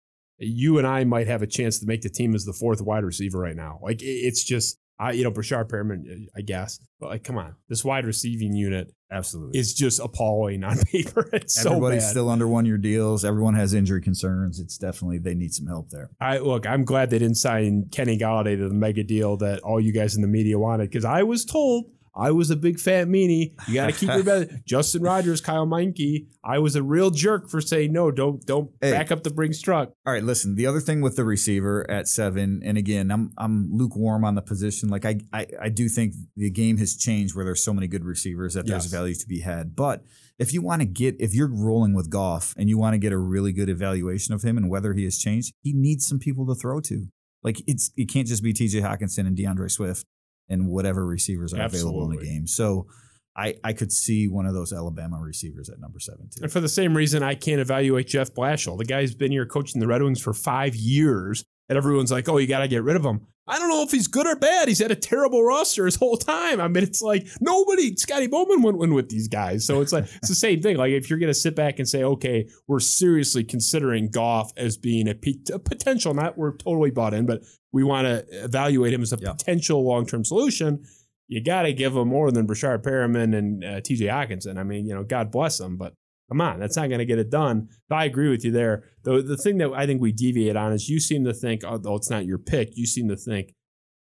you 0.45 0.77
and 0.77 0.87
I 0.87 1.03
might 1.03 1.27
have 1.27 1.41
a 1.41 1.47
chance 1.47 1.79
to 1.79 1.85
make 1.85 2.01
the 2.01 2.09
team 2.09 2.35
as 2.35 2.45
the 2.45 2.53
fourth 2.53 2.81
wide 2.81 3.03
receiver 3.03 3.39
right 3.39 3.55
now. 3.55 3.79
Like 3.81 3.99
it's 4.01 4.43
just, 4.43 4.79
I 4.99 5.11
you 5.11 5.23
know, 5.23 5.31
Breshad 5.31 5.69
Perriman, 5.69 6.25
I 6.35 6.41
guess, 6.41 6.79
but 6.99 7.09
like, 7.09 7.23
come 7.23 7.37
on, 7.37 7.55
this 7.69 7.83
wide 7.83 8.05
receiving 8.05 8.53
unit 8.53 8.93
Absolutely. 9.11 9.59
is 9.59 9.73
just 9.73 9.99
appalling 9.99 10.63
on 10.63 10.77
paper. 10.91 11.29
It's 11.33 11.55
so 11.55 11.71
Everybody's 11.71 12.03
bad. 12.03 12.09
still 12.11 12.29
under 12.29 12.47
one 12.47 12.65
year 12.65 12.77
deals. 12.77 13.25
Everyone 13.25 13.55
has 13.55 13.73
injury 13.73 14.01
concerns. 14.01 14.59
It's 14.59 14.77
definitely 14.77 15.17
they 15.19 15.35
need 15.35 15.53
some 15.53 15.67
help 15.67 15.89
there. 15.89 16.11
I 16.21 16.37
look, 16.37 16.65
I'm 16.67 16.83
glad 16.85 17.09
they 17.09 17.19
didn't 17.19 17.37
sign 17.37 17.89
Kenny 17.91 18.17
Golladay 18.17 18.57
to 18.57 18.67
the 18.69 18.73
mega 18.75 19.03
deal 19.03 19.37
that 19.37 19.59
all 19.61 19.79
you 19.79 19.91
guys 19.91 20.15
in 20.15 20.21
the 20.21 20.27
media 20.27 20.57
wanted 20.59 20.89
because 20.89 21.05
I 21.05 21.23
was 21.23 21.43
told 21.45 21.85
I 22.15 22.31
was 22.31 22.51
a 22.51 22.55
big 22.55 22.79
fat 22.79 23.07
meanie. 23.07 23.53
You 23.67 23.73
got 23.73 23.87
to 23.87 23.91
keep 23.93 24.09
your 24.09 24.23
bet. 24.23 24.65
Justin 24.65 25.01
Rogers, 25.01 25.41
Kyle 25.41 25.65
Meinke. 25.65 26.27
I 26.43 26.59
was 26.59 26.75
a 26.75 26.83
real 26.83 27.09
jerk 27.09 27.49
for 27.49 27.59
saying 27.59 27.91
no. 27.91 28.11
Don't 28.11 28.45
don't 28.45 28.69
Hey. 28.81 28.91
back 28.91 29.11
up 29.11 29.23
the 29.23 29.31
Brinks 29.31 29.59
truck. 29.61 29.91
All 30.05 30.13
right, 30.13 30.23
listen. 30.23 30.55
The 30.55 30.67
other 30.67 30.79
thing 30.79 31.01
with 31.01 31.15
the 31.15 31.23
receiver 31.23 31.89
at 31.89 32.07
seven, 32.07 32.61
and 32.63 32.77
again, 32.77 33.11
I'm 33.11 33.31
I'm 33.37 33.69
lukewarm 33.71 34.23
on 34.25 34.35
the 34.35 34.41
position. 34.43 34.89
Like 34.89 35.05
I 35.05 35.17
I, 35.33 35.47
I 35.63 35.69
do 35.69 35.89
think 35.89 36.13
the 36.35 36.49
game 36.51 36.77
has 36.77 36.95
changed 36.95 37.35
where 37.35 37.45
there's 37.45 37.63
so 37.63 37.73
many 37.73 37.87
good 37.87 38.05
receivers 38.05 38.53
that 38.53 38.67
there's 38.67 38.85
Yes. 38.85 38.91
value 38.93 39.15
to 39.15 39.27
be 39.27 39.39
had. 39.39 39.75
But 39.75 40.03
if 40.37 40.53
you 40.53 40.61
want 40.61 40.81
to 40.81 40.87
get 40.87 41.15
if 41.19 41.33
you're 41.33 41.47
rolling 41.51 41.93
with 41.95 42.09
Goff 42.11 42.53
and 42.57 42.69
you 42.69 42.77
want 42.77 42.93
to 42.93 42.97
get 42.99 43.11
a 43.11 43.17
really 43.17 43.53
good 43.53 43.69
evaluation 43.69 44.33
of 44.35 44.43
him 44.43 44.57
and 44.57 44.69
whether 44.69 44.93
he 44.93 45.03
has 45.05 45.17
changed, 45.17 45.53
he 45.61 45.73
needs 45.73 46.05
some 46.07 46.19
people 46.19 46.45
to 46.47 46.53
throw 46.55 46.79
to. 46.81 47.07
Like 47.43 47.61
it's 47.67 47.91
it 47.97 48.05
can't 48.05 48.27
just 48.27 48.43
be 48.43 48.53
T.J. 48.53 48.81
Hockenson 48.81 49.27
and 49.27 49.35
D'Andre 49.35 49.67
Swift 49.67 50.05
and 50.49 50.67
whatever 50.67 51.05
receivers 51.05 51.53
are 51.53 51.61
available 51.61 52.11
in 52.11 52.17
the 52.17 52.25
game. 52.25 52.47
So. 52.47 52.87
I, 53.35 53.55
I 53.63 53.73
could 53.73 53.91
see 53.91 54.27
one 54.27 54.45
of 54.45 54.53
those 54.53 54.71
Alabama 54.71 55.19
receivers 55.19 55.67
at 55.67 55.79
number 55.79 55.99
seven 55.99 56.29
too. 56.29 56.43
And 56.43 56.51
for 56.51 56.59
the 56.59 56.69
same 56.69 56.95
reason, 56.95 57.23
I 57.23 57.33
can't 57.33 57.59
evaluate 57.59 58.05
Jeff 58.05 58.31
Blashill. 58.31 58.77
The 58.77 58.85
guy's 58.85 59.15
been 59.15 59.31
here 59.31 59.47
coaching 59.47 59.81
the 59.81 59.87
Red 59.87 60.03
Wings 60.03 60.21
for 60.21 60.33
five 60.35 60.75
years, 60.75 61.43
and 61.67 61.75
everyone's 61.75 62.11
like, 62.11 62.29
"Oh, 62.29 62.37
you 62.37 62.45
got 62.45 62.59
to 62.59 62.67
get 62.67 62.83
rid 62.83 62.95
of 62.95 63.03
him." 63.03 63.25
I 63.47 63.59
don't 63.59 63.67
know 63.69 63.83
if 63.83 63.91
he's 63.91 64.07
good 64.07 64.25
or 64.25 64.35
bad. 64.37 64.69
He's 64.69 64.79
had 64.79 64.91
a 64.91 64.95
terrible 64.95 65.43
roster 65.43 65.85
his 65.85 65.95
whole 65.97 66.15
time. 66.15 66.61
I 66.61 66.67
mean, 66.69 66.83
it's 66.83 67.01
like 67.01 67.27
nobody. 67.41 67.95
Scotty 67.97 68.27
Bowman 68.27 68.61
went 68.61 68.77
win 68.77 68.93
with 68.93 69.09
these 69.09 69.27
guys, 69.27 69.65
so 69.65 69.81
it's 69.81 69.91
like 69.91 70.05
it's 70.15 70.29
the 70.29 70.35
same 70.35 70.61
thing. 70.61 70.77
Like 70.77 70.91
if 70.91 71.09
you're 71.09 71.19
gonna 71.19 71.33
sit 71.33 71.55
back 71.55 71.77
and 71.79 71.87
say, 71.87 72.03
"Okay, 72.03 72.47
we're 72.67 72.79
seriously 72.79 73.43
considering 73.43 74.09
Goff 74.09 74.51
as 74.55 74.77
being 74.77 75.09
a, 75.09 75.13
p- 75.15 75.41
a 75.53 75.59
potential," 75.59 76.13
not 76.13 76.37
we're 76.37 76.55
totally 76.55 76.89
bought 76.91 77.13
in, 77.13 77.25
but 77.25 77.41
we 77.73 77.83
want 77.83 78.05
to 78.05 78.25
evaluate 78.45 78.93
him 78.93 79.01
as 79.01 79.11
a 79.11 79.17
Yeah. 79.19 79.33
potential 79.33 79.83
long 79.85 80.05
term 80.05 80.23
solution. 80.23 80.83
you 81.27 81.41
got 81.43 81.63
to 81.63 81.73
give 81.73 81.95
him 81.95 82.07
more 82.09 82.31
than 82.31 82.45
Breshad 82.45 82.83
Perriman 82.83 83.35
and 83.35 83.63
uh, 83.63 83.81
TJ 83.81 84.07
Hockenson. 84.11 84.57
I 84.57 84.63
mean, 84.63 84.85
you 84.85 84.93
know, 84.93 85.03
God 85.03 85.31
bless 85.31 85.57
them, 85.57 85.77
but 85.77 85.93
come 86.33 86.41
on, 86.41 86.59
that's 86.59 86.75
not 86.75 86.89
going 86.89 86.99
to 86.99 87.05
get 87.05 87.19
it 87.19 87.29
done. 87.29 87.69
But 87.87 87.95
I 87.97 88.05
agree 88.05 88.29
with 88.29 88.43
you 88.43 88.51
there. 88.51 88.85
The, 89.03 89.21
the 89.21 89.37
thing 89.37 89.59
that 89.59 89.71
I 89.73 89.85
think 89.85 90.01
we 90.01 90.11
deviate 90.11 90.55
on 90.55 90.73
is 90.73 90.89
you 90.89 90.99
seem 90.99 91.23
to 91.25 91.33
think, 91.33 91.63
although 91.63 91.95
it's 91.95 92.09
not 92.09 92.25
your 92.25 92.39
pick, 92.39 92.75
you 92.75 92.87
seem 92.87 93.07
to 93.09 93.15
think 93.15 93.53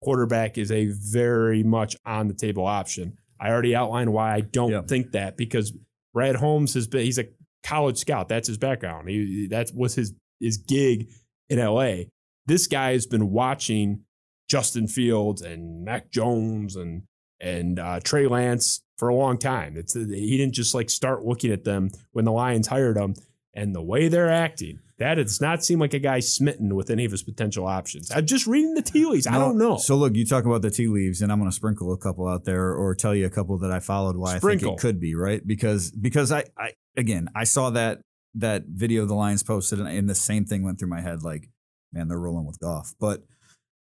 quarterback 0.04 0.58
is 0.58 0.72
a 0.72 0.90
very 1.12 1.64
much 1.64 1.96
on 2.06 2.28
the 2.28 2.36
table 2.36 2.68
option. 2.68 3.18
I 3.42 3.50
already 3.50 3.76
outlined 3.76 4.14
why 4.14 4.36
I 4.36 4.42
don't 4.42 4.88
think 4.88 5.12
that 5.14 5.38
because 5.38 5.74
Brad 6.14 6.36
Holmes 6.36 6.76
has 6.76 6.88
been, 6.88 7.02
he's 7.02 7.18
a 7.18 7.26
college 7.64 7.98
scout. 7.98 8.30
That's 8.30 8.48
his 8.48 8.60
background. 8.60 9.10
He, 9.10 9.48
that 9.50 9.72
was 9.74 9.96
his, 9.96 10.14
his 10.40 10.58
gig 10.58 11.10
in 11.50 11.58
LA. 11.58 12.04
This 12.46 12.68
guy 12.68 12.92
has 12.92 13.08
been 13.08 13.32
watching 13.32 14.02
Justin 14.48 14.88
Fields 14.88 15.42
and 15.42 15.84
Mac 15.84 16.12
Jones 16.12 16.76
and 16.76 17.04
and 17.40 17.80
uh, 17.80 18.00
Trey 18.02 18.28
Lance 18.28 18.82
for 18.98 19.10
a 19.10 19.16
long 19.16 19.38
time. 19.38 19.78
It's 19.78 19.94
he 19.94 20.38
didn't 20.38 20.54
just 20.54 20.76
like 20.76 20.90
start 20.90 21.24
looking 21.24 21.52
at 21.52 21.64
them 21.64 21.90
when 22.12 22.26
the 22.26 22.32
Lions 22.32 22.68
hired 22.68 22.98
him, 22.98 23.16
and 23.54 23.74
the 23.74 23.82
way 23.82 24.08
they're 24.08 24.32
acting, 24.32 24.80
that 25.00 25.16
does 25.16 25.40
not 25.40 25.64
seem 25.64 25.80
like 25.80 25.94
a 25.94 26.00
guy 26.00 26.20
smitten 26.20 26.76
with 26.76 26.90
any 26.90 27.06
of 27.06 27.12
his 27.12 27.24
potential 27.24 27.66
options. 27.66 28.12
I'm 28.12 28.26
just 28.26 28.46
reading 28.46 28.74
the 28.74 28.82
tea 28.82 29.06
leaves. 29.06 29.26
I 29.26 29.38
don't 29.38 29.58
know. 29.58 29.78
So 29.78 29.96
look, 29.96 30.16
you 30.16 30.26
talk 30.26 30.46
about 30.46 30.62
the 30.62 30.70
tea 30.70 30.88
leaves, 30.88 31.22
and 31.22 31.32
I'm 31.32 31.40
going 31.40 31.50
to 31.50 31.56
sprinkle 31.56 31.94
a 31.94 31.98
couple 31.98 32.28
out 32.28 32.44
there, 32.44 32.74
or 32.74 32.94
tell 32.94 33.16
you 33.16 33.26
a 33.26 33.30
couple 33.30 33.58
that 33.60 33.72
I 33.72 33.80
followed 33.80 34.18
why 34.18 34.36
I 34.36 34.40
think 34.40 34.62
it 34.62 34.78
could 34.78 35.00
be 35.00 35.16
right 35.16 35.46
because 35.46 35.92
because 35.92 36.32
I, 36.32 36.44
I 36.58 36.74
again 36.98 37.30
I 37.34 37.46
saw 37.46 37.70
that 37.72 38.02
that 38.36 38.66
video 38.68 39.06
the 39.06 39.16
Lions 39.16 39.42
posted, 39.42 39.80
and, 39.80 39.88
and 39.88 40.10
the 40.10 40.16
same 40.16 40.46
thing 40.46 40.64
went 40.64 40.80
through 40.80 40.90
my 40.90 41.02
head. 41.02 41.24
Like, 41.24 41.50
man, 41.94 42.10
they're 42.10 42.20
rolling 42.20 42.46
with 42.46 42.60
Goff, 42.60 42.94
but 43.00 43.24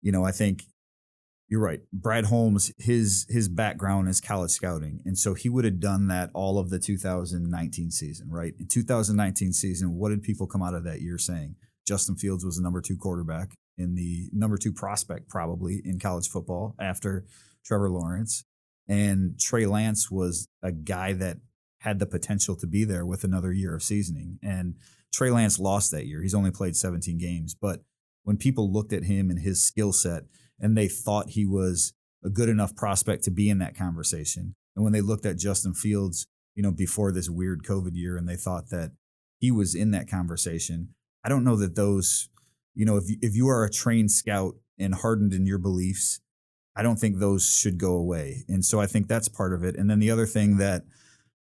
you 0.01 0.11
know 0.11 0.25
I 0.25 0.31
think 0.31 0.65
you're 1.47 1.61
right. 1.61 1.79
Brad 1.93 2.25
Holmes, 2.25 2.73
his 2.77 3.25
his 3.29 3.47
background 3.47 4.09
is 4.09 4.19
college 4.19 4.51
scouting, 4.51 4.99
and 5.05 5.17
so 5.17 5.33
he 5.33 5.47
would 5.47 5.63
have 5.63 5.79
done 5.79 6.07
that 6.07 6.29
all 6.33 6.59
of 6.59 6.69
the 6.69 6.79
2019 6.79 7.91
season, 7.91 8.29
right? 8.29 8.53
In 8.59 8.67
2019 8.67 9.53
season, 9.53 9.95
what 9.95 10.09
did 10.09 10.23
people 10.23 10.45
come 10.45 10.61
out 10.61 10.73
of 10.73 10.83
that 10.83 11.01
year 11.01 11.17
saying? 11.17 11.55
Justin 11.87 12.17
Fields 12.17 12.43
was 12.43 12.57
the 12.57 12.63
number 12.63 12.81
two 12.81 12.97
quarterback 12.97 13.55
in 13.77 13.95
the 13.95 14.29
number 14.33 14.57
two 14.57 14.73
prospect 14.73 15.29
probably 15.29 15.81
in 15.85 15.99
college 15.99 16.27
football 16.27 16.75
after 16.79 17.25
Trevor 17.65 17.89
Lawrence, 17.89 18.43
and 18.89 19.39
Trey 19.39 19.65
Lance 19.65 20.11
was 20.11 20.49
a 20.61 20.73
guy 20.73 21.13
that 21.13 21.37
had 21.79 21.99
the 21.99 22.05
potential 22.05 22.57
to 22.57 22.67
be 22.67 22.83
there 22.83 23.05
with 23.05 23.23
another 23.23 23.53
year 23.53 23.73
of 23.73 23.83
seasoning, 23.83 24.37
and 24.43 24.75
Trey 25.13 25.31
Lance 25.31 25.59
lost 25.59 25.91
that 25.91 26.07
year. 26.07 26.21
He's 26.21 26.35
only 26.35 26.51
played 26.51 26.75
17 26.75 27.17
games, 27.17 27.55
but 27.55 27.83
when 28.23 28.35
people 28.35 28.69
looked 28.69 28.91
at 28.91 29.05
him 29.05 29.29
and 29.29 29.39
his 29.39 29.63
skill 29.63 29.93
set 29.93 30.23
and 30.59 30.77
they 30.77 30.87
thought 30.87 31.31
he 31.31 31.45
was 31.45 31.93
a 32.23 32.29
good 32.29 32.49
enough 32.49 32.75
prospect 32.75 33.23
to 33.23 33.31
be 33.31 33.49
in 33.49 33.59
that 33.59 33.77
conversation. 33.77 34.55
And 34.75 34.83
when 34.83 34.93
they 34.93 35.01
looked 35.01 35.25
at 35.25 35.37
Justin 35.37 35.73
Fields, 35.73 36.27
you 36.55 36.63
know, 36.63 36.71
before 36.71 37.11
this 37.11 37.29
weird 37.29 37.63
COVID 37.63 37.91
year 37.93 38.17
and 38.17 38.27
they 38.27 38.35
thought 38.35 38.69
that 38.69 38.91
he 39.39 39.51
was 39.51 39.75
in 39.75 39.91
that 39.91 40.09
conversation, 40.09 40.89
I 41.23 41.29
don't 41.29 41.43
know 41.43 41.55
that 41.57 41.75
those, 41.75 42.29
you 42.73 42.85
know, 42.85 42.97
if 42.97 43.05
if 43.21 43.35
you 43.35 43.47
are 43.47 43.63
a 43.63 43.69
trained 43.69 44.11
scout 44.11 44.55
and 44.79 44.95
hardened 44.95 45.33
in 45.33 45.45
your 45.45 45.57
beliefs, 45.57 46.19
I 46.75 46.83
don't 46.83 46.97
think 46.97 47.17
those 47.17 47.51
should 47.51 47.77
go 47.77 47.93
away. 47.93 48.45
And 48.47 48.63
so 48.63 48.79
I 48.79 48.85
think 48.85 49.07
that's 49.07 49.27
part 49.27 49.53
of 49.53 49.63
it. 49.63 49.75
And 49.75 49.89
then 49.89 49.99
the 49.99 50.11
other 50.11 50.25
thing 50.25 50.57
that 50.57 50.83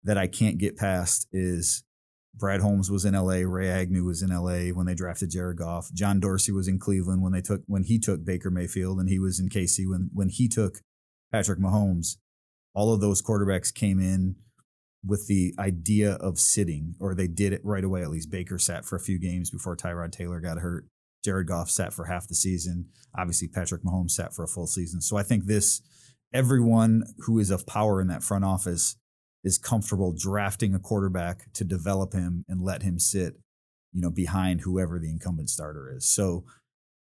that 0.04 0.18
I 0.18 0.28
can't 0.28 0.58
get 0.58 0.78
past 0.78 1.28
is 1.32 1.84
Brad 2.34 2.62
Holmes 2.62 2.90
was 2.90 3.06
in 3.06 3.14
LA, 3.14 3.42
Ray 3.46 3.70
Agnew 3.70 4.06
was 4.06 4.22
in 4.22 4.30
LA 4.30 4.74
when 4.74 4.86
they 4.86 4.96
drafted 4.96 5.32
Jared 5.32 5.58
Goff. 5.58 5.92
John 5.94 6.20
Dorsey 6.20 6.52
was 6.52 6.68
in 6.68 6.80
Cleveland 6.80 7.22
when 7.22 7.34
they 7.34 7.42
took 7.42 7.62
when 7.68 7.84
he 7.84 8.00
took 8.00 8.24
Baker 8.26 8.50
Mayfield 8.50 9.00
and 9.00 9.10
he 9.10 9.20
was 9.20 9.40
in 9.40 9.50
KC 9.50 9.88
when 9.88 10.10
when 10.14 10.30
he 10.30 10.48
took 10.48 10.80
Patrick 11.32 11.60
Mahomes. 11.60 12.18
All 12.74 12.94
of 12.94 13.02
those 13.02 13.22
quarterbacks 13.22 13.74
came 13.74 14.00
in 14.00 14.36
with 15.06 15.28
the 15.28 15.54
idea 15.60 16.14
of 16.14 16.40
sitting, 16.40 16.96
or 17.00 17.14
they 17.14 17.28
did 17.28 17.54
it 17.54 17.62
right 17.64 17.84
away. 17.84 18.02
At 18.02 18.12
least 18.12 18.32
Baker 18.32 18.58
sat 18.58 18.86
for 18.86 18.96
a 18.96 19.02
few 19.02 19.20
games 19.20 19.50
before 19.50 19.76
Tyrod 19.76 20.12
Taylor 20.12 20.40
got 20.40 20.60
hurt. 20.60 20.86
Jared 21.24 21.48
Goff 21.48 21.70
sat 21.70 21.94
for 21.94 22.06
half 22.06 22.28
the 22.28 22.36
season. 22.36 22.88
Obviously, 23.18 23.48
Patrick 23.48 23.84
Mahomes 23.84 24.12
sat 24.12 24.34
for 24.34 24.44
a 24.44 24.48
full 24.48 24.68
season. 24.68 25.02
So 25.02 25.18
I 25.18 25.24
think 25.24 25.46
this 25.46 25.82
everyone 26.34 27.04
who 27.20 27.40
is 27.40 27.52
of 27.52 27.68
power 27.68 28.02
in 28.02 28.08
that 28.08 28.24
front 28.24 28.46
office 28.46 28.96
is 29.44 29.58
comfortable 29.58 30.14
drafting 30.14 30.74
a 30.74 30.80
quarterback 30.80 31.52
to 31.54 31.64
develop 31.64 32.14
him 32.14 32.46
and 32.48 32.62
let 32.62 32.84
him 32.84 33.00
sit, 33.00 33.36
you 33.92 34.02
know, 34.02 34.12
behind 34.12 34.62
whoever 34.62 35.00
the 35.00 35.10
incumbent 35.10 35.50
starter 35.50 35.92
is. 35.96 36.10
So 36.10 36.46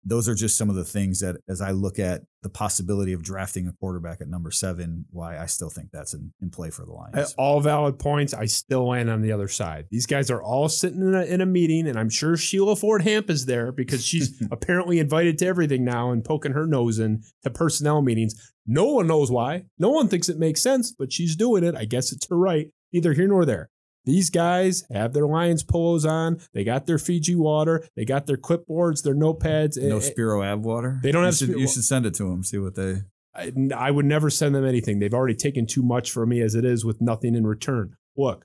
those 0.05 0.29
are 0.29 0.35
just 0.35 0.57
some 0.57 0.71
of 0.71 0.77
the 0.77 0.85
things 0.85 1.21
that 1.21 1.37
as 1.49 1.61
I 1.61 1.73
look 1.73 1.99
at 1.99 2.23
the 2.43 2.49
possibility 2.49 3.13
of 3.13 3.23
drafting 3.23 3.67
a 3.67 3.73
quarterback 3.73 4.21
at 4.21 4.29
number 4.29 4.51
seven, 4.51 5.05
why 5.11 5.39
I 5.39 5.47
still 5.47 5.69
think 5.69 5.91
that's 5.93 6.15
in, 6.15 6.33
in 6.41 6.51
play 6.51 6.71
for 6.71 6.87
the 6.87 6.93
uh, 6.93 7.09
Lions. 7.13 7.35
all 7.37 7.61
valid 7.61 7.99
points. 7.99 8.33
I 8.33 8.47
still 8.47 8.89
land 8.89 9.11
on 9.11 9.21
the 9.21 9.33
other 9.33 9.49
side. 9.49 9.87
These 9.91 10.07
guys 10.07 10.31
are 10.31 10.43
all 10.43 10.69
sitting 10.69 11.03
in 11.03 11.15
a, 11.15 11.23
in 11.25 11.41
a 11.43 11.47
meeting, 11.47 11.87
and 11.87 11.99
I'm 11.99 12.09
sure 12.09 12.37
Sheila 12.37 12.77
Ford 12.77 13.03
Hamp 13.03 13.29
is 13.29 13.45
there 13.45 13.73
because 13.73 14.05
she's 14.05 14.43
apparently 14.51 14.99
invited 14.99 15.37
to 15.39 15.47
everything 15.47 15.85
now 15.85 16.13
and 16.13 16.25
poking 16.25 16.53
her 16.53 16.67
nose 16.67 16.99
in 16.99 17.23
to 17.43 17.51
personnel 17.51 18.01
meetings. 18.01 18.53
No 18.67 18.87
one 18.87 19.07
knows 19.07 19.31
why. 19.31 19.65
No 19.79 19.91
one 19.91 20.09
thinks 20.09 20.29
it 20.29 20.39
makes 20.39 20.63
sense, 20.63 20.93
but 20.93 21.13
she's 21.13 21.37
doing 21.37 21.63
it. 21.65 21.75
I 21.77 21.85
guess 21.85 22.13
it's 22.13 22.27
her 22.29 22.39
right. 22.39 22.69
Neither 22.93 23.13
here 23.13 23.29
nor 23.29 23.45
there. 23.45 23.71
These 24.05 24.31
guys 24.31 24.85
have 24.93 25.13
their 25.13 25.27
Lions 25.27 25.63
polos 25.63 26.05
on. 26.07 26.41
They 26.55 26.65
got 26.65 26.87
their 26.87 26.99
Fiji 26.99 27.35
water. 27.35 27.87
They 27.97 28.05
got 28.05 28.27
their 28.27 28.37
clipboards, 28.39 29.03
their 29.03 29.15
notepads. 29.15 29.77
no 29.81 29.99
Eh, 29.99 30.01
Spiro 30.01 30.43
Ave 30.43 30.63
water. 30.63 31.01
They 31.03 31.13
don't 31.13 31.23
You 31.23 31.27
have 31.27 31.35
should, 31.37 31.49
Spiro- 31.49 31.61
you 31.61 31.69
should 31.69 31.85
send 31.85 32.07
it 32.07 32.15
to 32.15 32.25
them. 32.25 32.43
See 32.43 32.59
what 32.59 32.75
they. 32.75 33.03
I, 33.35 33.53
I 33.77 33.91
would 33.91 34.07
never 34.07 34.31
send 34.31 34.55
them 34.55 34.65
anything. 34.65 34.99
They've 34.99 35.15
already 35.15 35.35
taken 35.37 35.67
too 35.67 35.83
much 35.83 36.11
from 36.11 36.31
me 36.31 36.41
as 36.41 36.55
it 36.55 36.65
is 36.65 36.85
with 36.85 37.01
nothing 37.01 37.35
in 37.37 37.47
return. 37.47 37.95
Look, 38.17 38.45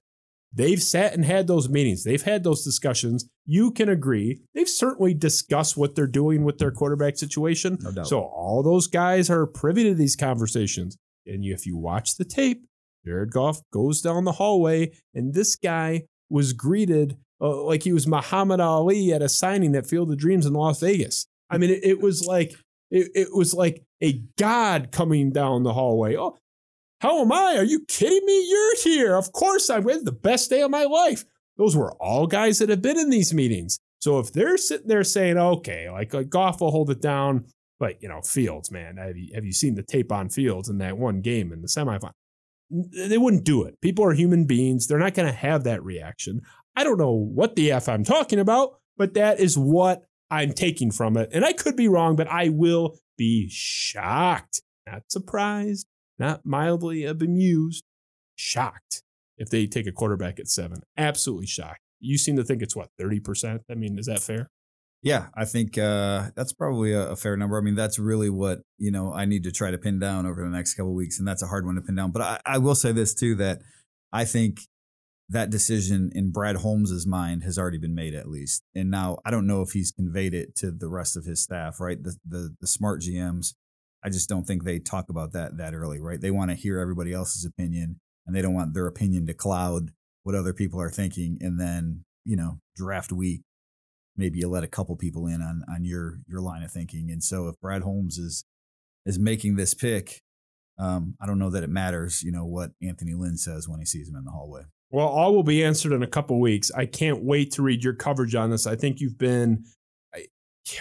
they've 0.53 0.81
sat 0.81 1.13
and 1.13 1.25
had 1.25 1.47
those 1.47 1.67
meetings. 1.69 2.03
They've 2.03 2.21
had 2.21 2.43
those 2.43 2.63
discussions. 2.63 3.27
You 3.45 3.71
can 3.71 3.89
agree. 3.89 4.41
They've 4.53 4.69
certainly 4.69 5.13
discussed 5.15 5.75
what 5.77 5.95
they're 5.95 6.05
doing 6.05 6.43
with 6.43 6.59
their 6.59 6.69
quarterback 6.71 7.17
situation. 7.17 7.77
No 7.81 7.91
doubt. 7.93 8.07
So 8.07 8.19
all 8.21 8.61
those 8.61 8.85
guys 8.87 9.29
are 9.29 9.47
privy 9.47 9.85
to 9.85 9.95
these 9.95 10.15
conversations. 10.15 10.97
And 11.25 11.43
if 11.43 11.65
you 11.65 11.77
watch 11.77 12.17
the 12.17 12.25
tape, 12.25 12.65
Jared 13.05 13.31
Goff 13.31 13.61
goes 13.71 14.01
down 14.01 14.23
the 14.23 14.33
hallway, 14.33 14.91
and 15.13 15.33
this 15.33 15.55
guy 15.55 16.03
was 16.29 16.53
greeted 16.53 17.17
uh, 17.41 17.63
like 17.63 17.83
he 17.83 17.93
was 17.93 18.07
Muhammad 18.07 18.59
Ali 18.59 19.13
at 19.13 19.21
a 19.21 19.29
signing 19.29 19.75
at 19.75 19.87
Field 19.87 20.11
of 20.11 20.17
Dreams 20.17 20.45
in 20.45 20.53
Las 20.53 20.79
Vegas. 20.79 21.27
I 21.49 21.57
mean, 21.57 21.69
it, 21.69 21.83
it 21.83 22.01
was 22.01 22.25
like 22.25 22.55
it, 22.91 23.11
it 23.13 23.27
was 23.33 23.53
like 23.53 23.83
a 24.01 24.21
god 24.37 24.91
coming 24.91 25.31
down 25.31 25.63
the 25.63 25.73
hallway. 25.73 26.15
Oh, 26.15 26.37
how 27.01 27.21
am 27.21 27.31
I? 27.31 27.55
Are 27.57 27.63
you 27.63 27.85
kidding 27.87 28.25
me? 28.25 28.49
You're 28.49 28.77
here. 28.77 29.15
Of 29.15 29.31
course 29.31 29.69
I'm 29.69 29.83
with 29.83 30.05
the 30.05 30.11
best 30.11 30.49
day 30.49 30.61
of 30.61 30.71
my 30.71 30.85
life. 30.85 31.25
Those 31.57 31.75
were 31.75 31.93
all 31.93 32.27
guys 32.27 32.59
that 32.59 32.69
have 32.69 32.81
been 32.81 32.97
in 32.97 33.09
these 33.09 33.33
meetings. 33.33 33.77
So 33.99 34.19
if 34.19 34.31
they're 34.31 34.57
sitting 34.57 34.87
there 34.87 35.03
saying, 35.03 35.37
okay, 35.37 35.89
like, 35.89 36.13
like 36.13 36.29
Goff 36.29 36.61
will 36.61 36.71
hold 36.71 36.89
it 36.89 37.01
down, 37.01 37.45
but 37.79 38.01
you 38.01 38.09
know, 38.09 38.21
Fields, 38.21 38.71
man, 38.71 38.97
have 38.97 39.17
you 39.17 39.33
have 39.35 39.45
you 39.45 39.51
seen 39.51 39.75
the 39.75 39.83
tape 39.83 40.11
on 40.11 40.29
Fields 40.29 40.69
in 40.69 40.77
that 40.79 40.97
one 40.97 41.21
game 41.21 41.51
in 41.51 41.61
the 41.61 41.67
semifinal? 41.67 42.11
They 42.69 43.17
wouldn't 43.17 43.43
do 43.43 43.63
it. 43.63 43.79
People 43.81 44.05
are 44.05 44.13
human 44.13 44.45
beings. 44.45 44.87
They're 44.87 44.99
not 44.99 45.13
going 45.13 45.27
to 45.27 45.35
have 45.35 45.63
that 45.63 45.83
reaction. 45.83 46.41
I 46.75 46.83
don't 46.83 46.97
know 46.97 47.13
what 47.13 47.55
the 47.55 47.71
F 47.71 47.87
I'm 47.87 48.03
talking 48.03 48.39
about, 48.39 48.79
but 48.97 49.13
that 49.13 49.39
is 49.39 49.57
what 49.57 50.03
I'm 50.31 50.53
taking 50.53 50.91
from 50.91 51.17
it. 51.17 51.29
And 51.31 51.45
I 51.45 51.53
could 51.53 51.75
be 51.75 51.87
wrong, 51.87 52.15
but 52.15 52.27
I 52.27 52.49
will 52.49 52.97
be 53.17 53.47
shocked, 53.49 54.61
not 54.87 55.03
surprised, 55.09 55.87
not 56.17 56.45
mildly 56.45 57.11
bemused, 57.13 57.83
shocked 58.35 59.03
if 59.37 59.49
they 59.49 59.67
take 59.67 59.87
a 59.87 59.91
quarterback 59.91 60.39
at 60.39 60.47
seven. 60.47 60.81
Absolutely 60.97 61.47
shocked. 61.47 61.81
You 61.99 62.17
seem 62.17 62.35
to 62.35 62.43
think 62.43 62.61
it's 62.61 62.75
what, 62.75 62.89
30%? 62.99 63.61
I 63.69 63.75
mean, 63.75 63.97
is 63.97 64.07
that 64.07 64.21
fair? 64.21 64.49
Yeah, 65.05 65.27
I 65.35 65.45
think 65.45 65.77
uh, 65.77 66.31
that's 66.35 66.51
probably 66.51 66.91
a, 66.91 67.11
a 67.11 67.15
fair 67.15 67.37
number. 67.37 67.59
I 67.59 67.61
mean, 67.61 67.75
that's 67.75 67.99
really 67.99 68.31
what 68.31 68.61
you 68.79 68.89
know 68.89 69.13
I 69.13 69.25
need 69.25 69.43
to 69.43 69.51
try 69.51 69.69
to 69.69 69.77
pin 69.77 69.99
down 69.99 70.25
over 70.25 70.43
the 70.43 70.49
next 70.49 70.73
couple 70.73 70.95
weeks, 70.95 71.19
and 71.19 71.27
that's 71.27 71.43
a 71.43 71.47
hard 71.47 71.63
one 71.63 71.75
to 71.75 71.81
pin 71.81 71.93
down. 71.93 72.09
But 72.09 72.23
I, 72.23 72.39
I 72.43 72.57
will 72.57 72.73
say 72.73 72.91
this 72.91 73.13
too 73.13 73.35
that 73.35 73.61
I 74.11 74.25
think 74.25 74.61
that 75.29 75.51
decision 75.51 76.11
in 76.15 76.31
Brad 76.31 76.55
Holmes's 76.55 77.05
mind 77.05 77.43
has 77.43 77.59
already 77.59 77.77
been 77.77 77.93
made 77.93 78.15
at 78.15 78.27
least, 78.27 78.63
and 78.73 78.89
now 78.89 79.19
I 79.23 79.29
don't 79.29 79.45
know 79.45 79.61
if 79.61 79.73
he's 79.73 79.91
conveyed 79.91 80.33
it 80.33 80.55
to 80.55 80.71
the 80.71 80.89
rest 80.89 81.15
of 81.15 81.25
his 81.25 81.39
staff. 81.39 81.79
Right, 81.79 82.01
the 82.01 82.17
the, 82.27 82.55
the 82.59 82.67
smart 82.67 83.01
GMs, 83.01 83.53
I 84.03 84.09
just 84.09 84.27
don't 84.27 84.45
think 84.45 84.63
they 84.63 84.79
talk 84.79 85.09
about 85.09 85.33
that 85.33 85.57
that 85.57 85.75
early. 85.75 85.99
Right, 85.99 86.19
they 86.19 86.31
want 86.31 86.49
to 86.49 86.57
hear 86.57 86.79
everybody 86.79 87.13
else's 87.13 87.45
opinion, 87.45 87.99
and 88.25 88.35
they 88.35 88.41
don't 88.41 88.55
want 88.55 88.73
their 88.73 88.87
opinion 88.87 89.27
to 89.27 89.35
cloud 89.35 89.91
what 90.23 90.33
other 90.33 90.51
people 90.51 90.81
are 90.81 90.89
thinking, 90.89 91.37
and 91.41 91.59
then 91.59 92.05
you 92.25 92.35
know 92.35 92.57
draft 92.75 93.11
week 93.11 93.43
maybe 94.17 94.39
you 94.39 94.47
let 94.47 94.63
a 94.63 94.67
couple 94.67 94.95
people 94.95 95.27
in 95.27 95.41
on 95.41 95.63
on 95.69 95.83
your 95.83 96.19
your 96.27 96.41
line 96.41 96.63
of 96.63 96.71
thinking. 96.71 97.09
And 97.11 97.23
so 97.23 97.47
if 97.47 97.59
Brad 97.59 97.81
Holmes 97.81 98.17
is 98.17 98.45
is 99.05 99.19
making 99.19 99.55
this 99.55 99.73
pick, 99.73 100.21
um, 100.77 101.15
I 101.21 101.25
don't 101.25 101.39
know 101.39 101.49
that 101.51 101.63
it 101.63 101.69
matters, 101.69 102.23
you 102.23 102.31
know, 102.31 102.45
what 102.45 102.71
Anthony 102.81 103.13
Lynn 103.13 103.37
says 103.37 103.67
when 103.67 103.79
he 103.79 103.85
sees 103.85 104.09
him 104.09 104.15
in 104.15 104.25
the 104.25 104.31
hallway. 104.31 104.63
Well, 104.89 105.07
all 105.07 105.35
will 105.35 105.43
be 105.43 105.63
answered 105.63 105.91
in 105.91 106.03
a 106.03 106.07
couple 106.07 106.39
weeks. 106.39 106.71
I 106.71 106.85
can't 106.85 107.23
wait 107.23 107.51
to 107.53 107.61
read 107.61 107.83
your 107.83 107.93
coverage 107.93 108.35
on 108.35 108.49
this. 108.49 108.67
I 108.67 108.75
think 108.75 108.99
you've 108.99 109.17
been 109.17 109.65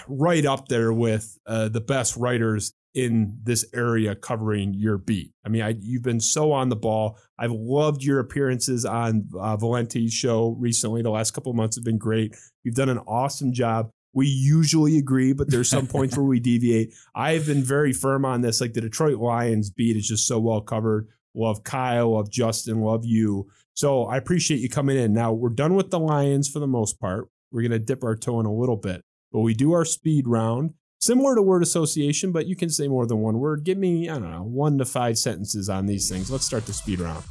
right 0.08 0.44
up 0.44 0.68
there 0.68 0.92
with 0.92 1.38
uh, 1.46 1.68
the 1.68 1.80
best 1.80 2.16
writers 2.16 2.72
in 2.94 3.36
this 3.42 3.64
area 3.74 4.14
covering 4.14 4.72
your 4.72 4.96
beat. 4.98 5.32
I 5.44 5.48
mean, 5.48 5.62
I, 5.62 5.74
you've 5.80 6.02
been 6.02 6.20
so 6.20 6.52
on 6.52 6.68
the 6.68 6.76
ball. 6.76 7.18
I've 7.38 7.50
loved 7.50 8.04
your 8.04 8.20
appearances 8.20 8.84
on 8.84 9.28
uh, 9.38 9.56
Valenti's 9.56 10.12
show 10.12 10.56
recently. 10.60 11.02
The 11.02 11.10
last 11.10 11.32
couple 11.32 11.52
months 11.54 11.76
have 11.76 11.84
been 11.84 11.98
great. 11.98 12.36
You've 12.62 12.76
done 12.76 12.88
an 12.88 12.98
awesome 12.98 13.52
job. 13.52 13.90
We 14.12 14.28
usually 14.28 14.96
agree, 14.96 15.32
but 15.32 15.50
there's 15.50 15.68
some 15.68 15.88
points 15.88 16.16
where 16.16 16.24
we 16.24 16.38
deviate. 16.38 16.94
I've 17.16 17.46
been 17.46 17.64
very 17.64 17.92
firm 17.92 18.24
on 18.24 18.42
this. 18.42 18.60
Like 18.60 18.72
the 18.72 18.80
Detroit 18.80 19.18
Lions 19.18 19.70
beat 19.70 19.96
is 19.96 20.06
just 20.06 20.28
so 20.28 20.38
well 20.38 20.60
covered. 20.60 21.08
Love 21.34 21.64
Kyle, 21.64 22.14
love 22.14 22.30
Justin, 22.30 22.80
love 22.80 23.04
you. 23.04 23.48
So 23.74 24.04
I 24.04 24.16
appreciate 24.16 24.60
you 24.60 24.68
coming 24.68 24.96
in. 24.96 25.12
Now 25.12 25.32
we're 25.32 25.48
done 25.48 25.74
with 25.74 25.90
the 25.90 25.98
Lions 25.98 26.48
for 26.48 26.60
the 26.60 26.68
most 26.68 27.00
part. 27.00 27.28
We're 27.50 27.62
going 27.62 27.72
to 27.72 27.80
dip 27.80 28.04
our 28.04 28.14
toe 28.14 28.38
in 28.38 28.46
a 28.46 28.54
little 28.54 28.76
bit, 28.76 29.02
but 29.34 29.40
we 29.40 29.52
do 29.52 29.72
our 29.72 29.84
speed 29.84 30.28
round 30.28 30.74
similar 31.00 31.34
to 31.34 31.42
word 31.42 31.64
association, 31.64 32.30
but 32.30 32.46
you 32.46 32.54
can 32.54 32.70
say 32.70 32.86
more 32.86 33.04
than 33.04 33.18
one 33.18 33.40
word. 33.40 33.64
Give 33.64 33.76
me, 33.76 34.08
I 34.08 34.14
don't 34.14 34.30
know, 34.30 34.44
one 34.44 34.78
to 34.78 34.84
five 34.84 35.18
sentences 35.18 35.68
on 35.68 35.86
these 35.86 36.08
things. 36.08 36.30
Let's 36.30 36.46
start 36.46 36.66
the 36.66 36.72
speed 36.72 37.00
round. 37.00 37.24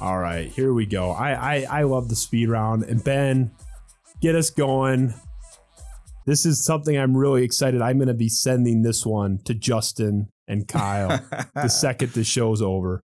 All 0.00 0.18
right, 0.18 0.48
here 0.48 0.74
we 0.74 0.84
go. 0.84 1.12
I, 1.12 1.32
I 1.32 1.66
I 1.70 1.82
love 1.84 2.08
the 2.08 2.16
speed 2.16 2.48
round. 2.48 2.82
And 2.82 3.04
Ben, 3.04 3.52
get 4.20 4.34
us 4.34 4.50
going. 4.50 5.14
This 6.26 6.44
is 6.44 6.64
something 6.64 6.98
I'm 6.98 7.16
really 7.16 7.44
excited. 7.44 7.80
I'm 7.80 7.98
going 7.98 8.08
to 8.08 8.14
be 8.14 8.28
sending 8.28 8.82
this 8.82 9.06
one 9.06 9.38
to 9.44 9.54
Justin 9.54 10.28
and 10.48 10.66
Kyle 10.66 11.20
the 11.54 11.68
second 11.68 12.14
the 12.14 12.24
show's 12.24 12.60
over. 12.60 13.00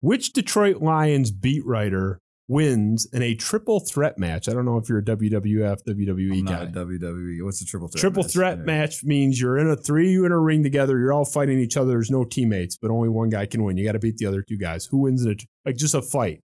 Which 0.00 0.32
Detroit 0.32 0.78
Lions 0.80 1.30
beat 1.30 1.66
writer 1.66 2.18
wins 2.52 3.06
in 3.12 3.22
a 3.22 3.34
triple 3.34 3.80
threat 3.80 4.18
match. 4.18 4.48
I 4.48 4.52
don't 4.52 4.66
know 4.66 4.76
if 4.76 4.88
you're 4.88 4.98
a 4.98 5.04
WWF, 5.04 5.84
WWE 5.88 6.38
I'm 6.40 6.44
guy. 6.44 6.66
WWE. 6.66 7.42
What's 7.42 7.62
a 7.62 7.64
triple 7.64 7.88
threat? 7.88 8.00
triple 8.00 8.22
match? 8.22 8.32
threat 8.32 8.58
Yeah. 8.58 8.64
match 8.64 9.02
means 9.04 9.40
you're 9.40 9.56
in 9.56 9.68
a 9.68 9.76
three, 9.76 10.10
you 10.12 10.26
in 10.26 10.32
a 10.32 10.38
ring 10.38 10.62
together. 10.62 10.98
You're 10.98 11.12
all 11.12 11.24
fighting 11.24 11.58
each 11.58 11.76
other. 11.76 11.92
There's 11.92 12.10
no 12.10 12.24
teammates, 12.24 12.76
but 12.76 12.90
only 12.90 13.08
one 13.08 13.30
guy 13.30 13.46
can 13.46 13.64
win. 13.64 13.78
You 13.78 13.84
got 13.86 13.92
to 13.92 13.98
beat 13.98 14.18
the 14.18 14.26
other 14.26 14.42
two 14.42 14.58
guys. 14.58 14.84
Who 14.86 14.98
wins 14.98 15.24
in 15.24 15.32
a 15.32 15.36
like 15.64 15.76
just 15.76 15.94
a 15.94 16.02
fight? 16.02 16.42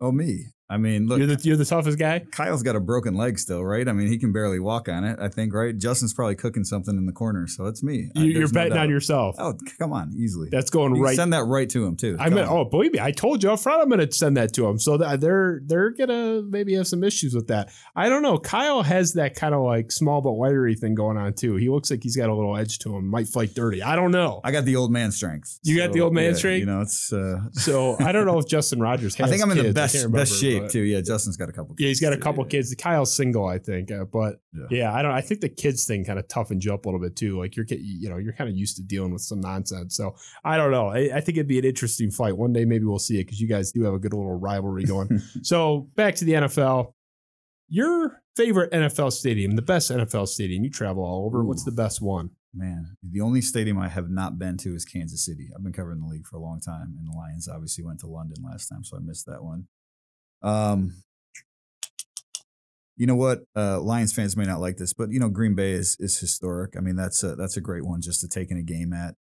Oh, 0.00 0.10
me. 0.10 0.46
I 0.70 0.78
mean, 0.78 1.06
look, 1.06 1.18
you're 1.18 1.26
the 1.26 1.38
you're 1.42 1.56
the 1.58 1.64
toughest 1.66 1.98
guy. 1.98 2.20
Kyle's 2.32 2.62
got 2.62 2.74
a 2.74 2.80
broken 2.80 3.14
leg 3.14 3.38
still, 3.38 3.62
right? 3.62 3.86
I 3.86 3.92
mean, 3.92 4.08
he 4.08 4.16
can 4.16 4.32
barely 4.32 4.58
walk 4.58 4.88
on 4.88 5.04
it. 5.04 5.18
I 5.20 5.28
think, 5.28 5.52
right? 5.52 5.76
Justin's 5.76 6.14
probably 6.14 6.36
cooking 6.36 6.64
something 6.64 6.96
in 6.96 7.04
the 7.04 7.12
corner, 7.12 7.46
so 7.46 7.66
it's 7.66 7.82
me. 7.82 8.10
You, 8.14 8.24
you're 8.24 8.42
no 8.42 8.48
betting 8.48 8.78
on 8.78 8.88
yourself. 8.88 9.36
Oh, 9.38 9.54
come 9.78 9.92
on, 9.92 10.14
easily. 10.16 10.48
That's 10.50 10.70
going 10.70 10.96
You 10.96 11.04
right. 11.04 11.16
Send 11.16 11.34
that 11.34 11.44
right 11.44 11.68
to 11.68 11.84
him 11.84 11.96
too. 11.96 12.16
I 12.18 12.30
mean, 12.30 12.46
oh, 12.48 12.64
believe 12.64 12.92
me, 12.92 12.98
I 12.98 13.10
told 13.10 13.42
you 13.42 13.52
up 13.52 13.60
front 13.60 13.82
I'm 13.82 13.88
going 13.88 14.06
to 14.06 14.10
send 14.10 14.38
that 14.38 14.54
to 14.54 14.66
him. 14.66 14.78
So 14.78 14.96
that 14.96 15.20
they're 15.20 15.60
they're 15.64 15.90
gonna 15.90 16.40
maybe 16.42 16.74
have 16.74 16.86
some 16.86 17.04
issues 17.04 17.34
with 17.34 17.48
that. 17.48 17.70
I 17.94 18.08
don't 18.08 18.22
know. 18.22 18.38
Kyle 18.38 18.82
has 18.82 19.12
that 19.14 19.34
kind 19.34 19.54
of 19.54 19.62
like 19.62 19.92
small 19.92 20.22
but 20.22 20.32
wiry 20.32 20.76
thing 20.76 20.94
going 20.94 21.18
on 21.18 21.34
too. 21.34 21.56
He 21.56 21.68
looks 21.68 21.90
like 21.90 22.02
he's 22.02 22.16
got 22.16 22.30
a 22.30 22.34
little 22.34 22.56
edge 22.56 22.78
to 22.80 22.96
him. 22.96 23.06
Might 23.06 23.28
fight 23.28 23.54
dirty. 23.54 23.82
I 23.82 23.96
don't 23.96 24.12
know. 24.12 24.40
I 24.42 24.50
got 24.50 24.64
the 24.64 24.76
old 24.76 24.90
man 24.90 25.12
strength. 25.12 25.58
You 25.62 25.76
got 25.76 25.92
the 25.92 26.00
old 26.00 26.14
man 26.14 26.30
yeah, 26.30 26.36
strength? 26.36 26.60
You 26.60 26.66
know, 26.66 26.80
it's. 26.80 27.12
Uh, 27.12 27.40
So 27.52 27.96
I 28.00 28.12
don't 28.12 28.24
know 28.24 28.38
if 28.38 28.46
Justin 28.46 28.80
Rogers 28.80 29.14
has. 29.16 29.28
I 29.28 29.30
think 29.30 29.42
I'm 29.42 29.50
in 29.50 29.58
the 29.58 29.64
kids. 29.64 29.78
I 29.78 29.82
best 29.82 30.12
best 30.12 30.40
shape 30.40 30.53
too. 30.68 30.80
Yeah, 30.82 31.00
Justin's 31.00 31.36
got 31.36 31.48
a 31.48 31.52
couple. 31.52 31.74
Yeah, 31.78 31.88
he's 31.88 32.00
got 32.00 32.12
a 32.12 32.16
couple 32.16 32.44
yeah. 32.44 32.50
kids. 32.50 32.74
Kyle's 32.74 33.14
single, 33.14 33.46
I 33.46 33.58
think, 33.58 33.90
uh, 33.90 34.04
but 34.04 34.40
Yeah. 34.52 34.66
yeah. 34.70 34.94
I 34.94 35.02
don't. 35.02 35.12
I 35.12 35.20
think 35.20 35.40
the 35.40 35.48
kids 35.48 35.84
thing 35.84 36.04
kind 36.04 36.18
of 36.18 36.26
toughens 36.28 36.64
you 36.64 36.72
up 36.72 36.84
a 36.84 36.88
little 36.88 37.00
bit 37.00 37.16
too. 37.16 37.38
Like 37.38 37.56
you're, 37.56 37.66
you 37.68 38.08
know, 38.08 38.18
you're 38.18 38.32
kind 38.32 38.50
of 38.50 38.56
used 38.56 38.76
to 38.76 38.82
dealing 38.82 39.12
with 39.12 39.22
some 39.22 39.40
nonsense. 39.40 39.96
So 39.96 40.14
I 40.44 40.56
don't 40.56 40.70
know. 40.70 40.88
I, 40.88 41.10
I 41.16 41.20
think 41.20 41.36
it'd 41.38 41.48
be 41.48 41.58
an 41.58 41.64
interesting 41.64 42.10
fight. 42.10 42.36
One 42.36 42.52
day 42.52 42.64
maybe 42.64 42.84
we'll 42.84 42.98
see 42.98 43.18
it 43.18 43.24
because 43.24 43.40
you 43.40 43.48
guys 43.48 43.72
do 43.72 43.82
have 43.84 43.94
a 43.94 43.98
good 43.98 44.12
little 44.12 44.38
rivalry 44.38 44.84
going. 44.84 45.20
so 45.42 45.88
back 45.96 46.14
to 46.16 46.24
the 46.24 46.32
NFL. 46.32 46.92
Your 47.68 48.22
favorite 48.36 48.72
NFL 48.72 49.12
stadium, 49.12 49.56
the 49.56 49.62
best 49.62 49.90
NFL 49.90 50.28
stadium. 50.28 50.64
You 50.64 50.70
travel 50.70 51.02
all 51.02 51.26
over. 51.26 51.44
What's 51.44 51.64
the 51.64 51.72
best 51.72 52.00
one? 52.02 52.30
Man, 52.56 52.96
the 53.02 53.20
only 53.20 53.40
stadium 53.40 53.78
I 53.78 53.88
have 53.88 54.10
not 54.10 54.38
been 54.38 54.56
to 54.58 54.76
is 54.76 54.84
Kansas 54.84 55.24
City. 55.24 55.48
I've 55.54 55.64
been 55.64 55.72
covering 55.72 56.00
the 56.00 56.06
league 56.06 56.26
for 56.26 56.36
a 56.36 56.40
long 56.40 56.60
time, 56.60 56.94
and 56.96 57.08
the 57.08 57.16
Lions 57.16 57.48
obviously 57.48 57.82
went 57.82 57.98
to 58.00 58.06
London 58.06 58.36
last 58.44 58.68
time, 58.68 58.84
so 58.84 58.96
I 58.96 59.00
missed 59.00 59.26
that 59.26 59.42
one. 59.42 59.66
Um, 60.44 61.02
you 62.96 63.06
know 63.06 63.16
what? 63.16 63.40
Uh, 63.56 63.80
Lions 63.80 64.12
fans 64.12 64.36
may 64.36 64.44
not 64.44 64.60
like 64.60 64.76
this, 64.76 64.92
but 64.92 65.10
you 65.10 65.18
know 65.18 65.28
Green 65.28 65.54
Bay 65.54 65.72
is 65.72 65.96
is 65.98 66.18
historic. 66.18 66.76
I 66.76 66.80
mean, 66.80 66.94
that's 66.94 67.22
a 67.24 67.34
that's 67.34 67.56
a 67.56 67.60
great 67.60 67.84
one 67.84 68.00
just 68.00 68.20
to 68.20 68.28
take 68.28 68.50
in 68.50 68.56
a 68.56 68.62
game 68.62 68.92
at. 68.92 69.16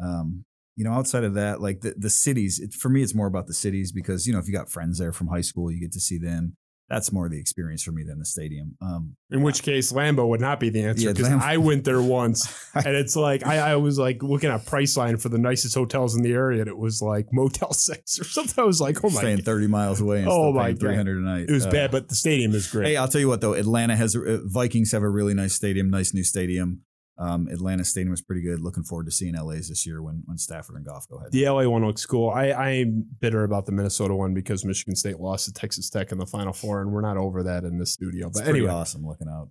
Um, 0.00 0.44
you 0.76 0.84
know, 0.84 0.92
outside 0.92 1.24
of 1.24 1.34
that, 1.34 1.60
like 1.60 1.80
the 1.80 1.94
the 1.96 2.10
cities, 2.10 2.60
it, 2.60 2.72
for 2.72 2.88
me, 2.88 3.02
it's 3.02 3.14
more 3.14 3.26
about 3.26 3.48
the 3.48 3.54
cities 3.54 3.90
because 3.90 4.26
you 4.26 4.32
know 4.32 4.38
if 4.38 4.46
you 4.46 4.52
got 4.52 4.70
friends 4.70 4.98
there 4.98 5.12
from 5.12 5.26
high 5.28 5.40
school, 5.40 5.72
you 5.72 5.80
get 5.80 5.92
to 5.92 6.00
see 6.00 6.18
them. 6.18 6.56
That's 6.90 7.12
more 7.12 7.28
the 7.28 7.38
experience 7.38 7.82
for 7.82 7.92
me 7.92 8.02
than 8.02 8.18
the 8.18 8.24
stadium. 8.24 8.76
Um, 8.80 9.16
In 9.30 9.42
which 9.42 9.62
case, 9.62 9.92
Lambeau 9.92 10.26
would 10.28 10.40
not 10.40 10.58
be 10.58 10.70
the 10.70 10.84
answer 10.84 11.02
Yeah, 11.08 11.12
because 11.12 11.28
Lambeau- 11.28 11.42
I 11.42 11.56
went 11.58 11.84
there 11.84 12.00
once. 12.22 12.48
and 12.74 12.86
it's 12.96 13.14
like 13.14 13.46
I, 13.46 13.58
I 13.72 13.76
was 13.76 13.98
like 13.98 14.22
looking 14.22 14.48
at 14.48 14.64
Priceline 14.64 15.20
for 15.20 15.28
the 15.28 15.36
nicest 15.36 15.74
hotels 15.74 16.16
in 16.16 16.22
the 16.22 16.32
area, 16.32 16.60
and 16.60 16.68
it 16.68 16.78
was 16.78 17.02
like 17.02 17.26
Motel 17.30 17.72
Six 17.74 18.18
or 18.18 18.24
something. 18.24 18.62
I 18.62 18.66
was 18.66 18.80
like, 18.80 19.04
oh 19.04 19.10
my, 19.10 19.18
staying 19.20 19.36
God. 19.38 19.44
thirty 19.44 19.66
miles 19.66 20.00
away 20.00 20.20
and 20.20 20.28
Oh 20.30 20.50
my 20.52 20.72
God. 20.72 20.80
three 20.80 20.96
hundred 20.96 21.18
a 21.18 21.20
night. 21.26 21.46
it 21.48 21.52
was 21.52 21.66
Uh, 21.66 21.70
bad, 21.70 21.90
but 21.90 22.08
the 22.08 22.14
stadium 22.14 22.54
is 22.54 22.66
great. 22.70 22.86
Hey, 22.86 22.96
I'll 22.96 23.08
tell 23.08 23.20
you 23.20 23.28
what 23.28 23.42
though, 23.42 23.52
Atlanta 23.52 23.94
has 23.94 24.16
uh, 24.16 24.38
Vikings 24.44 24.92
have 24.92 25.02
a 25.02 25.10
really 25.10 25.34
nice 25.34 25.52
stadium, 25.54 25.90
nice 25.90 26.14
new 26.14 26.24
stadium. 26.24 26.80
Um, 27.20 27.48
Atlanta 27.48 27.84
Stadium 27.84 28.10
was 28.12 28.22
pretty 28.22 28.42
good. 28.42 28.60
Looking 28.60 28.84
forward 28.84 29.06
to 29.06 29.10
seeing 29.10 29.34
LA's 29.34 29.68
this 29.68 29.84
year 29.84 30.00
when 30.02 30.22
when 30.26 30.38
Stafford 30.38 30.76
and 30.76 30.84
Goff 30.86 31.08
go 31.08 31.16
ahead. 31.16 31.32
the 31.32 31.48
LA 31.48 31.68
one 31.68 31.84
looks 31.84 32.06
cool. 32.06 32.30
I, 32.30 32.52
I'm 32.52 33.04
bitter 33.20 33.42
about 33.42 33.66
the 33.66 33.72
Minnesota 33.72 34.14
one 34.14 34.34
because 34.34 34.64
Michigan 34.64 34.94
State 34.94 35.18
lost 35.18 35.46
to 35.46 35.52
Texas 35.52 35.90
Tech 35.90 36.12
in 36.12 36.18
the 36.18 36.26
Final 36.26 36.52
Four, 36.52 36.80
and 36.80 36.92
we're 36.92 37.00
not 37.00 37.16
over 37.16 37.42
that 37.42 37.64
in 37.64 37.76
this 37.78 37.90
studio. 37.92 38.28
It's 38.28 38.40
But 38.40 38.48
anyway, 38.48 38.70
awesome 38.70 39.04
looking 39.04 39.28
out. 39.28 39.48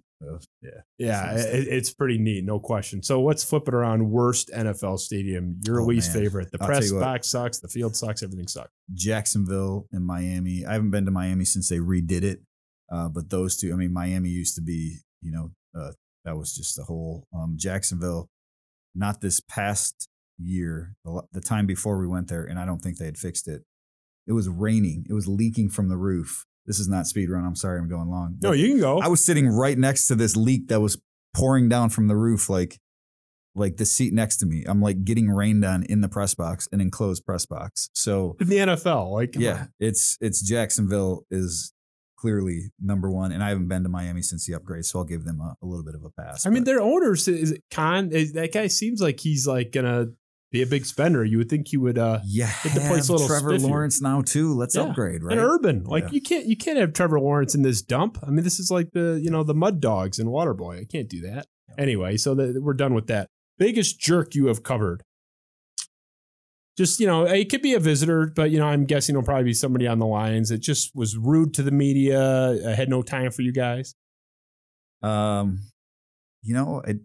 Yeah, 0.64 0.70
yeah, 0.98 1.32
It's 1.34 1.46
it, 1.46 1.68
it's 1.68 1.94
pretty 1.94 2.18
neat, 2.18 2.44
no 2.44 2.58
question. 2.60 3.04
So 3.04 3.22
let's 3.22 3.44
flip 3.44 3.68
it 3.68 3.74
around. 3.76 4.10
Worst 4.10 4.50
NFL 4.56 4.98
stadium, 5.00 5.60
your 5.66 5.82
Oh, 5.82 5.86
least 5.86 6.14
man. 6.16 6.24
favorite. 6.24 6.52
The 6.52 6.58
I'll 6.62 6.68
press 6.68 6.92
box 6.92 7.28
sucks. 7.30 7.60
The 7.60 7.68
field 7.68 7.96
sucks. 7.96 8.24
Everything 8.24 8.48
sucks. 8.48 8.72
Jacksonville 8.94 9.88
and 9.92 10.06
Miami. 10.06 10.66
I 10.66 10.74
haven't 10.74 10.92
been 10.92 11.06
to 11.06 11.12
Miami 11.12 11.46
since 11.46 11.70
they 11.70 11.78
redid 11.78 12.24
it, 12.24 12.40
uh, 12.92 13.10
but 13.10 13.30
those 13.30 13.58
two. 13.58 13.72
I 13.74 13.76
mean, 13.76 13.94
Miami 13.94 14.30
used 14.30 14.56
to 14.56 14.62
be, 14.62 14.98
you 15.22 15.32
know, 15.32 15.52
uh, 15.80 15.92
that 16.28 16.36
was 16.38 16.54
just 16.54 16.76
the 16.76 16.84
whole. 16.84 17.26
Um, 17.34 17.56
Jacksonville, 17.58 18.30
not 18.94 19.22
this 19.22 19.40
past 19.40 20.10
year, 20.38 20.94
the, 21.06 21.24
the 21.32 21.42
time 21.42 21.66
before 21.66 21.98
we 21.98 22.06
went 22.06 22.28
there, 22.28 22.44
and 22.44 22.60
I 22.60 22.66
don't 22.66 22.80
think 22.80 22.98
they 22.98 23.06
had 23.06 23.18
fixed 23.18 23.48
it. 23.48 23.64
It 24.28 24.34
was 24.34 24.50
raining. 24.50 25.06
It 25.10 25.14
was 25.14 25.28
leaking 25.28 25.70
from 25.70 25.88
the 25.88 25.96
roof. 25.96 26.46
This 26.66 26.80
is 26.80 26.90
not 26.90 27.08
speed 27.08 27.30
run. 27.30 27.46
I'm 27.46 27.56
sorry, 27.56 27.80
I'm 27.80 27.88
going 27.88 28.10
long. 28.10 28.38
No, 28.44 28.52
you 28.52 28.68
can 28.68 28.80
go. 28.82 29.00
I 29.00 29.08
was 29.08 29.24
sitting 29.24 29.48
right 29.48 29.78
next 29.78 30.08
to 30.10 30.16
this 30.16 30.36
leak 30.36 30.68
that 30.68 30.82
was 30.82 31.02
pouring 31.34 31.70
down 31.70 31.90
from 31.90 32.08
the 32.10 32.18
roof, 32.18 32.50
like 32.50 32.78
like 33.56 33.78
the 33.78 33.86
seat 33.86 34.14
next 34.14 34.38
to 34.38 34.46
me. 34.46 34.66
I'm 34.68 34.82
like 34.82 35.06
getting 35.06 35.30
rained 35.30 35.64
on 35.64 35.84
in 35.84 36.02
the 36.02 36.10
press 36.10 36.36
box, 36.36 36.68
an 36.74 36.82
enclosed 36.82 37.26
press 37.26 37.46
box. 37.46 37.90
So 37.94 38.36
in 38.42 38.50
the 38.50 38.58
NFL, 38.58 39.14
like 39.14 39.36
yeah, 39.38 39.62
on. 39.62 39.70
it's 39.80 40.18
it's 40.20 40.42
Jacksonville 40.42 41.26
is 41.32 41.72
clearly 42.18 42.72
number 42.82 43.10
one, 43.10 43.32
and 43.32 43.44
I 43.44 43.50
haven't 43.50 43.68
been 43.68 43.84
to 43.84 43.90
Miami 43.90 44.22
since 44.22 44.46
the 44.46 44.54
upgrade, 44.56 44.86
so 44.86 45.00
I'll 45.00 45.06
give 45.06 45.24
them 45.26 45.40
a, 45.40 45.56
a 45.62 45.66
little 45.66 45.84
bit 45.86 45.96
of 45.96 46.04
a 46.04 46.10
pass. 46.10 46.46
I 46.46 46.50
mean, 46.50 46.64
their 46.64 46.82
owners 46.82 47.28
is 47.28 47.58
Khan. 47.72 48.10
Is, 48.12 48.34
that 48.34 48.52
guy 48.54 48.68
seems 48.68 49.02
like 49.02 49.20
he's 49.20 49.48
like 49.48 49.72
gonna 49.72 50.08
be 50.52 50.62
a 50.62 50.66
big 50.66 50.86
spender. 50.86 51.24
You 51.26 51.38
would 51.40 51.50
think 51.50 51.68
he 51.68 51.78
would. 51.78 51.98
uh 51.98 52.20
you 52.26 52.46
Get 52.64 52.74
the 52.74 52.80
place 52.88 53.10
a 53.10 53.12
little 53.14 53.28
Trevor 53.28 53.52
spiffier. 53.52 53.70
Lawrence 53.70 54.02
now 54.02 54.22
too. 54.22 54.54
Let's 54.54 54.76
Yeah. 54.76 54.84
upgrade, 54.84 55.24
right? 55.24 55.38
And 55.38 55.46
Urban, 55.46 55.84
like 55.84 56.06
Yeah. 56.06 56.10
you 56.12 56.22
can't 56.22 56.46
you 56.46 56.56
can't 56.58 56.78
have 56.80 56.94
Trevor 56.94 57.20
Lawrence 57.20 57.54
in 57.54 57.62
this 57.64 57.82
dump. 57.82 58.18
I 58.26 58.30
mean, 58.30 58.44
this 58.44 58.60
is 58.60 58.72
like 58.72 58.92
the 58.94 59.20
you 59.22 59.30
know 59.30 59.44
the 59.44 59.54
Mud 59.54 59.80
Dogs 59.82 60.20
and 60.20 60.30
Waterboy. 60.30 60.82
I 60.82 60.86
can't 60.86 61.10
do 61.10 61.22
that. 61.22 61.48
Anyway, 61.78 62.18
so 62.18 62.34
the, 62.34 62.60
we're 62.62 62.74
done 62.74 62.94
with 62.94 63.08
that. 63.08 63.30
Biggest 63.60 64.00
jerk 64.00 64.36
you 64.36 64.48
have 64.48 64.64
covered. 64.64 65.04
Just 66.78 67.00
you 67.00 67.08
know, 67.08 67.24
it 67.24 67.50
could 67.50 67.62
be 67.62 67.74
a 67.74 67.80
visitor, 67.80 68.32
but 68.36 68.52
you 68.52 68.60
know, 68.60 68.68
I'm 68.68 68.86
guessing 68.86 69.16
it'll 69.16 69.26
probably 69.26 69.46
be 69.46 69.54
somebody 69.54 69.88
on 69.88 69.98
the 70.00 70.06
Lions 70.06 70.52
it 70.52 70.60
just 70.60 70.96
was 70.96 71.18
rude 71.18 71.54
to 71.56 71.64
the 71.64 71.72
media. 71.72 72.20
uh, 72.20 72.76
had 72.76 72.90
no 72.90 73.02
time 73.02 73.32
for 73.32 73.42
you 73.42 73.52
guys. 73.52 73.96
Um, 75.02 75.60
you 76.44 76.54
know, 76.54 76.82
it, 76.82 76.98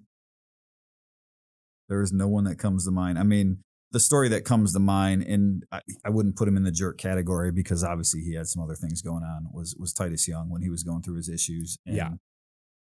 there 1.89 2.03
is 2.03 2.13
no 2.13 2.29
one 2.29 2.45
that 2.45 2.59
comes 2.59 2.85
to 2.85 2.91
mind. 2.91 3.19
I 3.19 3.23
mean, 3.23 3.59
the 3.93 4.01
story 4.01 4.29
that 4.29 4.45
comes 4.45 4.73
to 4.73 4.79
mind, 4.79 5.23
and 5.23 5.65
I, 5.71 5.81
I 6.05 6.11
wouldn't 6.11 6.37
put 6.37 6.49
him 6.49 6.57
in 6.57 6.65
the 6.65 6.71
jerk 6.71 6.99
category 6.99 7.53
because 7.53 7.85
obviously 7.85 8.21
he 8.21 8.35
had 8.35 8.47
some 8.47 8.63
other 8.63 8.75
things 8.75 9.03
going 9.03 9.23
on. 9.23 9.49
Was 9.53 9.77
was 9.79 9.93
Titus 9.93 10.27
Young 10.27 10.49
when 10.51 10.63
he 10.63 10.71
was 10.71 10.83
going 10.83 11.03
through 11.03 11.17
his 11.17 11.29
issues? 11.29 11.79
And, 11.87 11.97
Yeah. 11.97 12.11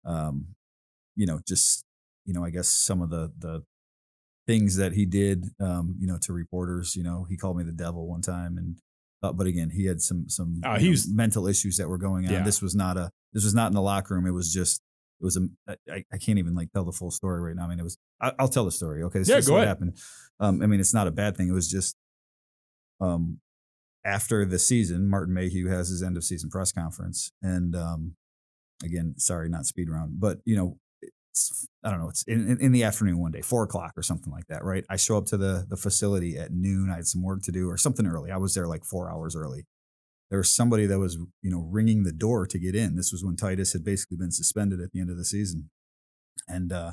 Um, 0.05 0.55
you 1.15 1.25
know, 1.25 1.39
just 1.45 1.85
you 2.25 2.33
know, 2.33 2.43
I 2.43 2.49
guess 2.49 2.67
some 2.67 3.01
of 3.01 3.09
the 3.09 3.31
the 3.37 3.63
things 4.47 4.75
that 4.77 4.93
he 4.93 5.05
did, 5.05 5.45
um, 5.59 5.95
you 5.99 6.07
know, 6.07 6.17
to 6.21 6.33
reporters. 6.33 6.95
You 6.95 7.03
know, 7.03 7.25
he 7.29 7.37
called 7.37 7.57
me 7.57 7.63
the 7.63 7.71
devil 7.71 8.07
one 8.07 8.21
time, 8.21 8.57
and 8.57 8.77
uh, 9.21 9.31
but 9.33 9.47
again, 9.47 9.69
he 9.69 9.85
had 9.85 10.01
some 10.01 10.27
some 10.29 10.61
Oh, 10.65 10.75
he 10.75 10.85
know, 10.85 10.91
was- 10.91 11.11
mental 11.11 11.47
issues 11.47 11.77
that 11.77 11.87
were 11.87 11.97
going 11.97 12.25
on. 12.27 12.33
Yeah. 12.33 12.43
This 12.43 12.61
was 12.61 12.75
not 12.75 12.97
a 12.97 13.09
this 13.33 13.43
was 13.43 13.55
not 13.55 13.67
in 13.67 13.73
the 13.73 13.81
locker 13.81 14.13
room. 14.15 14.25
It 14.25 14.31
was 14.31 14.51
just 14.53 14.81
it 15.21 15.23
was 15.23 15.37
a 15.37 15.47
I, 15.89 16.03
I 16.11 16.17
can't 16.17 16.39
even 16.39 16.53
like 16.55 16.71
tell 16.73 16.83
the 16.85 16.91
full 16.91 17.11
story 17.11 17.41
right 17.41 17.55
now. 17.55 17.65
I 17.65 17.67
mean, 17.69 17.79
it 17.79 17.83
was 17.83 17.97
I, 18.21 18.31
I'll 18.39 18.47
tell 18.49 18.65
the 18.65 18.71
story. 18.71 19.03
Okay, 19.03 19.19
this 19.19 19.29
Yeah, 19.29 19.37
is 19.37 19.47
go 19.47 19.53
what 19.53 19.59
ahead. 19.59 19.67
happened. 19.69 19.97
Um, 20.39 20.61
I 20.61 20.65
mean, 20.67 20.79
it's 20.79 20.93
not 20.93 21.07
a 21.07 21.11
bad 21.11 21.37
thing. 21.37 21.47
It 21.47 21.53
was 21.53 21.69
just 21.69 21.95
um, 22.99 23.39
after 24.05 24.45
the 24.45 24.59
season, 24.59 25.09
Martin 25.09 25.33
Mayhew 25.33 25.67
has 25.69 25.89
his 25.89 26.03
end 26.03 26.17
of 26.17 26.23
season 26.23 26.49
press 26.49 26.71
conference, 26.71 27.31
and 27.41 27.75
um, 27.75 28.15
again, 28.83 29.15
sorry, 29.17 29.47
not 29.49 29.65
speed 29.65 29.89
round, 29.89 30.19
but 30.19 30.39
you 30.45 30.55
know, 30.55 30.77
I 31.83 31.89
don't 31.89 31.99
know, 31.99 32.09
it's 32.09 32.23
in, 32.23 32.57
in 32.59 32.71
the 32.71 32.83
afternoon 32.83 33.19
one 33.19 33.31
day, 33.31 33.41
four 33.41 33.63
o'clock 33.63 33.93
or 33.97 34.03
something 34.03 34.31
like 34.31 34.47
that, 34.47 34.63
right? 34.63 34.85
I 34.89 34.95
show 34.95 35.17
up 35.17 35.25
to 35.27 35.37
the 35.37 35.65
the 35.67 35.77
facility 35.77 36.37
at 36.37 36.51
noon. 36.51 36.89
I 36.91 36.95
had 36.95 37.07
some 37.07 37.23
work 37.23 37.41
to 37.43 37.51
do 37.51 37.69
or 37.69 37.77
something 37.77 38.05
early. 38.05 38.31
I 38.31 38.37
was 38.37 38.53
there 38.53 38.67
like 38.67 38.85
four 38.85 39.11
hours 39.11 39.35
early. 39.35 39.65
There 40.29 40.39
was 40.39 40.51
somebody 40.51 40.85
that 40.87 40.99
was, 40.99 41.15
you 41.41 41.51
know, 41.51 41.67
ringing 41.69 42.03
the 42.03 42.11
door 42.11 42.47
to 42.47 42.57
get 42.57 42.75
in. 42.75 42.95
This 42.95 43.11
was 43.11 43.23
when 43.23 43.35
Titus 43.35 43.73
had 43.73 43.83
basically 43.83 44.17
been 44.17 44.31
suspended 44.31 44.79
at 44.79 44.91
the 44.91 44.99
end 44.99 45.09
of 45.09 45.17
the 45.17 45.25
season, 45.25 45.69
and 46.47 46.71
uh, 46.71 46.91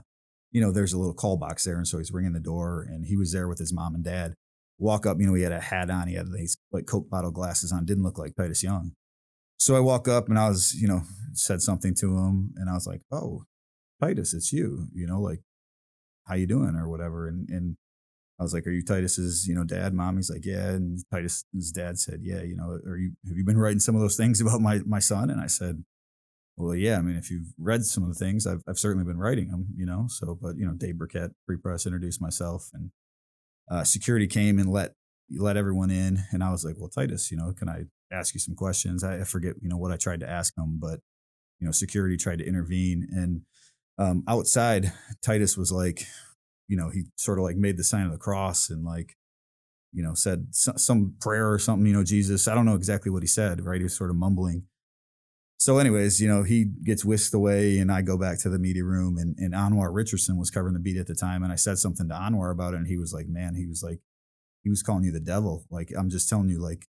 you 0.51 0.61
know, 0.61 0.73
there's 0.73 0.93
a 0.93 0.99
little 0.99 1.15
call 1.15 1.37
box 1.37 1.65
there, 1.65 1.77
and 1.77 1.87
so 1.87 1.99
he's 1.99 2.13
ringing 2.13 2.33
the 2.33 2.41
door, 2.41 2.87
and 2.89 3.07
he 3.07 3.17
was 3.17 3.33
there 3.33 3.49
with 3.49 3.59
his 3.59 3.73
mom 3.73 3.95
and 3.95 4.05
dad. 4.05 4.35
Walk 4.79 5.05
up, 5.05 5.21
you 5.21 5.27
know, 5.27 5.35
he 5.35 5.43
had 5.43 5.53
a 5.53 5.61
hat 5.61 5.91
on, 5.91 6.09
he 6.09 6.15
had 6.15 6.33
these 6.33 6.57
like 6.73 6.87
Coke 6.87 7.11
bottle 7.11 7.31
glasses 7.31 7.71
on, 7.71 7.85
didn't 7.85 8.05
look 8.05 8.19
like 8.19 8.35
Titus 8.35 8.63
Young. 8.63 8.93
So 9.59 9.77
I 9.77 9.81
walk 9.81 10.09
up 10.09 10.31
and 10.31 10.39
I 10.39 10.49
was, 10.49 10.75
you 10.75 10.89
know, 10.89 11.03
said 11.35 11.61
something 11.61 11.95
to 11.97 12.17
him, 12.17 12.55
and 12.57 12.71
I 12.71 12.73
was 12.73 12.87
like, 12.87 13.03
"Oh, 13.13 13.45
Titus, 14.01 14.35
it's 14.35 14.53
you. 14.53 14.89
You 14.95 15.07
know, 15.07 15.21
like, 15.21 15.41
how 16.27 16.35
you 16.35 16.47
doing 16.47 16.75
or 16.77 16.89
whatever." 16.89 17.29
And 17.29 17.49
and 17.49 17.77
I 18.39 18.43
was 18.43 18.55
like, 18.55 18.67
"Are 18.67 18.71
you 18.71 18.83
Titus's, 18.83 19.47
you 19.47 19.55
know, 19.55 19.65
dad, 19.65 19.93
mom?" 19.93 20.17
He's 20.17 20.31
like, 20.31 20.47
"Yeah." 20.47 20.71
And 20.71 20.99
Titus's 21.13 21.73
dad 21.73 21.99
said, 21.99 22.21
"Yeah, 22.23 22.43
you 22.43 22.57
know, 22.57 22.79
are 22.87 22.97
you 22.97 23.13
have 23.29 23.37
you 23.37 23.45
been 23.45 23.59
writing 23.59 23.81
some 23.81 23.95
of 23.95 24.01
those 24.01 24.17
things 24.17 24.41
about 24.41 24.61
my 24.61 24.81
my 24.87 24.99
son?" 24.99 25.31
And 25.31 25.41
I 25.41 25.47
said, 25.47 25.85
"Well, 26.57 26.75
yeah. 26.75 26.99
I 26.99 27.03
mean, 27.03 27.17
if 27.17 27.31
you've 27.31 27.53
read 27.59 27.85
some 27.85 28.03
of 28.03 28.09
the 28.09 28.15
things, 28.15 28.47
I've 28.47 28.63
I've 28.67 28.79
certainly 28.79 29.05
been 29.05 29.19
writing 29.19 29.49
them, 29.49 29.67
you 29.77 29.85
know. 29.87 30.07
So, 30.09 30.39
but 30.41 30.57
you 30.57 30.67
know, 30.67 30.73
Dave 30.73 30.97
Birkett, 30.99 31.33
Free 31.47 31.59
Press, 31.59 31.87
introduced 31.87 32.21
myself, 32.23 32.71
and 32.73 32.91
uh, 33.71 33.85
security 33.85 34.27
came 34.27 34.59
and 34.59 34.71
let 34.71 34.95
let 35.39 35.57
everyone 35.59 35.91
in, 35.91 36.25
and 36.33 36.43
I 36.43 36.51
was 36.51 36.65
like, 36.65 36.77
"Well, 36.79 36.89
Titus, 36.89 37.31
you 37.31 37.37
know, 37.37 37.53
can 37.53 37.69
I 37.69 37.85
ask 38.11 38.35
you 38.35 38.41
some 38.41 38.55
questions?" 38.55 39.05
I, 39.05 39.21
I 39.21 39.25
forget, 39.25 39.55
you 39.61 39.69
know, 39.69 39.77
what 39.77 39.93
I 39.93 39.97
tried 39.97 40.21
to 40.21 40.31
ask 40.31 40.57
him, 40.57 40.79
but 40.81 41.01
you 41.61 41.67
know, 41.67 41.73
security 41.73 42.17
tried 42.17 42.39
to 42.39 42.47
intervene, 42.47 43.07
and 43.13 43.43
um, 44.01 44.25
outside, 44.27 44.93
Titus 45.23 45.57
was 45.57 45.71
like, 45.71 46.07
you 46.69 46.77
know, 46.77 46.89
he 46.89 47.05
sort 47.17 47.39
of 47.39 47.45
like 47.45 47.57
made 47.57 47.77
the 47.77 47.85
sign 47.85 48.07
of 48.07 48.13
the 48.13 48.19
cross 48.19 48.71
and 48.71 48.85
like, 48.85 49.17
you 49.93 50.03
know, 50.03 50.15
said 50.15 50.47
some 50.53 51.15
prayer 51.21 51.53
or 51.53 51.59
something, 51.59 51.87
you 51.87 51.93
know, 51.93 52.05
Jesus. 52.05 52.49
I 52.49 52.55
don't 52.55 52.65
know 52.65 52.77
exactly 52.77 53.11
what 53.11 53.23
he 53.23 53.27
said, 53.27 53.65
right? 53.65 53.79
He 53.79 53.85
was 53.85 53.97
sort 53.97 54.11
of 54.11 54.17
mumbling. 54.17 54.65
So, 55.59 55.77
anyways, 55.77 56.23
you 56.23 56.29
know, 56.29 56.43
he 56.43 56.65
gets 56.65 57.05
whisked 57.05 57.35
away, 57.35 57.77
and 57.77 57.93
I 57.93 58.01
go 58.01 58.17
back 58.17 58.39
to 58.39 58.49
the 58.49 58.59
media 58.59 58.83
room, 58.83 59.19
and, 59.19 59.37
and 59.37 59.53
Anwar 59.53 59.93
Richardson 59.93 60.39
was 60.39 60.51
covering 60.51 60.73
the 60.73 60.81
beat 60.81 60.97
at 60.97 61.07
the 61.07 61.15
time, 61.15 61.43
and 61.43 61.53
I 61.53 61.57
said 61.57 61.77
something 61.77 62.09
to 62.09 62.15
Anwar 62.15 62.51
about 62.51 62.73
it, 62.73 62.79
and 62.79 62.87
he 62.87 62.97
was 62.97 63.13
like, 63.13 63.29
"Man, 63.29 63.55
he 63.55 63.67
was 63.67 63.83
like, 63.83 64.01
he 64.65 64.71
was 64.71 64.83
calling 64.83 65.05
you 65.05 65.13
the 65.13 65.21
devil. 65.21 65.67
Like, 65.71 65.93
I'm 65.95 66.09
just 66.09 66.31
telling 66.31 66.49
you, 66.49 66.61
like, 66.61 66.87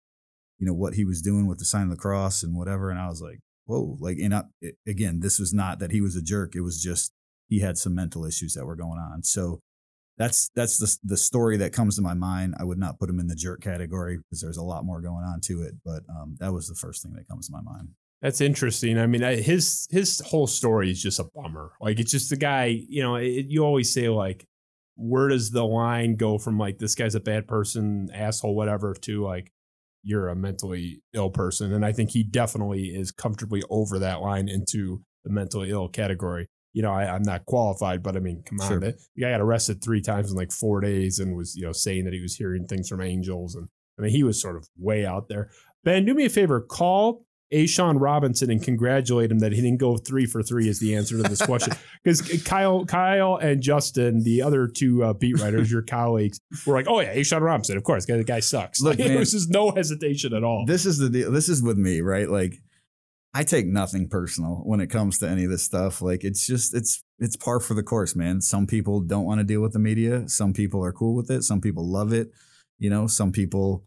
you 0.60 0.68
know, 0.68 0.74
what 0.74 0.94
he 0.94 1.04
was 1.04 1.24
doing 1.24 1.48
with 1.48 1.58
the 1.58 1.66
sign 1.66 1.86
of 1.86 1.90
the 1.90 1.96
cross 1.96 2.44
and 2.44 2.56
whatever." 2.56 2.92
And 2.92 3.00
I 3.00 3.08
was 3.08 3.24
like, 3.24 3.40
whoa, 3.70 3.98
like, 4.00 4.18
and 4.18 4.34
I, 4.34 4.44
again, 4.88 5.20
this 5.20 5.38
was 5.38 5.54
not 5.54 5.78
that 5.80 5.92
he 5.92 6.02
was 6.02 6.16
a 6.16 6.24
jerk. 6.24 6.56
It 6.56 6.62
was 6.62 6.82
just 6.82 7.14
he 7.48 7.60
had 7.60 7.78
some 7.78 7.94
mental 7.94 8.26
issues 8.26 8.56
that 8.56 8.66
were 8.66 8.76
going 8.76 9.00
on. 9.00 9.24
So 9.24 9.62
that's 10.18 10.50
that's 10.56 10.80
the 10.80 10.98
the 11.04 11.18
story 11.18 11.56
that 11.58 11.72
comes 11.72 11.96
to 11.96 12.02
my 12.02 12.16
mind. 12.16 12.56
I 12.60 12.64
would 12.64 12.80
not 12.80 13.00
put 13.00 13.10
him 13.10 13.20
in 13.20 13.28
the 13.28 13.36
jerk 13.36 13.62
category 13.62 14.18
because 14.18 14.42
there's 14.42 14.58
a 14.58 14.64
lot 14.64 14.86
more 14.86 15.02
going 15.02 15.24
on 15.24 15.40
to 15.42 15.62
it, 15.62 15.76
but 15.86 16.02
um, 16.10 16.36
that 16.40 16.52
was 16.52 16.68
the 16.68 16.76
first 16.76 17.04
thing 17.04 17.14
that 17.14 17.28
comes 17.28 17.48
to 17.48 17.54
my 17.54 17.62
mind. 17.62 17.90
That's 18.24 18.42
interesting. 18.42 18.98
I 18.98 19.06
mean, 19.06 19.22
his 19.22 19.88
his 19.92 20.20
whole 20.26 20.48
story 20.48 20.90
is 20.90 21.02
just 21.02 21.20
a 21.20 21.30
bummer. 21.36 21.72
Like 21.80 22.00
it's 22.00 22.12
just 22.12 22.32
the 22.32 22.38
guy. 22.38 22.66
You 22.66 23.04
know, 23.04 23.16
it, 23.16 23.46
you 23.48 23.64
always 23.64 23.94
say 23.94 24.10
like, 24.10 24.46
where 24.96 25.28
does 25.30 25.52
the 25.52 25.64
line 25.64 26.16
go 26.16 26.40
from 26.40 26.58
like 26.58 26.80
this 26.80 26.96
guy's 26.96 27.16
a 27.16 27.20
bad 27.22 27.48
person, 27.48 28.10
asshole, 28.14 28.56
whatever, 28.56 28.94
to 28.94 29.24
like 29.24 29.52
you're 30.04 30.30
a 30.30 30.36
mentally 30.36 31.02
ill 31.14 31.30
person. 31.30 31.74
And 31.74 31.86
I 31.86 31.92
think 31.92 32.12
he 32.12 32.24
definitely 32.24 32.88
is 32.88 33.12
comfortably 33.12 33.62
over 33.70 34.00
that 34.00 34.22
line 34.22 34.48
into 34.48 35.02
the 35.24 35.32
mentally 35.32 35.72
ill 35.72 35.90
category. 35.90 36.48
You 36.74 36.84
know, 36.84 36.94
I, 36.94 37.16
am 37.16 37.24
not 37.24 37.46
qualified, 37.46 38.04
but 38.04 38.16
I 38.16 38.20
mean, 38.20 38.44
come 38.46 38.60
on, 38.62 38.80
the 38.80 38.98
guy 39.20 39.32
got 39.32 39.42
arrested 39.42 39.84
three 39.84 40.02
times 40.02 40.32
in 40.32 40.38
like 40.38 40.52
four 40.52 40.82
days 40.82 41.20
and 41.20 41.36
was, 41.36 41.56
you 41.56 41.66
know, 41.66 41.72
saying 41.72 42.06
that 42.06 42.14
he 42.14 42.22
was 42.22 42.36
hearing 42.36 42.66
things 42.66 42.88
from 42.88 43.02
angels. 43.02 43.56
And 43.56 43.68
I 43.98 44.04
mean, 44.04 44.12
he 44.12 44.24
was 44.24 44.42
sort 44.42 44.56
of 44.56 44.68
way 44.78 45.06
out 45.06 45.30
there. 45.30 45.50
Ben, 45.84 46.06
do 46.06 46.14
me 46.14 46.26
a 46.26 46.30
favor, 46.30 46.62
call 46.62 47.26
A'Shawn 47.52 48.00
Robinson 48.00 48.52
and 48.52 48.62
congratulate 48.62 49.32
him 49.32 49.40
that 49.40 49.52
he 49.52 49.62
didn't 49.62 49.80
go 49.80 49.98
three 49.98 50.26
for 50.26 50.44
three 50.44 50.68
is 50.68 50.80
the 50.80 50.96
answer 50.96 51.18
to 51.18 51.24
this 51.24 51.42
question. 51.42 51.74
Because 52.02 52.22
Kyle, 52.44 52.86
Kyle 52.86 53.36
and 53.36 53.62
Justin, 53.62 54.24
the 54.24 54.42
other 54.42 54.68
two 54.68 55.04
uh, 55.04 55.12
beat 55.12 55.38
writers, 55.38 55.70
your 55.70 55.82
colleagues, 55.82 56.40
were 56.66 56.74
like, 56.74 56.88
"Oh 56.88 57.02
yeah, 57.02 57.14
A'Shawn 57.14 57.42
Robinson, 57.42 57.76
of 57.76 57.84
course, 57.84 58.06
the 58.06 58.24
guy 58.24 58.40
sucks." 58.40 58.80
Look, 58.80 58.98
like, 59.00 59.10
man, 59.10 59.20
was 59.20 59.34
just 59.34 59.50
no 59.50 59.72
hesitation 59.72 60.34
at 60.34 60.42
all. 60.42 60.64
This 60.66 60.86
is 60.86 60.98
the 60.98 61.10
deal. 61.10 61.30
This 61.30 61.50
is 61.50 61.62
with 61.62 61.78
me, 61.78 62.00
right? 62.00 62.30
Like, 62.30 62.54
I 63.34 63.44
take 63.44 63.66
nothing 63.66 64.08
personal 64.08 64.62
when 64.64 64.80
it 64.80 64.88
comes 64.88 65.18
to 65.18 65.28
any 65.28 65.44
of 65.44 65.52
this 65.52 65.64
stuff. 65.64 66.02
Like, 66.02 66.24
it's 66.24 66.48
just 66.48 66.74
it's 66.74 67.04
it's 67.20 67.36
par 67.36 67.60
for 67.60 67.74
the 67.74 67.84
course, 67.84 68.16
man. 68.16 68.40
Some 68.40 68.66
people 68.66 69.02
don't 69.02 69.26
want 69.26 69.40
to 69.40 69.44
deal 69.44 69.62
with 69.62 69.74
the 69.74 69.80
media. 69.80 70.30
Some 70.30 70.54
people 70.54 70.84
are 70.86 70.94
cool 70.94 71.16
with 71.16 71.30
it. 71.30 71.44
Some 71.44 71.60
people 71.60 71.86
love 71.86 72.14
it. 72.14 72.32
You 72.78 72.90
know, 72.90 73.08
some 73.08 73.34
people 73.34 73.84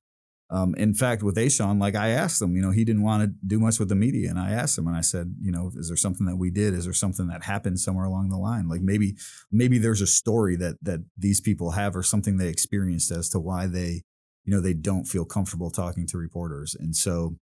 um, 0.53 0.75
in 0.75 0.93
fact, 0.93 1.23
with 1.23 1.37
A'Shawn, 1.37 1.81
like 1.81 1.95
I 1.95 2.09
asked 2.09 2.43
him, 2.43 2.55
you 2.55 2.61
know, 2.61 2.73
he 2.73 2.85
didn't 2.85 3.03
want 3.03 3.23
to 3.23 3.35
do 3.47 3.59
much 3.59 3.79
with 3.79 3.89
the 3.89 3.95
media, 3.95 4.29
and 4.29 4.39
I 4.39 4.51
asked 4.51 4.77
him, 4.77 4.87
and 4.87 4.95
I 4.95 5.01
said, 5.01 5.35
you 5.41 5.51
know, 5.51 5.73
is 5.75 5.89
there 5.89 5.97
something 5.97 6.27
that 6.27 6.37
we 6.37 6.51
did? 6.51 6.75
Is 6.75 6.85
there 6.85 6.93
something 6.93 7.27
that 7.29 7.45
happened 7.45 7.81
somewhere 7.81 8.05
along 8.05 8.29
the 8.29 8.37
line? 8.37 8.69
Like 8.69 8.83
maybe, 8.83 9.17
maybe 9.51 9.79
there's 9.79 10.03
a 10.03 10.07
story 10.07 10.57
that 10.57 10.77
that 10.83 11.01
these 11.17 11.41
people 11.41 11.71
have, 11.71 11.97
or 11.97 12.03
something 12.03 12.37
they 12.37 12.49
experienced 12.49 13.11
as 13.11 13.31
to 13.31 13.41
why 13.41 13.67
they, 13.67 14.03
you 14.45 14.55
know, 14.55 14.61
they 14.61 14.75
don't 14.75 15.07
feel 15.07 15.25
comfortable 15.25 15.71
talking 15.71 16.07
to 16.09 16.19
reporters, 16.19 16.77
and 16.79 16.95
so. 16.95 17.37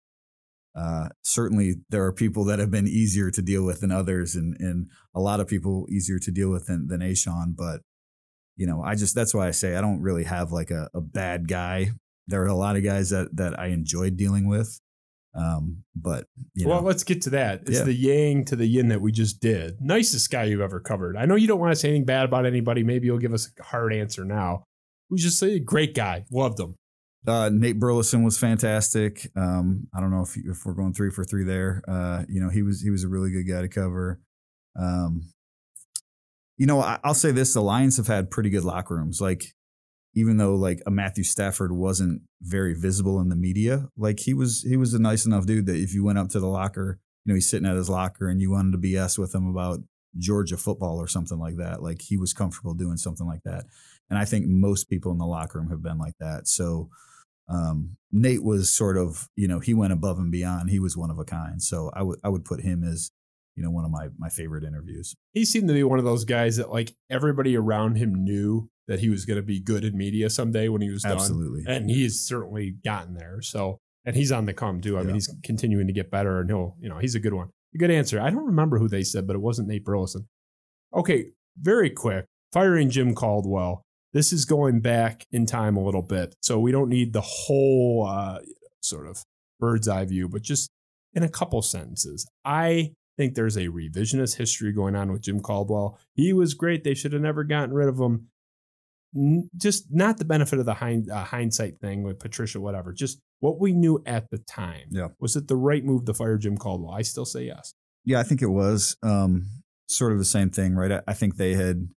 Uh, 0.76 1.10
certainly, 1.24 1.74
there 1.89 2.05
are 2.05 2.14
people 2.14 2.45
that 2.45 2.60
have 2.60 2.70
been 2.70 2.88
easier 2.88 3.32
to 3.32 3.41
deal 3.41 3.66
with 3.66 3.82
than 3.82 3.91
others, 3.91 4.36
and 4.36 4.55
and 4.60 4.88
a 5.16 5.20
lot 5.20 5.39
of 5.39 5.47
people 5.47 5.88
easier 5.89 6.20
to 6.20 6.32
deal 6.32 6.51
with 6.51 6.68
than 6.68 6.88
than 6.88 7.01
A'Shawn. 7.01 7.55
But 7.57 7.82
you 8.55 8.68
know, 8.68 8.84
I 8.84 8.93
just 8.93 9.16
that's 9.16 9.34
why 9.34 9.47
I 9.47 9.51
say 9.51 9.76
I 9.76 9.82
don't 9.82 9.99
really 9.99 10.26
have 10.26 10.51
like 10.51 10.70
a, 10.70 10.88
a 10.93 11.01
bad 11.01 11.47
guy 11.47 11.89
there 12.30 12.44
are 12.44 12.48
a 12.48 12.56
lot 12.56 12.78
of 12.78 12.84
guys 12.84 13.10
that 13.10 13.36
that 13.36 13.60
I 13.60 13.68
enjoyed 13.68 14.16
dealing 14.16 14.48
with. 14.48 14.80
Um, 15.36 15.84
but 15.96 16.26
well, 16.66 16.82
let's 16.82 17.04
get 17.04 17.22
to 17.24 17.30
that. 17.32 17.62
It's 17.68 17.80
yeah. 17.80 17.84
the 17.84 17.94
yang 17.94 18.46
to 18.46 18.56
the 18.56 18.66
yin 18.66 18.88
that 18.90 19.02
we 19.02 19.12
just 19.12 19.40
did. 19.40 19.80
Nicest 19.80 20.30
guy 20.32 20.46
you've 20.46 20.62
ever 20.62 20.80
covered. 20.80 21.16
I 21.18 21.26
know 21.26 21.36
you 21.36 21.48
don't 21.48 21.60
want 21.60 21.72
to 21.72 21.76
say 21.76 21.90
anything 21.90 22.06
bad 22.06 22.26
about 22.26 22.46
anybody. 22.46 22.84
Maybe 22.84 23.08
you'll 23.08 23.20
give 23.20 23.34
us 23.34 23.52
a 23.60 23.64
hard 23.64 23.94
answer 23.94 24.26
now. 24.26 24.64
Who's 25.10 25.24
just 25.24 25.42
a 25.44 25.60
great 25.60 25.94
guy. 25.94 26.26
Loved 26.32 26.60
him. 26.60 26.76
Uh, 27.28 27.50
Nate 27.52 27.80
Burleson 27.80 28.24
was 28.24 28.38
fantastic. 28.38 29.28
Um, 29.36 29.88
I 29.94 30.00
don't 30.00 30.12
know 30.12 30.22
if 30.22 30.36
if 30.38 30.66
we're 30.66 30.74
going 30.74 30.94
three 30.94 31.12
for 31.12 31.24
three 31.24 31.44
there. 31.44 31.84
Uh, 31.88 32.24
you 32.28 32.42
know, 32.42 32.50
he 32.50 32.62
was 32.62 32.82
he 32.82 32.90
was 32.90 33.04
a 33.04 33.10
really 33.10 33.32
good 33.32 33.44
guy 33.44 33.62
to 33.62 33.68
cover. 33.68 34.20
Um, 34.80 35.32
you 36.58 36.66
know, 36.66 36.82
I, 36.82 37.00
will 37.04 37.14
say 37.14 37.32
this: 37.32 37.54
the 37.54 37.62
Lions 37.62 37.98
have 37.98 38.08
had 38.08 38.32
pretty 38.32 38.50
good 38.50 38.64
locker 38.64 38.96
rooms. 38.96 39.20
Like 39.22 39.54
even 40.14 40.38
though 40.38 40.55
like 40.55 40.82
a 40.86 40.91
Matthew 40.91 41.24
Stafford 41.24 41.72
wasn't 41.72 42.24
very 42.41 42.74
visible 42.74 43.20
in 43.20 43.30
the 43.30 43.36
media, 43.36 43.89
like 43.97 44.20
he 44.20 44.34
was 44.34 44.64
he 44.64 44.78
was 44.78 44.93
a 44.93 44.99
nice 44.99 45.26
enough 45.26 45.45
dude 45.45 45.66
that 45.68 45.78
if 45.78 45.93
you 45.93 46.03
went 46.03 46.18
up 46.18 46.30
to 46.30 46.39
the 46.39 46.47
locker, 46.47 46.99
you 47.26 47.32
know, 47.32 47.36
he's 47.36 47.49
sitting 47.49 47.68
at 47.68 47.76
his 47.76 47.89
locker 47.89 48.28
and 48.28 48.41
you 48.41 48.51
wanted 48.51 48.72
to 48.72 48.78
BS 48.78 49.18
with 49.18 49.34
him 49.34 49.47
about 49.47 49.80
Georgia 50.18 50.57
football 50.57 50.99
or 50.99 51.07
something 51.07 51.38
like 51.38 51.57
that, 51.57 51.84
like 51.84 52.01
he 52.01 52.18
was 52.18 52.34
comfortable 52.34 52.74
doing 52.74 52.97
something 52.97 53.28
like 53.28 53.43
that. 53.43 53.66
And 54.10 54.18
I 54.18 54.26
think 54.26 54.47
most 54.47 54.89
people 54.89 55.12
in 55.12 55.20
the 55.20 55.26
locker 55.26 55.60
room 55.60 55.70
have 55.70 55.84
been 55.84 55.99
like 55.99 56.16
that. 56.20 56.47
So 56.47 56.89
um, 57.47 57.97
Nate 58.12 58.43
was 58.43 58.72
sort 58.72 58.97
of, 58.97 59.28
you 59.36 59.47
know, 59.47 59.60
he 59.60 59.74
went 59.74 59.93
above 59.93 60.18
and 60.18 60.32
beyond. 60.32 60.70
He 60.70 60.80
was 60.80 60.97
one 60.97 61.12
of 61.12 61.20
a 61.20 61.26
kind. 61.26 61.62
So 61.62 61.91
I 61.93 62.03
would 62.03 62.20
I 62.24 62.30
would 62.30 62.45
put 62.45 62.62
him 62.62 62.84
as 62.84 63.12
you 63.55 63.64
know 63.64 63.72
one 63.72 63.86
of 63.86 63.91
my 63.91 64.07
my 64.18 64.30
favorite 64.30 64.64
interviews. 64.64 65.16
He 65.34 65.45
seemed 65.45 65.68
to 65.68 65.74
be 65.74 65.84
one 65.84 65.99
of 65.99 66.05
those 66.05 66.26
guys 66.26 66.57
that 66.57 66.72
like 66.72 66.95
everybody 67.10 67.57
around 67.57 67.95
him 67.95 68.24
knew 68.24 68.70
that 68.90 69.00
he 69.00 69.08
was 69.08 69.24
going 69.24 69.38
to 69.38 69.44
be 69.44 69.60
good 69.60 69.86
in 69.86 69.96
media 69.96 70.30
someday 70.32 70.68
when 70.68 70.82
he 70.82 70.90
was 70.90 71.04
done. 71.04 71.14
Absolutely. 71.14 71.64
And 71.68 71.90
he's 71.90 72.20
certainly 72.20 72.72
gotten 72.84 73.14
there. 73.14 73.40
So, 73.40 73.78
and 74.04 74.16
he's 74.16 74.32
on 74.32 74.48
the 74.48 74.54
come 74.54 74.82
too. 74.82 74.98
I 74.98 75.02
yeah. 75.02 75.06
mean, 75.06 75.14
he's 75.14 75.34
continuing 75.44 75.86
to 75.86 75.94
get 75.94 76.10
better 76.10 76.40
and 76.40 76.50
he'll, 76.50 76.76
you 76.82 76.90
know, 76.90 76.98
he's 76.98 77.14
a 77.14 77.20
good 77.20 77.36
one. 77.36 77.50
A 77.76 77.78
good 77.78 77.92
answer. 77.92 78.20
I 78.20 78.32
don't 78.32 78.48
remember 78.48 78.80
who 78.80 78.90
they 78.90 79.04
said, 79.04 79.28
but 79.28 79.36
it 79.36 79.44
wasn't 79.44 79.68
Nate 79.68 79.86
Burleson. 79.86 80.28
Okay, 80.92 81.28
very 81.56 81.92
quick. 81.92 82.26
Firing 82.52 82.90
Jim 82.90 83.14
Caldwell. 83.14 83.84
This 84.12 84.34
is 84.34 84.46
going 84.46 84.80
back 84.80 85.28
in 85.32 85.46
time 85.46 85.78
a 85.78 85.84
little 85.86 86.02
bit. 86.02 86.34
So 86.42 86.60
we 86.60 86.72
don't 86.72 86.90
need 86.90 87.14
the 87.14 87.22
whole 87.22 88.08
uh, 88.10 88.40
sort 88.82 89.06
of 89.06 89.24
bird's 89.60 89.88
eye 89.88 90.06
view, 90.06 90.28
but 90.28 90.42
just 90.42 90.72
in 91.14 91.22
a 91.22 91.30
couple 91.30 91.62
sentences. 91.62 92.28
I 92.44 92.94
think 93.18 93.36
there's 93.36 93.56
a 93.58 93.68
revisionist 93.68 94.38
history 94.38 94.72
going 94.72 94.96
on 94.96 95.12
with 95.12 95.22
Jim 95.22 95.42
Caldwell. 95.42 96.00
He 96.16 96.34
was 96.34 96.56
great. 96.56 96.84
They 96.84 96.96
should 96.96 97.14
have 97.14 97.22
never 97.22 97.44
gotten 97.44 97.76
rid 97.76 97.88
of 97.88 98.00
him 98.00 98.30
just 99.57 99.88
not 99.89 100.18
the 100.18 100.26
benefit 100.26 100.60
of 100.60 100.66
the 100.66 100.76
hind, 100.76 101.10
uh, 101.10 101.24
hindsight 101.24 101.80
thing 101.80 102.03
with 102.03 102.20
Patricia, 102.20 102.60
whatever. 102.60 102.93
Just 102.93 103.20
what 103.39 103.60
we 103.60 103.74
knew 103.74 104.01
at 104.05 104.30
the 104.30 104.38
time. 104.38 104.88
Yeah. 104.91 105.10
Was 105.20 105.36
it 105.36 105.47
the 105.47 105.55
right 105.55 105.84
move 105.84 106.05
to 106.05 106.14
fire 106.14 106.38
Jim 106.38 106.57
Caldwell? 106.57 106.93
I 106.93 107.01
still 107.01 107.26
say 107.26 107.45
yes. 107.45 107.74
Yeah, 108.05 108.20
I 108.20 108.24
think 108.24 108.41
it 108.41 108.47
was 108.49 108.97
um, 109.03 109.47
sort 109.88 110.12
of 110.12 110.20
the 110.20 110.26
same 110.26 110.49
thing, 110.49 110.76
right? 110.76 110.91
I, 110.91 111.01
I 111.07 111.14
think 111.14 111.38
they 111.38 111.55
had. 111.55 111.89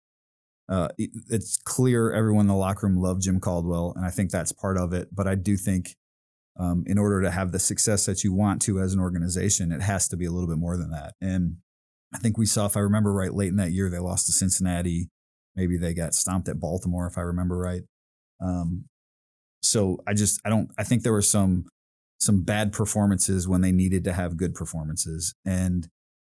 Uh, 0.68 0.88
it's 0.96 1.58
clear 1.64 2.12
everyone 2.12 2.44
in 2.44 2.48
the 2.48 2.54
locker 2.54 2.86
room 2.86 2.96
loved 2.96 3.22
Jim 3.22 3.40
Caldwell, 3.40 3.92
and 3.94 4.06
I 4.06 4.10
think 4.10 4.30
that's 4.30 4.52
part 4.52 4.78
of 4.78 4.92
it. 4.92 5.08
But 5.12 5.26
I 5.26 5.34
do 5.34 5.56
think 5.56 5.96
um, 6.58 6.84
in 6.86 6.98
order 6.98 7.20
to 7.22 7.30
have 7.30 7.52
the 7.52 7.58
success 7.58 8.06
that 8.06 8.24
you 8.24 8.32
want 8.32 8.62
to 8.62 8.80
as 8.80 8.94
an 8.94 9.00
organization, 9.00 9.72
it 9.72 9.82
has 9.82 10.08
to 10.08 10.16
be 10.16 10.24
a 10.24 10.30
little 10.30 10.48
bit 10.48 10.58
more 10.58 10.76
than 10.76 10.90
that. 10.90 11.14
And 11.20 11.56
I 12.14 12.18
think 12.18 12.38
we 12.38 12.46
saw, 12.46 12.66
if 12.66 12.76
I 12.76 12.80
remember 12.80 13.12
right, 13.12 13.34
late 13.34 13.48
in 13.48 13.56
that 13.56 13.72
year, 13.72 13.90
they 13.90 13.98
lost 13.98 14.26
to 14.26 14.32
Cincinnati. 14.32 15.08
Maybe 15.56 15.76
they 15.76 15.94
got 15.94 16.14
stomped 16.14 16.48
at 16.48 16.60
Baltimore, 16.60 17.06
if 17.06 17.18
I 17.18 17.22
remember 17.22 17.58
right. 17.58 17.82
Um, 18.40 18.84
so 19.62 19.98
I 20.06 20.14
just, 20.14 20.40
I 20.44 20.48
don't, 20.48 20.70
I 20.78 20.84
think 20.84 21.02
there 21.02 21.12
were 21.12 21.22
some, 21.22 21.66
some 22.20 22.42
bad 22.42 22.72
performances 22.72 23.46
when 23.46 23.60
they 23.60 23.72
needed 23.72 24.04
to 24.04 24.12
have 24.12 24.36
good 24.36 24.54
performances. 24.54 25.34
And, 25.44 25.88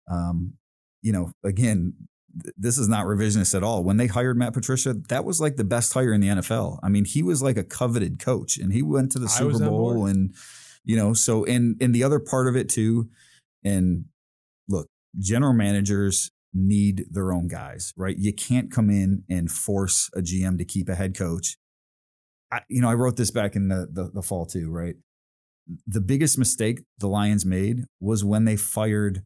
um, 0.10 0.54
you 1.02 1.12
know, 1.12 1.32
again, 1.44 1.94
this 2.58 2.78
is 2.78 2.88
not 2.88 3.06
revisionist 3.06 3.56
at 3.56 3.64
all. 3.64 3.84
When 3.84 3.98
they 3.98 4.08
hired 4.08 4.38
Matt 4.38 4.54
Patricia, 4.54 4.94
that 5.10 5.26
was 5.26 5.42
like 5.42 5.56
the 5.56 5.64
best 5.64 5.94
hire 5.94 6.14
in 6.14 6.22
the 6.22 6.28
NFL. 6.28 6.80
I 6.84 6.90
mean, 6.90 7.06
he 7.06 7.24
was 7.24 7.42
like 7.42 7.58
a 7.58 7.64
coveted 7.64 8.20
coach 8.20 8.58
and 8.58 8.72
he 8.72 8.82
went 8.82 9.12
to 9.14 9.20
the 9.20 9.30
Super 9.30 9.60
Bowl 9.60 10.06
and 10.06 10.34
you 10.84 10.96
know, 10.96 11.14
so 11.14 11.44
and 11.46 11.76
and 11.82 11.94
the 11.94 12.04
other 12.04 12.20
part 12.20 12.48
of 12.48 12.56
it 12.56 12.70
too 12.70 13.10
and 13.64 14.06
look, 14.70 14.88
general 15.20 15.54
managers 15.54 16.30
need 16.58 17.06
their 17.12 17.32
own 17.32 17.48
guys, 17.48 17.94
right? 17.96 18.18
You 18.18 18.34
can't 18.34 18.72
come 18.72 18.90
in 18.90 19.24
and 19.30 19.52
force 19.52 20.10
a 20.16 20.22
GM 20.22 20.58
to 20.58 20.66
keep 20.66 20.90
a 20.90 20.96
head 20.96 21.16
coach. 21.16 21.58
I, 22.52 22.62
you 22.70 22.82
know, 22.82 22.90
I 22.90 22.94
wrote 22.94 23.18
this 23.18 23.32
back 23.32 23.56
in 23.56 23.68
the, 23.68 23.88
the 23.92 24.10
the 24.14 24.22
fall 24.22 24.46
too, 24.46 24.72
right? 24.72 24.96
The 25.86 26.02
biggest 26.02 26.38
mistake 26.38 26.84
the 26.98 27.08
Lions 27.08 27.46
made 27.46 27.86
was 28.00 28.24
when 28.24 28.46
they 28.46 28.56
fired 28.56 29.24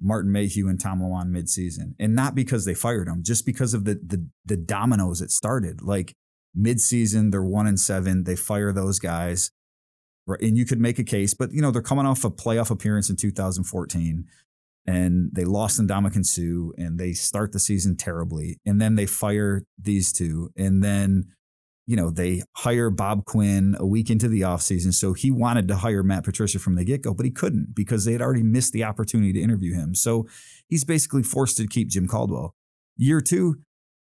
Martin 0.00 0.32
Mayhew 0.32 0.68
and 0.68 0.80
Tom 0.80 1.00
Lewand 1.00 1.30
midseason. 1.30 1.94
And 1.98 2.14
not 2.14 2.34
because 2.34 2.64
they 2.64 2.74
fired 2.74 3.08
him, 3.08 3.22
just 3.22 3.44
because 3.44 3.74
of 3.74 3.84
the 3.84 3.94
the, 3.94 4.26
the 4.44 4.56
dominoes 4.56 5.20
it 5.20 5.30
started. 5.30 5.82
Like 5.82 6.14
midseason, 6.58 7.30
they're 7.30 7.42
one 7.42 7.66
and 7.66 7.78
seven. 7.78 8.24
They 8.24 8.36
fire 8.36 8.72
those 8.72 8.98
guys. 8.98 9.50
Right. 10.24 10.40
And 10.40 10.56
you 10.56 10.64
could 10.64 10.80
make 10.80 11.00
a 11.00 11.04
case, 11.04 11.34
but 11.34 11.52
you 11.52 11.60
know, 11.60 11.72
they're 11.72 11.82
coming 11.82 12.06
off 12.06 12.24
a 12.24 12.30
playoff 12.30 12.70
appearance 12.70 13.10
in 13.10 13.16
2014 13.16 14.24
and 14.86 15.30
they 15.32 15.44
lost 15.44 15.78
in 15.78 15.86
Ndamukong 15.86 16.26
Suh 16.26 16.72
and 16.76 16.98
they 16.98 17.12
start 17.12 17.52
the 17.52 17.60
season 17.60 17.96
terribly. 17.96 18.58
And 18.66 18.80
then 18.80 18.96
they 18.96 19.06
fire 19.06 19.64
these 19.78 20.12
two. 20.12 20.50
And 20.56 20.82
then 20.82 21.26
you 21.86 21.96
know, 21.96 22.10
they 22.10 22.42
hire 22.56 22.90
Bob 22.90 23.24
Quinn 23.24 23.76
a 23.78 23.86
week 23.86 24.08
into 24.08 24.28
the 24.28 24.42
offseason. 24.42 24.94
So 24.94 25.14
he 25.14 25.30
wanted 25.30 25.66
to 25.68 25.76
hire 25.76 26.02
Matt 26.02 26.24
Patricia 26.24 26.58
from 26.58 26.76
the 26.76 26.84
get 26.84 27.02
go, 27.02 27.12
but 27.12 27.26
he 27.26 27.32
couldn't 27.32 27.74
because 27.74 28.04
they 28.04 28.12
had 28.12 28.22
already 28.22 28.42
missed 28.42 28.72
the 28.72 28.84
opportunity 28.84 29.32
to 29.32 29.40
interview 29.40 29.74
him. 29.74 29.94
So 29.94 30.26
he's 30.68 30.84
basically 30.84 31.22
forced 31.22 31.56
to 31.56 31.66
keep 31.66 31.88
Jim 31.88 32.06
Caldwell. 32.06 32.54
Year 32.96 33.20
two, 33.20 33.56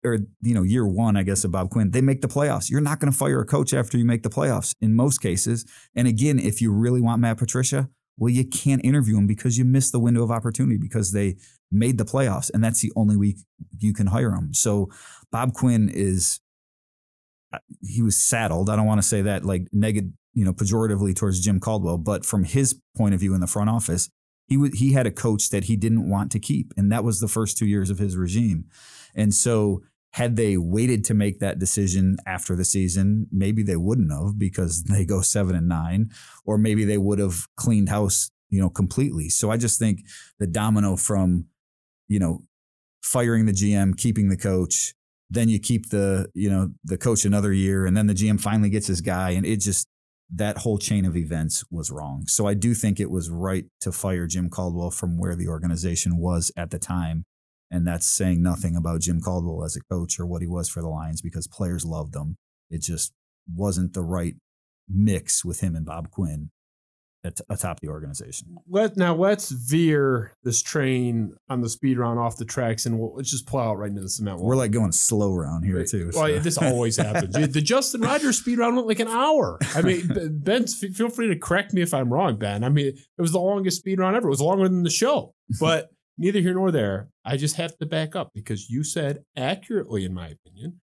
or, 0.04 0.20
you 0.42 0.54
know, 0.54 0.64
year 0.64 0.88
one, 0.88 1.18
I 1.18 1.24
guess, 1.24 1.44
of 1.44 1.52
Bob 1.52 1.70
Quinn, 1.70 1.92
they 1.92 2.02
make 2.02 2.22
the 2.22 2.28
playoffs. 2.28 2.70
You're 2.70 2.82
not 2.82 3.00
going 3.00 3.12
to 3.12 3.18
fire 3.18 3.42
a 3.42 3.46
coach 3.46 3.74
after 3.74 3.98
you 3.98 4.06
make 4.06 4.24
the 4.24 4.30
playoffs 4.30 4.74
in 4.82 4.96
most 4.96 5.20
cases. 5.20 5.66
And 5.96 6.08
again, 6.08 6.40
if 6.40 6.62
you 6.62 6.72
really 6.72 7.02
want 7.02 7.22
Matt 7.22 7.38
Patricia, 7.38 7.90
well, 8.18 8.32
you 8.32 8.46
can't 8.46 8.84
interview 8.84 9.18
him 9.18 9.28
because 9.28 9.58
you 9.58 9.66
missed 9.66 9.92
the 9.92 10.00
window 10.00 10.24
of 10.24 10.32
opportunity 10.32 10.78
because 10.78 11.12
they 11.12 11.38
made 11.72 11.98
the 11.98 12.06
playoffs. 12.06 12.50
And 12.54 12.64
that's 12.64 12.82
the 12.82 12.92
only 12.96 13.16
week 13.16 13.38
you 13.80 13.94
can 13.94 14.08
hire 14.08 14.32
him. 14.32 14.54
So 14.54 14.90
Bob 15.32 15.54
Quinn 15.54 15.90
is 15.94 16.40
uh, 17.54 17.60
he 17.82 18.02
was 18.02 18.18
saddled. 18.18 18.70
I 18.70 18.76
don't 18.76 18.86
want 18.86 19.02
to 19.02 19.08
say 19.08 19.22
that 19.22 19.46
like 19.46 19.68
negative, 19.72 20.12
you 20.34 20.44
know, 20.44 20.54
pejoratively 20.54 21.16
towards 21.16 21.40
Jim 21.40 21.60
Caldwell, 21.60 21.98
but 21.98 22.26
from 22.26 22.44
his 22.44 22.80
point 22.96 23.14
of 23.14 23.20
view 23.20 23.34
in 23.34 23.42
the 23.42 23.48
front 23.48 23.70
office, 23.70 24.10
he 24.48 24.56
w- 24.56 24.74
he 24.76 24.94
had 24.94 25.08
a 25.08 25.12
coach 25.12 25.50
that 25.50 25.66
he 25.66 25.76
didn't 25.76 26.10
want 26.10 26.32
to 26.32 26.40
keep, 26.40 26.74
and 26.78 26.92
that 26.92 27.04
was 27.04 27.20
the 27.20 27.28
first 27.28 27.58
two 27.58 27.66
years 27.66 27.90
of 27.90 28.00
his 28.00 28.18
regime. 28.18 28.66
And 29.16 29.34
so, 29.34 29.82
had 30.18 30.36
they 30.36 30.58
waited 30.58 31.04
to 31.04 31.14
make 31.14 31.40
that 31.40 31.60
decision 31.60 32.18
after 32.26 32.56
the 32.56 32.66
season, 32.66 33.28
maybe 33.32 33.62
they 33.62 33.76
wouldn't 33.76 34.12
have 34.12 34.40
because 34.40 34.84
they 34.92 35.06
go 35.06 35.22
seven 35.22 35.56
and 35.56 35.68
nine, 35.68 36.10
or 36.44 36.58
maybe 36.58 36.84
they 36.86 36.98
would 36.98 37.20
have 37.20 37.48
cleaned 37.56 37.90
house, 37.90 38.32
you 38.50 38.60
know, 38.60 38.70
completely. 38.70 39.30
So 39.30 39.52
I 39.52 39.58
just 39.58 39.78
think 39.78 40.00
the 40.40 40.48
domino 40.48 40.96
from, 40.96 41.46
you 42.08 42.20
know, 42.20 42.44
firing 43.04 43.46
the 43.46 43.52
GM, 43.52 43.96
keeping 43.96 44.30
the 44.30 44.38
coach, 44.38 44.96
then 45.30 45.50
you 45.50 45.60
keep 45.60 45.90
the 45.90 46.28
you 46.34 46.50
know 46.50 46.70
the 46.86 46.98
coach 46.98 47.26
another 47.26 47.52
year 47.52 47.86
and 47.86 47.96
then 47.98 48.08
the 48.08 48.14
GM 48.14 48.40
finally 48.40 48.70
gets 48.70 48.88
his 48.88 49.02
guy 49.02 49.32
and 49.32 49.46
it 49.46 49.58
just 49.58 49.86
that 50.34 50.58
whole 50.60 50.78
chain 50.78 51.06
of 51.06 51.16
events 51.16 51.64
was 51.70 51.92
wrong. 51.92 52.24
So 52.28 52.48
I 52.48 52.54
do 52.54 52.74
think 52.74 53.00
it 53.00 53.12
was 53.12 53.30
right 53.30 53.66
to 53.82 53.92
fire 53.92 54.26
Jim 54.26 54.50
Caldwell 54.50 54.92
from 54.92 55.18
where 55.18 55.36
the 55.36 55.48
organization 55.48 56.18
was 56.18 56.52
at 56.58 56.72
the 56.72 56.80
time. 56.80 57.26
And 57.70 57.86
that's 57.86 58.08
saying 58.08 58.42
nothing 58.42 58.76
about 58.76 59.02
Jim 59.02 59.20
Caldwell 59.20 59.64
as 59.66 59.76
a 59.76 59.82
coach 59.94 60.20
or 60.20 60.26
what 60.26 60.42
he 60.42 60.48
was 60.48 60.70
for 60.70 60.82
the 60.82 60.88
Lions 60.88 61.22
because 61.22 61.48
players 61.48 61.86
loved 61.86 62.16
him. 62.16 62.38
It 62.70 62.82
just 62.82 63.12
wasn't 63.54 63.94
the 63.94 64.04
right 64.04 64.36
mix 64.90 65.44
with 65.44 65.60
him 65.60 65.76
and 65.76 65.86
Bob 65.86 66.10
Quinn 66.10 66.50
at, 67.24 67.42
atop 67.50 67.80
the 67.82 67.90
organization. 67.90 68.56
Let 68.70 68.98
now 68.98 69.16
let's 69.16 69.50
veer 69.50 70.34
this 70.44 70.62
train 70.62 71.34
on 71.50 71.62
the 71.62 71.70
speed 71.70 71.98
round 71.98 72.20
off 72.20 72.38
the 72.38 72.46
tracks 72.46 72.86
and 72.86 73.00
we'll, 73.00 73.14
let's 73.16 73.32
just 73.32 73.48
plow 73.48 73.74
it 73.74 73.76
right 73.76 73.90
into 73.90 74.02
the 74.02 74.10
cement. 74.10 74.40
We're 74.40 74.56
like 74.56 74.72
going 74.72 74.92
slow 74.92 75.34
around 75.34 75.64
here 75.64 75.80
right. 75.80 75.88
too. 75.88 76.12
Well, 76.14 76.28
so. 76.28 76.40
this 76.40 76.58
always 76.58 76.98
happens. 76.98 77.34
the 77.34 77.62
Justin 77.62 78.02
Rogers 78.02 78.40
speed 78.40 78.60
round 78.60 78.76
went 78.76 78.88
like 78.88 79.00
an 79.00 79.08
hour. 79.08 79.60
I 79.76 79.82
mean, 79.82 80.08
Ben, 80.44 80.68
feel 80.68 81.10
free 81.10 81.28
to 81.28 81.36
correct 81.38 81.74
me 81.74 81.82
if 81.82 81.94
I'm 81.94 82.12
wrong, 82.12 82.38
Ben. 82.38 82.64
I 82.64 82.70
mean, 82.70 82.88
it 82.88 83.22
was 83.22 83.32
the 83.32 83.40
longest 83.40 83.78
speed 83.78 84.00
round 84.00 84.16
ever. 84.16 84.28
It 84.28 84.32
was 84.32 84.42
longer 84.42 84.68
than 84.68 84.84
the 84.84 84.90
show, 84.90 85.34
but 85.60 85.90
neither 86.18 86.40
here 86.40 86.54
nor 86.54 86.72
there. 86.72 87.10
I 87.24 87.38
just 87.38 87.56
have 87.56 87.78
to 87.78 87.86
back 87.86 88.16
up 88.16 88.32
because 88.34 88.70
you 88.70 88.84
said 88.84 89.24
accurately, 89.36 90.06
in 90.06 90.14
my 90.14 90.28
opinion, 90.28 90.82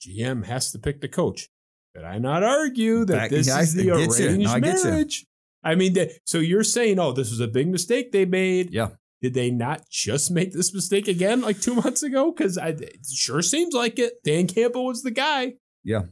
GM 0.00 0.46
has 0.46 0.72
to 0.72 0.78
pick 0.78 1.00
the 1.00 1.08
coach. 1.08 1.48
Did 1.94 2.04
I 2.04 2.18
not 2.18 2.42
argue 2.42 3.04
that 3.04 3.14
back, 3.14 3.30
this 3.30 3.48
is 3.48 3.74
the 3.74 3.90
arranged 3.90 4.20
no, 4.44 4.58
marriage? 4.58 5.26
I 5.62 5.74
mean, 5.74 5.94
so 6.24 6.38
you're 6.38 6.64
saying, 6.64 6.98
oh, 6.98 7.12
this 7.12 7.30
was 7.30 7.40
a 7.40 7.48
big 7.48 7.68
mistake 7.68 8.12
they 8.12 8.24
made. 8.24 8.72
Yeah. 8.72 8.90
Did 9.20 9.34
they 9.34 9.50
not 9.50 9.82
just 9.90 10.30
make 10.30 10.52
this 10.52 10.72
mistake 10.72 11.06
again 11.06 11.42
like 11.42 11.60
two 11.60 11.74
months 11.74 12.02
ago? 12.02 12.32
Because 12.32 12.56
it 12.56 13.04
sure 13.12 13.42
seems 13.42 13.74
like 13.74 13.98
it. 13.98 14.14
Dan 14.24 14.46
Campbell 14.46 14.86
was 14.86 15.02
the 15.02 15.10
guy. 15.10 15.54
Yeah. 15.84 16.04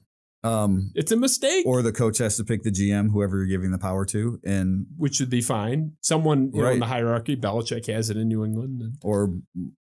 Um, 0.48 0.92
it's 0.94 1.12
a 1.12 1.16
mistake. 1.16 1.66
Or 1.66 1.82
the 1.82 1.92
coach 1.92 2.18
has 2.18 2.36
to 2.36 2.44
pick 2.44 2.62
the 2.62 2.70
GM, 2.70 3.10
whoever 3.10 3.38
you're 3.38 3.46
giving 3.46 3.70
the 3.70 3.78
power 3.78 4.04
to, 4.06 4.40
and 4.44 4.86
which 4.96 5.16
should 5.16 5.30
be 5.30 5.40
fine. 5.40 5.92
Someone 6.00 6.50
right. 6.52 6.62
know, 6.62 6.70
in 6.70 6.78
the 6.80 6.86
hierarchy, 6.86 7.36
Belichick 7.36 7.86
has 7.92 8.10
it 8.10 8.16
in 8.16 8.28
New 8.28 8.44
England, 8.44 8.80
and, 8.80 8.96
or 9.02 9.34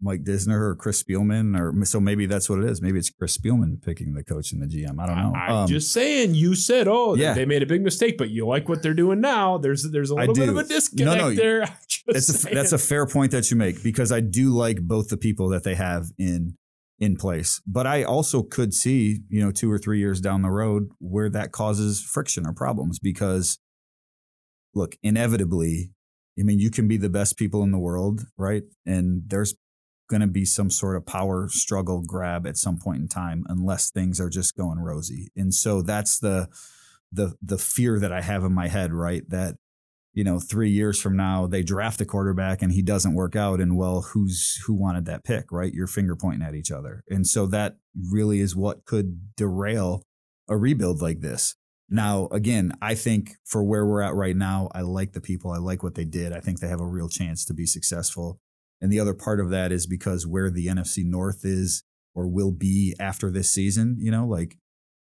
Mike 0.00 0.22
Disner 0.22 0.61
or 0.61 0.76
Chris 0.76 1.02
Spielman, 1.02 1.59
or 1.59 1.84
so 1.84 1.98
maybe 1.98 2.26
that's 2.26 2.48
what 2.50 2.59
it 2.59 2.66
is. 2.68 2.82
Maybe 2.82 2.98
it's 2.98 3.11
Chris 3.11 3.36
Spielman 3.36 3.82
picking 3.82 4.12
the 4.14 4.22
coach 4.22 4.52
and 4.52 4.62
the 4.62 4.66
GM. 4.66 5.00
I 5.00 5.07
don't 5.07 5.16
know. 5.16 5.32
I, 5.34 5.46
am 5.46 5.57
um, 5.57 5.66
just 5.66 5.92
saying. 5.92 6.34
You 6.34 6.55
said, 6.55 6.86
"Oh, 6.86 7.14
yeah. 7.14 7.32
they 7.32 7.46
made 7.46 7.62
a 7.62 7.66
big 7.66 7.82
mistake," 7.82 8.18
but 8.18 8.30
you 8.30 8.46
like 8.46 8.68
what 8.68 8.82
they're 8.82 8.94
doing 8.94 9.20
now. 9.20 9.59
There's 9.59 9.90
there's 9.90 10.11
a 10.11 10.14
little 10.14 10.34
bit 10.34 10.48
of 10.48 10.59
a 10.59 10.64
disconnect 10.64 11.18
no, 11.18 11.28
no, 11.30 11.34
there. 11.34 11.62
A, 12.07 12.12
that's 12.12 12.72
a 12.72 12.76
fair 12.76 13.07
point 13.07 13.30
that 13.30 13.50
you 13.50 13.57
make 13.57 13.82
because 13.82 14.12
I 14.12 14.20
do 14.20 14.50
like 14.50 14.78
both 14.78 15.09
the 15.09 15.16
people 15.16 15.48
that 15.48 15.64
they 15.64 15.74
have 15.74 16.09
in 16.18 16.55
in 17.05 17.16
place, 17.16 17.61
but 17.66 17.86
I 17.86 18.02
also 18.02 18.42
could 18.42 18.74
see 18.74 19.20
you 19.28 19.44
know 19.44 19.52
two 19.52 19.70
or 19.70 19.78
three 19.78 19.98
years 19.98 20.20
down 20.20 20.42
the 20.42 20.50
road 20.50 20.88
where 20.98 21.30
that 21.30 21.52
causes 21.52 22.00
friction 22.00 22.46
or 22.46 22.52
problems 22.52 22.98
because 22.98 23.59
look, 24.74 24.96
inevitably 25.02 25.94
I 26.38 26.42
mean, 26.42 26.59
you 26.59 26.70
can 26.70 26.88
be 26.88 26.96
the 26.96 27.09
best 27.09 27.36
people 27.36 27.62
in 27.62 27.70
the 27.70 27.78
world, 27.78 28.26
right? 28.36 28.64
And 28.84 29.22
there's 29.26 29.55
going 30.11 30.20
to 30.20 30.26
be 30.26 30.44
some 30.44 30.70
sort 30.70 30.96
of 30.96 31.07
power 31.07 31.48
struggle 31.48 32.02
grab 32.02 32.46
at 32.46 32.57
some 32.57 32.78
point 32.78 33.00
in 33.00 33.09
time 33.09 33.44
unless 33.48 33.90
things 33.90 34.20
are 34.20 34.28
just 34.28 34.57
going 34.57 34.78
rosy. 34.78 35.28
And 35.36 35.55
so 35.55 35.82
that's 35.82 36.18
the 36.18 36.48
the 37.12 37.34
the 37.40 37.59
fear 37.59 38.00
that 38.00 38.12
I 38.12 38.20
have 38.20 38.42
in 38.42 38.52
my 38.52 38.68
head, 38.68 38.92
right? 38.92 39.22
That 39.28 39.57
you 40.15 40.25
know, 40.25 40.39
3 40.39 40.71
years 40.71 41.01
from 41.01 41.17
now 41.17 41.47
they 41.47 41.62
draft 41.62 42.01
a 42.01 42.05
quarterback 42.05 42.62
and 42.62 42.73
he 42.73 42.83
doesn't 42.83 43.15
work 43.15 43.37
out 43.37 43.61
and 43.61 43.77
well, 43.77 44.03
who's 44.12 44.62
who 44.65 44.73
wanted 44.73 45.05
that 45.07 45.25
pick, 45.25 45.51
right? 45.51 45.75
You're 45.75 45.87
finger 45.87 46.17
pointing 46.17 46.47
at 46.47 46.55
each 46.55 46.71
other. 46.71 47.03
And 47.09 47.27
so 47.27 47.47
that 47.47 47.77
really 48.11 48.41
is 48.41 48.57
what 48.57 48.85
could 48.85 49.37
derail 49.37 50.03
a 50.49 50.57
rebuild 50.57 51.03
like 51.03 51.21
this. 51.21 51.57
Now, 51.91 52.29
again, 52.33 52.73
I 52.81 52.95
think 52.95 53.33
for 53.45 53.62
where 53.62 53.85
we're 53.85 54.01
at 54.01 54.15
right 54.15 54.37
now, 54.37 54.71
I 54.75 54.81
like 54.81 55.12
the 55.12 55.21
people. 55.21 55.51
I 55.51 55.59
like 55.59 55.83
what 55.83 55.97
they 55.97 56.05
did. 56.05 56.33
I 56.33 56.41
think 56.41 56.61
they 56.61 56.69
have 56.69 56.81
a 56.81 56.87
real 56.87 57.09
chance 57.09 57.45
to 57.45 57.55
be 57.55 57.67
successful. 57.67 58.41
And 58.81 58.93
the 58.93 59.01
other 59.01 59.15
part 59.15 59.41
of 59.41 59.51
that 59.51 59.73
is 59.73 59.87
because 59.87 60.27
where 60.27 60.51
the 60.51 60.67
NFC 60.67 61.05
North 61.05 61.45
is 61.45 61.85
or 62.15 62.27
will 62.29 62.53
be 62.53 62.95
after 62.99 63.31
this 63.31 63.51
season, 63.51 63.97
you 63.99 64.11
know, 64.11 64.27
like 64.27 64.57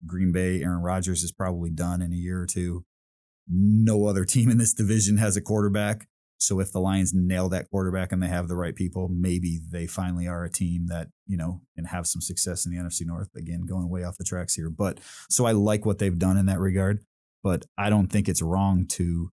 Green 0.07 0.33
Bay, 0.33 0.63
Aaron 0.63 0.83
Rodgers 0.83 1.23
is 1.23 1.33
probably 1.33 1.71
done 1.71 2.03
in 2.03 2.13
a 2.13 2.17
year 2.17 2.41
or 2.41 2.47
two. 2.47 2.85
No 3.49 4.07
other 4.07 4.25
team 4.25 4.51
in 4.51 4.59
this 4.59 4.75
division 4.75 5.17
has 5.19 5.37
a 5.37 5.41
quarterback. 5.41 6.07
So 6.39 6.59
if 6.59 6.73
the 6.73 6.81
Lions 6.81 7.13
nail 7.15 7.49
that 7.51 7.71
quarterback 7.71 8.11
and 8.11 8.21
they 8.21 8.27
have 8.27 8.49
the 8.49 8.57
right 8.57 8.75
people, 8.75 9.09
maybe 9.09 9.61
they 9.71 9.87
finally 9.87 10.27
are 10.27 10.45
a 10.45 10.51
team 10.51 10.87
that, 10.89 11.09
you 11.27 11.37
know, 11.37 11.61
can 11.77 11.85
have 11.85 12.07
some 12.07 12.21
success 12.21 12.67
in 12.67 12.73
the 12.73 12.79
NFC 12.79 13.07
North. 13.07 13.29
Again, 13.37 13.65
going 13.65 13.89
way 13.89 14.03
off 14.03 14.19
the 14.19 14.25
tracks 14.25 14.55
here. 14.55 14.69
But 14.69 14.99
so 15.31 15.47
I 15.47 15.53
like 15.53 15.87
what 15.87 15.99
they've 15.99 16.19
done 16.19 16.37
in 16.37 16.47
that 16.47 16.59
regard. 16.59 17.05
But 17.45 17.67
I 17.79 17.91
don't 17.91 18.09
think 18.09 18.29
it's 18.29 18.43
wrong 18.43 18.87
to 18.91 19.31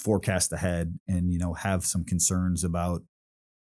forecast 0.00 0.52
ahead 0.52 0.98
and 1.06 1.32
you 1.32 1.38
know 1.38 1.54
have 1.54 1.84
some 1.84 2.04
concerns 2.04 2.64
about 2.64 3.02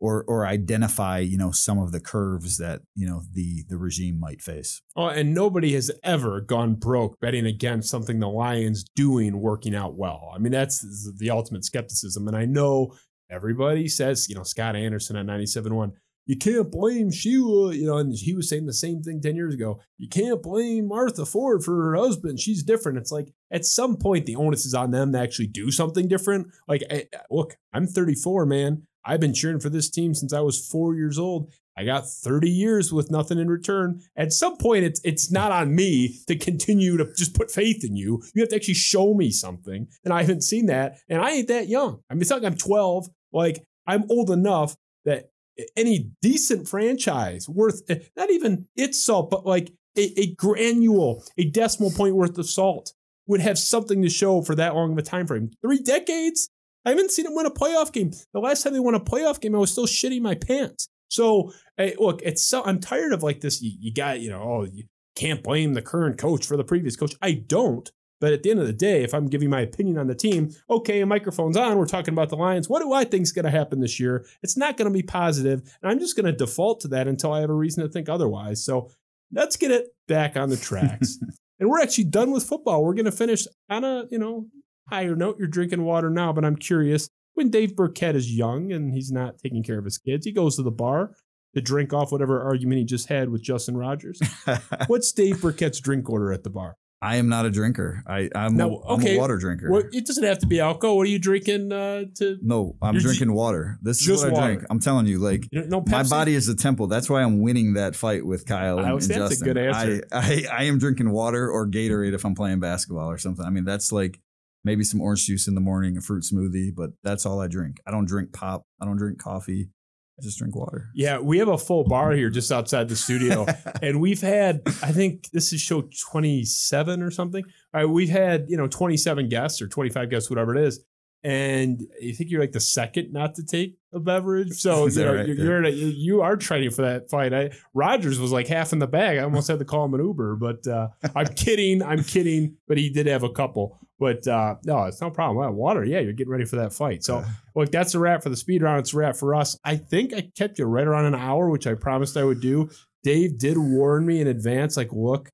or 0.03 0.24
or 0.26 0.44
identify 0.44 1.20
you 1.20 1.38
know 1.38 1.53
some 1.53 1.78
of 1.78 1.92
the 1.92 2.00
curves 2.00 2.59
that 2.59 2.80
you 2.94 3.07
know 3.07 3.22
the 3.32 3.64
the 3.68 3.78
regime 3.78 4.18
might 4.18 4.42
face. 4.42 4.82
Oh, 4.96 5.07
and 5.07 5.32
nobody 5.32 5.72
has 5.74 5.90
ever 6.03 6.40
gone 6.40 6.74
broke 6.74 7.20
betting 7.20 7.46
against 7.46 7.88
something 7.88 8.18
the 8.18 8.28
Lions 8.28 8.84
doing 8.96 9.40
working 9.40 9.74
out 9.76 9.94
well. 9.94 10.30
I 10.34 10.38
mean, 10.38 10.53
that's 10.53 10.84
the 11.18 11.30
ultimate 11.30 11.64
skepticism. 11.64 12.26
And 12.26 12.36
I 12.36 12.44
know 12.44 12.94
everybody 13.30 13.88
says, 13.88 14.28
you 14.28 14.34
know, 14.34 14.42
Scott 14.42 14.74
Anderson 14.74 15.16
at 15.16 15.26
97.1, 15.26 15.92
you 16.26 16.36
can't 16.36 16.70
blame 16.70 17.11
Sheila, 17.11 17.72
you 17.74 17.86
know, 17.86 17.98
and 17.98 18.12
he 18.12 18.34
was 18.34 18.48
saying 18.48 18.66
the 18.66 18.72
same 18.72 19.03
thing 19.03 19.20
10 19.20 19.36
years 19.36 19.55
ago. 19.55 19.80
You 19.98 20.09
can't 20.09 20.42
blame 20.42 20.88
Martha 20.88 21.24
Ford 21.24 21.62
for 21.62 21.74
her 21.74 21.96
husband. 21.96 22.40
She's 22.40 22.62
different. 22.62 22.98
It's 22.98 23.12
like 23.12 23.32
at 23.53 23.64
some 23.64 23.96
point 23.96 24.26
the 24.26 24.36
onus 24.36 24.66
is 24.66 24.74
on 24.74 24.90
them 24.90 25.12
to 25.12 25.20
actually 25.20 25.48
do 25.48 25.70
something 25.70 26.09
different. 26.09 26.48
Like, 26.66 26.82
look, 27.30 27.57
I'm 27.72 27.86
34, 27.86 28.46
man. 28.46 28.86
I've 29.05 29.20
been 29.20 29.34
cheering 29.34 29.61
for 29.61 29.68
this 29.68 29.90
team 29.90 30.14
since 30.14 30.32
I 30.32 30.40
was 30.40 30.66
four 30.66 30.94
years 30.94 31.18
old. 31.18 31.53
I 31.76 31.84
got 31.84 32.09
30 32.09 32.50
years 32.50 32.92
with 32.92 33.11
nothing 33.11 33.38
in 33.38 33.48
return. 33.48 34.03
At 34.16 34.32
some 34.32 34.59
point, 34.59 34.84
it's 34.84 35.00
it's 35.05 35.30
not 35.30 35.53
on 35.53 35.74
me 35.74 36.18
to 36.26 36.36
continue 36.36 36.96
to 36.98 37.09
just 37.16 37.34
put 37.34 37.50
faith 37.50 37.82
in 37.82 37.96
you. 37.96 38.22
You 38.34 38.42
have 38.42 38.50
to 38.50 38.57
actually 38.57 38.74
show 38.74 39.14
me 39.14 39.30
something. 39.30 39.88
And 40.05 40.12
I 40.12 40.20
haven't 40.20 40.42
seen 40.42 40.66
that. 40.66 40.98
And 41.09 41.22
I 41.22 41.30
ain't 41.30 41.48
that 41.48 41.68
young. 41.68 42.00
I 42.11 42.14
mean, 42.14 42.22
it's 42.22 42.30
like 42.30 42.44
I'm 42.44 42.57
12. 42.57 43.09
Like 43.32 43.64
I'm 43.86 44.05
old 44.11 44.30
enough 44.30 44.76
that 45.05 45.30
any 45.76 46.11
decent 46.20 46.68
franchise 46.68 47.48
worth 47.48 47.82
eh, 47.88 48.00
not 48.16 48.30
even 48.30 48.66
its 48.76 49.03
salt, 49.03 49.30
but 49.30 49.46
like 49.46 49.72
a, 49.96 50.20
a 50.20 50.34
granule, 50.34 51.24
a 51.38 51.44
decimal 51.44 51.90
point 51.90 52.14
worth 52.14 52.38
of 52.38 52.48
salt 52.48 52.92
would 53.26 53.40
have 53.40 53.59
something 53.59 54.03
to 54.03 54.09
show 54.09 54.42
for 54.42 54.55
that 54.55 54.74
long 54.74 54.92
of 54.92 54.98
a 54.98 55.03
time 55.03 55.26
frame. 55.26 55.50
Three 55.62 55.78
decades? 55.78 56.50
I 56.85 56.91
haven't 56.91 57.11
seen 57.11 57.24
them 57.24 57.35
win 57.35 57.47
a 57.47 57.51
playoff 57.51 57.93
game. 57.93 58.12
The 58.33 58.41
last 58.41 58.62
time 58.62 58.72
they 58.72 58.80
won 58.80 58.95
a 58.95 59.01
playoff 59.01 59.41
game, 59.41 59.55
I 59.55 59.59
was 59.59 59.70
still 59.70 59.87
shitting 59.87 60.22
my 60.22 60.35
pants. 60.35 60.89
So, 61.09 61.53
hey, 61.76 61.95
look, 61.99 62.20
it's 62.22 62.43
so 62.43 62.62
I'm 62.64 62.80
tired 62.80 63.12
of 63.12 63.22
like 63.22 63.41
this. 63.41 63.62
You, 63.62 63.72
you 63.78 63.93
got, 63.93 64.20
you 64.20 64.30
know, 64.30 64.43
oh, 64.43 64.64
you 64.64 64.85
can't 65.14 65.43
blame 65.43 65.74
the 65.74 65.83
current 65.83 66.18
coach 66.18 66.47
for 66.47 66.57
the 66.57 66.64
previous 66.64 66.97
coach. 66.97 67.14
I 67.20 67.33
don't. 67.33 67.91
But 68.22 68.33
at 68.33 68.45
the 68.45 68.53
end 68.53 68.61
of 68.61 68.66
the 68.68 68.72
day, 68.72 69.03
if 69.03 69.14
I'm 69.14 69.26
giving 69.26 69.51
my 69.51 69.62
opinion 69.62 69.99
on 69.99 70.07
the 70.07 70.14
team, 70.14 70.51
okay, 70.70 71.03
microphone's 71.03 71.57
on. 71.57 71.76
We're 71.76 71.87
talking 71.87 72.14
about 72.14 72.28
the 72.28 72.37
Lions. 72.37 72.68
What 72.68 72.80
do 72.80 72.93
I 72.93 73.03
think 73.05 73.24
is 73.24 73.33
going 73.33 73.47
to 73.47 73.51
happen 73.51 73.80
this 73.80 73.99
year? 73.99 74.24
It's 74.45 74.57
not 74.57 74.76
going 74.76 74.89
to 74.89 74.95
be 74.95 75.03
positive, 75.03 75.61
and 75.83 75.91
I'm 75.91 75.99
just 75.99 76.14
going 76.14 76.26
to 76.26 76.33
default 76.33 76.80
to 76.83 76.89
that 76.89 77.09
until 77.09 77.33
I 77.33 77.41
have 77.41 77.51
a 77.51 77.55
reason 77.55 77.83
to 77.83 77.91
think 77.91 78.09
otherwise. 78.09 78.64
So 78.64 78.91
let's 79.33 79.57
get 79.57 79.72
it 79.72 79.89
back 80.07 80.37
on 80.37 80.51
the 80.51 80.57
tracks. 80.57 81.18
and 81.59 81.68
we're 81.68 81.80
actually 81.80 82.05
done 82.05 82.30
with 82.30 82.45
football. 82.45 82.85
We're 82.85 82.95
going 82.95 83.07
to 83.07 83.12
finish 83.12 83.45
on 83.68 83.83
a 83.83 84.05
you 84.09 84.20
know 84.20 84.47
higher 84.89 85.16
note. 85.16 85.37
You're 85.39 85.49
drinking 85.49 85.85
water 85.85 86.11
now, 86.11 86.33
but 86.33 86.45
I'm 86.45 86.57
curious. 86.57 87.09
When 87.35 87.51
Dave 87.51 87.74
Birkett 87.74 88.14
is 88.14 88.30
young 88.30 88.72
and 88.72 88.93
he's 88.93 89.11
not 89.11 89.39
taking 89.39 89.62
care 89.62 89.78
of 89.78 89.85
his 89.85 89.99
kids, 89.99 90.26
he 90.26 90.33
goes 90.33 90.57
to 90.57 90.62
the 90.62 90.70
bar 90.70 91.14
to 91.55 91.61
drink 91.61 91.93
off 91.93 92.12
whatever 92.12 92.43
argument 92.43 92.78
he 92.78 92.85
just 92.85 93.09
had 93.09 93.30
with 93.30 93.43
Justin 93.43 93.76
Rogers. 93.76 94.20
What's 94.87 95.12
Dave 95.12 95.41
Birkett's 95.41 95.80
drink 95.80 96.09
order 96.09 96.33
at 96.33 96.45
the 96.45 96.51
bar? 96.51 96.76
I 97.03 97.16
am 97.16 97.28
not 97.28 97.45
a 97.47 97.51
drinker. 97.51 98.05
I, 98.07 98.30
I'm, 98.33 98.57
no, 98.57 98.76
a, 98.76 98.93
I'm 98.93 99.01
okay. 99.01 99.16
a 99.16 99.18
water 99.18 99.37
drinker. 99.37 99.68
Well, 99.68 99.83
it 99.91 100.07
doesn't 100.07 100.22
have 100.22 100.39
to 100.39 100.47
be 100.47 100.61
alcohol. 100.61 100.97
What 100.97 101.09
are 101.09 101.11
you 101.11 101.18
drinking 101.18 101.72
uh, 101.72 102.05
to? 102.18 102.39
No, 102.41 102.76
I'm 102.80 102.97
drinking 102.97 103.33
water. 103.33 103.76
This 103.83 104.07
is 104.07 104.22
what 104.22 104.33
I 104.33 104.47
drink. 104.47 104.64
I'm 104.70 104.78
telling 104.78 105.07
you, 105.09 105.18
like 105.18 105.49
you 105.51 105.62
know, 105.62 105.80
no 105.80 105.85
my 105.89 106.05
body 106.05 106.37
is 106.37 106.49
a 106.49 106.55
temple. 106.55 106.87
That's 106.87 107.11
why 107.11 107.22
I'm 107.22 107.41
winning 107.41 107.74
that 107.74 107.97
fight 107.97 108.24
with 108.24 108.47
Kyle 108.47 108.78
and, 108.78 108.87
I 108.87 108.91
and 108.93 109.01
Justin. 109.01 109.18
That's 109.20 109.43
a 109.43 109.45
good 109.45 109.59
answer. 109.59 110.07
I, 110.12 110.18
I, 110.18 110.59
I 110.61 110.64
am 110.64 110.78
drinking 110.78 111.11
water 111.11 111.51
or 111.51 111.66
Gatorade 111.66 112.14
if 112.14 112.24
I'm 112.24 112.37
playing 112.37 112.61
basketball 112.61 113.11
or 113.11 113.18
something. 113.18 113.45
I 113.45 113.51
mean, 113.51 113.64
that's 113.64 113.91
like 113.91 114.20
maybe 114.64 114.84
some 114.84 115.00
orange 115.00 115.26
juice 115.26 115.48
in 115.48 115.54
the 115.54 115.60
morning, 115.60 115.96
a 115.96 116.00
fruit 116.00 116.24
smoothie, 116.24 116.74
but 116.74 116.90
that's 117.02 117.26
all 117.26 117.40
I 117.40 117.48
drink. 117.48 117.80
I 117.86 117.90
don't 117.90 118.06
drink 118.06 118.32
pop. 118.32 118.64
I 118.80 118.84
don't 118.84 118.96
drink 118.96 119.18
coffee. 119.18 119.70
I 120.18 120.22
just 120.22 120.38
drink 120.38 120.54
water. 120.54 120.90
Yeah, 120.94 121.18
we 121.18 121.38
have 121.38 121.48
a 121.48 121.58
full 121.58 121.84
bar 121.84 122.12
here 122.12 122.28
just 122.28 122.52
outside 122.52 122.88
the 122.88 122.96
studio, 122.96 123.46
and 123.82 124.00
we've 124.00 124.20
had 124.20 124.62
I 124.82 124.92
think 124.92 125.30
this 125.32 125.52
is 125.52 125.60
show 125.60 125.88
twenty 126.10 126.44
seven 126.44 127.02
or 127.02 127.10
something. 127.10 127.44
All 127.74 127.80
right, 127.80 127.88
we've 127.88 128.10
had 128.10 128.46
you 128.48 128.56
know 128.56 128.66
twenty 128.66 128.96
seven 128.96 129.28
guests 129.28 129.62
or 129.62 129.68
twenty 129.68 129.90
five 129.90 130.10
guests, 130.10 130.28
whatever 130.28 130.54
it 130.54 130.64
is, 130.64 130.84
and 131.24 131.80
you 132.00 132.12
think 132.14 132.30
you're 132.30 132.40
like 132.40 132.52
the 132.52 132.60
second 132.60 133.12
not 133.12 133.36
to 133.36 133.44
take 133.44 133.78
a 133.92 134.00
beverage. 134.00 134.52
So 134.52 134.86
you 134.88 135.04
know 135.04 135.14
right? 135.14 135.26
you're, 135.26 135.36
you're 135.36 135.64
a, 135.64 135.70
you 135.70 136.20
are 136.20 136.36
training 136.36 136.70
for 136.70 136.82
that 136.82 137.08
fight. 137.08 137.32
I, 137.32 137.50
Rogers 137.74 138.18
was 138.18 138.32
like 138.32 138.48
half 138.48 138.72
in 138.72 138.80
the 138.80 138.86
bag. 138.86 139.18
I 139.18 139.22
almost 139.22 139.48
had 139.48 139.60
to 139.60 139.64
call 139.64 139.84
him 139.84 139.94
an 139.94 140.04
Uber, 140.04 140.36
but 140.36 140.66
uh, 140.66 140.88
I'm 141.14 141.28
kidding. 141.28 141.82
I'm 141.82 142.02
kidding. 142.02 142.56
But 142.66 142.78
he 142.78 142.90
did 142.90 143.06
have 143.06 143.22
a 143.22 143.30
couple. 143.30 143.78
But 144.03 144.26
uh, 144.26 144.57
no, 144.64 144.82
it's 144.86 145.00
no 145.00 145.11
problem. 145.11 145.36
Well, 145.36 145.53
water, 145.53 145.84
yeah, 145.84 146.00
you're 146.00 146.12
getting 146.12 146.32
ready 146.32 146.44
for 146.44 146.57
that 146.57 146.72
fight. 146.72 147.05
So 147.05 147.24
look, 147.55 147.70
that's 147.70 147.94
a 147.94 148.00
wrap 148.00 148.24
for 148.24 148.30
the 148.30 148.36
speed 148.36 148.61
round. 148.61 148.80
It's 148.80 148.92
a 148.92 148.96
wrap 148.96 149.14
for 149.14 149.32
us. 149.32 149.57
I 149.64 149.76
think 149.76 150.12
I 150.12 150.28
kept 150.36 150.59
you 150.59 150.64
right 150.64 150.84
around 150.88 151.05
an 151.05 151.14
hour, 151.14 151.48
which 151.48 151.68
I 151.68 151.74
promised 151.74 152.16
I 152.16 152.24
would 152.24 152.40
do. 152.40 152.68
Dave 153.05 153.38
did 153.38 153.57
warn 153.57 154.05
me 154.05 154.20
in 154.20 154.26
advance, 154.26 154.76
like, 154.76 154.92
look, 154.92 155.28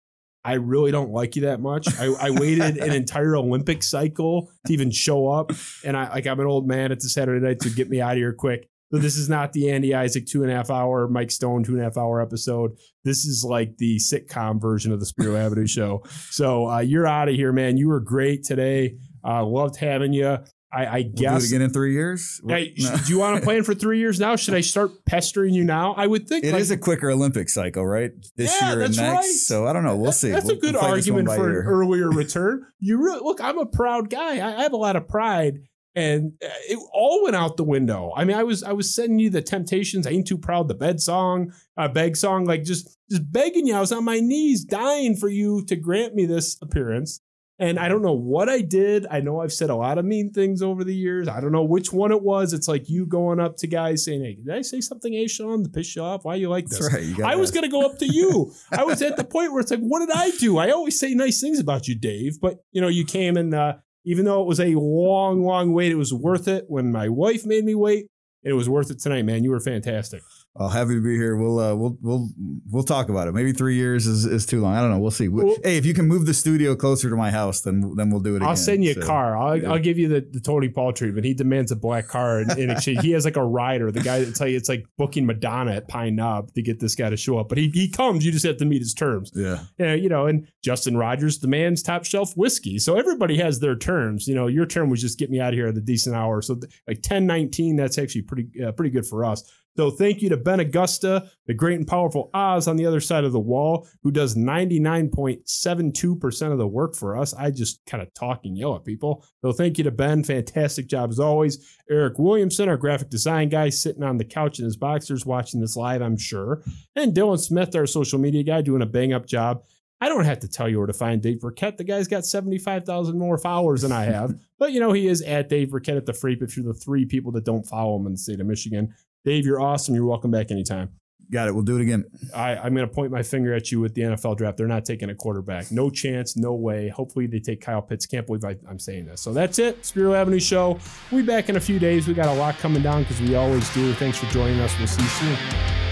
I 0.44 0.54
really 0.54 0.90
don't 0.90 1.10
like 1.10 1.34
you 1.34 1.42
that 1.42 1.60
much. 1.60 1.88
I, 1.98 2.12
I 2.20 2.30
waited 2.30 2.76
an 2.76 2.92
entire 2.94 3.36
Olympic 3.36 3.82
cycle 3.82 4.50
to 4.66 4.72
even 4.74 4.90
show 4.90 5.28
up, 5.28 5.50
and 5.82 5.96
I 5.96 6.10
like 6.10 6.26
I'm 6.26 6.38
an 6.38 6.46
old 6.46 6.68
man. 6.68 6.92
It's 6.92 7.06
a 7.06 7.08
Saturday 7.08 7.42
night, 7.42 7.60
to 7.60 7.70
get 7.70 7.88
me 7.88 8.02
out 8.02 8.12
of 8.12 8.18
here 8.18 8.34
quick. 8.34 8.68
So 8.90 8.98
this 8.98 9.16
is 9.16 9.28
not 9.28 9.52
the 9.52 9.70
Andy 9.70 9.94
Isaac 9.94 10.26
two 10.26 10.42
and 10.42 10.50
a 10.50 10.54
half 10.54 10.70
hour, 10.70 11.08
Mike 11.08 11.30
Stone 11.30 11.64
two 11.64 11.72
and 11.72 11.80
a 11.80 11.84
half 11.84 11.98
hour 11.98 12.20
episode. 12.20 12.72
This 13.04 13.24
is 13.24 13.44
like 13.44 13.76
the 13.76 13.96
sitcom 13.96 14.60
version 14.60 14.92
of 14.92 15.00
the 15.00 15.06
Spiro 15.06 15.36
Avenue 15.46 15.66
show. 15.66 16.02
So 16.30 16.68
uh, 16.68 16.80
you're 16.80 17.06
out 17.06 17.28
of 17.28 17.34
here, 17.34 17.52
man. 17.52 17.76
You 17.76 17.88
were 17.88 18.00
great 18.00 18.44
today. 18.44 18.96
Uh, 19.24 19.44
loved 19.44 19.76
having 19.76 20.12
you. 20.12 20.38
I, 20.70 20.84
I 20.84 20.96
we'll 20.98 21.12
guess 21.14 21.48
again 21.48 21.62
in 21.62 21.70
three 21.70 21.94
years. 21.94 22.42
Hey, 22.46 22.74
no. 22.76 22.94
Do 22.96 23.12
you 23.12 23.18
want 23.18 23.38
to 23.38 23.42
plan 23.42 23.64
for 23.64 23.74
three 23.74 23.98
years 23.98 24.20
now? 24.20 24.36
Should 24.36 24.54
I 24.54 24.60
start 24.60 24.90
pestering 25.06 25.54
you 25.54 25.64
now? 25.64 25.94
I 25.94 26.06
would 26.06 26.28
think 26.28 26.44
it 26.44 26.52
like, 26.52 26.60
is 26.60 26.70
a 26.70 26.76
quicker 26.76 27.10
Olympic 27.10 27.48
cycle, 27.48 27.86
right? 27.86 28.12
This 28.36 28.54
yeah, 28.60 28.72
year 28.74 28.82
and 28.82 28.96
next. 28.96 29.00
Right. 29.00 29.24
So 29.24 29.66
I 29.66 29.72
don't 29.72 29.84
know. 29.84 29.96
We'll 29.96 30.12
see. 30.12 30.30
That's 30.30 30.44
we'll, 30.44 30.56
a 30.56 30.60
good 30.60 30.74
we'll 30.74 30.84
argument 30.84 31.28
for 31.28 31.48
an 31.48 31.66
earlier 31.66 32.10
return. 32.10 32.66
You 32.80 33.02
really 33.02 33.20
look. 33.20 33.40
I'm 33.40 33.58
a 33.58 33.66
proud 33.66 34.10
guy. 34.10 34.38
I, 34.38 34.58
I 34.58 34.62
have 34.62 34.74
a 34.74 34.76
lot 34.78 34.96
of 34.96 35.08
pride, 35.08 35.60
and 35.98 36.32
uh, 36.44 36.48
it 36.68 36.78
all 36.92 37.24
went 37.24 37.34
out 37.34 37.56
the 37.56 37.64
window. 37.64 38.12
I 38.16 38.24
mean, 38.24 38.36
I 38.36 38.44
was 38.44 38.62
I 38.62 38.70
was 38.72 38.94
sending 38.94 39.18
you 39.18 39.30
the 39.30 39.42
Temptations. 39.42 40.06
I 40.06 40.10
ain't 40.10 40.28
too 40.28 40.38
proud. 40.38 40.68
The 40.68 40.74
bed 40.74 41.00
song, 41.00 41.52
uh, 41.76 41.88
beg 41.88 42.16
song, 42.16 42.44
like 42.44 42.62
just 42.62 42.96
just 43.10 43.30
begging 43.32 43.66
you. 43.66 43.74
I 43.74 43.80
was 43.80 43.90
on 43.90 44.04
my 44.04 44.20
knees, 44.20 44.64
dying 44.64 45.16
for 45.16 45.28
you 45.28 45.64
to 45.64 45.74
grant 45.74 46.14
me 46.14 46.24
this 46.24 46.56
appearance. 46.62 47.20
And 47.60 47.80
I 47.80 47.88
don't 47.88 48.02
know 48.02 48.12
what 48.12 48.48
I 48.48 48.60
did. 48.60 49.08
I 49.10 49.18
know 49.18 49.40
I've 49.40 49.52
said 49.52 49.68
a 49.68 49.74
lot 49.74 49.98
of 49.98 50.04
mean 50.04 50.32
things 50.32 50.62
over 50.62 50.84
the 50.84 50.94
years. 50.94 51.26
I 51.26 51.40
don't 51.40 51.50
know 51.50 51.64
which 51.64 51.92
one 51.92 52.12
it 52.12 52.22
was. 52.22 52.52
It's 52.52 52.68
like 52.68 52.88
you 52.88 53.04
going 53.04 53.40
up 53.40 53.56
to 53.56 53.66
guys 53.66 54.04
saying, 54.04 54.22
Hey, 54.22 54.36
did 54.36 54.54
I 54.54 54.62
say 54.62 54.80
something, 54.80 55.12
A 55.12 55.26
Sean, 55.26 55.64
to 55.64 55.68
piss 55.68 55.96
you 55.96 56.02
off? 56.02 56.24
Why 56.24 56.36
you 56.36 56.48
like 56.48 56.68
this? 56.68 56.92
Right, 56.92 57.02
you 57.02 57.24
I 57.24 57.34
was 57.34 57.50
going 57.50 57.64
to 57.64 57.68
go 57.68 57.84
up 57.84 57.98
to 57.98 58.06
you. 58.06 58.52
I 58.70 58.84
was 58.84 59.02
at 59.02 59.16
the 59.16 59.24
point 59.24 59.50
where 59.50 59.60
it's 59.60 59.72
like, 59.72 59.80
what 59.80 60.06
did 60.06 60.14
I 60.14 60.30
do? 60.38 60.58
I 60.58 60.70
always 60.70 61.00
say 61.00 61.14
nice 61.14 61.40
things 61.40 61.58
about 61.58 61.88
you, 61.88 61.96
Dave. 61.96 62.40
But, 62.40 62.60
you 62.70 62.80
know, 62.80 62.86
you 62.86 63.04
came 63.04 63.36
and, 63.36 63.52
uh, 63.52 63.74
even 64.08 64.24
though 64.24 64.40
it 64.40 64.46
was 64.46 64.58
a 64.58 64.74
long, 64.74 65.44
long 65.44 65.74
wait, 65.74 65.92
it 65.92 65.96
was 65.96 66.14
worth 66.14 66.48
it 66.48 66.64
when 66.66 66.90
my 66.90 67.10
wife 67.10 67.44
made 67.44 67.62
me 67.62 67.74
wait. 67.74 68.06
It 68.42 68.54
was 68.54 68.66
worth 68.66 68.90
it 68.90 69.00
tonight, 69.00 69.26
man. 69.26 69.44
You 69.44 69.50
were 69.50 69.60
fantastic. 69.60 70.22
I'll 70.58 70.68
happy 70.68 70.94
to 70.94 71.00
be 71.00 71.16
here. 71.16 71.36
We'll 71.36 71.60
uh, 71.60 71.74
we'll 71.74 71.96
we'll 72.02 72.28
we'll 72.68 72.82
talk 72.82 73.08
about 73.08 73.28
it. 73.28 73.32
Maybe 73.32 73.52
three 73.52 73.76
years 73.76 74.06
is, 74.06 74.24
is 74.24 74.44
too 74.44 74.60
long. 74.60 74.74
I 74.74 74.80
don't 74.80 74.90
know. 74.90 74.98
We'll 74.98 75.12
see. 75.12 75.28
Well, 75.28 75.56
hey, 75.62 75.76
if 75.76 75.86
you 75.86 75.94
can 75.94 76.08
move 76.08 76.26
the 76.26 76.34
studio 76.34 76.74
closer 76.74 77.08
to 77.08 77.16
my 77.16 77.30
house, 77.30 77.60
then 77.60 77.94
then 77.96 78.10
we'll 78.10 78.20
do 78.20 78.34
it. 78.34 78.42
I'll 78.42 78.48
again. 78.48 78.56
send 78.56 78.84
you 78.84 78.94
so, 78.94 79.00
a 79.00 79.04
car. 79.04 79.38
I'll, 79.38 79.56
yeah. 79.56 79.70
I'll 79.70 79.78
give 79.78 79.98
you 79.98 80.08
the, 80.08 80.26
the 80.28 80.40
Tony 80.40 80.68
Paul 80.68 80.92
treatment. 80.92 81.24
He 81.24 81.34
demands 81.34 81.70
a 81.70 81.76
black 81.76 82.08
car 82.08 82.40
in, 82.40 82.50
in 82.58 82.70
exchange. 82.70 83.00
he 83.02 83.12
has 83.12 83.24
like 83.24 83.36
a 83.36 83.44
rider. 83.44 83.92
The 83.92 84.00
guy 84.00 84.24
that 84.24 84.34
tell 84.34 84.48
you 84.48 84.56
it's 84.56 84.68
like 84.68 84.84
booking 84.96 85.26
Madonna 85.26 85.72
at 85.72 85.86
Pine 85.86 86.16
Knob 86.16 86.52
to 86.54 86.62
get 86.62 86.80
this 86.80 86.96
guy 86.96 87.08
to 87.08 87.16
show 87.16 87.38
up. 87.38 87.48
But 87.48 87.58
he 87.58 87.68
he 87.68 87.88
comes. 87.88 88.26
You 88.26 88.32
just 88.32 88.44
have 88.44 88.56
to 88.56 88.64
meet 88.64 88.80
his 88.80 88.94
terms. 88.94 89.30
Yeah. 89.34 89.60
Yeah. 89.78 89.94
You 89.94 90.08
know, 90.08 90.26
and 90.26 90.48
Justin 90.64 90.96
Rogers 90.96 91.38
demands 91.38 91.84
top 91.84 92.04
shelf 92.04 92.36
whiskey. 92.36 92.80
So 92.80 92.96
everybody 92.96 93.36
has 93.38 93.60
their 93.60 93.76
terms. 93.76 94.26
You 94.26 94.34
know, 94.34 94.48
your 94.48 94.66
term 94.66 94.90
was 94.90 95.00
just 95.00 95.20
get 95.20 95.30
me 95.30 95.38
out 95.40 95.52
of 95.52 95.54
here 95.54 95.68
at 95.68 95.76
a 95.76 95.80
decent 95.80 96.16
hour. 96.16 96.42
So 96.42 96.58
like 96.88 97.02
ten 97.02 97.26
nineteen, 97.26 97.76
that's 97.76 97.96
actually 97.96 98.22
pretty 98.22 98.48
uh, 98.64 98.72
pretty 98.72 98.90
good 98.90 99.06
for 99.06 99.24
us. 99.24 99.44
So 99.78 99.90
thank 99.92 100.22
you 100.22 100.28
to 100.30 100.36
Ben 100.36 100.58
Augusta, 100.58 101.30
the 101.46 101.54
great 101.54 101.78
and 101.78 101.86
powerful 101.86 102.30
Oz 102.34 102.66
on 102.66 102.74
the 102.74 102.84
other 102.84 102.98
side 102.98 103.22
of 103.22 103.30
the 103.30 103.38
wall, 103.38 103.86
who 104.02 104.10
does 104.10 104.34
99.72% 104.34 106.50
of 106.50 106.58
the 106.58 106.66
work 106.66 106.96
for 106.96 107.16
us. 107.16 107.32
I 107.32 107.52
just 107.52 107.86
kind 107.86 108.02
of 108.02 108.12
talk 108.12 108.40
and 108.42 108.58
yell 108.58 108.74
at 108.74 108.84
people. 108.84 109.24
So 109.40 109.52
thank 109.52 109.78
you 109.78 109.84
to 109.84 109.92
Ben. 109.92 110.24
Fantastic 110.24 110.88
job 110.88 111.10
as 111.10 111.20
always. 111.20 111.64
Eric 111.88 112.18
Williamson, 112.18 112.68
our 112.68 112.76
graphic 112.76 113.08
design 113.08 113.50
guy, 113.50 113.68
sitting 113.68 114.02
on 114.02 114.16
the 114.16 114.24
couch 114.24 114.58
in 114.58 114.64
his 114.64 114.76
boxers 114.76 115.24
watching 115.24 115.60
this 115.60 115.76
live, 115.76 116.02
I'm 116.02 116.18
sure. 116.18 116.64
And 116.96 117.14
Dylan 117.14 117.38
Smith, 117.38 117.76
our 117.76 117.86
social 117.86 118.18
media 118.18 118.42
guy, 118.42 118.62
doing 118.62 118.82
a 118.82 118.86
bang 118.86 119.12
up 119.12 119.26
job. 119.26 119.62
I 120.00 120.08
don't 120.08 120.24
have 120.24 120.40
to 120.40 120.48
tell 120.48 120.68
you 120.68 120.78
where 120.78 120.86
to 120.86 120.92
find 120.92 121.20
Dave 121.20 121.40
Birkett. 121.40 121.76
The 121.76 121.84
guy's 121.84 122.06
got 122.06 122.24
75,000 122.24 123.18
more 123.18 123.36
followers 123.36 123.82
than 123.82 123.90
I 123.90 124.04
have. 124.04 124.34
but, 124.58 124.72
you 124.72 124.80
know, 124.80 124.92
he 124.92 125.08
is 125.08 125.22
at 125.22 125.48
Dave 125.48 125.70
Birkett 125.70 125.96
at 125.96 126.06
the 126.06 126.12
Freep 126.12 126.42
if 126.42 126.56
you're 126.56 126.66
the 126.66 126.74
three 126.74 127.04
people 127.04 127.32
that 127.32 127.44
don't 127.44 127.64
follow 127.64 127.96
him 127.96 128.06
in 128.06 128.12
the 128.12 128.18
state 128.18 128.40
of 128.40 128.46
Michigan. 128.46 128.94
Dave, 129.24 129.44
you're 129.44 129.60
awesome. 129.60 129.94
You're 129.94 130.06
welcome 130.06 130.30
back 130.30 130.50
anytime. 130.50 130.90
Got 131.30 131.48
it. 131.48 131.54
We'll 131.54 131.64
do 131.64 131.76
it 131.76 131.82
again. 131.82 132.06
I, 132.34 132.56
I'm 132.56 132.74
going 132.74 132.88
to 132.88 132.94
point 132.94 133.12
my 133.12 133.22
finger 133.22 133.52
at 133.52 133.70
you 133.70 133.80
with 133.80 133.94
the 133.94 134.02
NFL 134.02 134.38
draft. 134.38 134.56
They're 134.56 134.66
not 134.66 134.86
taking 134.86 135.10
a 135.10 135.14
quarterback. 135.14 135.70
No 135.70 135.90
chance, 135.90 136.36
no 136.38 136.54
way. 136.54 136.88
Hopefully 136.88 137.26
they 137.26 137.38
take 137.38 137.60
Kyle 137.60 137.82
Pitts. 137.82 138.06
Can't 138.06 138.26
believe 138.26 138.44
I, 138.44 138.56
I'm 138.68 138.78
saying 138.78 139.06
this. 139.06 139.20
So 139.20 139.34
that's 139.34 139.58
it. 139.58 139.84
Spiro 139.84 140.14
Avenue 140.14 140.40
Show. 140.40 140.78
We'll 141.10 141.20
be 141.20 141.26
back 141.26 141.50
in 141.50 141.56
a 141.56 141.60
few 141.60 141.78
days. 141.78 142.08
We 142.08 142.14
got 142.14 142.28
a 142.28 142.38
lot 142.38 142.56
coming 142.58 142.82
down 142.82 143.02
because 143.02 143.20
we 143.20 143.34
always 143.34 143.68
do. 143.74 143.92
Thanks 143.94 144.16
for 144.16 144.26
joining 144.26 144.58
us. 144.60 144.76
We'll 144.78 144.86
see 144.86 145.02
you 145.02 145.08
soon. 145.08 145.87